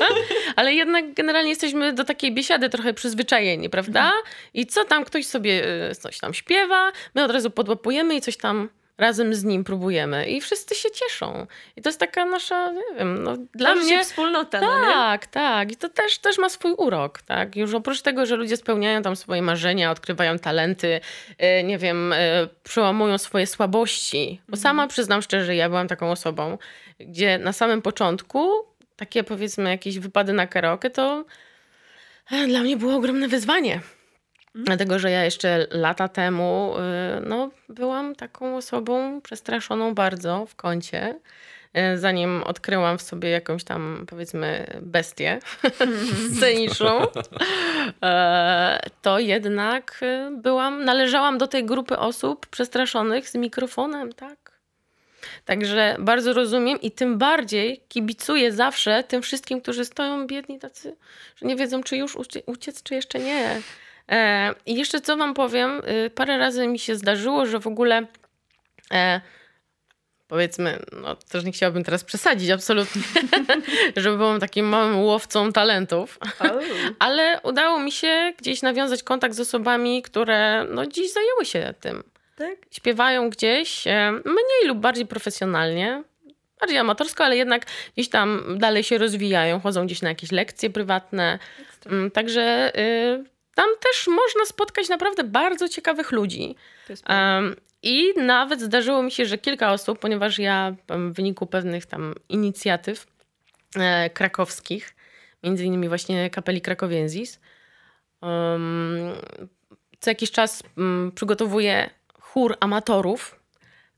Ale 0.56 0.74
jednak 0.74 1.14
generalnie 1.14 1.50
jesteśmy 1.50 1.92
do 1.92 2.04
takiej 2.04 2.34
biesiady 2.34 2.68
trochę 2.68 2.94
przyzwyczajeni, 2.94 3.70
prawda? 3.70 4.12
I 4.54 4.66
co 4.66 4.84
tam 4.84 5.04
ktoś 5.04 5.26
sobie 5.26 5.64
y, 5.90 5.94
coś 5.94 6.18
tam 6.18 6.34
śpiewa, 6.34 6.92
my 7.14 7.24
od 7.24 7.30
razu 7.30 7.50
podłapujemy 7.50 8.16
i 8.16 8.20
coś 8.20 8.36
tam 8.36 8.68
razem 8.98 9.34
z 9.34 9.44
nim 9.44 9.64
próbujemy. 9.64 10.26
I 10.26 10.40
wszyscy 10.40 10.74
się 10.74 10.90
cieszą. 10.90 11.46
I 11.76 11.82
to 11.82 11.88
jest 11.88 12.00
taka 12.00 12.24
nasza, 12.24 12.72
nie 12.72 12.98
wiem, 12.98 13.22
no, 13.22 13.36
dla 13.54 13.74
mnie... 13.74 14.04
wspólnota, 14.04 14.60
no? 14.60 14.66
Tak, 14.66 15.26
tak. 15.26 15.72
I 15.72 15.76
to 15.76 15.88
też, 15.88 16.18
też 16.18 16.38
ma 16.38 16.48
swój 16.48 16.72
urok, 16.72 17.22
tak. 17.22 17.56
Już 17.56 17.74
oprócz 17.74 18.02
tego, 18.02 18.26
że 18.26 18.36
ludzie 18.36 18.56
spełniają 18.56 19.02
tam 19.02 19.16
swoje 19.16 19.42
marzenia, 19.42 19.90
odkrywają 19.90 20.38
talenty, 20.38 21.00
e, 21.38 21.62
nie 21.62 21.78
wiem, 21.78 22.12
e, 22.12 22.48
przełamują 22.62 23.18
swoje 23.18 23.46
słabości. 23.46 24.40
Bo 24.48 24.56
sama 24.56 24.86
przyznam 24.86 25.22
szczerze, 25.22 25.56
ja 25.56 25.68
byłam 25.68 25.88
taką 25.88 26.10
osobą, 26.10 26.58
gdzie 27.00 27.38
na 27.38 27.52
samym 27.52 27.82
początku 27.82 28.50
takie 28.96 29.24
powiedzmy 29.24 29.70
jakieś 29.70 29.98
wypady 29.98 30.32
na 30.32 30.46
karaoke 30.46 30.90
to 30.90 31.24
e, 32.30 32.46
dla 32.46 32.60
mnie 32.60 32.76
było 32.76 32.94
ogromne 32.94 33.28
wyzwanie. 33.28 33.80
Dlatego, 34.54 34.98
że 34.98 35.10
ja 35.10 35.24
jeszcze 35.24 35.66
lata 35.70 36.08
temu 36.08 36.74
y, 37.18 37.26
no, 37.28 37.50
byłam 37.68 38.14
taką 38.14 38.56
osobą 38.56 39.20
przestraszoną 39.20 39.94
bardzo 39.94 40.46
w 40.46 40.54
kącie. 40.54 41.14
y, 41.94 41.98
Zanim 41.98 42.42
odkryłam 42.42 42.98
w 42.98 43.02
sobie 43.02 43.30
jakąś 43.30 43.64
tam, 43.64 44.04
powiedzmy, 44.08 44.66
bestię 44.82 45.38
sceniczną, 46.36 47.00
e, 48.02 48.80
to 49.02 49.18
jednak 49.18 50.00
y, 50.02 50.30
byłam, 50.42 50.84
należałam 50.84 51.38
do 51.38 51.46
tej 51.46 51.64
grupy 51.64 51.98
osób 51.98 52.46
przestraszonych 52.46 53.28
z 53.28 53.34
mikrofonem, 53.34 54.12
tak. 54.12 54.44
Także 55.44 55.96
bardzo 55.98 56.32
rozumiem 56.32 56.80
i 56.80 56.90
tym 56.90 57.18
bardziej 57.18 57.84
kibicuję 57.88 58.52
zawsze 58.52 59.04
tym 59.08 59.22
wszystkim, 59.22 59.60
którzy 59.60 59.84
stoją 59.84 60.26
biedni 60.26 60.58
tacy, 60.58 60.96
że 61.36 61.46
nie 61.46 61.56
wiedzą, 61.56 61.82
czy 61.82 61.96
już 61.96 62.16
ucie- 62.16 62.42
uciec, 62.46 62.82
czy 62.82 62.94
jeszcze 62.94 63.18
nie. 63.18 63.60
E, 64.10 64.54
I 64.66 64.74
jeszcze 64.74 65.00
co 65.00 65.16
wam 65.16 65.34
powiem, 65.34 65.82
y, 66.06 66.10
parę 66.10 66.38
razy 66.38 66.66
mi 66.66 66.78
się 66.78 66.96
zdarzyło, 66.96 67.46
że 67.46 67.60
w 67.60 67.66
ogóle 67.66 68.06
e, 68.92 69.20
powiedzmy, 70.28 70.78
no 71.02 71.16
też 71.16 71.44
nie 71.44 71.52
chciałabym 71.52 71.84
teraz 71.84 72.04
przesadzić 72.04 72.50
absolutnie, 72.50 73.02
że 73.96 74.16
byłam 74.16 74.40
takim 74.40 74.66
małym 74.66 75.00
łowcą 75.00 75.52
talentów, 75.52 76.18
ale 76.98 77.40
udało 77.42 77.78
mi 77.78 77.92
się 77.92 78.32
gdzieś 78.38 78.62
nawiązać 78.62 79.02
kontakt 79.02 79.34
z 79.34 79.40
osobami, 79.40 80.02
które 80.02 80.66
no 80.70 80.86
dziś 80.86 81.12
zajęły 81.12 81.44
się 81.44 81.74
tym 81.80 82.02
tak? 82.36 82.56
śpiewają 82.70 83.30
gdzieś 83.30 83.86
e, 83.86 84.12
mniej 84.12 84.66
lub 84.68 84.78
bardziej 84.78 85.06
profesjonalnie, 85.06 86.02
bardziej 86.60 86.78
amatorsko, 86.78 87.24
ale 87.24 87.36
jednak 87.36 87.66
gdzieś 87.94 88.08
tam 88.08 88.58
dalej 88.58 88.84
się 88.84 88.98
rozwijają, 88.98 89.60
chodzą 89.60 89.86
gdzieś 89.86 90.02
na 90.02 90.08
jakieś 90.08 90.32
lekcje 90.32 90.70
prywatne. 90.70 91.38
Mm, 91.86 92.10
Także 92.10 92.72
y, 92.78 93.33
tam 93.54 93.68
też 93.80 94.06
można 94.06 94.44
spotkać 94.44 94.88
naprawdę 94.88 95.24
bardzo 95.24 95.68
ciekawych 95.68 96.12
ludzi. 96.12 96.56
Em, 97.06 97.56
I 97.82 98.14
nawet 98.16 98.60
zdarzyło 98.60 99.02
mi 99.02 99.10
się, 99.10 99.26
że 99.26 99.38
kilka 99.38 99.72
osób, 99.72 99.98
ponieważ 99.98 100.38
ja 100.38 100.74
w 100.88 101.12
wyniku 101.12 101.46
pewnych 101.46 101.86
tam 101.86 102.14
inicjatyw 102.28 103.06
e, 103.76 104.10
krakowskich, 104.10 104.94
między 105.42 105.64
innymi 105.64 105.88
właśnie 105.88 106.30
kapeli 106.30 106.60
Krakowienzis, 106.60 107.40
em, 108.22 109.12
co 110.00 110.10
jakiś 110.10 110.30
czas 110.30 110.62
mm, 110.78 111.12
przygotowuję 111.12 111.90
chór 112.20 112.56
amatorów 112.60 113.40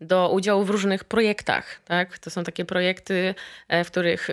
do 0.00 0.30
udziału 0.30 0.64
w 0.64 0.70
różnych 0.70 1.04
projektach. 1.04 1.80
Tak? 1.84 2.18
To 2.18 2.30
są 2.30 2.44
takie 2.44 2.64
projekty, 2.64 3.34
e, 3.68 3.84
w 3.84 3.90
których 3.90 4.28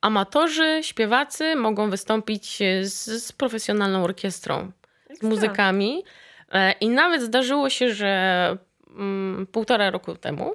amatorzy, 0.00 0.78
śpiewacy 0.82 1.56
mogą 1.56 1.90
wystąpić 1.90 2.62
e, 2.62 2.84
z, 2.84 3.24
z 3.24 3.32
profesjonalną 3.32 4.04
orkiestrą, 4.04 4.72
z 5.20 5.22
muzykami. 5.22 6.04
E, 6.52 6.72
I 6.72 6.88
nawet 6.88 7.22
zdarzyło 7.22 7.70
się, 7.70 7.94
że 7.94 8.56
mm, 8.96 9.46
półtora 9.46 9.90
roku 9.90 10.16
temu, 10.16 10.54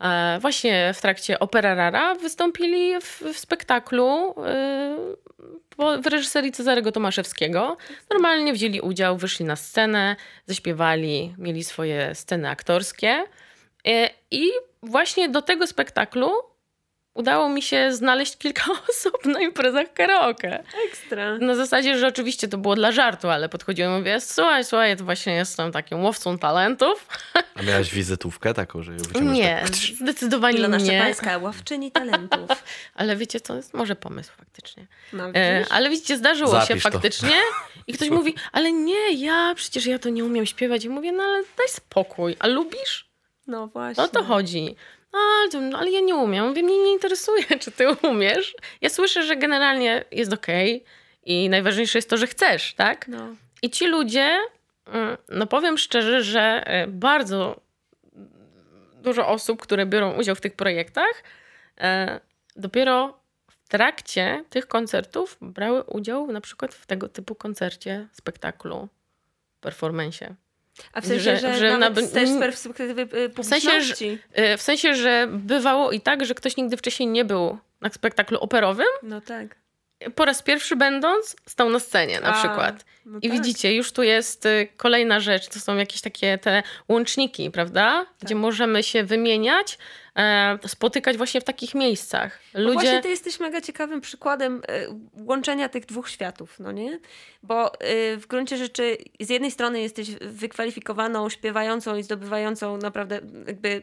e, 0.00 0.38
właśnie 0.40 0.92
w 0.94 1.00
trakcie 1.00 1.38
Opera 1.38 1.74
Rara, 1.74 2.14
wystąpili 2.14 3.00
w, 3.00 3.22
w 3.34 3.38
spektaklu 3.38 4.34
po, 5.76 5.98
w 5.98 6.06
reżyserii 6.06 6.52
Cezarego 6.52 6.92
Tomaszewskiego. 6.92 7.76
Normalnie 8.10 8.52
wzięli 8.52 8.80
udział, 8.80 9.16
wyszli 9.16 9.44
na 9.44 9.56
scenę, 9.56 10.16
zaśpiewali, 10.46 11.34
mieli 11.38 11.64
swoje 11.64 12.14
sceny 12.14 12.50
aktorskie. 12.50 13.24
E, 13.86 14.10
I 14.30 14.50
właśnie 14.82 15.28
do 15.28 15.42
tego 15.42 15.66
spektaklu 15.66 16.30
udało 17.16 17.48
mi 17.48 17.62
się 17.62 17.92
znaleźć 17.92 18.36
kilka 18.36 18.64
osób 18.90 19.24
na 19.24 19.40
imprezach 19.40 19.92
karaoke. 19.92 20.64
Ekstra. 20.88 21.38
Na 21.38 21.54
zasadzie, 21.54 21.98
że 21.98 22.06
oczywiście 22.06 22.48
to 22.48 22.58
było 22.58 22.74
dla 22.74 22.92
żartu, 22.92 23.28
ale 23.28 23.48
podchodziłem 23.48 23.92
i 23.94 23.98
mówię, 23.98 24.20
słuchaj, 24.20 24.64
słuchaj, 24.64 24.96
to 24.96 25.04
właśnie 25.04 25.34
jestem 25.34 25.72
takim 25.72 26.04
łowcą 26.04 26.38
talentów. 26.38 27.08
A 27.54 27.62
miałaś 27.62 27.94
wizytówkę 27.94 28.54
taką, 28.54 28.82
że 28.82 28.92
ją 28.92 28.98
wyciągasz 28.98 29.36
Nie, 29.36 29.60
tak... 29.64 29.74
zdecydowanie 29.74 30.58
Ilona 30.58 30.76
nie. 30.76 30.84
Szczepańska, 30.84 31.38
łowczyni 31.38 31.92
talentów. 31.92 32.48
Ale 32.94 33.16
wiecie, 33.16 33.40
to 33.40 33.56
jest 33.56 33.74
może 33.74 33.96
pomysł 33.96 34.32
faktycznie. 34.36 34.86
No, 35.12 35.24
E, 35.34 35.64
ale 35.70 35.90
widzicie, 35.90 36.16
zdarzyło 36.16 36.50
Zapisz 36.50 36.68
się 36.68 36.74
to. 36.74 36.90
faktycznie. 36.90 37.34
I 37.86 37.92
ktoś 37.92 38.10
mówi, 38.10 38.34
ale 38.52 38.72
nie, 38.72 39.12
ja 39.12 39.52
przecież 39.56 39.86
ja 39.86 39.98
to 39.98 40.08
nie 40.08 40.24
umiem 40.24 40.46
śpiewać. 40.46 40.84
I 40.84 40.88
mówię, 40.88 41.12
no 41.12 41.22
ale 41.22 41.42
daj 41.58 41.68
spokój. 41.68 42.36
A 42.38 42.46
lubisz? 42.46 43.08
No 43.46 43.66
właśnie. 43.66 44.02
No 44.02 44.08
o 44.08 44.12
to 44.12 44.24
chodzi. 44.24 44.76
A, 45.12 45.48
to- 45.50 45.60
no, 45.60 45.78
ale 45.78 45.90
ja 45.90 46.00
nie 46.00 46.14
umiem. 46.16 46.48
Mówię, 46.48 46.62
mnie 46.62 46.78
nie 46.78 46.92
interesuje, 46.92 47.44
czy 47.60 47.70
ty 47.70 47.84
umiesz. 48.02 48.54
Ja 48.80 48.88
słyszę, 48.88 49.22
że 49.22 49.36
generalnie 49.36 50.04
jest 50.10 50.32
okej 50.32 50.84
i 51.24 51.48
najważniejsze 51.48 51.98
jest 51.98 52.10
to, 52.10 52.16
że 52.16 52.26
chcesz, 52.26 52.74
tak? 52.74 53.08
No. 53.08 53.34
I 53.62 53.70
ci 53.70 53.86
ludzie, 53.86 54.38
mm, 54.86 55.16
no 55.28 55.46
powiem 55.46 55.78
szczerze, 55.78 56.22
że 56.22 56.62
e, 56.66 56.86
bardzo 56.86 57.60
dużo 59.02 59.28
osób, 59.28 59.62
które 59.62 59.86
biorą 59.86 60.14
udział 60.14 60.34
w 60.36 60.40
tych 60.40 60.54
projektach, 60.56 61.22
e, 61.80 62.20
dopiero 62.56 63.20
w 63.50 63.68
trakcie 63.68 64.44
tych 64.50 64.66
koncertów 64.68 65.38
brały 65.40 65.82
udział 65.82 66.32
na 66.32 66.40
przykład 66.40 66.74
w 66.74 66.86
tego 66.86 67.08
typu 67.08 67.34
koncercie, 67.34 68.08
spektaklu, 68.12 68.88
performance'ie. 69.62 70.34
A 70.92 71.00
w 71.00 71.06
sensie, 71.06 71.22
Że- 71.24 71.36
że, 71.38 71.58
że 71.58 71.78
nawet 71.78 72.04
na- 72.04 72.10
też 72.20 72.28
z 72.28 72.38
perspektywy 72.38 73.02
y, 73.02 73.28
W 73.28 73.44
sensie, 73.46 73.70
że- 73.70 73.70
publiczności. 73.70 74.18
E, 74.32 74.56
W 74.58 74.62
sensie, 74.62 74.94
że 74.94 75.28
bywało 75.32 75.92
i 75.92 76.00
tak, 76.00 76.24
że 76.26 76.34
ktoś 76.34 76.56
nigdy 76.56 76.76
wcześniej 76.76 77.06
nie 77.08 77.24
był 77.24 77.58
na 77.80 77.90
spektaklu 77.90 78.38
operowym 78.38 78.86
No 79.02 79.20
tak. 79.20 79.56
Po 80.14 80.24
raz 80.24 80.42
pierwszy 80.42 80.76
będąc, 80.76 81.36
stał 81.46 81.70
na 81.70 81.80
scenie 81.80 82.20
na 82.20 82.26
A, 82.28 82.38
przykład. 82.38 82.84
no 83.06 83.18
I 83.22 83.28
tak. 83.28 83.38
widzicie, 83.38 83.74
już 83.74 83.92
tu 83.92 84.02
jest 84.02 84.46
y, 84.46 84.68
kolejna 84.76 85.20
rzecz, 85.20 85.48
to 85.48 85.60
są 85.60 85.76
jakieś 85.76 86.00
takie 86.00 86.38
te 86.38 86.62
łączniki, 86.88 87.50
prawda? 87.50 88.06
Gdzie 88.20 88.34
Tak. 88.34 88.42
możemy 88.42 88.82
się 88.82 89.04
wymieniać, 89.04 89.78
e, 90.16 90.58
spotykać 90.66 91.16
właśnie 91.16 91.40
w 91.40 91.44
takich 91.44 91.74
miejscach. 91.74 92.38
No 92.54 92.60
Ludzie... 92.60 92.72
Właśnie 92.72 93.02
ty 93.02 93.08
jesteś 93.08 93.40
mega 93.40 93.60
ciekawym 93.60 94.00
przykładem 94.00 94.62
e, 94.68 94.86
łączenia 95.24 95.68
tych 95.68 95.86
dwóch 95.86 96.08
światów, 96.10 96.60
no 96.60 96.72
nie? 96.72 96.98
Bo 97.42 97.80
e, 97.80 98.16
w 98.16 98.26
gruncie 98.26 98.56
rzeczy 98.56 98.96
z 99.20 99.30
jednej 99.30 99.50
strony 99.50 99.80
jesteś 99.80 100.10
wykwalifikowaną, 100.20 101.28
śpiewającą 101.28 101.96
i 101.96 102.02
zdobywającą 102.02 102.76
naprawdę 102.76 103.20
jakby 103.46 103.82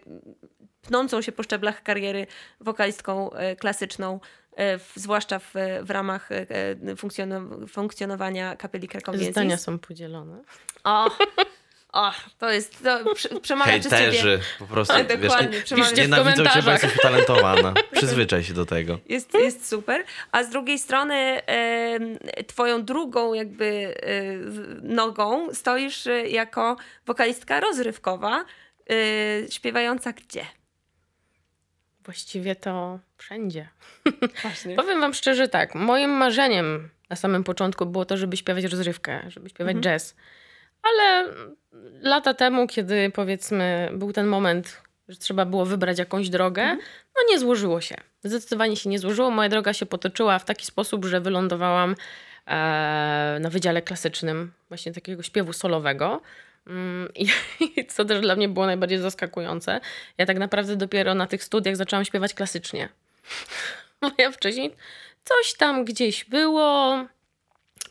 pnącą 0.81 1.21
się 1.21 1.31
po 1.31 1.43
szczeblach 1.43 1.83
kariery 1.83 2.27
wokalistką 2.59 3.29
klasyczną, 3.59 4.19
zwłaszcza 4.95 5.39
w, 5.39 5.53
w 5.81 5.89
ramach 5.89 6.31
e, 6.31 6.35
e, 6.49 6.95
funkcjono- 6.95 7.67
funkcjonowania 7.67 8.55
kapeli 8.55 8.87
krakowieckiej. 8.87 9.31
Zdania 9.31 9.57
są 9.57 9.79
podzielone. 9.79 10.43
O, 10.83 11.11
o, 11.93 12.11
to 12.39 12.49
jest, 12.51 12.83
to 12.83 13.13
prze- 13.15 13.39
przemawia 13.41 13.79
przez 13.79 13.91
ciebie. 13.91 14.03
Hejterzy, 14.03 14.39
po 14.59 14.65
prostu, 14.65 14.93
wiesz, 15.09 15.19
dokładnie, 15.21 15.57
nie- 15.57 15.63
przemawia- 15.63 15.97
nienawidzą 15.97 16.45
cię, 16.45 16.61
bo 16.61 16.71
jesteś 16.71 16.95
utalentowana. 16.95 17.73
Przyzwyczaj 17.91 18.43
się 18.43 18.53
do 18.53 18.65
tego. 18.65 18.99
Jest, 19.09 19.33
jest 19.33 19.69
super. 19.69 20.03
A 20.31 20.43
z 20.43 20.49
drugiej 20.49 20.79
strony 20.79 21.15
em, 21.45 22.17
twoją 22.47 22.85
drugą 22.85 23.33
jakby 23.33 23.95
e, 24.01 24.23
nogą 24.81 25.53
stoisz 25.53 26.07
e, 26.07 26.27
jako 26.27 26.75
wokalistka 27.05 27.59
rozrywkowa, 27.59 28.45
e, 28.89 29.51
śpiewająca 29.51 30.11
gdzie? 30.13 30.45
Właściwie 32.05 32.55
to 32.55 32.99
wszędzie. 33.17 33.67
Właśnie. 34.41 34.75
Powiem 34.75 34.99
wam 34.99 35.13
szczerze 35.13 35.47
tak, 35.47 35.75
moim 35.75 36.09
marzeniem 36.09 36.89
na 37.09 37.15
samym 37.15 37.43
początku 37.43 37.85
było 37.85 38.05
to, 38.05 38.17
żeby 38.17 38.37
śpiewać 38.37 38.63
rozrywkę, 38.63 39.21
żeby 39.27 39.49
śpiewać 39.49 39.75
Mhm. 39.75 39.83
jazz. 39.83 40.15
Ale 40.83 41.33
lata 42.01 42.33
temu, 42.33 42.67
kiedy 42.67 43.11
powiedzmy 43.15 43.89
był 43.93 44.13
ten 44.13 44.27
moment, 44.27 44.81
że 45.09 45.17
trzeba 45.17 45.45
było 45.45 45.65
wybrać 45.65 45.99
jakąś 45.99 46.29
drogę, 46.29 46.61
Mhm. 46.61 46.79
no 47.15 47.21
nie 47.29 47.39
złożyło 47.39 47.81
się. 47.81 47.95
Zdecydowanie 48.23 48.75
się 48.75 48.89
nie 48.89 48.99
złożyło. 48.99 49.31
Moja 49.31 49.49
droga 49.49 49.73
się 49.73 49.85
potoczyła 49.85 50.39
w 50.39 50.45
taki 50.45 50.65
sposób, 50.65 51.05
że 51.05 51.21
wylądowałam 51.21 51.95
e, 52.47 53.37
na 53.41 53.49
wydziale 53.49 53.81
klasycznym 53.81 54.51
właśnie 54.69 54.93
takiego 54.93 55.23
śpiewu 55.23 55.53
solowego. 55.53 56.21
Mm, 56.67 57.09
I, 57.15 57.27
I 57.77 57.85
co 57.85 58.05
też 58.05 58.21
dla 58.21 58.35
mnie 58.35 58.49
było 58.49 58.65
najbardziej 58.65 58.97
zaskakujące, 58.97 59.79
ja 60.17 60.25
tak 60.25 60.37
naprawdę 60.37 60.75
dopiero 60.75 61.15
na 61.15 61.27
tych 61.27 61.43
studiach 61.43 61.75
zaczęłam 61.75 62.05
śpiewać 62.05 62.33
klasycznie. 62.33 62.89
Bo 64.01 64.11
ja 64.17 64.31
wcześniej 64.31 64.75
coś 65.23 65.53
tam 65.53 65.85
gdzieś 65.85 66.25
było, 66.25 66.97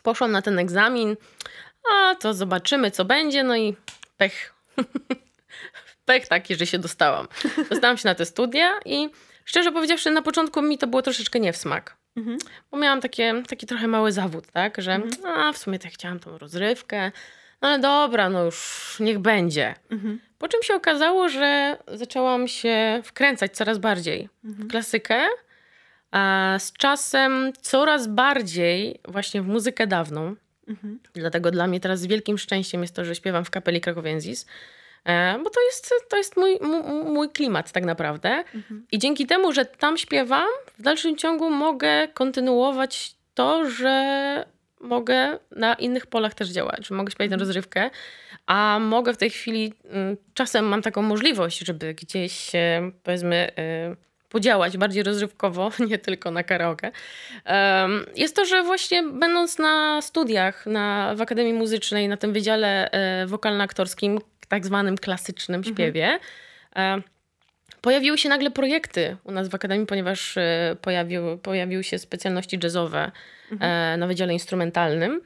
poszłam 0.02 0.32
na 0.32 0.42
ten 0.42 0.58
egzamin, 0.58 1.16
a 1.92 2.14
to 2.14 2.34
zobaczymy, 2.34 2.90
co 2.90 3.04
będzie, 3.04 3.42
no 3.42 3.56
i 3.56 3.76
pech. 4.16 4.54
pech 6.04 6.28
taki, 6.28 6.56
że 6.56 6.66
się 6.66 6.78
dostałam. 6.78 7.28
Dostałam 7.70 7.96
się 7.96 8.08
na 8.08 8.14
te 8.14 8.26
studia 8.26 8.80
i 8.84 9.08
szczerze 9.44 9.72
powiedziawszy, 9.72 10.10
na 10.10 10.22
początku 10.22 10.62
mi 10.62 10.78
to 10.78 10.86
było 10.86 11.02
troszeczkę 11.02 11.40
nie 11.40 11.52
w 11.52 11.56
smak. 11.56 11.96
Mhm. 12.16 12.38
Bo 12.70 12.76
miałam 12.76 13.00
takie, 13.00 13.42
taki 13.48 13.66
trochę 13.66 13.88
mały 13.88 14.12
zawód, 14.12 14.46
tak, 14.52 14.82
że 14.82 15.00
a, 15.24 15.52
w 15.52 15.58
sumie 15.58 15.78
tak 15.78 15.92
chciałam 15.92 16.20
tą 16.20 16.38
rozrywkę, 16.38 17.12
ale 17.62 17.78
dobra, 17.78 18.28
no 18.28 18.44
już 18.44 18.96
niech 19.00 19.18
będzie. 19.18 19.74
Mhm. 19.90 20.20
Po 20.38 20.48
czym 20.48 20.62
się 20.62 20.74
okazało, 20.74 21.28
że 21.28 21.76
zaczęłam 21.88 22.48
się 22.48 23.00
wkręcać 23.04 23.52
coraz 23.52 23.78
bardziej 23.78 24.28
w 24.44 24.68
klasykę, 24.68 25.20
a 26.10 26.56
z 26.58 26.72
czasem 26.72 27.52
coraz 27.60 28.06
bardziej 28.06 29.00
właśnie 29.08 29.42
w 29.42 29.46
muzykę 29.46 29.86
dawną. 29.86 30.36
Mhm. 30.68 30.98
Dlatego 31.14 31.50
dla 31.50 31.66
mnie 31.66 31.80
teraz 31.80 32.06
wielkim 32.06 32.38
szczęściem 32.38 32.82
jest 32.82 32.94
to, 32.94 33.04
że 33.04 33.14
śpiewam 33.14 33.44
w 33.44 33.50
kapeli 33.50 33.80
Krakowienzis, 33.80 34.46
e, 35.04 35.38
bo 35.44 35.50
to 35.50 35.60
jest, 35.60 35.94
to 36.08 36.16
jest 36.16 36.36
mój, 36.36 36.58
mój, 36.60 36.82
mój 37.04 37.30
klimat 37.30 37.72
tak 37.72 37.84
naprawdę. 37.84 38.44
I 38.92 38.98
dzięki 38.98 39.26
temu, 39.26 39.52
że 39.52 39.64
tam 39.64 39.98
śpiewam, 39.98 40.48
w 40.78 40.82
dalszym 40.82 41.16
ciągu 41.16 41.50
mogę 41.50 42.08
kontynuować 42.08 43.16
to, 43.34 43.70
że 43.70 44.44
mogę 44.82 45.38
na 45.50 45.74
innych 45.74 46.06
polach 46.06 46.34
też 46.34 46.48
działać, 46.48 46.86
że 46.86 46.94
mogę 46.94 47.10
śpiewać 47.10 47.30
na 47.30 47.36
rozrywkę, 47.36 47.90
a 48.46 48.78
mogę 48.80 49.14
w 49.14 49.16
tej 49.16 49.30
chwili, 49.30 49.74
mm, 49.84 50.16
czasem 50.34 50.64
mam 50.64 50.82
taką 50.82 51.02
możliwość, 51.02 51.58
żeby 51.58 51.94
gdzieś, 51.94 52.50
powiedzmy, 53.02 53.50
e, 53.58 53.96
podziałać 54.32 54.76
bardziej 54.76 55.02
rozrywkowo, 55.02 55.70
nie 55.90 55.98
tylko 55.98 56.30
na 56.30 56.42
karaoke. 56.42 56.92
Jest 58.16 58.36
to, 58.36 58.44
że 58.44 58.62
właśnie 58.62 59.02
będąc 59.02 59.58
na 59.58 60.02
studiach 60.02 60.66
na, 60.66 61.14
w 61.16 61.20
Akademii 61.20 61.52
Muzycznej, 61.52 62.08
na 62.08 62.16
tym 62.16 62.32
wydziale 62.32 62.90
e, 62.90 63.26
wokalno-aktorskim, 63.26 64.18
tak 64.48 64.66
zwanym 64.66 64.98
klasycznym 64.98 65.64
śpiewie, 65.64 66.18
e, 66.76 67.02
pojawiły 67.80 68.18
się 68.18 68.28
nagle 68.28 68.50
projekty 68.50 69.16
u 69.24 69.32
nas 69.32 69.48
w 69.48 69.54
Akademii, 69.54 69.86
ponieważ 69.86 70.36
e, 70.36 70.76
pojawił, 70.80 71.38
pojawiły 71.38 71.84
się 71.84 71.98
specjalności 71.98 72.58
jazzowe 72.62 73.10
e, 73.60 73.96
na 73.96 74.06
wydziale 74.06 74.32
instrumentalnym. 74.32 75.20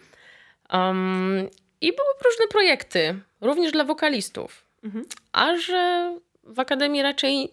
Um, 0.72 1.48
I 1.80 1.86
były 1.92 2.08
różne 2.24 2.46
projekty, 2.50 3.18
również 3.40 3.72
dla 3.72 3.84
wokalistów. 3.84 4.66
Mhm. 4.84 5.04
A 5.32 5.56
że 5.56 6.14
w 6.44 6.60
Akademii 6.60 7.02
raczej 7.02 7.48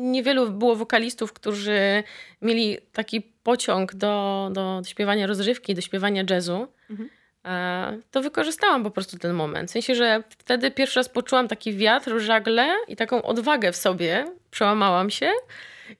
niewielu 0.00 0.50
było 0.50 0.76
wokalistów, 0.76 1.32
którzy 1.32 2.02
mieli 2.42 2.78
taki 2.92 3.22
pociąg 3.22 3.94
do, 3.94 4.48
do 4.52 4.82
śpiewania 4.86 5.26
rozrywki, 5.26 5.74
do 5.74 5.80
śpiewania 5.80 6.24
jazzu, 6.30 6.68
Mhm. 6.90 7.08
e, 7.44 8.00
to 8.10 8.22
wykorzystałam 8.22 8.84
po 8.84 8.90
prostu 8.90 9.18
ten 9.18 9.32
moment. 9.32 9.70
W 9.70 9.72
sensie, 9.72 9.94
że 9.94 10.22
wtedy 10.28 10.70
pierwszy 10.70 11.00
raz 11.00 11.08
poczułam 11.08 11.48
taki 11.48 11.72
wiatr 11.72 12.14
w 12.14 12.20
żagle 12.20 12.76
i 12.88 12.96
taką 12.96 13.22
odwagę 13.22 13.72
w 13.72 13.76
sobie. 13.76 14.24
Przełamałam 14.50 15.10
się 15.10 15.30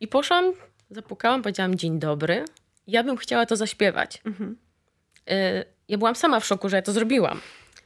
i 0.00 0.08
poszłam, 0.08 0.52
zapukałam, 0.90 1.42
powiedziałam 1.42 1.74
dzień 1.74 1.98
dobry. 1.98 2.44
Ja 2.86 3.02
bym 3.02 3.16
chciała 3.16 3.46
to 3.46 3.56
zaśpiewać. 3.56 4.20
Mhm. 4.26 4.56
Y, 5.30 5.64
ja 5.88 5.98
byłam 5.98 6.14
sama 6.14 6.40
w 6.40 6.46
szoku, 6.46 6.68
że 6.68 6.76
ja 6.76 6.82
to 6.82 6.92
zrobiłam. 6.92 7.40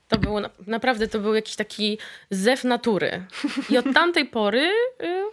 To 0.09 0.19
było 0.19 0.41
na- 0.41 0.51
naprawdę 0.67 1.09
to 1.09 1.19
był 1.19 1.35
jakiś 1.35 1.57
taki 1.57 1.99
zew 2.31 2.65
natury. 2.65 3.23
I 3.71 3.79
od 3.79 3.85
tamtej 3.95 4.27
pory 4.27 4.71
y, 5.03 5.25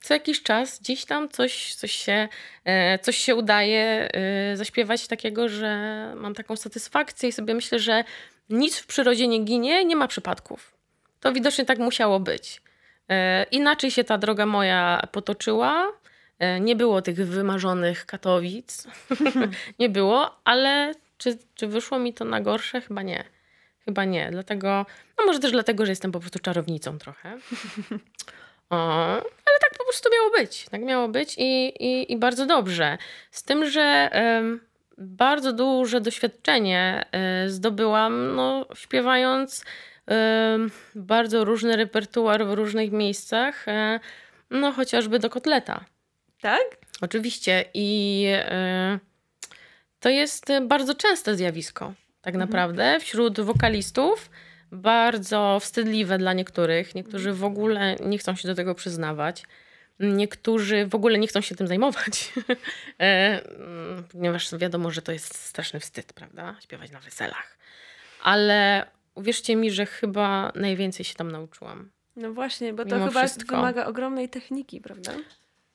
co 0.00 0.14
jakiś 0.14 0.42
czas 0.42 0.78
gdzieś 0.80 1.04
tam 1.04 1.28
coś, 1.28 1.74
coś, 1.74 1.92
się, 1.92 2.28
e, 2.64 2.98
coś 2.98 3.16
się 3.16 3.34
udaje 3.34 4.08
y, 4.52 4.56
zaśpiewać 4.56 5.06
takiego, 5.08 5.48
że 5.48 5.76
mam 6.16 6.34
taką 6.34 6.56
satysfakcję 6.56 7.28
i 7.28 7.32
sobie 7.32 7.54
myślę, 7.54 7.78
że 7.78 8.04
nic 8.50 8.78
w 8.78 8.86
przyrodzie 8.86 9.28
nie 9.28 9.44
ginie, 9.44 9.84
nie 9.84 9.96
ma 9.96 10.08
przypadków. 10.08 10.74
To 11.20 11.32
widocznie 11.32 11.64
tak 11.64 11.78
musiało 11.78 12.20
być. 12.20 12.62
E, 13.08 13.46
Inaczej 13.50 13.90
się 13.90 14.04
ta 14.04 14.18
droga 14.18 14.46
moja 14.46 15.08
potoczyła. 15.12 15.92
E, 16.38 16.60
Nie 16.60 16.76
było 16.76 17.02
tych 17.02 17.16
wymarzonych 17.16 18.06
Katowic. 18.06 18.86
nie 19.78 19.88
było, 19.88 20.40
ale 20.44 20.94
czy, 21.18 21.38
czy 21.54 21.66
wyszło 21.66 21.98
mi 21.98 22.14
to 22.14 22.24
na 22.24 22.40
gorsze? 22.40 22.80
Chyba 22.80 23.02
nie. 23.02 23.24
Chyba 23.84 24.04
nie. 24.04 24.28
Dlatego, 24.30 24.86
no 25.18 25.26
może 25.26 25.38
też 25.40 25.52
dlatego, 25.52 25.86
że 25.86 25.92
jestem 25.92 26.12
po 26.12 26.20
prostu 26.20 26.38
czarownicą 26.38 26.98
trochę. 26.98 27.38
O, 28.70 28.76
ale 29.12 29.58
tak 29.60 29.78
po 29.78 29.84
prostu 29.84 30.08
miało 30.12 30.30
być. 30.30 30.66
Tak 30.70 30.82
miało 30.82 31.08
być 31.08 31.34
i, 31.38 31.66
i, 31.84 32.12
i 32.12 32.16
bardzo 32.16 32.46
dobrze. 32.46 32.98
Z 33.30 33.42
tym, 33.42 33.70
że 33.70 34.08
em, 34.12 34.60
bardzo 34.98 35.52
duże 35.52 36.00
doświadczenie 36.00 37.04
e, 37.12 37.48
zdobyłam, 37.48 38.34
no, 38.34 38.66
śpiewając 38.74 39.64
em, 40.06 40.70
bardzo 40.94 41.44
różny 41.44 41.76
repertuar 41.76 42.46
w 42.46 42.52
różnych 42.52 42.92
miejscach, 42.92 43.68
e, 43.68 44.00
no 44.50 44.72
chociażby 44.72 45.18
do 45.18 45.30
kotleta. 45.30 45.84
Tak? 46.44 46.76
Oczywiście. 47.00 47.64
I 47.74 48.26
e, 48.28 48.98
to 50.00 50.08
jest 50.08 50.46
bardzo 50.62 50.94
częste 50.94 51.36
zjawisko, 51.36 51.92
tak 52.22 52.34
naprawdę, 52.34 53.00
wśród 53.00 53.40
wokalistów. 53.40 54.30
Bardzo 54.72 55.58
wstydliwe 55.60 56.18
dla 56.18 56.32
niektórych. 56.32 56.94
Niektórzy 56.94 57.32
w 57.32 57.44
ogóle 57.44 57.96
nie 57.96 58.18
chcą 58.18 58.34
się 58.36 58.48
do 58.48 58.54
tego 58.54 58.74
przyznawać. 58.74 59.42
Niektórzy 60.00 60.86
w 60.86 60.94
ogóle 60.94 61.18
nie 61.18 61.26
chcą 61.26 61.40
się 61.40 61.54
tym 61.54 61.66
zajmować, 61.66 62.32
E, 63.00 63.42
mm, 63.44 64.04
ponieważ 64.12 64.56
wiadomo, 64.58 64.90
że 64.90 65.02
to 65.02 65.12
jest 65.12 65.34
straszny 65.34 65.80
wstyd, 65.80 66.12
prawda? 66.12 66.56
Śpiewać 66.60 66.90
na 66.90 67.00
weselach. 67.00 67.58
Ale 68.22 68.86
uwierzcie 69.14 69.56
mi, 69.56 69.70
że 69.70 69.86
chyba 69.86 70.52
najwięcej 70.54 71.04
się 71.04 71.14
tam 71.14 71.30
nauczyłam. 71.30 71.90
No 72.16 72.32
właśnie, 72.32 72.72
bo 72.72 72.84
to 72.84 72.94
Mimo 72.94 73.08
chyba 73.08 73.20
wszystko. 73.20 73.56
wymaga 73.56 73.86
ogromnej 73.86 74.28
techniki, 74.28 74.80
prawda? 74.80 75.12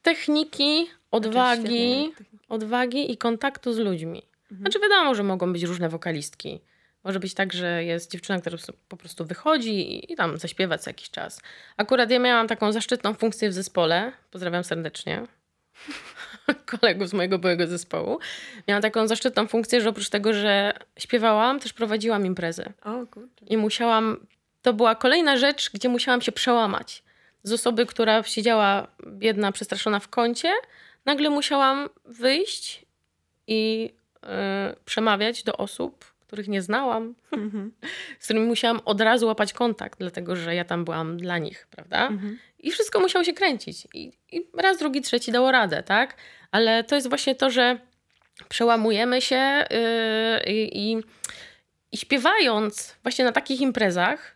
Techniki, 0.01 0.88
odwagi, 1.11 2.13
odwagi 2.49 3.11
i 3.11 3.17
kontaktu 3.17 3.73
z 3.73 3.77
ludźmi. 3.77 4.21
Znaczy 4.51 4.80
wiadomo, 4.80 5.15
że 5.15 5.23
mogą 5.23 5.53
być 5.53 5.63
różne 5.63 5.89
wokalistki. 5.89 6.59
Może 7.03 7.19
być 7.19 7.34
tak, 7.34 7.53
że 7.53 7.84
jest 7.84 8.11
dziewczyna, 8.11 8.39
która 8.39 8.57
po 8.89 8.97
prostu 8.97 9.26
wychodzi 9.26 9.71
i, 9.71 10.13
i 10.13 10.15
tam 10.15 10.38
zaśpiewa 10.38 10.77
co 10.77 10.89
jakiś 10.89 11.09
czas. 11.09 11.41
Akurat 11.77 12.11
ja 12.11 12.19
miałam 12.19 12.47
taką 12.47 12.71
zaszczytną 12.71 13.13
funkcję 13.13 13.49
w 13.49 13.53
zespole. 13.53 14.11
Pozdrawiam 14.31 14.63
serdecznie. 14.63 15.27
kolegów 16.81 17.09
z 17.09 17.13
mojego 17.13 17.39
byłego 17.39 17.67
zespołu. 17.67 18.19
Miałam 18.67 18.81
taką 18.81 19.07
zaszczytną 19.07 19.47
funkcję, 19.47 19.81
że 19.81 19.89
oprócz 19.89 20.09
tego, 20.09 20.34
że 20.34 20.73
śpiewałam, 20.97 21.59
też 21.59 21.73
prowadziłam 21.73 22.26
imprezy. 22.26 22.73
O 22.84 23.05
kurczę. 23.07 23.45
I 23.47 23.57
musiałam, 23.57 24.27
to 24.61 24.73
była 24.73 24.95
kolejna 24.95 25.38
rzecz, 25.38 25.71
gdzie 25.73 25.89
musiałam 25.89 26.21
się 26.21 26.31
przełamać. 26.31 27.03
Z 27.44 27.53
osoby, 27.53 27.86
która 27.86 28.24
siedziała 28.24 28.88
biedna, 29.07 29.52
przestraszona 29.52 29.99
w 29.99 30.07
kącie, 30.07 30.53
nagle 31.06 31.30
musiałam 31.30 31.90
wyjść 32.06 32.86
i 33.48 33.94
e, 34.24 34.76
przemawiać 34.86 35.44
do 35.44 35.57
osób, 35.57 36.06
których 36.28 36.48
nie 36.48 36.61
znałam, 36.61 37.16
Mhm. 37.32 37.72
z 38.20 38.26
którymi 38.26 38.45
musiałam 38.45 38.82
od 38.86 39.02
razu 39.02 39.28
łapać 39.28 39.53
kontakt, 39.53 39.99
dlatego 39.99 40.36
że 40.36 40.56
ja 40.56 40.66
tam 40.66 40.86
byłam 40.86 41.18
dla 41.18 41.38
nich, 41.38 41.68
prawda? 41.72 42.07
Mhm. 42.07 42.40
I 42.60 42.72
wszystko 42.72 42.99
musiało 42.99 43.24
się 43.26 43.34
kręcić. 43.34 43.88
I, 43.94 44.11
I 44.32 44.48
raz, 44.57 44.78
drugi, 44.78 45.02
trzeci 45.02 45.32
dało 45.32 45.52
radę, 45.52 45.84
tak? 45.84 46.16
Ale 46.52 46.84
to 46.84 46.95
jest 46.95 47.10
właśnie 47.10 47.36
to, 47.36 47.49
że 47.49 47.80
przełamujemy 48.49 49.22
się 49.22 49.66
yy, 50.45 50.53
i, 50.53 50.94
i, 51.91 51.98
śpiewając 51.98 52.95
właśnie 53.03 53.26
na 53.26 53.32
takich 53.32 53.61
imprezach, 53.61 54.36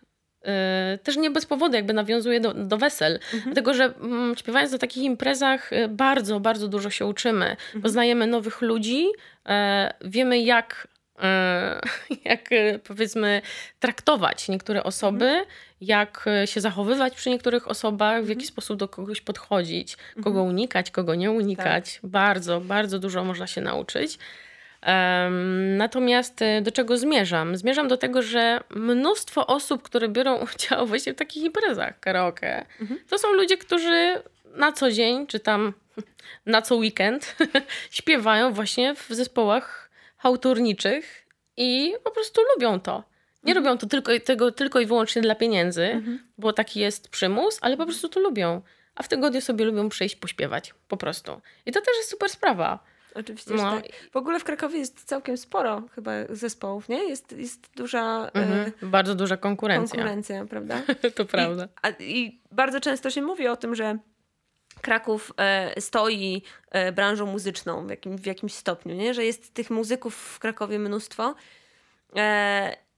też 1.03 1.17
nie 1.17 1.31
bez 1.31 1.45
powodu 1.45 1.75
jakby 1.75 1.93
nawiązuje 1.93 2.39
do, 2.39 2.53
do 2.53 2.77
wesel. 2.77 3.19
Dlatego, 3.43 3.73
że 3.73 3.83
mm, 3.83 4.35
śpiewając 4.35 4.71
na 4.71 4.77
takich 4.77 5.03
imprezach 5.03 5.71
yy, 5.71 5.87
bardzo, 5.87 6.39
bardzo 6.39 6.67
dużo 6.67 6.89
się 6.89 7.05
uczymy. 7.05 7.55
Poznajemy 7.81 8.27
nowych 8.27 8.61
ludzi, 8.61 9.07
e, 9.45 9.93
wiemy 10.01 10.39
jak, 10.39 10.87
e, 11.19 11.81
jak 12.25 12.51
e, 12.51 12.79
powiedzmy 12.79 13.41
traktować 13.79 14.47
niektóre 14.49 14.83
osoby, 14.83 15.45
jak 15.81 16.25
e, 16.27 16.47
się 16.47 16.61
zachowywać 16.61 17.15
przy 17.15 17.29
niektórych 17.29 17.67
osobach, 17.67 18.23
w 18.23 18.29
jaki 18.29 18.45
sposób 18.45 18.77
do 18.77 18.87
kogoś 18.87 19.21
podchodzić, 19.21 19.97
kogo 20.23 20.43
unikać, 20.43 20.91
kogo 20.91 21.15
nie 21.15 21.31
unikać. 21.31 21.99
Bardzo, 22.03 22.61
bardzo 22.61 22.99
dużo 22.99 23.23
można 23.23 23.47
się 23.47 23.61
nauczyć. 23.61 24.19
Natomiast 25.77 26.41
e, 26.41 26.61
do 26.61 26.71
czego 26.71 26.97
zmierzam? 26.97 27.57
Zmierzam 27.57 27.87
do 27.87 27.97
tego, 27.97 28.21
że 28.21 28.59
mnóstwo 28.69 29.47
osób, 29.47 29.81
które 29.83 30.09
biorą 30.09 30.39
udział 30.55 30.87
właśnie 30.87 31.13
w 31.13 31.15
takich 31.15 31.43
imprezach 31.43 31.99
karaoke, 31.99 32.65
to 33.09 33.17
są 33.17 33.33
ludzie, 33.33 33.57
którzy 33.57 34.21
na 34.55 34.71
co 34.71 34.91
dzień, 34.91 35.27
czy 35.27 35.39
tam 35.39 35.73
na 36.45 36.61
co 36.61 36.75
weekend 36.75 37.35
śpiewają 37.91 38.53
właśnie 38.53 38.95
w 38.95 39.07
zespołach 39.09 39.89
hałturniczych 40.17 41.25
i 41.57 41.93
po 42.03 42.11
prostu 42.11 42.41
lubią 42.55 42.79
to. 42.79 43.03
Nie 43.43 43.53
robią 43.53 43.77
to 43.77 43.87
tylko, 43.87 44.11
tego 44.19 44.51
tylko 44.51 44.79
i 44.79 44.85
wyłącznie 44.85 45.21
dla 45.21 45.35
pieniędzy, 45.35 46.01
bo 46.37 46.53
taki 46.53 46.79
jest 46.79 47.09
przymus, 47.09 47.59
ale 47.61 47.77
po 47.77 47.85
prostu 47.85 48.09
to 48.09 48.19
lubią. 48.19 48.61
A 48.95 49.03
w 49.03 49.07
tygodniu 49.07 49.41
sobie 49.41 49.65
lubią 49.65 49.89
przyjść 49.89 50.15
pośpiewać. 50.15 50.73
Po 50.87 50.97
prostu. 50.97 51.41
I 51.65 51.71
to 51.71 51.81
też 51.81 51.97
jest 51.97 52.09
super 52.09 52.29
sprawa. 52.29 52.92
Oczywiście, 53.15 53.53
No. 53.53 53.71
tak. 53.71 53.85
W 54.11 54.15
ogóle 54.17 54.39
w 54.39 54.43
Krakowie 54.43 54.79
jest 54.79 55.03
całkiem 55.03 55.37
sporo 55.37 55.83
chyba 55.95 56.11
zespołów, 56.29 56.89
nie? 56.89 57.09
Jest, 57.09 57.31
jest 57.31 57.69
duża 57.75 58.29
e, 58.35 58.39
Mhm. 58.39 58.71
Bardzo 58.81 59.15
duża 59.15 59.37
konkurencja. 59.37 59.95
konkurencja, 59.95 60.45
prawda? 60.45 60.81
to 61.15 61.25
prawda. 61.25 61.65
I, 61.65 61.67
a, 61.81 61.89
I 61.99 62.41
bardzo 62.51 62.79
często 62.81 63.09
się 63.09 63.21
mówi 63.21 63.47
o 63.47 63.55
tym, 63.55 63.75
że 63.75 63.97
Kraków 64.81 65.33
e, 65.37 65.81
stoi 65.81 66.41
e, 66.71 66.91
branżą 66.91 67.25
muzyczną 67.25 67.87
w, 67.87 67.89
jakim, 67.89 68.17
w 68.17 68.25
jakimś 68.25 68.53
stopniu, 68.53 68.95
nie? 68.95 69.13
że 69.13 69.25
jest 69.25 69.53
tych 69.53 69.69
muzyków 69.69 70.15
w 70.15 70.39
Krakowie 70.39 70.79
mnóstwo. 70.79 71.35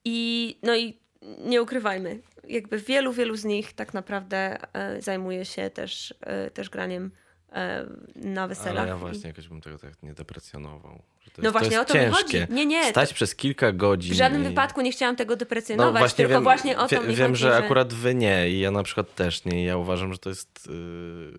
I 0.06 0.60
no 0.64 0.76
i 0.76 1.00
nie 1.40 1.62
ukrywajmy, 1.62 2.20
jakby 2.48 2.80
wielu, 2.80 3.14
wielu 3.14 3.36
z 3.36 3.46
nich 3.46 3.74
tak 3.74 3.94
naprawdę 3.94 4.58
zajmuje 5.00 5.46
się 5.46 5.70
też, 5.70 6.14
też 6.54 6.70
graniem 6.70 7.12
na 8.16 8.48
weselach. 8.48 8.78
Ale 8.78 8.88
ja 8.88 8.98
właśnie 8.98 9.28
jakoś 9.28 9.48
bym 9.48 9.62
tego 9.62 9.78
tak 9.78 10.04
nie 10.04 10.14
deprecjonował. 10.14 11.02
Że 11.22 11.32
to 11.32 11.42
No 11.42 11.52
właśnie 11.52 11.72
to 11.72 11.82
o 11.82 11.86
to 11.86 11.94
mi 11.94 12.00
ciężkie. 12.00 12.40
chodzi. 12.42 12.54
Nie, 12.54 12.66
nie, 12.66 12.90
Stać 12.90 13.14
przez 13.14 13.36
kilka 13.36 13.72
godzin. 13.72 14.14
W 14.14 14.18
żadnym 14.18 14.42
i... 14.42 14.46
wypadku 14.46 14.82
nie 14.82 14.92
chciałam 14.92 15.16
tego 15.16 15.34
No 15.34 15.38
deprecjonować, 15.38 16.00
właśnie 16.02 16.18
tylko 16.18 16.34
wiem, 16.34 16.44
właśnie 16.44 16.78
o 16.78 16.88
to 16.88 17.02
wie, 17.02 17.08
mi 17.08 17.16
wiem, 17.16 17.32
chodzi, 17.32 17.42
że 17.42 17.58
akurat 17.58 17.94
wy 17.94 18.16
nie 18.16 18.50
i 18.50 18.60
ja 18.60 18.72
na 18.72 18.84
przykład 18.84 19.16
też 19.16 19.46
nie. 19.46 19.66
Ja 19.66 19.78
uważam, 19.78 20.14
że 20.14 20.20
to 20.20 20.30
jest 20.30 20.68
yy, 20.68 21.34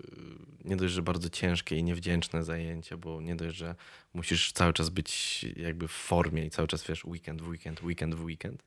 nie 0.64 0.76
dość, 0.76 0.94
że 0.94 1.02
bardzo 1.02 1.28
ciężkie 1.30 1.76
i 1.76 1.82
niewdzięczne 1.82 2.44
zajęcie, 2.44 2.96
bo 2.96 3.20
nie 3.20 3.36
dość, 3.36 3.56
że 3.56 3.74
musisz 4.14 4.52
cały 4.52 4.72
czas 4.72 4.88
być 4.88 5.44
jakby 5.56 5.88
w 5.88 5.92
formie 5.92 6.46
i 6.46 6.50
cały 6.50 6.68
czas 6.68 6.84
wiesz 6.86 7.04
weekend 7.04 7.42
w 7.42 7.48
weekend, 7.48 7.82
weekend 7.82 8.14
w 8.14 8.24
weekend, 8.24 8.62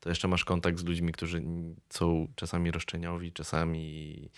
to 0.00 0.08
jeszcze 0.08 0.28
masz 0.28 0.44
kontakt 0.44 0.78
z 0.78 0.84
ludźmi, 0.84 1.12
którzy 1.12 1.42
są 1.90 2.28
czasami 2.36 2.70
roszczeniowi, 2.70 3.32
czasami 3.32 4.30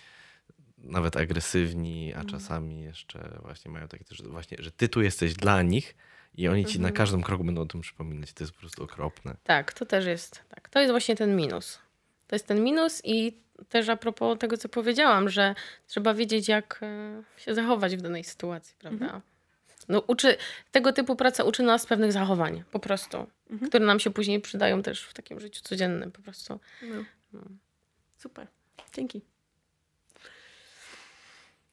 nawet 0.81 1.17
agresywni, 1.17 2.15
a 2.15 2.25
czasami 2.25 2.83
jeszcze 2.83 3.39
właśnie 3.43 3.71
mają 3.71 3.89
takie 3.89 4.05
też, 4.05 4.23
właśnie, 4.23 4.57
że 4.61 4.73
ty 4.73 4.89
tu 4.89 5.03
jesteś 5.03 5.35
dla 5.35 5.63
nich 5.63 5.97
i 6.35 6.49
oni 6.49 6.65
ci 6.65 6.81
na 6.81 6.91
każdym 6.93 7.23
kroku 7.23 7.45
będą 7.45 7.63
o 7.63 7.67
tym 7.67 7.81
przypominać. 7.81 8.33
To 8.33 8.45
jest 8.45 8.55
po 8.55 8.61
prostu 8.61 8.85
okropne. 8.85 9.37
Tak, 9.45 9.73
to 9.73 9.87
też 9.87 10.07
jest. 10.07 10.45
Tak. 10.49 10.69
To 10.69 10.81
jest 10.81 10.91
właśnie 10.91 11.17
ten 11.17 11.37
minus. 11.37 11.79
To 12.27 12.35
jest 12.35 12.47
ten 12.47 12.65
minus 12.65 13.01
i 13.05 13.37
też 13.69 13.89
a 13.89 13.97
propos 13.97 14.39
tego, 14.39 14.57
co 14.57 14.69
powiedziałam, 14.69 15.29
że 15.29 15.55
trzeba 15.87 16.15
wiedzieć, 16.15 16.49
jak 16.49 16.81
e, 16.83 17.23
się 17.37 17.55
zachować 17.55 17.97
w 17.97 18.03
danej 18.03 18.25
sytuacji, 18.25 18.77
prawda? 18.79 19.21
No, 19.89 20.01
uczy, 20.07 20.37
tego 20.73 20.93
typu 20.93 21.17
praca 21.17 21.45
uczy 21.45 21.63
nas 21.63 21.87
pewnych 21.87 22.13
zachowań, 22.13 22.65
po 22.71 22.79
prostu, 22.79 23.27
które 23.69 23.87
nam 23.87 24.01
się 24.01 24.11
później 24.11 24.41
przydają 24.41 24.83
też 24.83 25.05
w 25.05 25.15
takim 25.15 25.41
życiu 25.41 25.63
codziennym, 25.63 26.13
po 26.13 26.23
prostu. 26.23 26.61
No. 27.33 27.43
Super. 28.19 28.47
Dzięki. 28.93 29.23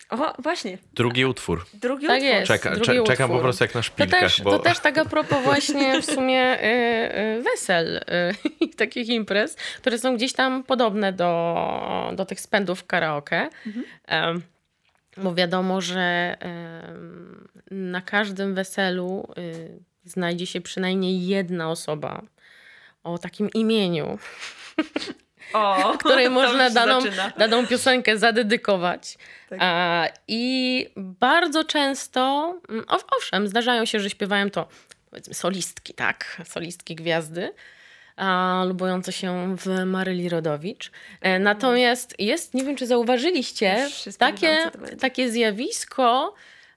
O, 0.10 0.34
właśnie. 0.40 0.78
Drugi 0.94 1.26
utwór. 1.26 1.66
Drugi 1.74 2.08
Tak 2.08 2.18
utwór. 2.18 2.34
jest. 2.34 2.48
Czeka, 2.48 2.72
drugi 2.72 2.86
cze, 2.86 3.04
czekam 3.04 3.28
po 3.30 3.34
utwór. 3.34 3.44
prostu 3.44 3.64
jak 3.64 3.76
na 3.76 3.80
To 3.80 3.84
szpilkach, 3.84 4.20
też, 4.20 4.42
bo 4.42 4.52
to 4.52 4.60
też 4.60 4.80
tak 4.80 4.98
a 4.98 5.06
propos 5.06 5.44
właśnie 5.44 6.02
w 6.02 6.06
sumie 6.06 6.42
e, 6.42 6.62
e, 7.16 7.42
wesel 7.42 7.98
e, 7.98 8.34
i 8.66 8.70
takich 8.70 9.10
imprez, 9.10 9.56
które 9.56 9.98
są 9.98 10.16
gdzieś 10.16 10.34
tam 10.34 10.64
podobne 10.64 11.14
do, 11.14 12.14
do 12.16 12.26
tych 12.26 12.42
spędów 12.42 12.86
karaoke. 12.86 13.50
Em, 14.06 14.42
bo 15.18 15.36
wiadomo, 15.36 15.82
że 15.82 16.38
na 17.72 18.02
każdym 18.02 18.56
weselu 18.56 19.28
y, 19.38 19.80
znajdzie 20.06 20.46
się 20.46 20.62
przynajmniej 20.62 21.28
jedna 21.28 21.72
osoba 21.72 22.22
o 23.04 23.18
takim 23.18 23.50
imieniu, 23.50 24.20
O, 25.54 25.98
której 25.98 26.30
można 26.40 26.70
daną, 26.70 27.02
zaczyna. 27.02 27.32
daną 27.38 27.68
piosenkę 27.68 28.18
zadedykować. 28.18 29.18
Tak. 29.50 29.60
A, 29.62 30.08
I 30.28 30.86
bardzo 30.96 31.64
często, 31.64 32.54
mm, 32.70 32.86
ow- 32.88 33.06
owszem, 33.18 33.48
zdarzają 33.48 33.86
się, 33.86 34.00
że 34.00 34.10
śpiewają 34.10 34.50
to 34.50 34.68
powiedzmy 35.10 35.34
solistki, 35.34 35.94
tak? 35.94 36.42
Solistki 36.46 36.96
gwiazdy. 36.96 37.54
A, 38.16 38.64
lubujące 38.68 39.12
się 39.12 39.56
w 39.58 39.86
Maryli 39.86 40.30
Rodowicz. 40.30 40.92
E, 41.22 41.40
natomiast 41.40 42.16
jest, 42.20 42.54
nie 42.54 42.64
wiem 42.64 42.76
czy 42.76 42.88
zauważyliście, 42.88 43.88
takie, 44.18 44.58
takie 45.00 45.30
zjawisko, 45.32 46.34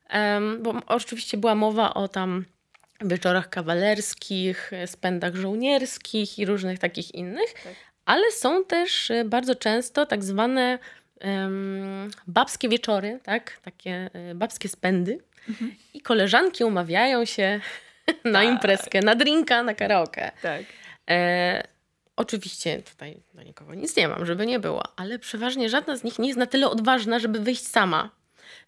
em, 0.08 0.62
bo 0.62 0.74
oczywiście 0.86 1.36
była 1.36 1.54
mowa 1.54 1.94
o 1.94 2.08
tam 2.08 2.44
wieczorach 3.00 3.48
kawalerskich, 3.48 4.70
spędach 4.86 5.34
żołnierskich 5.34 6.38
i 6.38 6.46
różnych 6.46 6.78
takich 6.78 7.14
innych, 7.14 7.52
Tak. 7.52 7.72
Ale 8.04 8.30
są 8.32 8.64
też 8.64 9.10
e, 9.10 9.24
bardzo 9.24 9.54
często 9.54 10.06
tak 10.06 10.24
zwane 10.24 10.78
em, 11.20 12.10
babskie 12.26 12.68
wieczory, 12.68 13.20
tak? 13.22 13.60
takie 13.62 14.10
e, 14.12 14.34
babskie 14.34 14.68
spędy 14.68 15.18
Mhm. 15.48 15.74
i 15.94 16.00
koleżanki 16.00 16.64
umawiają 16.64 17.24
się 17.24 17.60
na 18.24 18.32
Tak. 18.40 18.48
imprezkę, 18.48 19.00
na 19.00 19.14
drinka, 19.14 19.62
na 19.62 19.74
karaoke. 19.74 20.32
Tak. 20.42 20.62
E, 21.10 21.62
oczywiście 22.16 22.82
tutaj 22.82 23.22
do 23.34 23.42
nikogo 23.42 23.74
nic 23.74 23.96
nie 23.96 24.08
mam, 24.08 24.26
żeby 24.26 24.46
nie 24.46 24.58
było, 24.58 24.82
ale 24.96 25.18
przeważnie 25.18 25.68
żadna 25.68 25.96
z 25.96 26.04
nich 26.04 26.18
nie 26.18 26.26
jest 26.28 26.38
na 26.38 26.46
tyle 26.46 26.68
odważna, 26.70 27.18
żeby 27.18 27.40
wyjść 27.40 27.66
sama. 27.66 28.10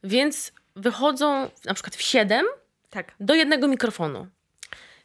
Więc 0.04 0.52
wychodzą 0.76 1.50
na 1.64 1.74
przykład 1.74 1.96
w 1.96 2.02
siedem 2.02 2.46
Tak. 2.90 3.12
do 3.20 3.34
jednego 3.34 3.68
mikrofonu. 3.68 4.26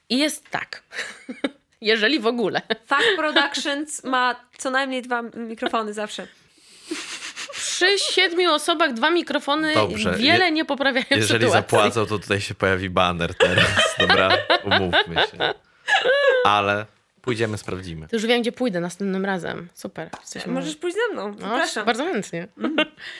I 0.09 0.17
jest 0.17 0.49
tak. 0.49 0.83
Jeżeli 1.81 2.19
w 2.19 2.27
ogóle. 2.27 2.61
Fact 2.87 3.05
Productions 3.17 4.03
ma 4.03 4.35
co 4.57 4.69
najmniej 4.71 5.01
dwa 5.01 5.21
mikrofony 5.21 5.93
zawsze. 5.93 6.27
Przy 7.53 7.99
siedmiu 7.99 8.51
osobach 8.51 8.93
dwa 8.93 9.09
mikrofony 9.09 9.73
Dobrze, 9.73 10.13
wiele 10.15 10.45
je- 10.45 10.51
nie 10.51 10.65
poprawiają 10.65 11.05
jeżeli 11.09 11.27
sytuacji. 11.27 11.51
zapłacą, 11.51 12.05
to 12.05 12.19
tutaj 12.19 12.41
się 12.41 12.55
pojawi 12.55 12.89
banner 12.89 13.35
teraz. 13.35 13.95
Dobra, 13.99 14.29
umówmy 14.63 15.15
się. 15.15 15.53
Ale 16.45 16.85
pójdziemy, 17.27 17.57
sprawdzimy. 17.57 18.07
To 18.07 18.15
już 18.15 18.25
wiem, 18.25 18.41
gdzie 18.41 18.51
pójdę 18.51 18.79
następnym 18.79 19.25
razem. 19.25 19.67
Super. 19.73 20.09
Jesteśmy- 20.21 20.53
Możesz 20.53 20.75
pójść 20.75 20.97
ze 21.07 21.13
mną. 21.13 21.29
No, 21.39 21.49
Zapraszam. 21.49 21.85
bardzo 21.85 22.05
chętnie. 22.05 22.47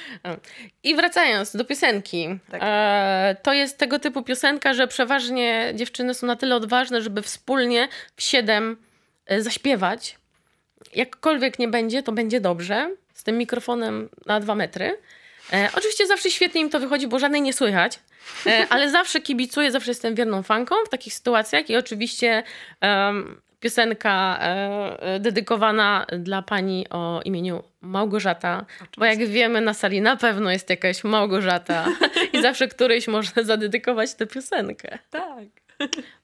I 0.84 0.95
wracając 0.95 1.55
do 1.55 1.65
piosenki. 1.65 2.39
Tak. 2.51 2.61
E, 2.63 3.35
to 3.43 3.53
jest 3.53 3.77
tego 3.77 3.99
typu 3.99 4.23
piosenka, 4.23 4.73
że 4.73 4.88
przeważnie 4.88 5.71
dziewczyny 5.75 6.13
są 6.13 6.27
na 6.27 6.35
tyle 6.35 6.55
odważne, 6.55 7.01
żeby 7.01 7.21
wspólnie 7.21 7.88
w 8.15 8.21
siedem 8.23 8.77
e, 9.25 9.41
zaśpiewać. 9.41 10.17
Jakkolwiek 10.95 11.59
nie 11.59 11.67
będzie, 11.67 12.03
to 12.03 12.11
będzie 12.11 12.41
dobrze. 12.41 12.95
Z 13.13 13.23
tym 13.23 13.38
mikrofonem 13.38 14.09
na 14.25 14.39
dwa 14.39 14.55
metry. 14.55 14.97
E, 15.53 15.69
oczywiście 15.75 16.07
zawsze 16.07 16.31
świetnie 16.31 16.61
im 16.61 16.69
to 16.69 16.79
wychodzi, 16.79 17.07
bo 17.07 17.19
żadnej 17.19 17.41
nie 17.41 17.53
słychać, 17.53 17.99
e, 18.45 18.67
ale 18.69 18.91
zawsze 18.91 19.21
kibicuję, 19.21 19.71
zawsze 19.71 19.91
jestem 19.91 20.15
wierną 20.15 20.43
fanką 20.43 20.75
w 20.85 20.89
takich 20.89 21.13
sytuacjach 21.13 21.69
i 21.69 21.77
oczywiście 21.77 22.43
em, 22.81 23.41
piosenka 23.59 24.39
e, 24.41 25.15
e, 25.15 25.19
dedykowana 25.19 26.05
dla 26.19 26.41
pani 26.41 26.89
o 26.89 27.21
imieniu 27.25 27.63
Małgorzata, 27.81 28.65
bo 28.97 29.05
jak 29.05 29.17
wiemy 29.27 29.61
na 29.61 29.73
sali 29.73 30.01
na 30.01 30.15
pewno 30.15 30.51
jest 30.51 30.69
jakaś 30.69 31.03
Małgorzata 31.03 31.85
i 32.34 32.41
zawsze 32.41 32.67
którejś 32.67 33.07
można 33.07 33.43
zadedykować 33.43 34.13
tę 34.13 34.27
piosenkę. 34.27 34.99
Tak. 35.09 35.47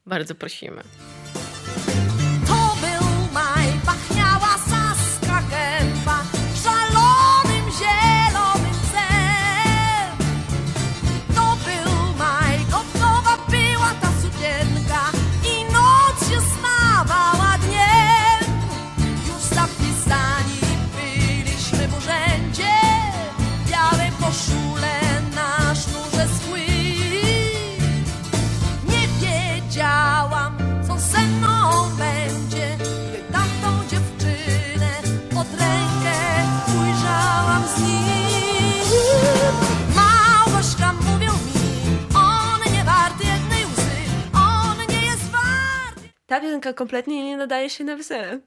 Bardzo 0.05 0.35
prosimy. 0.35 0.81
Piosenka 46.64 46.73
kompletnie 46.73 47.23
nie 47.23 47.38
nadaje 47.38 47.69
się 47.69 47.84
na 47.84 47.95
wesele. 47.95 48.40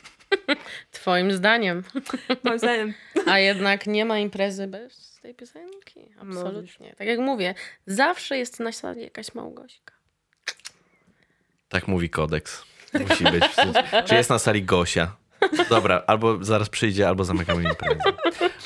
Twoim 0.90 1.32
zdaniem. 1.32 1.82
Moim 2.44 2.58
zdaniem. 2.58 2.94
A 3.26 3.38
jednak 3.38 3.86
nie 3.86 4.04
ma 4.04 4.18
imprezy 4.18 4.66
bez 4.66 5.18
tej 5.22 5.34
piosenki. 5.34 6.14
Absolutnie. 6.20 6.94
Tak 6.98 7.06
jak 7.06 7.18
mówię, 7.18 7.54
zawsze 7.86 8.38
jest 8.38 8.60
na 8.60 8.72
sali 8.72 9.02
jakaś 9.02 9.34
Małgośka. 9.34 9.94
Tak 11.68 11.88
mówi 11.88 12.10
kodeks. 12.10 12.64
Musi 13.08 13.24
być. 13.24 13.44
Czy 14.06 14.14
jest 14.14 14.30
na 14.30 14.38
sali 14.38 14.62
Gosia? 14.62 15.16
Dobra, 15.68 16.02
albo 16.06 16.44
zaraz 16.44 16.68
przyjdzie, 16.68 17.08
albo 17.08 17.24
zamykamy 17.24 17.62
imprezę. 17.62 18.00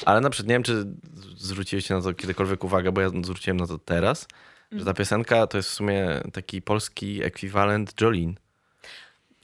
Ale 0.04 0.20
na 0.20 0.30
przykład 0.30 0.48
nie 0.48 0.54
wiem, 0.54 0.62
czy 0.62 0.84
zwróciłeś 1.36 1.90
na 1.90 2.02
to 2.02 2.14
kiedykolwiek 2.14 2.64
uwagę, 2.64 2.92
bo 2.92 3.00
ja 3.00 3.08
zwróciłem 3.08 3.56
na 3.56 3.66
to 3.66 3.78
teraz, 3.78 4.28
że 4.72 4.84
ta 4.84 4.94
piosenka 4.94 5.46
to 5.46 5.56
jest 5.56 5.70
w 5.70 5.72
sumie 5.72 6.20
taki 6.32 6.62
polski 6.62 7.24
ekwiwalent 7.24 8.00
Jolene. 8.00 8.34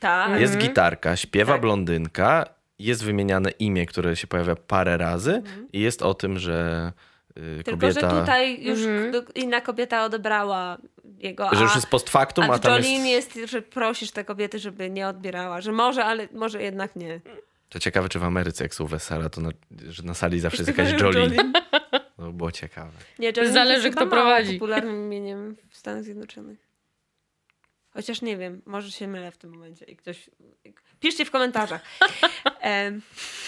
Tak. 0.01 0.41
Jest 0.41 0.59
gitarka, 0.59 1.17
śpiewa 1.17 1.53
Tak. 1.53 1.61
blondynka, 1.63 2.45
jest 2.79 3.05
wymieniane 3.05 3.51
imię, 3.51 3.87
które 3.87 4.17
się 4.17 4.27
pojawia 4.27 4.57
parę 4.57 4.97
razy 4.97 5.43
i 5.73 5.81
jest 5.81 6.03
o 6.03 6.15
tym, 6.15 6.39
że 6.39 6.93
y, 7.39 7.65
Tylko, 7.65 7.81
kobieta... 7.81 8.01
że 8.11 8.21
tutaj 8.21 8.65
już 8.65 8.79
Mhm. 8.81 9.25
inna 9.35 9.61
kobieta 9.61 10.05
odebrała 10.05 10.79
jego. 11.19 11.49
Że 11.53 11.63
już 11.63 11.73
a- 11.73 11.75
jest 11.75 11.87
post 11.87 12.11
factum, 12.11 12.45
A 12.51 12.55
a 12.55 12.59
tam 12.59 12.73
Jolene 12.73 13.09
jest... 13.11 13.37
jest... 13.37 13.51
że 13.51 13.63
prosisz 13.63 14.11
tę 14.11 14.25
kobietę, 14.25 14.59
żeby 14.59 14.91
nie 14.91 15.09
odbierała. 15.09 15.61
Że 15.61 15.73
może, 15.73 16.05
ale 16.05 16.29
może 16.35 16.63
jednak 16.63 16.97
nie. 16.97 17.21
To 17.69 17.79
ciekawe, 17.79 18.09
czy 18.09 18.19
w 18.19 18.25
Ameryce, 18.25 18.65
jak 18.65 18.75
są 18.75 18.87
wesela, 18.87 19.29
to 19.29 19.41
na, 19.41 19.51
że 19.89 20.03
na 20.03 20.15
sali 20.15 20.41
zawsze 20.41 20.63
jest 20.63 20.79
jakaś 20.79 21.01
Jolene. 21.01 21.53
To 22.17 22.33
było 22.33 22.53
ciekawe. 22.53 22.91
Nie, 23.19 23.29
Jolene 23.37 23.53
Zależy, 23.55 23.87
jest 23.87 23.97
kto 23.97 24.07
prowadzi. 24.07 24.53
popularnym 24.55 24.97
imieniem 25.07 25.57
w 25.69 25.77
Stanach 25.77 26.05
Zjednoczonych. 26.05 26.70
Chociaż 27.95 28.23
nie 28.23 28.37
wiem, 28.37 28.63
może 28.67 28.91
się 28.91 29.09
mylę 29.09 29.31
w 29.31 29.37
tym 29.37 29.51
momencie 29.51 29.85
i 29.85 29.97
ktoś... 29.97 30.31
Piszcie 31.01 31.25
w 31.25 31.31
komentarzach. 31.31 31.83
Em, 32.61 33.03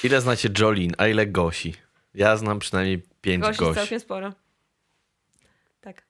Ile 0.04 0.20
znacie 0.20 0.48
Jolene, 0.58 0.94
a 0.98 1.06
ile 1.08 1.26
Gosi? 1.26 1.74
Ja 2.14 2.36
znam 2.36 2.58
przynajmniej 2.58 3.02
pięć 3.20 3.42
Gości 3.42 3.60
Gosi. 3.60 3.74
całkiem 3.74 4.00
sporo. 4.00 4.32
Tak. 5.80 6.02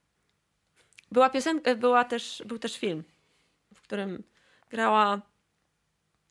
Była 1.13 1.31
piosenka, 1.31 1.75
była 1.75 2.05
też, 2.05 2.43
był 2.47 2.59
też 2.59 2.79
film, 2.79 3.05
w 3.75 3.81
którym 3.81 4.23
grała 4.71 5.23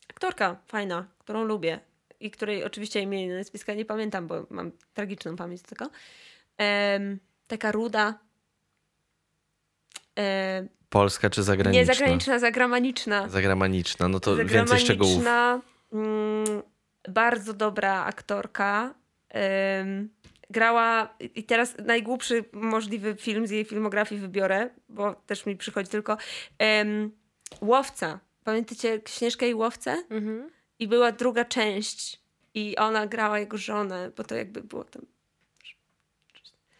aktorka 0.08 0.56
fajna, 0.66 1.06
którą 1.18 1.44
lubię 1.44 1.80
i 2.20 2.30
której 2.30 2.64
oczywiście 2.64 3.00
imienia 3.00 3.34
i 3.34 3.38
nazwiska 3.38 3.74
nie 3.74 3.84
pamiętam, 3.84 4.26
bo 4.26 4.46
mam 4.50 4.72
tragiczną 4.94 5.36
pamięć 5.36 5.62
tego. 5.62 5.90
Em, 6.58 7.18
taka 7.46 7.72
ruda. 7.72 8.18
Em, 10.14 10.68
Polska 10.92 11.30
czy 11.30 11.42
zagraniczna? 11.42 11.80
nie 11.80 11.86
zagraniczna, 11.94 12.38
zagramaniczna. 12.38 13.28
Zagramaniczna, 13.28 14.08
no 14.08 14.20
to 14.20 14.36
więcej 14.36 14.78
szczegółów. 14.78 15.14
Zagraniczna, 15.14 15.60
mm, 15.92 16.62
bardzo 17.08 17.52
dobra 17.52 18.04
aktorka. 18.04 18.94
Ym, 19.80 20.08
grała, 20.50 21.14
i 21.34 21.44
teraz 21.44 21.74
najgłupszy 21.86 22.44
możliwy 22.52 23.16
film 23.16 23.46
z 23.46 23.50
jej 23.50 23.64
filmografii 23.64 24.20
wybiorę, 24.20 24.70
bo 24.88 25.14
też 25.26 25.46
mi 25.46 25.56
przychodzi 25.56 25.90
tylko. 25.90 26.16
Ym, 26.80 27.10
Łowca. 27.60 28.20
Pamiętacie 28.44 29.00
Śnieżkę 29.08 29.48
i 29.48 29.54
Łowcę? 29.54 30.04
Mhm. 30.10 30.50
I 30.78 30.88
była 30.88 31.12
druga 31.12 31.44
część 31.44 32.22
i 32.54 32.76
ona 32.76 33.06
grała 33.06 33.38
jego 33.38 33.56
żonę, 33.58 34.10
bo 34.16 34.24
to 34.24 34.34
jakby 34.34 34.62
było 34.62 34.84
tam... 34.84 35.02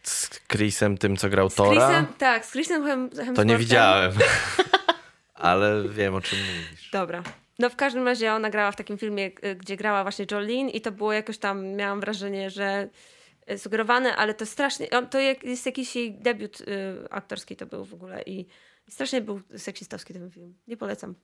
Z 0.03 0.41
Chrisem, 0.53 0.99
tym 0.99 1.17
co 1.17 1.29
grał 1.29 1.51
Z 1.51 1.55
Tora, 1.55 1.87
Chrisem, 1.87 2.07
tak, 2.19 2.47
z 2.47 2.51
Chrisem 2.51 2.85
Hem, 2.85 3.11
to 3.11 3.17
nie 3.17 3.25
Hemsworthem. 3.25 3.59
widziałem. 3.59 4.13
Ale 5.35 5.89
wiem, 5.89 6.15
o 6.15 6.21
czym 6.21 6.39
mówisz. 6.39 6.91
Dobra. 6.91 7.23
No 7.59 7.71
w 7.71 7.77
każdym 7.77 8.05
razie 8.07 8.33
ona 8.33 8.51
grała 8.51 8.73
w 8.73 8.77
takim 8.77 8.99
filmie, 8.99 9.31
y, 9.45 9.55
gdzie 9.57 9.77
grała 9.77 10.03
właśnie 10.03 10.27
Jolene 10.31 10.71
i 10.71 10.81
to 10.81 10.93
było 10.93 11.13
jakoś 11.13 11.39
tam, 11.39 11.67
miałam 11.67 12.01
wrażenie, 12.01 12.51
że 12.51 12.89
y, 13.51 13.59
sugerowane, 13.59 14.17
ale 14.17 14.35
to 14.35 14.47
strasznie, 14.47 14.89
to 15.11 15.19
jest 15.21 15.67
jakiś 15.67 15.97
jej 15.97 16.15
debiut 16.15 16.61
y, 16.61 16.65
aktorski 17.11 17.57
to 17.57 17.67
był 17.67 17.85
w 17.85 17.95
ogóle 17.95 18.23
i 18.23 18.47
strasznie 18.89 19.21
był 19.21 19.41
seksistowski 19.57 20.15
ten 20.15 20.31
film. 20.31 20.55
Nie 20.67 20.77
polecam. 20.77 21.15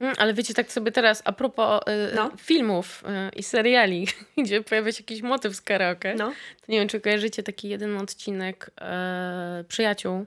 Mm, 0.00 0.14
Ale 0.18 0.34
wiecie, 0.34 0.54
tak 0.54 0.72
sobie 0.72 0.92
teraz, 0.92 1.22
a 1.24 1.32
propos 1.32 1.80
y, 2.12 2.14
No. 2.16 2.30
filmów 2.36 3.04
y, 3.32 3.36
i 3.36 3.42
seriali, 3.42 4.06
gdzie 4.44 4.62
pojawia 4.62 4.92
się 4.92 5.02
jakiś 5.02 5.22
motyw 5.22 5.54
z 5.56 5.60
karaoke, 5.60 6.14
No. 6.14 6.28
to 6.66 6.72
nie 6.72 6.78
wiem, 6.78 6.88
czy 6.88 7.00
kojarzycie 7.00 7.42
taki 7.42 7.68
jeden 7.68 7.96
odcinek 7.96 8.70
e, 8.80 9.64
Przyjaciół, 9.68 10.26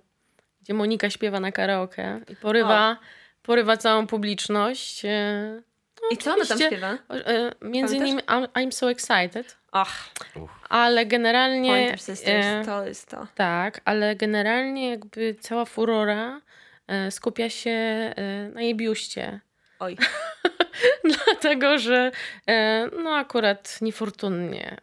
gdzie 0.62 0.74
Monika 0.74 1.10
śpiewa 1.10 1.40
na 1.40 1.52
karaoke 1.52 2.20
i 2.30 2.36
porywa, 2.36 2.98
porywa 3.44 3.78
całą 3.78 4.08
publiczność. 4.08 5.06
E, 5.06 5.62
I 6.12 6.18
co 6.18 6.34
ona 6.34 6.46
tam 6.46 6.58
śpiewa? 6.60 6.98
e, 7.10 7.52
między 7.62 7.96
innymi 7.98 8.22
I'm, 8.22 8.48
I'm 8.48 8.72
so 8.72 8.92
excited, 8.92 9.58
Ach, 9.72 10.10
ale 10.70 11.06
generalnie... 11.06 11.70
Pointer 11.70 12.00
Sisters, 12.00 12.46
e, 12.46 12.64
to 12.66 12.86
jest 12.86 13.10
to. 13.10 13.28
tak, 13.36 13.82
ale 13.86 14.16
generalnie 14.16 14.90
jakby 14.90 15.36
cała 15.40 15.66
furora 15.66 16.42
skupia 17.10 17.50
się 17.50 18.14
na 18.54 18.62
jej 18.62 18.76
biuście. 18.76 19.40
Oj. 19.82 19.98
Dlatego, 21.26 21.78
że 21.78 22.12
e, 22.48 22.88
no 23.04 23.16
akurat 23.16 23.82
niefortunnie 23.82 24.78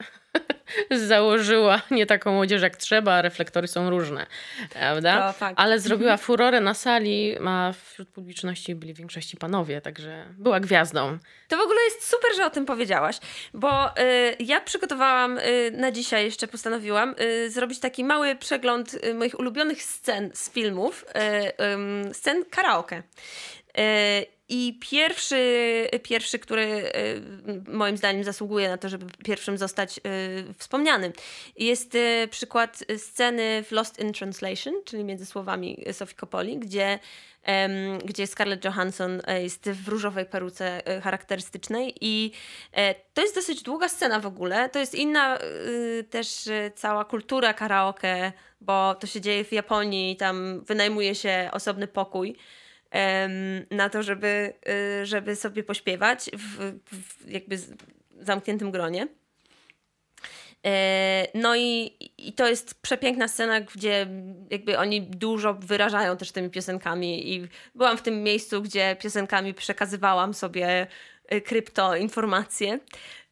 założyła 0.91 1.83
nie 1.91 2.07
taką 2.07 2.41
odzież 2.41 2.63
jak 2.63 2.77
trzeba, 2.77 3.13
a 3.13 3.23
reflektory 3.23 3.69
są 3.69 3.91
różne, 3.91 4.27
prawda? 4.73 5.35
Ale 5.57 5.81
zrobiła 5.81 6.17
furorę 6.17 6.61
na 6.61 6.75
sali, 6.75 7.37
a 7.47 7.73
wśród 7.85 8.09
publiczności 8.09 8.75
byli 8.75 8.95
w 8.95 8.97
większości 8.97 9.37
panowie, 9.37 9.81
także 9.81 10.25
była 10.39 10.61
gwiazdą. 10.61 11.19
To 11.49 11.57
w 11.57 11.61
ogóle 11.61 11.81
jest 11.85 12.11
super, 12.11 12.31
że 12.37 12.47
o 12.47 12.51
tym 12.51 12.67
powiedziałaś, 12.67 13.19
bo 13.55 13.89
y, 13.89 13.93
ja 14.39 14.61
przygotowałam 14.61 15.39
y, 15.39 15.71
na 15.71 15.93
dzisiaj, 15.93 16.25
jeszcze 16.25 16.49
postanowiłam, 16.49 17.15
y, 17.21 17.51
zrobić 17.51 17.81
taki 17.81 18.05
mały 18.05 18.37
przegląd 18.37 18.99
moich 19.15 19.39
ulubionych 19.39 19.83
scen 19.83 20.31
z 20.35 20.51
filmów, 20.51 21.05
scen 22.13 22.45
karaoke. 22.51 23.03
I 24.49 24.79
pierwszy, 24.91 25.89
pierwszy, 26.03 26.39
który 26.39 26.63
y, 26.63 27.23
moim 27.69 27.97
zdaniem 27.97 28.25
zasługuje 28.25 28.69
na 28.69 28.79
to, 28.79 28.89
żeby 28.89 29.07
pierwszym 29.25 29.59
zostać 29.59 29.99
y, 29.99 30.55
wspomnianym, 30.59 31.13
jest 31.57 31.95
y, 31.95 32.29
przykład 32.31 32.85
sceny 32.97 33.65
w 33.67 33.73
Lost 33.73 33.99
in 33.99 34.13
Translation, 34.13 34.75
czyli 34.85 35.05
między 35.05 35.27
słowami 35.27 35.85
Sofii 35.93 36.15
Coppoli, 36.15 36.59
gdzie 36.59 36.99
gdzie 38.05 38.27
Scarlett 38.27 38.65
Johansson 38.65 39.23
e, 39.27 39.43
jest 39.43 39.71
w 39.71 39.89
różowej 39.89 40.27
peruce 40.27 40.87
e, 40.87 41.01
charakterystycznej 41.01 41.95
i 42.01 42.33
e, 42.73 42.95
to 43.15 43.23
jest 43.23 43.35
dosyć 43.35 43.63
długa 43.63 43.89
scena 43.89 44.21
w 44.21 44.27
ogóle. 44.27 44.69
To 44.69 44.79
jest 44.79 44.95
inna 44.95 45.39
też 46.11 46.49
cała 46.75 47.05
kultura 47.05 47.55
karaoke, 47.55 48.33
bo 48.61 48.95
to 48.95 49.07
się 49.07 49.21
dzieje 49.21 49.45
w 49.45 49.53
Japonii 49.53 50.17
tam 50.17 50.61
wynajmuje 50.61 51.15
się 51.15 51.51
osobny 51.53 51.87
pokój 51.87 52.37
na 53.71 53.89
to, 53.89 54.03
żeby, 54.03 54.53
y, 55.03 55.07
żeby 55.07 55.37
sobie 55.37 55.63
pośpiewać 55.63 56.31
w, 56.33 56.79
w 56.87 57.31
jakby 57.31 57.59
zamkniętym 58.21 58.71
gronie. 58.71 59.09
E, 60.67 61.27
No 61.35 61.57
i, 61.57 61.97
i 62.19 62.33
to 62.33 62.49
jest 62.49 62.83
przepiękna 62.83 63.29
scena, 63.29 63.61
gdzie 63.61 64.07
jakby 64.51 64.79
oni 64.79 65.03
dużo 65.03 65.55
wyrażają 65.55 66.17
też 66.17 66.33
tymi 66.33 66.51
piosenkami 66.51 67.35
i 67.35 67.49
byłam 67.75 67.99
w 67.99 68.03
tym 68.03 68.23
miejscu, 68.23 68.63
gdzie 68.63 68.97
piosenkami 69.03 69.55
przekazywałam 69.55 70.35
sobie 70.35 70.87
e, 71.29 71.41
kryptoinformacje, 71.41 72.79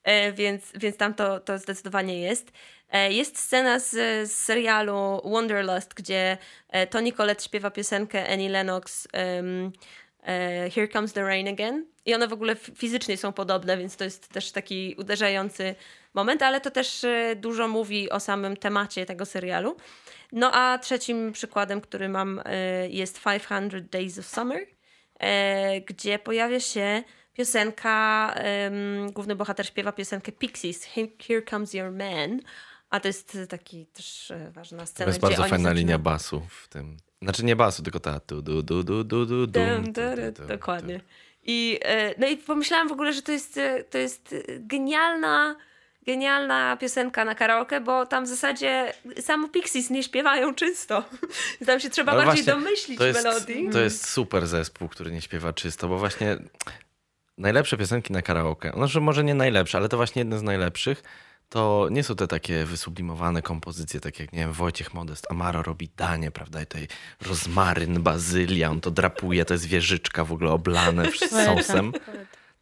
E, 0.07 0.33
więc, 0.33 0.73
więc 0.74 0.97
tam 0.97 1.15
to, 1.15 1.41
to 1.41 1.59
zdecydowanie 1.59 2.20
jest. 2.20 2.53
E, 2.90 3.12
Jest 3.12 3.38
scena 3.38 3.78
z, 3.78 3.90
z 4.30 4.32
serialu 4.32 5.20
Wonderlust, 5.24 5.94
gdzie 5.94 6.38
e, 6.68 6.86
Toni 6.86 7.12
Collette 7.12 7.44
śpiewa 7.44 7.70
piosenkę 7.70 8.28
Annie 8.32 8.50
Lennox 8.50 9.08
e, 9.14 10.70
Here 10.70 10.88
Comes 10.88 11.12
the 11.12 11.22
Rain 11.22 11.48
Again. 11.48 11.86
I 12.06 12.14
one 12.14 12.28
w 12.28 12.32
ogóle 12.32 12.56
fizycznie 12.56 13.16
są 13.16 13.32
podobne, 13.32 13.76
więc 13.78 13.96
to 13.96 14.04
jest 14.04 14.28
też 14.28 14.52
taki 14.52 14.94
uderzający 14.98 15.74
moment, 16.14 16.42
ale 16.42 16.60
to 16.60 16.70
też 16.70 17.06
dużo 17.36 17.68
mówi 17.68 18.10
o 18.10 18.20
samym 18.20 18.56
temacie 18.56 19.06
tego 19.06 19.26
serialu. 19.26 19.76
No 20.32 20.50
a 20.52 20.78
trzecim 20.78 21.32
przykładem, 21.32 21.80
który 21.80 22.08
mam, 22.08 22.42
jest 22.88 23.20
500 23.22 23.88
Days 23.88 24.18
of 24.18 24.26
Summer, 24.26 24.66
gdzie 25.86 26.18
pojawia 26.18 26.60
się 26.60 27.02
piosenka, 27.32 28.34
główny 29.12 29.36
bohater 29.36 29.66
śpiewa 29.66 29.92
piosenkę 29.92 30.32
Pixies, 30.32 30.84
Here 31.26 31.42
Comes 31.50 31.74
Your 31.74 31.92
Man, 31.92 32.40
a 32.90 33.00
to 33.00 33.08
jest 33.08 33.38
taki 33.48 33.86
też 33.86 34.30
e, 34.30 34.50
ważna 34.50 34.78
To 34.78 34.86
scena, 34.86 35.06
jest 35.06 35.18
gdzie 35.18 35.28
bardzo 35.28 35.42
fajna 35.42 35.56
zaczynają- 35.56 35.76
linia 35.76 35.98
basu 35.98 36.42
w 36.48 36.68
tym. 36.68 36.96
Znaczy 37.22 37.44
nie 37.44 37.56
basu, 37.56 37.82
tylko 37.82 38.00
ta 38.00 38.20
du 38.28 38.42
du 38.42 38.62
du 38.62 38.82
du 38.84 39.04
du 39.04 39.46
du, 39.46 39.60
Dokładnie. 40.48 41.00
I, 41.42 41.78
e, 41.82 42.14
no 42.20 42.26
i 42.26 42.36
pomyślałam 42.36 42.88
w 42.88 42.92
ogóle, 42.92 43.12
że 43.12 43.22
to 43.22 43.32
jest, 43.32 43.60
to 43.90 43.98
jest 43.98 44.34
genialna, 44.60 45.56
genialna 46.06 46.76
piosenka 46.76 47.24
na 47.24 47.34
karaoke, 47.34 47.80
bo 47.80 48.06
tam 48.06 48.24
w 48.24 48.28
zasadzie 48.28 48.92
samo 49.20 49.48
Pixies 49.48 49.90
nie 49.90 50.02
śpiewają 50.02 50.54
czysto. 50.54 51.04
Tam 51.66 51.80
się 51.80 51.90
trzeba 51.90 52.12
Ale 52.12 52.26
bardziej 52.26 52.44
domyślić 52.44 52.98
to 52.98 53.06
jest, 53.06 53.24
melodii. 53.24 53.70
To 53.70 53.80
jest 53.80 54.08
super 54.08 54.46
zespół, 54.46 54.88
który 54.88 55.10
nie 55.12 55.20
śpiewa 55.20 55.52
czysto, 55.52 55.88
bo 55.88 55.98
właśnie 55.98 56.36
najlepsze 57.38 57.76
piosenki 57.76 58.12
na 58.12 58.22
karaoke, 58.22 58.72
znaczy 58.76 59.00
może 59.00 59.24
nie 59.24 59.34
najlepsze, 59.34 59.78
ale 59.78 59.88
to 59.88 59.96
właśnie 59.96 60.20
jedne 60.20 60.38
z 60.38 60.42
najlepszych, 60.42 61.02
to 61.48 61.89
nie 61.90 62.02
są 62.02 62.16
te 62.16 62.27
takie 62.27 62.64
wysublimowane 62.64 63.43
kompozycje, 63.43 64.01
tak 64.01 64.20
jak, 64.20 64.32
nie 64.32 64.39
wiem, 64.39 64.52
Wojciech 64.52 64.94
Modest, 64.94 65.27
Amaro 65.31 65.62
robi 65.62 65.90
danie, 65.97 66.31
prawda, 66.31 66.62
i 66.62 66.66
tutaj 66.66 66.89
rozmaryn, 67.27 68.02
bazylia, 68.02 68.70
on 68.70 68.81
to 68.81 68.90
drapuje, 68.90 69.44
to 69.44 69.55
jest 69.55 69.66
wieżyczka 69.66 70.24
w 70.24 70.32
ogóle 70.32 70.51
oblane 70.51 71.12
sosem. 71.47 71.93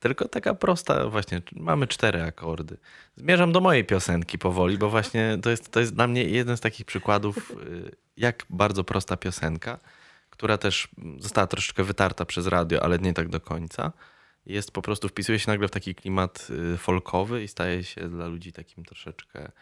Tylko 0.00 0.28
taka 0.28 0.54
prosta, 0.54 1.08
właśnie, 1.08 1.42
mamy 1.52 1.86
cztery 1.86 2.22
akordy. 2.22 2.76
Zmierzam 3.16 3.52
do 3.52 3.60
mojej 3.60 3.84
piosenki 3.84 4.38
powoli, 4.38 4.78
bo 4.78 4.90
właśnie 4.90 5.38
to 5.42 5.50
jest, 5.50 5.70
to 5.70 5.80
jest 5.80 5.94
dla 5.94 6.06
mnie 6.06 6.24
jeden 6.24 6.56
z 6.56 6.60
takich 6.60 6.86
przykładów, 6.86 7.50
y, 7.50 7.96
jak 8.16 8.46
bardzo 8.50 8.84
prosta 8.84 9.16
piosenka, 9.16 9.78
która 10.30 10.58
też 10.58 10.88
została 11.18 11.46
troszeczkę 11.46 11.84
wytarta 11.84 12.24
przez 12.24 12.46
radio, 12.46 12.82
ale 12.82 12.98
nie 12.98 13.14
tak 13.14 13.28
do 13.28 13.40
końca. 13.40 13.92
Jest 14.46 14.70
po 14.70 14.82
prostu, 14.82 15.08
wpisuje 15.08 15.38
się 15.38 15.50
nagle 15.50 15.68
w 15.68 15.70
taki 15.70 15.94
klimat 15.94 16.48
y, 16.74 16.78
folkowy 16.78 17.42
i 17.42 17.48
staje 17.48 17.84
się 17.84 18.08
dla 18.08 18.26
ludzi 18.26 18.52
takim 18.52 18.84
troszeczkę 18.84 19.52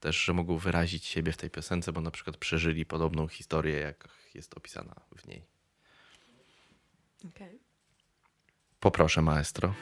też, 0.00 0.24
że 0.24 0.32
mogą 0.32 0.56
wyrazić 0.56 1.04
siebie 1.06 1.32
w 1.32 1.36
tej 1.36 1.50
piosence, 1.50 1.92
bo 1.92 2.00
na 2.00 2.10
przykład 2.10 2.36
przeżyli 2.36 2.86
podobną 2.86 3.28
historię, 3.28 3.78
jak 3.78 4.08
jest 4.34 4.56
opisana 4.56 4.94
w 5.16 5.26
niej. 5.26 5.44
Okej. 7.28 7.58
Poproszę, 8.80 9.22
maestro. 9.22 9.74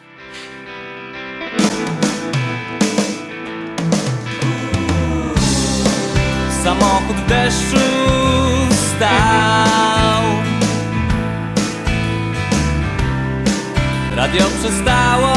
Samochód 6.63 7.17
w 7.17 7.29
deszczu 7.29 7.77
stał 8.97 9.98
Radio 14.29 14.47
przestało 14.61 15.33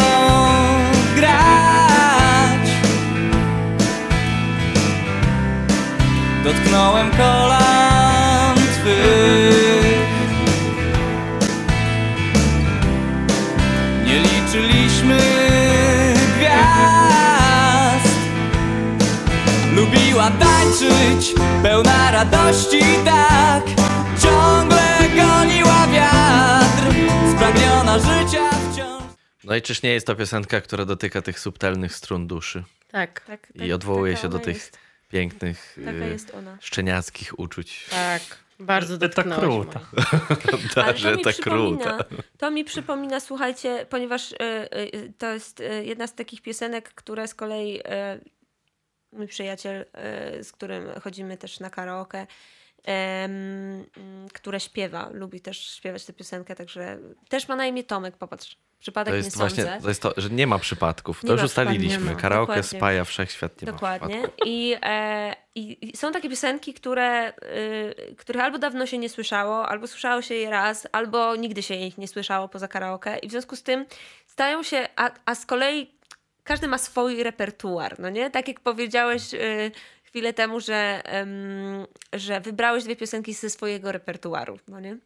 grać. 1.16 2.70
Dotknąłem 6.44 7.12
kolan 7.12 8.56
twych. 8.56 10.08
Nie 14.06 14.20
liczyliśmy 14.20 15.18
gwiazd. 16.38 18.16
Lubiła 19.76 20.32
tańczyć, 20.32 21.34
pełna 21.64 22.12
radości 22.12 22.82
tak 23.06 23.81
No 29.52 29.56
i 29.58 29.62
czyż 29.62 29.84
nie 29.84 29.90
jest 29.90 30.08
to 30.08 30.16
piosenka, 30.16 30.62
która 30.62 30.86
dotyka 30.86 31.22
tych 31.22 31.40
subtelnych 31.40 31.96
strun 31.96 32.28
duszy 32.28 32.64
Tak, 32.92 33.22
Tak, 33.22 33.48
i 33.56 33.60
tak, 33.60 33.72
odwołuje 33.72 34.14
taka 34.14 34.22
się 34.22 34.30
do 34.30 34.40
tych 34.40 34.56
Jest. 34.56 34.78
pięknych, 35.10 35.78
y, 35.78 36.18
szczeniackich 36.62 37.40
uczuć. 37.40 37.88
tak. 37.90 38.22
Bardzo 38.60 38.98
dotknąłeś 38.98 39.40
kruta. 39.40 39.80
moich. 39.80 40.78
Ale 40.86 40.98
że 40.98 41.18
to 41.18 41.30
mi, 41.30 41.34
przypomina, 41.34 41.98
króta. 41.98 42.06
to 42.38 42.52
mi 42.52 42.64
przypomina, 42.64 43.20
słuchajcie, 43.20 43.86
ponieważ 43.90 44.32
y, 44.32 44.36
y, 44.96 45.14
to 45.18 45.34
jest 45.34 45.60
y, 45.60 45.86
jedna 45.86 46.08
z 46.08 46.16
takich 46.16 46.42
piosenek, 46.42 46.94
które 46.94 47.28
z 47.28 47.36
kolei 47.36 47.80
y, 47.80 47.84
mój 49.12 49.28
przyjaciel, 49.28 49.86
y, 50.40 50.44
z 50.44 50.52
którym 50.52 51.00
chodzimy 51.02 51.38
też 51.38 51.60
na 51.60 51.70
karaoke, 51.70 52.28
które 54.34 54.60
śpiewa, 54.60 55.10
lubi 55.14 55.42
też 55.42 55.76
śpiewać 55.76 56.06
tę 56.06 56.14
piosenkę, 56.14 56.56
także 56.56 57.00
też 57.30 57.48
ma 57.48 57.56
na 57.56 57.66
imię 57.66 57.84
Tomek, 57.84 58.18
popatrz. 58.18 58.58
Przypadek 58.82 59.12
To 59.12 59.18
nie 59.18 59.24
jest 59.26 59.38
sądzę. 59.38 59.56
właśnie, 59.64 59.82
to 59.82 59.90
jest 59.90 60.02
to, 60.02 60.14
że 60.18 60.30
nie 60.30 60.48
ma 60.48 60.60
przypadków. 60.60 61.22
To 61.22 61.28
Nie 61.28 61.32
już 61.34 61.42
ma 61.42 61.46
ustaliliśmy. 61.46 62.10
nie. 62.10 62.16
Karaoke 62.16 62.54
Dokładnie. 62.56 62.80
spaja 62.80 63.04
wszechświat, 63.04 63.62
nie 63.62 63.66
Dokładnie. 63.66 64.22
ma. 64.22 64.28
I, 64.46 64.76
e, 64.82 65.36
i, 65.56 65.92
są 65.98 66.12
takie 66.12 66.30
piosenki, 66.30 66.74
które, 66.74 67.34
y, 68.10 68.16
których 68.18 68.42
albo 68.42 68.58
dawno 68.60 68.86
się 68.86 68.98
nie 68.98 69.10
słyszało, 69.10 69.68
albo 69.70 69.88
słyszało 69.88 70.22
się 70.22 70.36
je 70.36 70.50
raz, 70.50 70.88
albo 70.92 71.36
nigdy 71.36 71.64
się 71.64 71.76
ich 71.76 71.98
nie 71.98 72.08
słyszało 72.08 72.48
poza 72.50 72.68
karaoke. 72.68 73.18
I 73.18 73.28
w 73.28 73.32
związku 73.32 73.56
z 73.56 73.64
tym 73.64 73.86
stają 74.28 74.64
się, 74.64 74.88
a, 74.96 75.12
a 75.26 75.36
z 75.36 75.46
kolei 75.46 75.92
każdy 76.44 76.68
ma 76.68 76.78
swój 76.78 77.24
repertuar, 77.24 78.00
no 78.00 78.10
nie? 78.10 78.32
Tak 78.32 78.48
jak 78.48 78.60
powiedziałeś 78.60 79.34
y, 79.34 79.72
chwilę 80.04 80.34
temu, 80.34 80.60
że, 80.60 81.02
że 82.14 82.42
wybrałeś 82.42 82.84
dwie 82.84 82.96
piosenki 82.96 83.34
ze 83.34 83.50
swojego 83.50 83.92
repertuaru, 83.92 84.60
no 84.68 84.80
nie? 84.80 84.98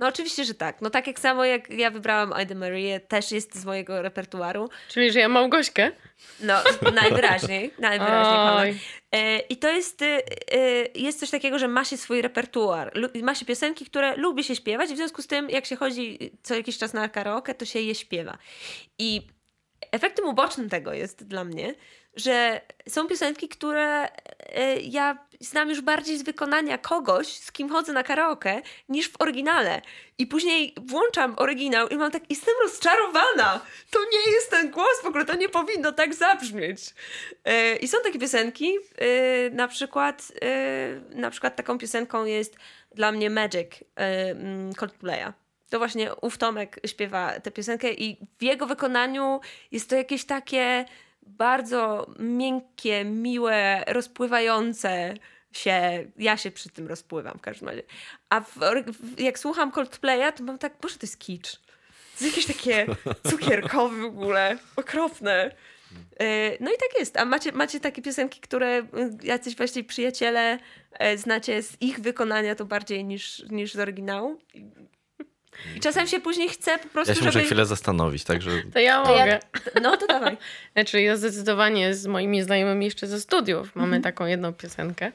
No 0.00 0.06
oczywiście, 0.08 0.44
że 0.44 0.54
tak. 0.54 0.80
No 0.80 0.90
tak 0.90 1.06
jak 1.06 1.20
samo 1.20 1.44
jak 1.44 1.70
ja 1.70 1.90
wybrałam 1.90 2.34
Ida 2.42 2.54
Marie, 2.54 3.00
też 3.00 3.32
jest 3.32 3.54
z 3.54 3.64
mojego 3.64 4.02
repertuaru. 4.02 4.68
Czyli, 4.88 5.12
że 5.12 5.20
ja 5.20 5.28
mam 5.28 5.50
Gośkę? 5.50 5.92
No, 6.40 6.54
najwyraźniej, 6.94 7.74
najwyraźniej. 7.78 8.80
E, 9.12 9.38
I 9.38 9.56
to 9.56 9.68
jest, 9.68 10.02
y, 10.02 10.22
y, 10.54 10.90
jest 10.94 11.20
coś 11.20 11.30
takiego, 11.30 11.58
że 11.58 11.68
ma 11.68 11.84
się 11.84 11.96
swój 11.96 12.22
repertuar. 12.22 12.92
Ma 13.22 13.34
się 13.34 13.46
piosenki, 13.46 13.86
które 13.86 14.16
lubi 14.16 14.44
się 14.44 14.56
śpiewać, 14.56 14.90
w 14.90 14.96
związku 14.96 15.22
z 15.22 15.26
tym, 15.26 15.50
jak 15.50 15.66
się 15.66 15.76
chodzi 15.76 16.18
co 16.42 16.54
jakiś 16.54 16.78
czas 16.78 16.92
na 16.92 17.08
karaoke, 17.08 17.54
to 17.54 17.64
się 17.64 17.80
je 17.80 17.94
śpiewa. 17.94 18.38
I 18.98 19.26
efektem 19.92 20.26
ubocznym 20.26 20.68
tego 20.68 20.92
jest 20.92 21.26
dla 21.26 21.44
mnie, 21.44 21.74
że 22.16 22.60
są 22.88 23.06
piosenki, 23.06 23.48
które 23.48 24.08
e, 24.38 24.80
ja 24.80 25.18
znam 25.40 25.68
już 25.68 25.80
bardziej 25.80 26.18
z 26.18 26.22
wykonania 26.22 26.78
kogoś, 26.78 27.26
z 27.26 27.52
kim 27.52 27.68
chodzę 27.68 27.92
na 27.92 28.02
karaoke, 28.02 28.62
niż 28.88 29.08
w 29.08 29.20
oryginale. 29.20 29.82
I 30.18 30.26
później 30.26 30.74
włączam 30.76 31.34
oryginał 31.36 31.88
i 31.88 31.96
mam 31.96 32.10
tak, 32.10 32.22
jestem 32.30 32.54
rozczarowana. 32.62 33.60
To 33.90 33.98
nie 34.12 34.32
jest 34.32 34.50
ten 34.50 34.70
głos, 34.70 35.02
w 35.02 35.06
ogóle 35.06 35.24
to 35.24 35.34
nie 35.34 35.48
powinno 35.48 35.92
tak 35.92 36.14
zabrzmieć. 36.14 36.94
E, 37.44 37.76
I 37.76 37.88
są 37.88 37.98
takie 38.02 38.18
piosenki, 38.18 38.76
e, 38.76 39.50
na 39.50 39.68
przykład, 39.68 40.32
na 41.10 41.30
przykład 41.30 41.56
taką 41.56 41.78
piosenką 41.78 42.24
jest 42.24 42.56
dla 42.94 43.12
mnie 43.12 43.30
Magic 43.30 43.68
mm, 43.96 44.74
Coldplaya. 44.74 45.32
To 45.70 45.78
właśnie 45.78 46.14
ów 46.14 46.38
Tomek 46.38 46.80
śpiewa 46.86 47.40
tę 47.40 47.50
piosenkę 47.50 47.92
i 47.92 48.16
w 48.38 48.42
jego 48.42 48.66
wykonaniu 48.66 49.40
jest 49.72 49.90
to 49.90 49.96
jakieś 49.96 50.24
takie 50.24 50.84
bardzo 51.38 52.06
miękkie, 52.18 53.04
miłe, 53.04 53.84
rozpływające 53.86 55.14
się. 55.52 56.06
Ja 56.18 56.36
się 56.36 56.50
przy 56.50 56.68
tym 56.68 56.86
rozpływam 56.86 57.38
w 57.38 57.40
każdym 57.40 57.68
razie. 57.68 57.82
A 58.28 58.40
w, 58.40 58.58
w, 58.86 59.20
jak 59.20 59.38
słucham 59.38 59.72
Coldplaya, 59.72 60.32
to 60.36 60.44
mam 60.44 60.58
tak, 60.58 60.72
boże, 60.82 60.98
to 60.98 61.06
jest 61.06 61.18
kicz. 61.18 61.52
To 62.18 62.24
jest 62.24 62.36
jakieś 62.36 62.56
takie 62.56 62.86
cukierkowe 63.30 63.96
w 63.96 64.04
ogóle, 64.04 64.58
okropne. 64.76 65.54
E, 66.20 66.50
No 66.60 66.70
i 66.70 66.78
tak 66.78 66.98
jest. 66.98 67.16
A 67.16 67.24
macie, 67.24 67.52
macie 67.52 67.80
takie 67.80 68.02
piosenki, 68.02 68.40
które 68.40 68.78
y, 68.78 68.86
jacyś 69.22 69.56
właśnie 69.56 69.84
przyjaciele 69.84 70.58
e, 70.92 71.18
znacie 71.18 71.62
z 71.62 71.82
ich 71.82 72.00
wykonania 72.00 72.54
to 72.54 72.64
bardziej 72.64 73.04
niż, 73.04 73.44
niż 73.50 73.74
z 73.74 73.78
oryginału? 73.78 74.40
I 75.76 75.80
czasem 75.80 76.06
się 76.06 76.20
później 76.20 76.48
chce 76.48 76.78
po 76.78 76.88
prostu, 76.88 77.10
Ja 77.10 77.14
się 77.14 77.20
muszę 77.20 77.32
żeby... 77.32 77.44
chwilę 77.44 77.66
zastanowić, 77.66 78.24
także 78.24 78.50
To 78.72 78.78
ja 78.78 79.02
To 79.04 79.16
ja- 79.16 79.24
mogę. 79.24 79.38
No 79.82 79.96
to 79.96 80.06
dawaj. 80.06 80.36
Znaczy 80.74 81.02
ja 81.02 81.16
zdecydowanie 81.16 81.94
z 81.94 82.06
moimi 82.06 82.42
znajomymi 82.42 82.84
jeszcze 82.84 83.06
ze 83.06 83.20
studiów 83.20 83.76
mamy 83.76 83.86
Mhm. 83.96 84.02
taką 84.02 84.26
jedną 84.26 84.52
piosenkę. 84.52 85.12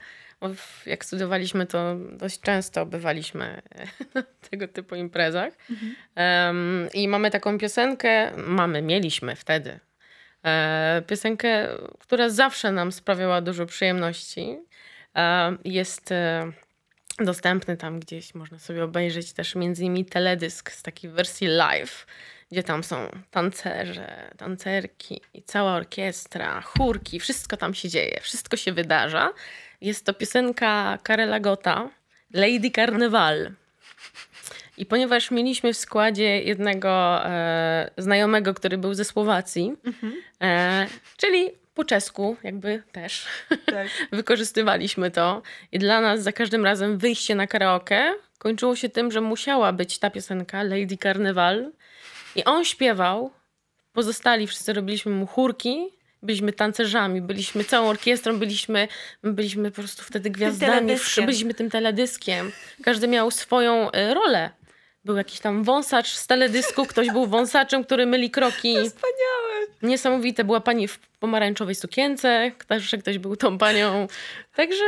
Jak 0.86 1.06
studiowaliśmy, 1.06 1.66
to 1.66 1.96
dość 2.12 2.40
często 2.40 2.86
bywaliśmy 2.86 3.62
na 4.16 4.24
tego 4.50 4.68
typu 4.68 4.96
imprezach. 4.96 5.54
Mhm. 5.70 5.96
Em, 6.16 6.88
I 6.94 7.08
mamy 7.08 7.32
taką 7.32 7.58
piosenkę, 7.58 8.32
mamy, 8.38 8.82
mieliśmy 8.82 9.36
wtedy. 9.36 9.80
E, 10.46 11.02
piosenkę, 11.08 11.68
która 12.00 12.30
zawsze 12.30 12.72
nam 12.72 12.92
sprawiała 12.92 13.42
dużo 13.42 13.66
przyjemności. 13.66 14.58
E, 15.16 15.56
jest 15.66 16.12
e, 16.12 16.52
dostępny 17.20 17.78
tam 17.78 18.00
gdzieś, 18.00 18.36
można 18.36 18.60
sobie 18.60 18.84
obejrzeć 18.84 19.34
też 19.34 19.56
między 19.56 19.84
innymi 19.84 20.06
teledysk 20.06 20.72
z 20.72 20.84
takiej 20.84 21.12
wersji 21.12 21.48
live, 21.48 22.08
gdzie 22.52 22.64
tam 22.64 22.84
są 22.84 23.10
tancerze, 23.32 24.32
tancerki, 24.38 25.22
i 25.34 25.44
cała 25.44 25.76
orkiestra, 25.76 26.62
chórki, 26.62 27.20
wszystko 27.20 27.58
tam 27.58 27.74
się 27.74 27.90
dzieje, 27.90 28.20
wszystko 28.22 28.58
się 28.58 28.72
wydarza. 28.72 29.34
Jest 29.82 30.06
to 30.06 30.14
piosenka 30.14 30.98
Karela 31.04 31.40
Gota, 31.40 31.90
Lady 32.34 32.72
Carnival. 32.72 33.52
I 34.78 34.86
ponieważ 34.86 35.32
mieliśmy 35.32 35.74
w 35.74 35.78
składzie 35.78 36.42
jednego 36.42 37.26
e, 37.26 37.92
znajomego, 37.98 38.54
który 38.54 38.78
był 38.78 38.94
ze 38.94 39.06
Słowacji, 39.06 39.74
e, 40.42 40.88
czyli 41.18 41.52
po 41.76 41.84
czesku 41.84 42.38
jakby 42.44 42.84
też, 42.92 43.26
Tak. 43.66 43.88
wykorzystywaliśmy 44.12 45.12
to. 45.12 45.42
I 45.72 45.80
dla 45.80 46.02
nas 46.02 46.24
za 46.24 46.32
każdym 46.32 46.66
razem 46.66 46.98
wyjście 46.98 47.36
na 47.36 47.48
karaoke 47.48 48.14
kończyło 48.38 48.76
się 48.76 48.90
tym, 48.90 49.12
że 49.12 49.22
musiała 49.22 49.74
być 49.74 50.00
ta 50.00 50.10
piosenka 50.10 50.64
Lady 50.64 50.98
Carnival. 51.04 51.72
I 52.36 52.44
on 52.44 52.66
śpiewał, 52.66 53.32
pozostali 53.94 54.48
wszyscy 54.48 54.74
robiliśmy 54.74 55.12
mu 55.12 55.28
chórki, 55.28 55.90
byliśmy 56.24 56.54
tancerzami, 56.54 57.22
byliśmy 57.22 57.64
całą 57.64 57.90
orkiestrą, 57.90 58.40
byliśmy, 58.40 58.88
byliśmy 59.24 59.72
po 59.72 59.76
prostu 59.76 60.04
wtedy 60.04 60.30
gwiazdami, 60.30 60.72
teledyskiem. 60.74 61.26
byliśmy 61.26 61.54
tym 61.54 61.70
teledyskiem. 61.70 62.52
Każdy 62.84 63.08
miał 63.08 63.32
swoją 63.32 63.92
y, 63.92 64.14
rolę. 64.14 64.50
Był 65.06 65.16
jakiś 65.18 65.40
tam 65.40 65.64
wąsacz 65.64 66.08
z 66.14 66.28
teledysku, 66.28 66.86
ktoś 66.86 67.12
był 67.12 67.26
wąsaczem, 67.28 67.84
który 67.84 68.06
myli 68.06 68.32
kroki. 68.32 68.74
Wspaniałe. 68.74 69.45
Niesamowite. 69.86 70.44
Była 70.44 70.60
pani 70.60 70.88
w 70.88 71.00
pomarańczowej 71.20 71.76
sukience, 71.76 72.52
też 72.68 72.96
ktoś 73.00 73.18
był 73.18 73.36
tą 73.36 73.58
panią. 73.58 74.08
Także 74.56 74.84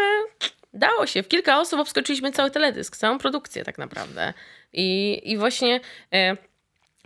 dało 0.73 1.07
się. 1.07 1.23
W 1.23 1.27
kilka 1.27 1.59
osób 1.59 1.79
obskoczyliśmy 1.79 2.31
cały 2.31 2.51
teledysk, 2.51 2.97
całą 2.97 3.17
produkcję 3.17 3.63
tak 3.63 3.77
naprawdę. 3.77 4.33
I, 4.73 5.21
i 5.23 5.37
właśnie 5.37 5.79
e, 6.13 6.37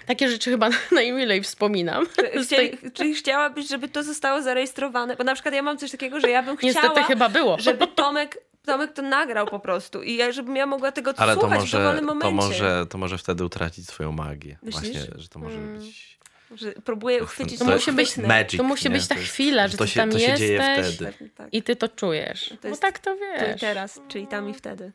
takie 0.06 0.30
rzeczy 0.30 0.50
chyba 0.52 0.70
najmilej 0.92 1.44
wspominam. 1.44 2.06
Chcieli, 2.44 2.78
czyli 2.94 3.14
chciałabyś, 3.16 3.68
żeby 3.68 3.88
to 3.88 4.04
zostało 4.04 4.42
zarejestrowane? 4.42 5.16
Bo 5.16 5.24
na 5.24 5.34
przykład 5.34 5.56
ja 5.56 5.62
mam 5.62 5.78
coś 5.78 5.92
takiego, 5.92 6.20
że 6.20 6.30
ja 6.30 6.44
bym 6.44 6.58
chciała, 6.58 6.74
niestety 6.74 7.04
chyba 7.04 7.30
było. 7.30 7.58
żeby 7.60 7.88
Tomek, 7.88 8.38
Tomek 8.66 8.94
to 8.94 9.02
nagrał 9.02 9.48
po 9.48 9.60
prostu 9.60 10.04
i 10.04 10.16
ja, 10.16 10.32
żebym 10.32 10.56
ja 10.56 10.66
mogła 10.66 10.92
tego 10.92 11.14
ale 11.18 11.34
to 11.34 11.40
słuchać 11.42 11.60
w 11.60 11.62
może, 11.64 11.78
dowolnym 11.78 12.06
momencie. 12.06 12.28
to, 12.28 12.32
może, 12.32 12.86
to 12.90 12.98
może 12.98 13.18
wtedy 13.18 13.46
utracić 13.46 13.88
swoją 13.88 14.12
magię. 14.12 14.58
Myślisz? 14.64 14.92
Właśnie, 14.92 15.20
że 15.22 15.28
to 15.28 15.40
może 15.40 15.58
Mm. 15.58 15.80
być... 15.80 16.20
Że 16.56 16.72
próbuję 16.86 17.24
uchwycić 17.24 17.60
To 17.60 17.66
to 17.66 17.72
musi 17.72 17.92
być 17.92 18.18
magic, 18.18 18.58
to 18.58 18.64
musi 18.64 18.86
nie? 18.90 18.96
być 18.96 19.08
ta 19.08 19.16
To 19.16 19.22
jest- 19.22 19.34
chwila, 19.34 19.68
że 19.68 19.78
to 19.78 19.84
ty 19.86 19.90
się, 19.92 20.00
tam 20.00 20.12
to 20.12 20.20
się 20.20 20.34
dzieje 20.38 20.54
jesteś 20.54 20.96
wtedy. 20.96 21.30
Tak. 21.36 21.54
i 21.54 21.64
ty 21.64 21.76
to 21.76 21.90
czujesz. 21.90 22.50
To 22.50 22.56
Bo 22.62 22.68
jest 22.68 22.82
tak 22.82 23.00
to 23.00 23.12
Tu 23.16 23.18
i 23.18 23.48
wiesz. 23.48 23.62
teraz, 23.62 24.00
czyli 24.08 24.28
tam 24.28 24.50
i 24.50 24.54
wtedy. 24.54 24.92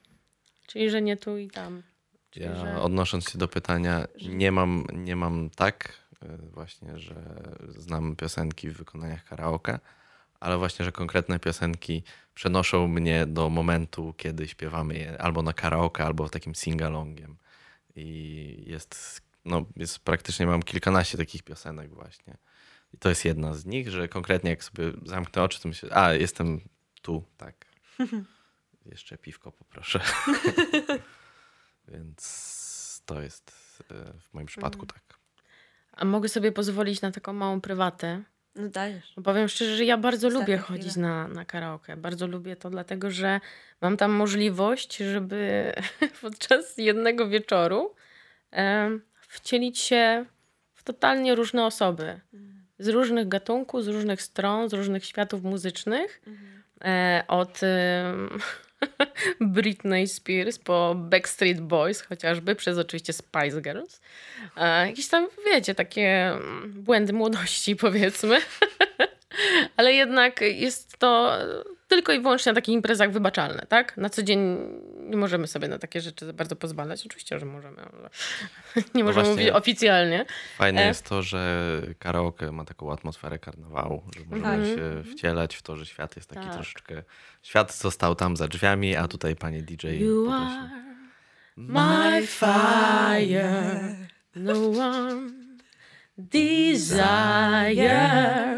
Czyli, 0.67 0.91
że 0.91 1.03
nie 1.03 1.17
tu 1.17 1.37
i 1.39 1.49
tam. 1.51 1.83
Czyli, 2.31 2.47
Ja 2.47 2.57
że- 2.57 2.81
odnosząc 2.81 3.31
się 3.31 3.39
do 3.39 3.49
pytania, 3.49 4.07
nie 4.29 4.53
mam, 4.53 4.87
nie 4.93 5.17
mam 5.17 5.51
tak 5.51 5.93
y, 6.23 6.27
właśnie, 6.53 6.99
że 6.99 7.15
znam 7.79 8.17
piosenki 8.17 8.71
w 8.71 8.77
wykonaniach 8.77 9.25
karaoke, 9.25 9.79
ale 10.41 10.59
właśnie, 10.59 10.85
że 10.85 10.93
konkretne 10.93 11.39
piosenki 11.39 12.03
przenoszą 12.35 12.89
mnie 12.89 13.27
do 13.27 13.49
momentu, 13.51 14.15
kiedy 14.17 14.49
śpiewamy 14.49 14.95
je 14.99 15.21
albo 15.23 15.43
na 15.43 15.53
karaoke, 15.53 16.05
albo 16.05 16.29
takim 16.29 16.55
singalongiem. 16.55 17.37
I 17.97 18.65
jest, 18.67 19.21
no, 19.47 19.67
jest 19.77 19.99
praktycznie 19.99 20.47
mam 20.47 20.63
kilkanaście 20.63 21.19
takich 21.19 21.43
piosenek 21.43 21.95
właśnie. 21.95 22.37
I 22.95 22.99
to 22.99 23.09
jest 23.09 23.25
jedna 23.25 23.55
z 23.55 23.67
nich, 23.67 23.91
że 23.91 24.09
konkretnie 24.09 24.51
jak 24.51 24.65
sobie 24.65 24.93
zamknę 25.05 25.43
oczy, 25.43 25.61
to 25.61 25.69
myślę, 25.69 25.97
a 25.97 26.13
jestem 26.13 26.61
tu, 27.03 27.25
tak. 27.37 27.67
Jeszcze 28.87 29.19
piwko 29.19 29.53
poproszę. 29.53 30.01
Więc 31.89 33.03
to 33.07 33.23
jest 33.23 33.53
e, 33.91 34.13
w 34.21 34.35
moim 34.35 34.47
przypadku 34.47 34.87
tak. 34.87 35.03
A 35.93 36.05
mogę 36.05 36.29
sobie 36.29 36.53
pozwolić 36.53 37.01
na 37.01 37.13
taką 37.13 37.33
małą 37.33 37.61
prywatę. 37.61 38.23
No 38.55 38.69
dajesz. 38.69 39.13
Bo 39.17 39.23
Powiem 39.23 39.49
szczerze, 39.49 39.77
że 39.77 39.85
ja 39.85 39.97
bardzo 39.97 40.29
Ostatnia 40.29 40.57
lubię 40.57 40.59
chodzić 40.59 40.97
na, 40.97 41.29
na 41.29 41.45
karaoke. 41.45 41.97
Bardzo 41.97 42.27
lubię 42.27 42.57
to, 42.57 42.71
dlatego 42.71 43.11
że 43.11 43.41
mam 43.81 43.97
tam 43.97 44.11
możliwość, 44.11 44.97
żeby 44.97 45.73
podczas 46.23 46.79
jednego 46.79 47.29
wieczoru 47.29 47.95
wcielić 49.37 49.79
się 49.79 50.25
w 50.75 50.83
totalnie 50.83 51.35
różne 51.35 51.67
osoby. 51.67 52.21
Z 52.79 52.89
różnych 52.89 53.29
gatunków, 53.29 53.85
z 53.85 53.89
różnych 53.89 54.23
stron, 54.23 54.69
z 54.71 54.73
różnych 54.73 55.05
światów 55.05 55.43
muzycznych. 55.43 56.23
E, 56.85 57.25
od 57.29 57.61
Britney 59.41 60.09
Spears 60.09 60.59
po 60.59 60.95
Backstreet 60.95 61.61
Boys 61.61 62.01
chociażby, 62.01 62.55
przez 62.55 62.79
oczywiście 62.79 63.13
Spice 63.13 63.63
Girls. 63.63 64.01
E, 64.57 64.87
jakieś 64.87 65.09
tam, 65.09 65.29
wiecie, 65.47 65.75
takie 65.75 66.33
błędy 66.67 67.13
młodości 67.13 67.77
powiedzmy. 67.87 68.39
Ale 69.77 69.93
jednak 69.93 70.41
jest 70.41 70.99
to 70.99 71.39
tylko 71.89 72.13
i 72.13 72.21
wyłącznie 72.21 72.53
na 72.53 72.55
takich 72.57 72.75
imprezach 72.75 73.11
wybaczalne, 73.13 73.67
tak? 73.69 73.97
Na 73.97 74.11
co 74.11 74.23
dzień 74.23 74.59
nie 75.01 75.17
możemy 75.17 75.47
sobie 75.47 75.69
na 75.69 75.79
takie 75.79 76.01
rzeczy 76.01 76.27
za 76.27 76.33
bardzo 76.33 76.57
pozwalać. 76.57 77.07
Oczywiście, 77.07 77.39
że 77.39 77.47
możemy, 77.47 77.77
ale 77.83 78.11
nie 78.95 79.05
możemy 79.05 79.25
właśnie- 79.25 79.31
mówić 79.31 79.49
oficjalnie. 79.49 80.27
Fajne 80.59 80.83
E. 80.85 80.87
jest 80.87 81.09
to, 81.09 81.23
że 81.23 81.83
karaoke 81.99 82.53
ma 82.53 82.65
taką 82.65 82.93
atmosferę 82.93 83.39
karnawału, 83.39 84.03
że 84.17 84.25
możemy 84.25 84.67
się 84.77 85.13
wcielać 85.13 85.57
w 85.57 85.63
to, 85.63 85.77
że 85.77 85.87
świat 85.87 86.17
jest 86.17 86.29
taki 86.29 86.47
Tak. 86.47 86.55
troszeczkę... 86.55 87.03
Świat 87.43 87.75
został 87.75 88.15
tam 88.15 88.37
za 88.37 88.49
drzwiami, 88.49 88.97
a 88.97 89.09
tutaj 89.09 89.37
pani 89.37 89.63
DJ 89.63 89.87
You 89.89 90.31
are 90.33 90.71
my 91.57 92.27
fire, 92.27 93.97
no 94.35 94.53
one 94.71 95.46
desire. 96.19 96.97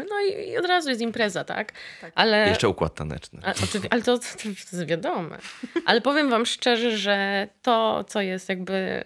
No 0.09 0.19
i, 0.19 0.49
i 0.49 0.57
od 0.57 0.65
razu 0.65 0.89
jest 0.89 1.01
impreza, 1.01 1.43
tak? 1.43 1.71
Ale, 2.15 2.49
Jeszcze 2.49 2.69
układ 2.69 2.95
taneczny. 2.95 3.39
a, 3.43 3.51
oczywi- 3.53 3.87
ale 3.89 4.01
to, 4.01 4.17
to, 4.19 4.25
to 4.43 4.49
jest 4.49 4.85
wiadome. 4.85 5.37
Ale 5.85 6.01
powiem 6.01 6.29
wam 6.29 6.45
szczerze, 6.45 6.97
że 6.97 7.47
to, 7.61 8.03
co 8.07 8.21
jest 8.21 8.49
jakby 8.49 8.73
e, 8.73 9.03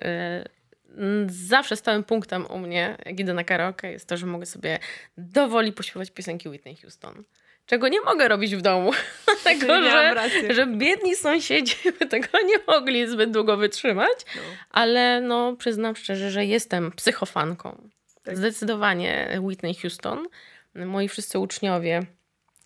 m, 0.97 1.27
zawsze 1.29 1.75
stałym 1.75 2.03
punktem 2.03 2.45
u 2.45 2.59
mnie, 2.59 2.97
jak 3.05 3.19
idę 3.19 3.33
na 3.33 3.43
karaoke, 3.43 3.91
jest 3.91 4.07
to, 4.07 4.17
że 4.17 4.25
mogę 4.25 4.45
sobie 4.45 4.79
dowoli 5.17 5.71
pośpiewać 5.71 6.11
piosenki 6.11 6.49
Whitney 6.49 6.75
Houston. 6.75 7.23
Czego 7.65 7.87
nie 7.87 8.01
mogę 8.01 8.27
robić 8.27 8.55
w 8.55 8.61
domu. 8.61 8.91
Dlatego, 9.25 9.83
że, 9.83 10.13
rację. 10.13 10.53
że 10.53 10.67
biedni 10.67 11.15
sąsiedzi 11.15 11.75
by 11.99 12.05
tego 12.05 12.27
nie 12.45 12.55
mogli 12.67 13.07
zbyt 13.07 13.31
długo 13.31 13.57
wytrzymać. 13.57 14.17
Ale 14.69 15.21
no, 15.21 15.55
przyznam 15.55 15.95
szczerze, 15.95 16.31
że 16.31 16.45
jestem 16.45 16.91
psychofanką. 16.91 17.89
Tak. 18.23 18.37
Zdecydowanie 18.37 19.39
Whitney 19.41 19.75
Houston. 19.75 20.27
Moi 20.75 21.07
wszyscy 21.07 21.39
uczniowie, 21.39 22.05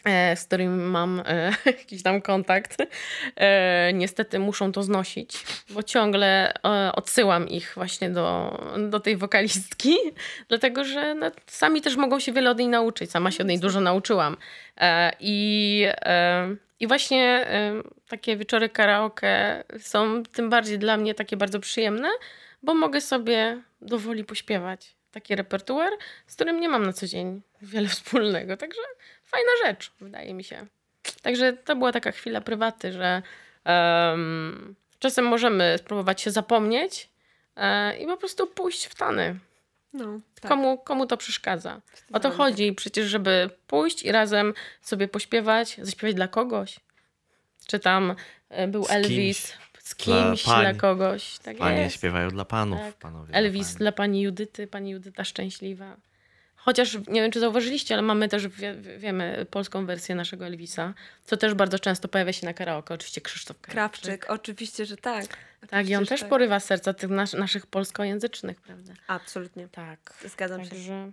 e, 0.05 0.35
z 0.35 0.45
którymi 0.45 0.83
mam 0.83 1.23
e, 1.25 1.51
jakiś 1.65 2.03
tam 2.03 2.21
kontakt, 2.21 2.77
e, 3.35 3.93
niestety 3.93 4.39
muszą 4.39 4.71
to 4.71 4.83
znosić, 4.83 5.45
bo 5.69 5.83
ciągle 5.83 6.53
odsyłam 6.93 7.49
ich 7.49 7.71
właśnie 7.75 8.09
do, 8.09 8.59
do 8.89 8.99
tej 8.99 9.17
wokalistki, 9.17 9.95
dlatego 10.49 10.83
że 10.83 11.15
no, 11.15 11.31
sami 11.47 11.81
też 11.81 11.95
mogą 11.95 12.19
się 12.19 12.31
wiele 12.31 12.51
od 12.51 12.59
niej 12.59 12.67
nauczyć. 12.67 13.11
Sama 13.11 13.31
się 13.31 13.43
od 13.43 13.49
niej 13.49 13.59
dużo 13.59 13.81
nauczyłam. 13.81 14.37
I, 15.19 15.85
i 16.79 16.87
właśnie 16.87 17.47
takie 18.09 18.37
wieczory 18.37 18.69
karaoke 18.69 19.63
są 19.79 20.23
tym 20.23 20.49
bardziej 20.49 20.79
dla 20.79 20.97
mnie 20.97 21.13
takie 21.13 21.37
bardzo 21.37 21.59
przyjemne, 21.59 22.09
bo 22.63 22.73
mogę 22.73 23.01
sobie 23.01 23.61
dowoli 23.81 24.23
pośpiewać 24.23 24.96
taki 25.17 25.35
repertuar, 25.35 25.91
z 26.27 26.35
którym 26.35 26.59
nie 26.59 26.69
mam 26.69 26.85
na 26.85 26.93
co 26.93 27.07
dzień 27.07 27.41
wiele 27.61 27.87
wspólnego. 27.97 28.57
Także 28.57 28.81
fajna 29.23 29.51
rzecz, 29.65 29.91
wydaje 30.01 30.33
mi 30.33 30.43
się. 30.43 30.65
Także 31.21 31.53
to 31.53 31.75
była 31.75 31.91
taka 31.91 32.11
chwila 32.11 32.41
prywaty, 32.41 32.91
że 32.91 33.21
em, 33.63 34.75
czasem 34.99 35.25
możemy 35.25 35.75
spróbować 35.77 36.21
się 36.21 36.31
zapomnieć 36.31 37.09
e, 37.55 37.97
i 37.97 38.05
po 38.05 38.17
prostu 38.17 38.47
pójść 38.47 38.85
w 38.85 38.95
tany. 38.95 39.39
No, 39.93 40.19
tak. 40.41 40.51
Komu, 40.51 40.77
komu 40.77 41.05
to 41.05 41.17
przeszkadza? 41.17 41.81
O 42.13 42.19
to 42.19 42.31
chodzi 42.31 42.73
przecież, 42.73 43.07
żeby 43.07 43.49
pójść 43.67 44.03
i 44.03 44.11
razem 44.11 44.53
sobie 44.81 45.07
pośpiewać, 45.07 45.77
zaśpiewać 45.81 46.15
dla 46.15 46.27
kogoś. 46.27 46.79
Czy 47.67 47.79
tam 47.79 48.15
e, 48.49 48.67
był 48.67 48.85
Elvis, 48.89 49.53
z 49.87 49.95
Dla 49.95 50.23
kimś, 50.27 50.43
pań. 50.43 50.61
dla 50.61 50.73
kogoś. 50.73 51.39
Tak 51.39 51.57
Panie 51.57 51.81
jest. 51.81 51.95
śpiewają 51.95 52.29
dla 52.29 52.45
panów, 52.45 52.79
Tak. 52.79 52.93
panowie. 52.95 53.33
Elvis 53.33 53.67
dla 53.69 53.77
dla 53.77 53.91
pani 53.91 54.21
Judyty, 54.21 54.67
pani 54.67 54.89
Judyta 54.91 55.23
szczęśliwa. 55.23 55.97
Chociaż 56.55 56.93
nie 57.07 57.21
wiem, 57.21 57.31
czy 57.31 57.39
zauważyliście, 57.39 57.93
ale 57.95 58.01
mamy 58.01 58.29
też, 58.29 58.47
wie, 58.47 58.73
wie- 58.75 58.97
wiemy, 58.97 59.45
polską 59.51 59.85
wersję 59.85 60.15
naszego 60.15 60.45
Elvisa, 60.45 60.93
co 61.25 61.37
też 61.37 61.53
bardzo 61.53 61.79
często 61.79 62.07
pojawia 62.07 62.33
się 62.33 62.45
na 62.45 62.53
karaoke. 62.53 62.93
Oczywiście 62.93 63.21
Krzysztof 63.21 63.57
Krawczyk. 63.61 64.03
Krawczyk, 64.03 64.25
oczywiście, 64.29 64.85
że 64.85 64.97
tak. 64.97 65.25
Tak, 65.25 65.37
i 65.71 65.75
on 65.75 65.81
Oczywiście, 65.81 66.05
też 66.09 66.19
tak. 66.19 66.29
porywa 66.29 66.59
serca 66.59 66.93
tych 66.93 67.09
nas, 67.09 67.33
naszych 67.33 67.67
polskojęzycznych, 67.67 68.61
prawda? 68.61 68.93
Absolutnie, 69.07 69.67
Tak. 69.71 70.13
zgadzam 70.25 70.63
się. 70.63 70.69
Także 70.69 71.11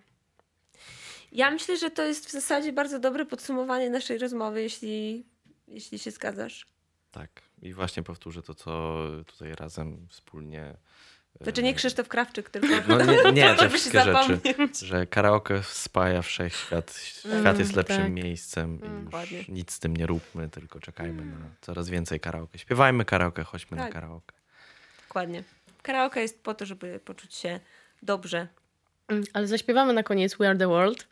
Ja 1.33 1.51
myślę, 1.51 1.77
że 1.77 1.91
to 1.91 2.03
jest 2.03 2.27
w 2.27 2.31
zasadzie 2.31 2.73
bardzo 2.73 2.99
dobre 2.99 3.25
podsumowanie 3.27 3.91
naszej 3.91 4.19
rozmowy, 4.19 4.63
jeśli, 4.63 5.25
jeśli 5.69 5.99
się 5.99 6.11
zgadzasz. 6.11 6.67
Tak. 7.13 7.31
I 7.65 7.73
właśnie 7.73 8.03
powtórzę 8.03 8.43
to, 8.43 8.55
co 8.55 9.01
tutaj 9.27 9.55
razem 9.55 10.07
wspólnie. 10.11 10.75
Znaczy 11.41 11.63
nie 11.63 11.71
e, 11.71 11.75
Krzysztof 11.75 12.09
Krawczyk, 12.09 12.51
tylko... 12.51 12.69
No 12.89 13.05
nie, 13.05 13.33
nie 13.33 13.49
To 13.55 13.61
te 13.63 13.69
wszystkie 13.69 14.01
rzeczy. 14.01 14.41
Że 14.87 15.07
karaoke 15.07 15.63
spaja 15.63 16.23
wszechświat. 16.23 16.97
Świat 16.99 17.25
Mm, 17.47 17.59
jest 17.59 17.77
lepszym 17.77 18.03
tak. 18.03 18.13
miejscem 18.13 18.81
i 18.81 18.87
już 18.89 19.05
Dokładnie. 19.05 19.45
nic 19.49 19.73
z 19.73 19.79
tym 19.79 19.97
nie 19.97 20.07
róbmy, 20.07 20.49
tylko 20.49 20.81
czekajmy 20.81 21.25
na 21.25 21.37
coraz 21.61 21.89
więcej 21.89 22.21
karaoke. 22.21 22.59
Śpiewajmy 22.59 23.05
karaoke, 23.05 23.45
chodźmy 23.45 23.77
Tak. 23.77 23.87
na 23.87 23.93
karaoke. 23.93 24.35
Dokładnie. 25.09 25.45
Karaoke 25.83 26.21
jest 26.21 26.43
po 26.43 26.55
to, 26.55 26.67
żeby 26.67 27.01
poczuć 27.05 27.35
się 27.35 27.61
dobrze. 28.03 28.49
Mm, 29.09 29.25
Ale 29.33 29.47
zaśpiewamy 29.47 29.93
na 29.93 30.03
koniec 30.03 30.37
We 30.37 30.49
Are 30.49 30.59
The 30.59 30.69
World. 30.69 31.07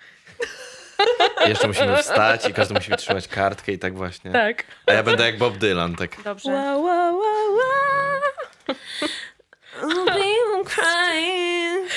I 1.46 1.48
jeszcze 1.48 1.68
musimy 1.68 1.96
wstać 1.96 2.48
i 2.48 2.52
każdy 2.52 2.74
musi 2.74 2.90
wytrzymać 2.90 3.28
kartkę 3.28 3.72
i 3.72 3.78
tak 3.78 3.96
właśnie. 3.96 4.30
Tak. 4.32 4.64
A 4.86 4.92
ja 4.92 5.02
będę 5.02 5.26
jak 5.26 5.38
Bob 5.38 5.56
Dylan, 5.58 5.96
tak. 5.96 6.22
Dobrze. 6.24 6.50
Wow, 6.52 6.82
wow, 6.84 7.18
wow, 7.18 7.54
wow. 7.54 8.22
Crying. 10.64 11.88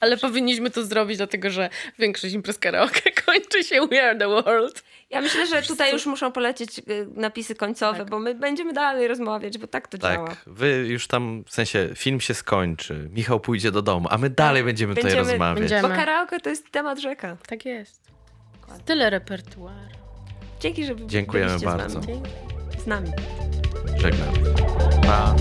Ale 0.00 0.16
powinniśmy 0.16 0.70
to 0.70 0.84
zrobić, 0.84 1.16
dlatego 1.16 1.50
że 1.50 1.70
większość 1.98 2.34
imprez 2.34 2.58
karaoke 2.58 3.10
kończy 3.26 3.64
się 3.64 3.86
We 3.86 4.02
Are 4.08 4.18
The 4.18 4.28
World. 4.28 4.82
Ja 5.10 5.20
myślę, 5.20 5.46
że 5.46 5.62
tutaj 5.62 5.92
już 5.92 6.06
muszą 6.06 6.32
polecieć 6.32 6.78
y, 6.78 7.06
napisy 7.14 7.54
końcowe, 7.54 7.98
Tak. 7.98 8.10
bo 8.10 8.18
my 8.18 8.34
będziemy 8.34 8.72
dalej 8.72 9.08
rozmawiać, 9.08 9.58
bo 9.58 9.66
tak 9.66 9.88
to 9.88 9.98
działa. 9.98 10.28
Tak, 10.28 10.36
wy 10.46 10.68
już 10.88 11.06
tam, 11.06 11.44
w 11.46 11.54
sensie 11.54 11.88
film 11.94 12.20
się 12.20 12.34
skończy, 12.34 13.08
Michał 13.12 13.40
pójdzie 13.40 13.70
do 13.72 13.82
domu, 13.82 14.08
a 14.10 14.18
my 14.18 14.30
dalej 14.30 14.64
będziemy, 14.64 14.94
tutaj 14.94 15.10
Będziemy- 15.10 15.30
rozmawiać. 15.30 15.58
będziemy. 15.60 15.88
Bo 15.88 15.94
karaoke 15.94 16.40
to 16.40 16.50
jest 16.50 16.70
temat 16.70 16.98
rzeka. 16.98 17.36
Tak 17.46 17.64
jest. 17.64 18.01
Tyle 18.84 19.10
repertuaru. 19.10 19.76
Dzięki, 20.60 20.84
że 20.84 20.94
Dziękujemy 21.06 21.48
byliście 21.48 21.66
bardzo. 21.66 22.02
z 22.02 22.06
nami. 22.06 22.22
Z 22.78 22.86
nami. 22.86 23.10
Żegnam. 23.96 24.28
Pa. 25.06 25.34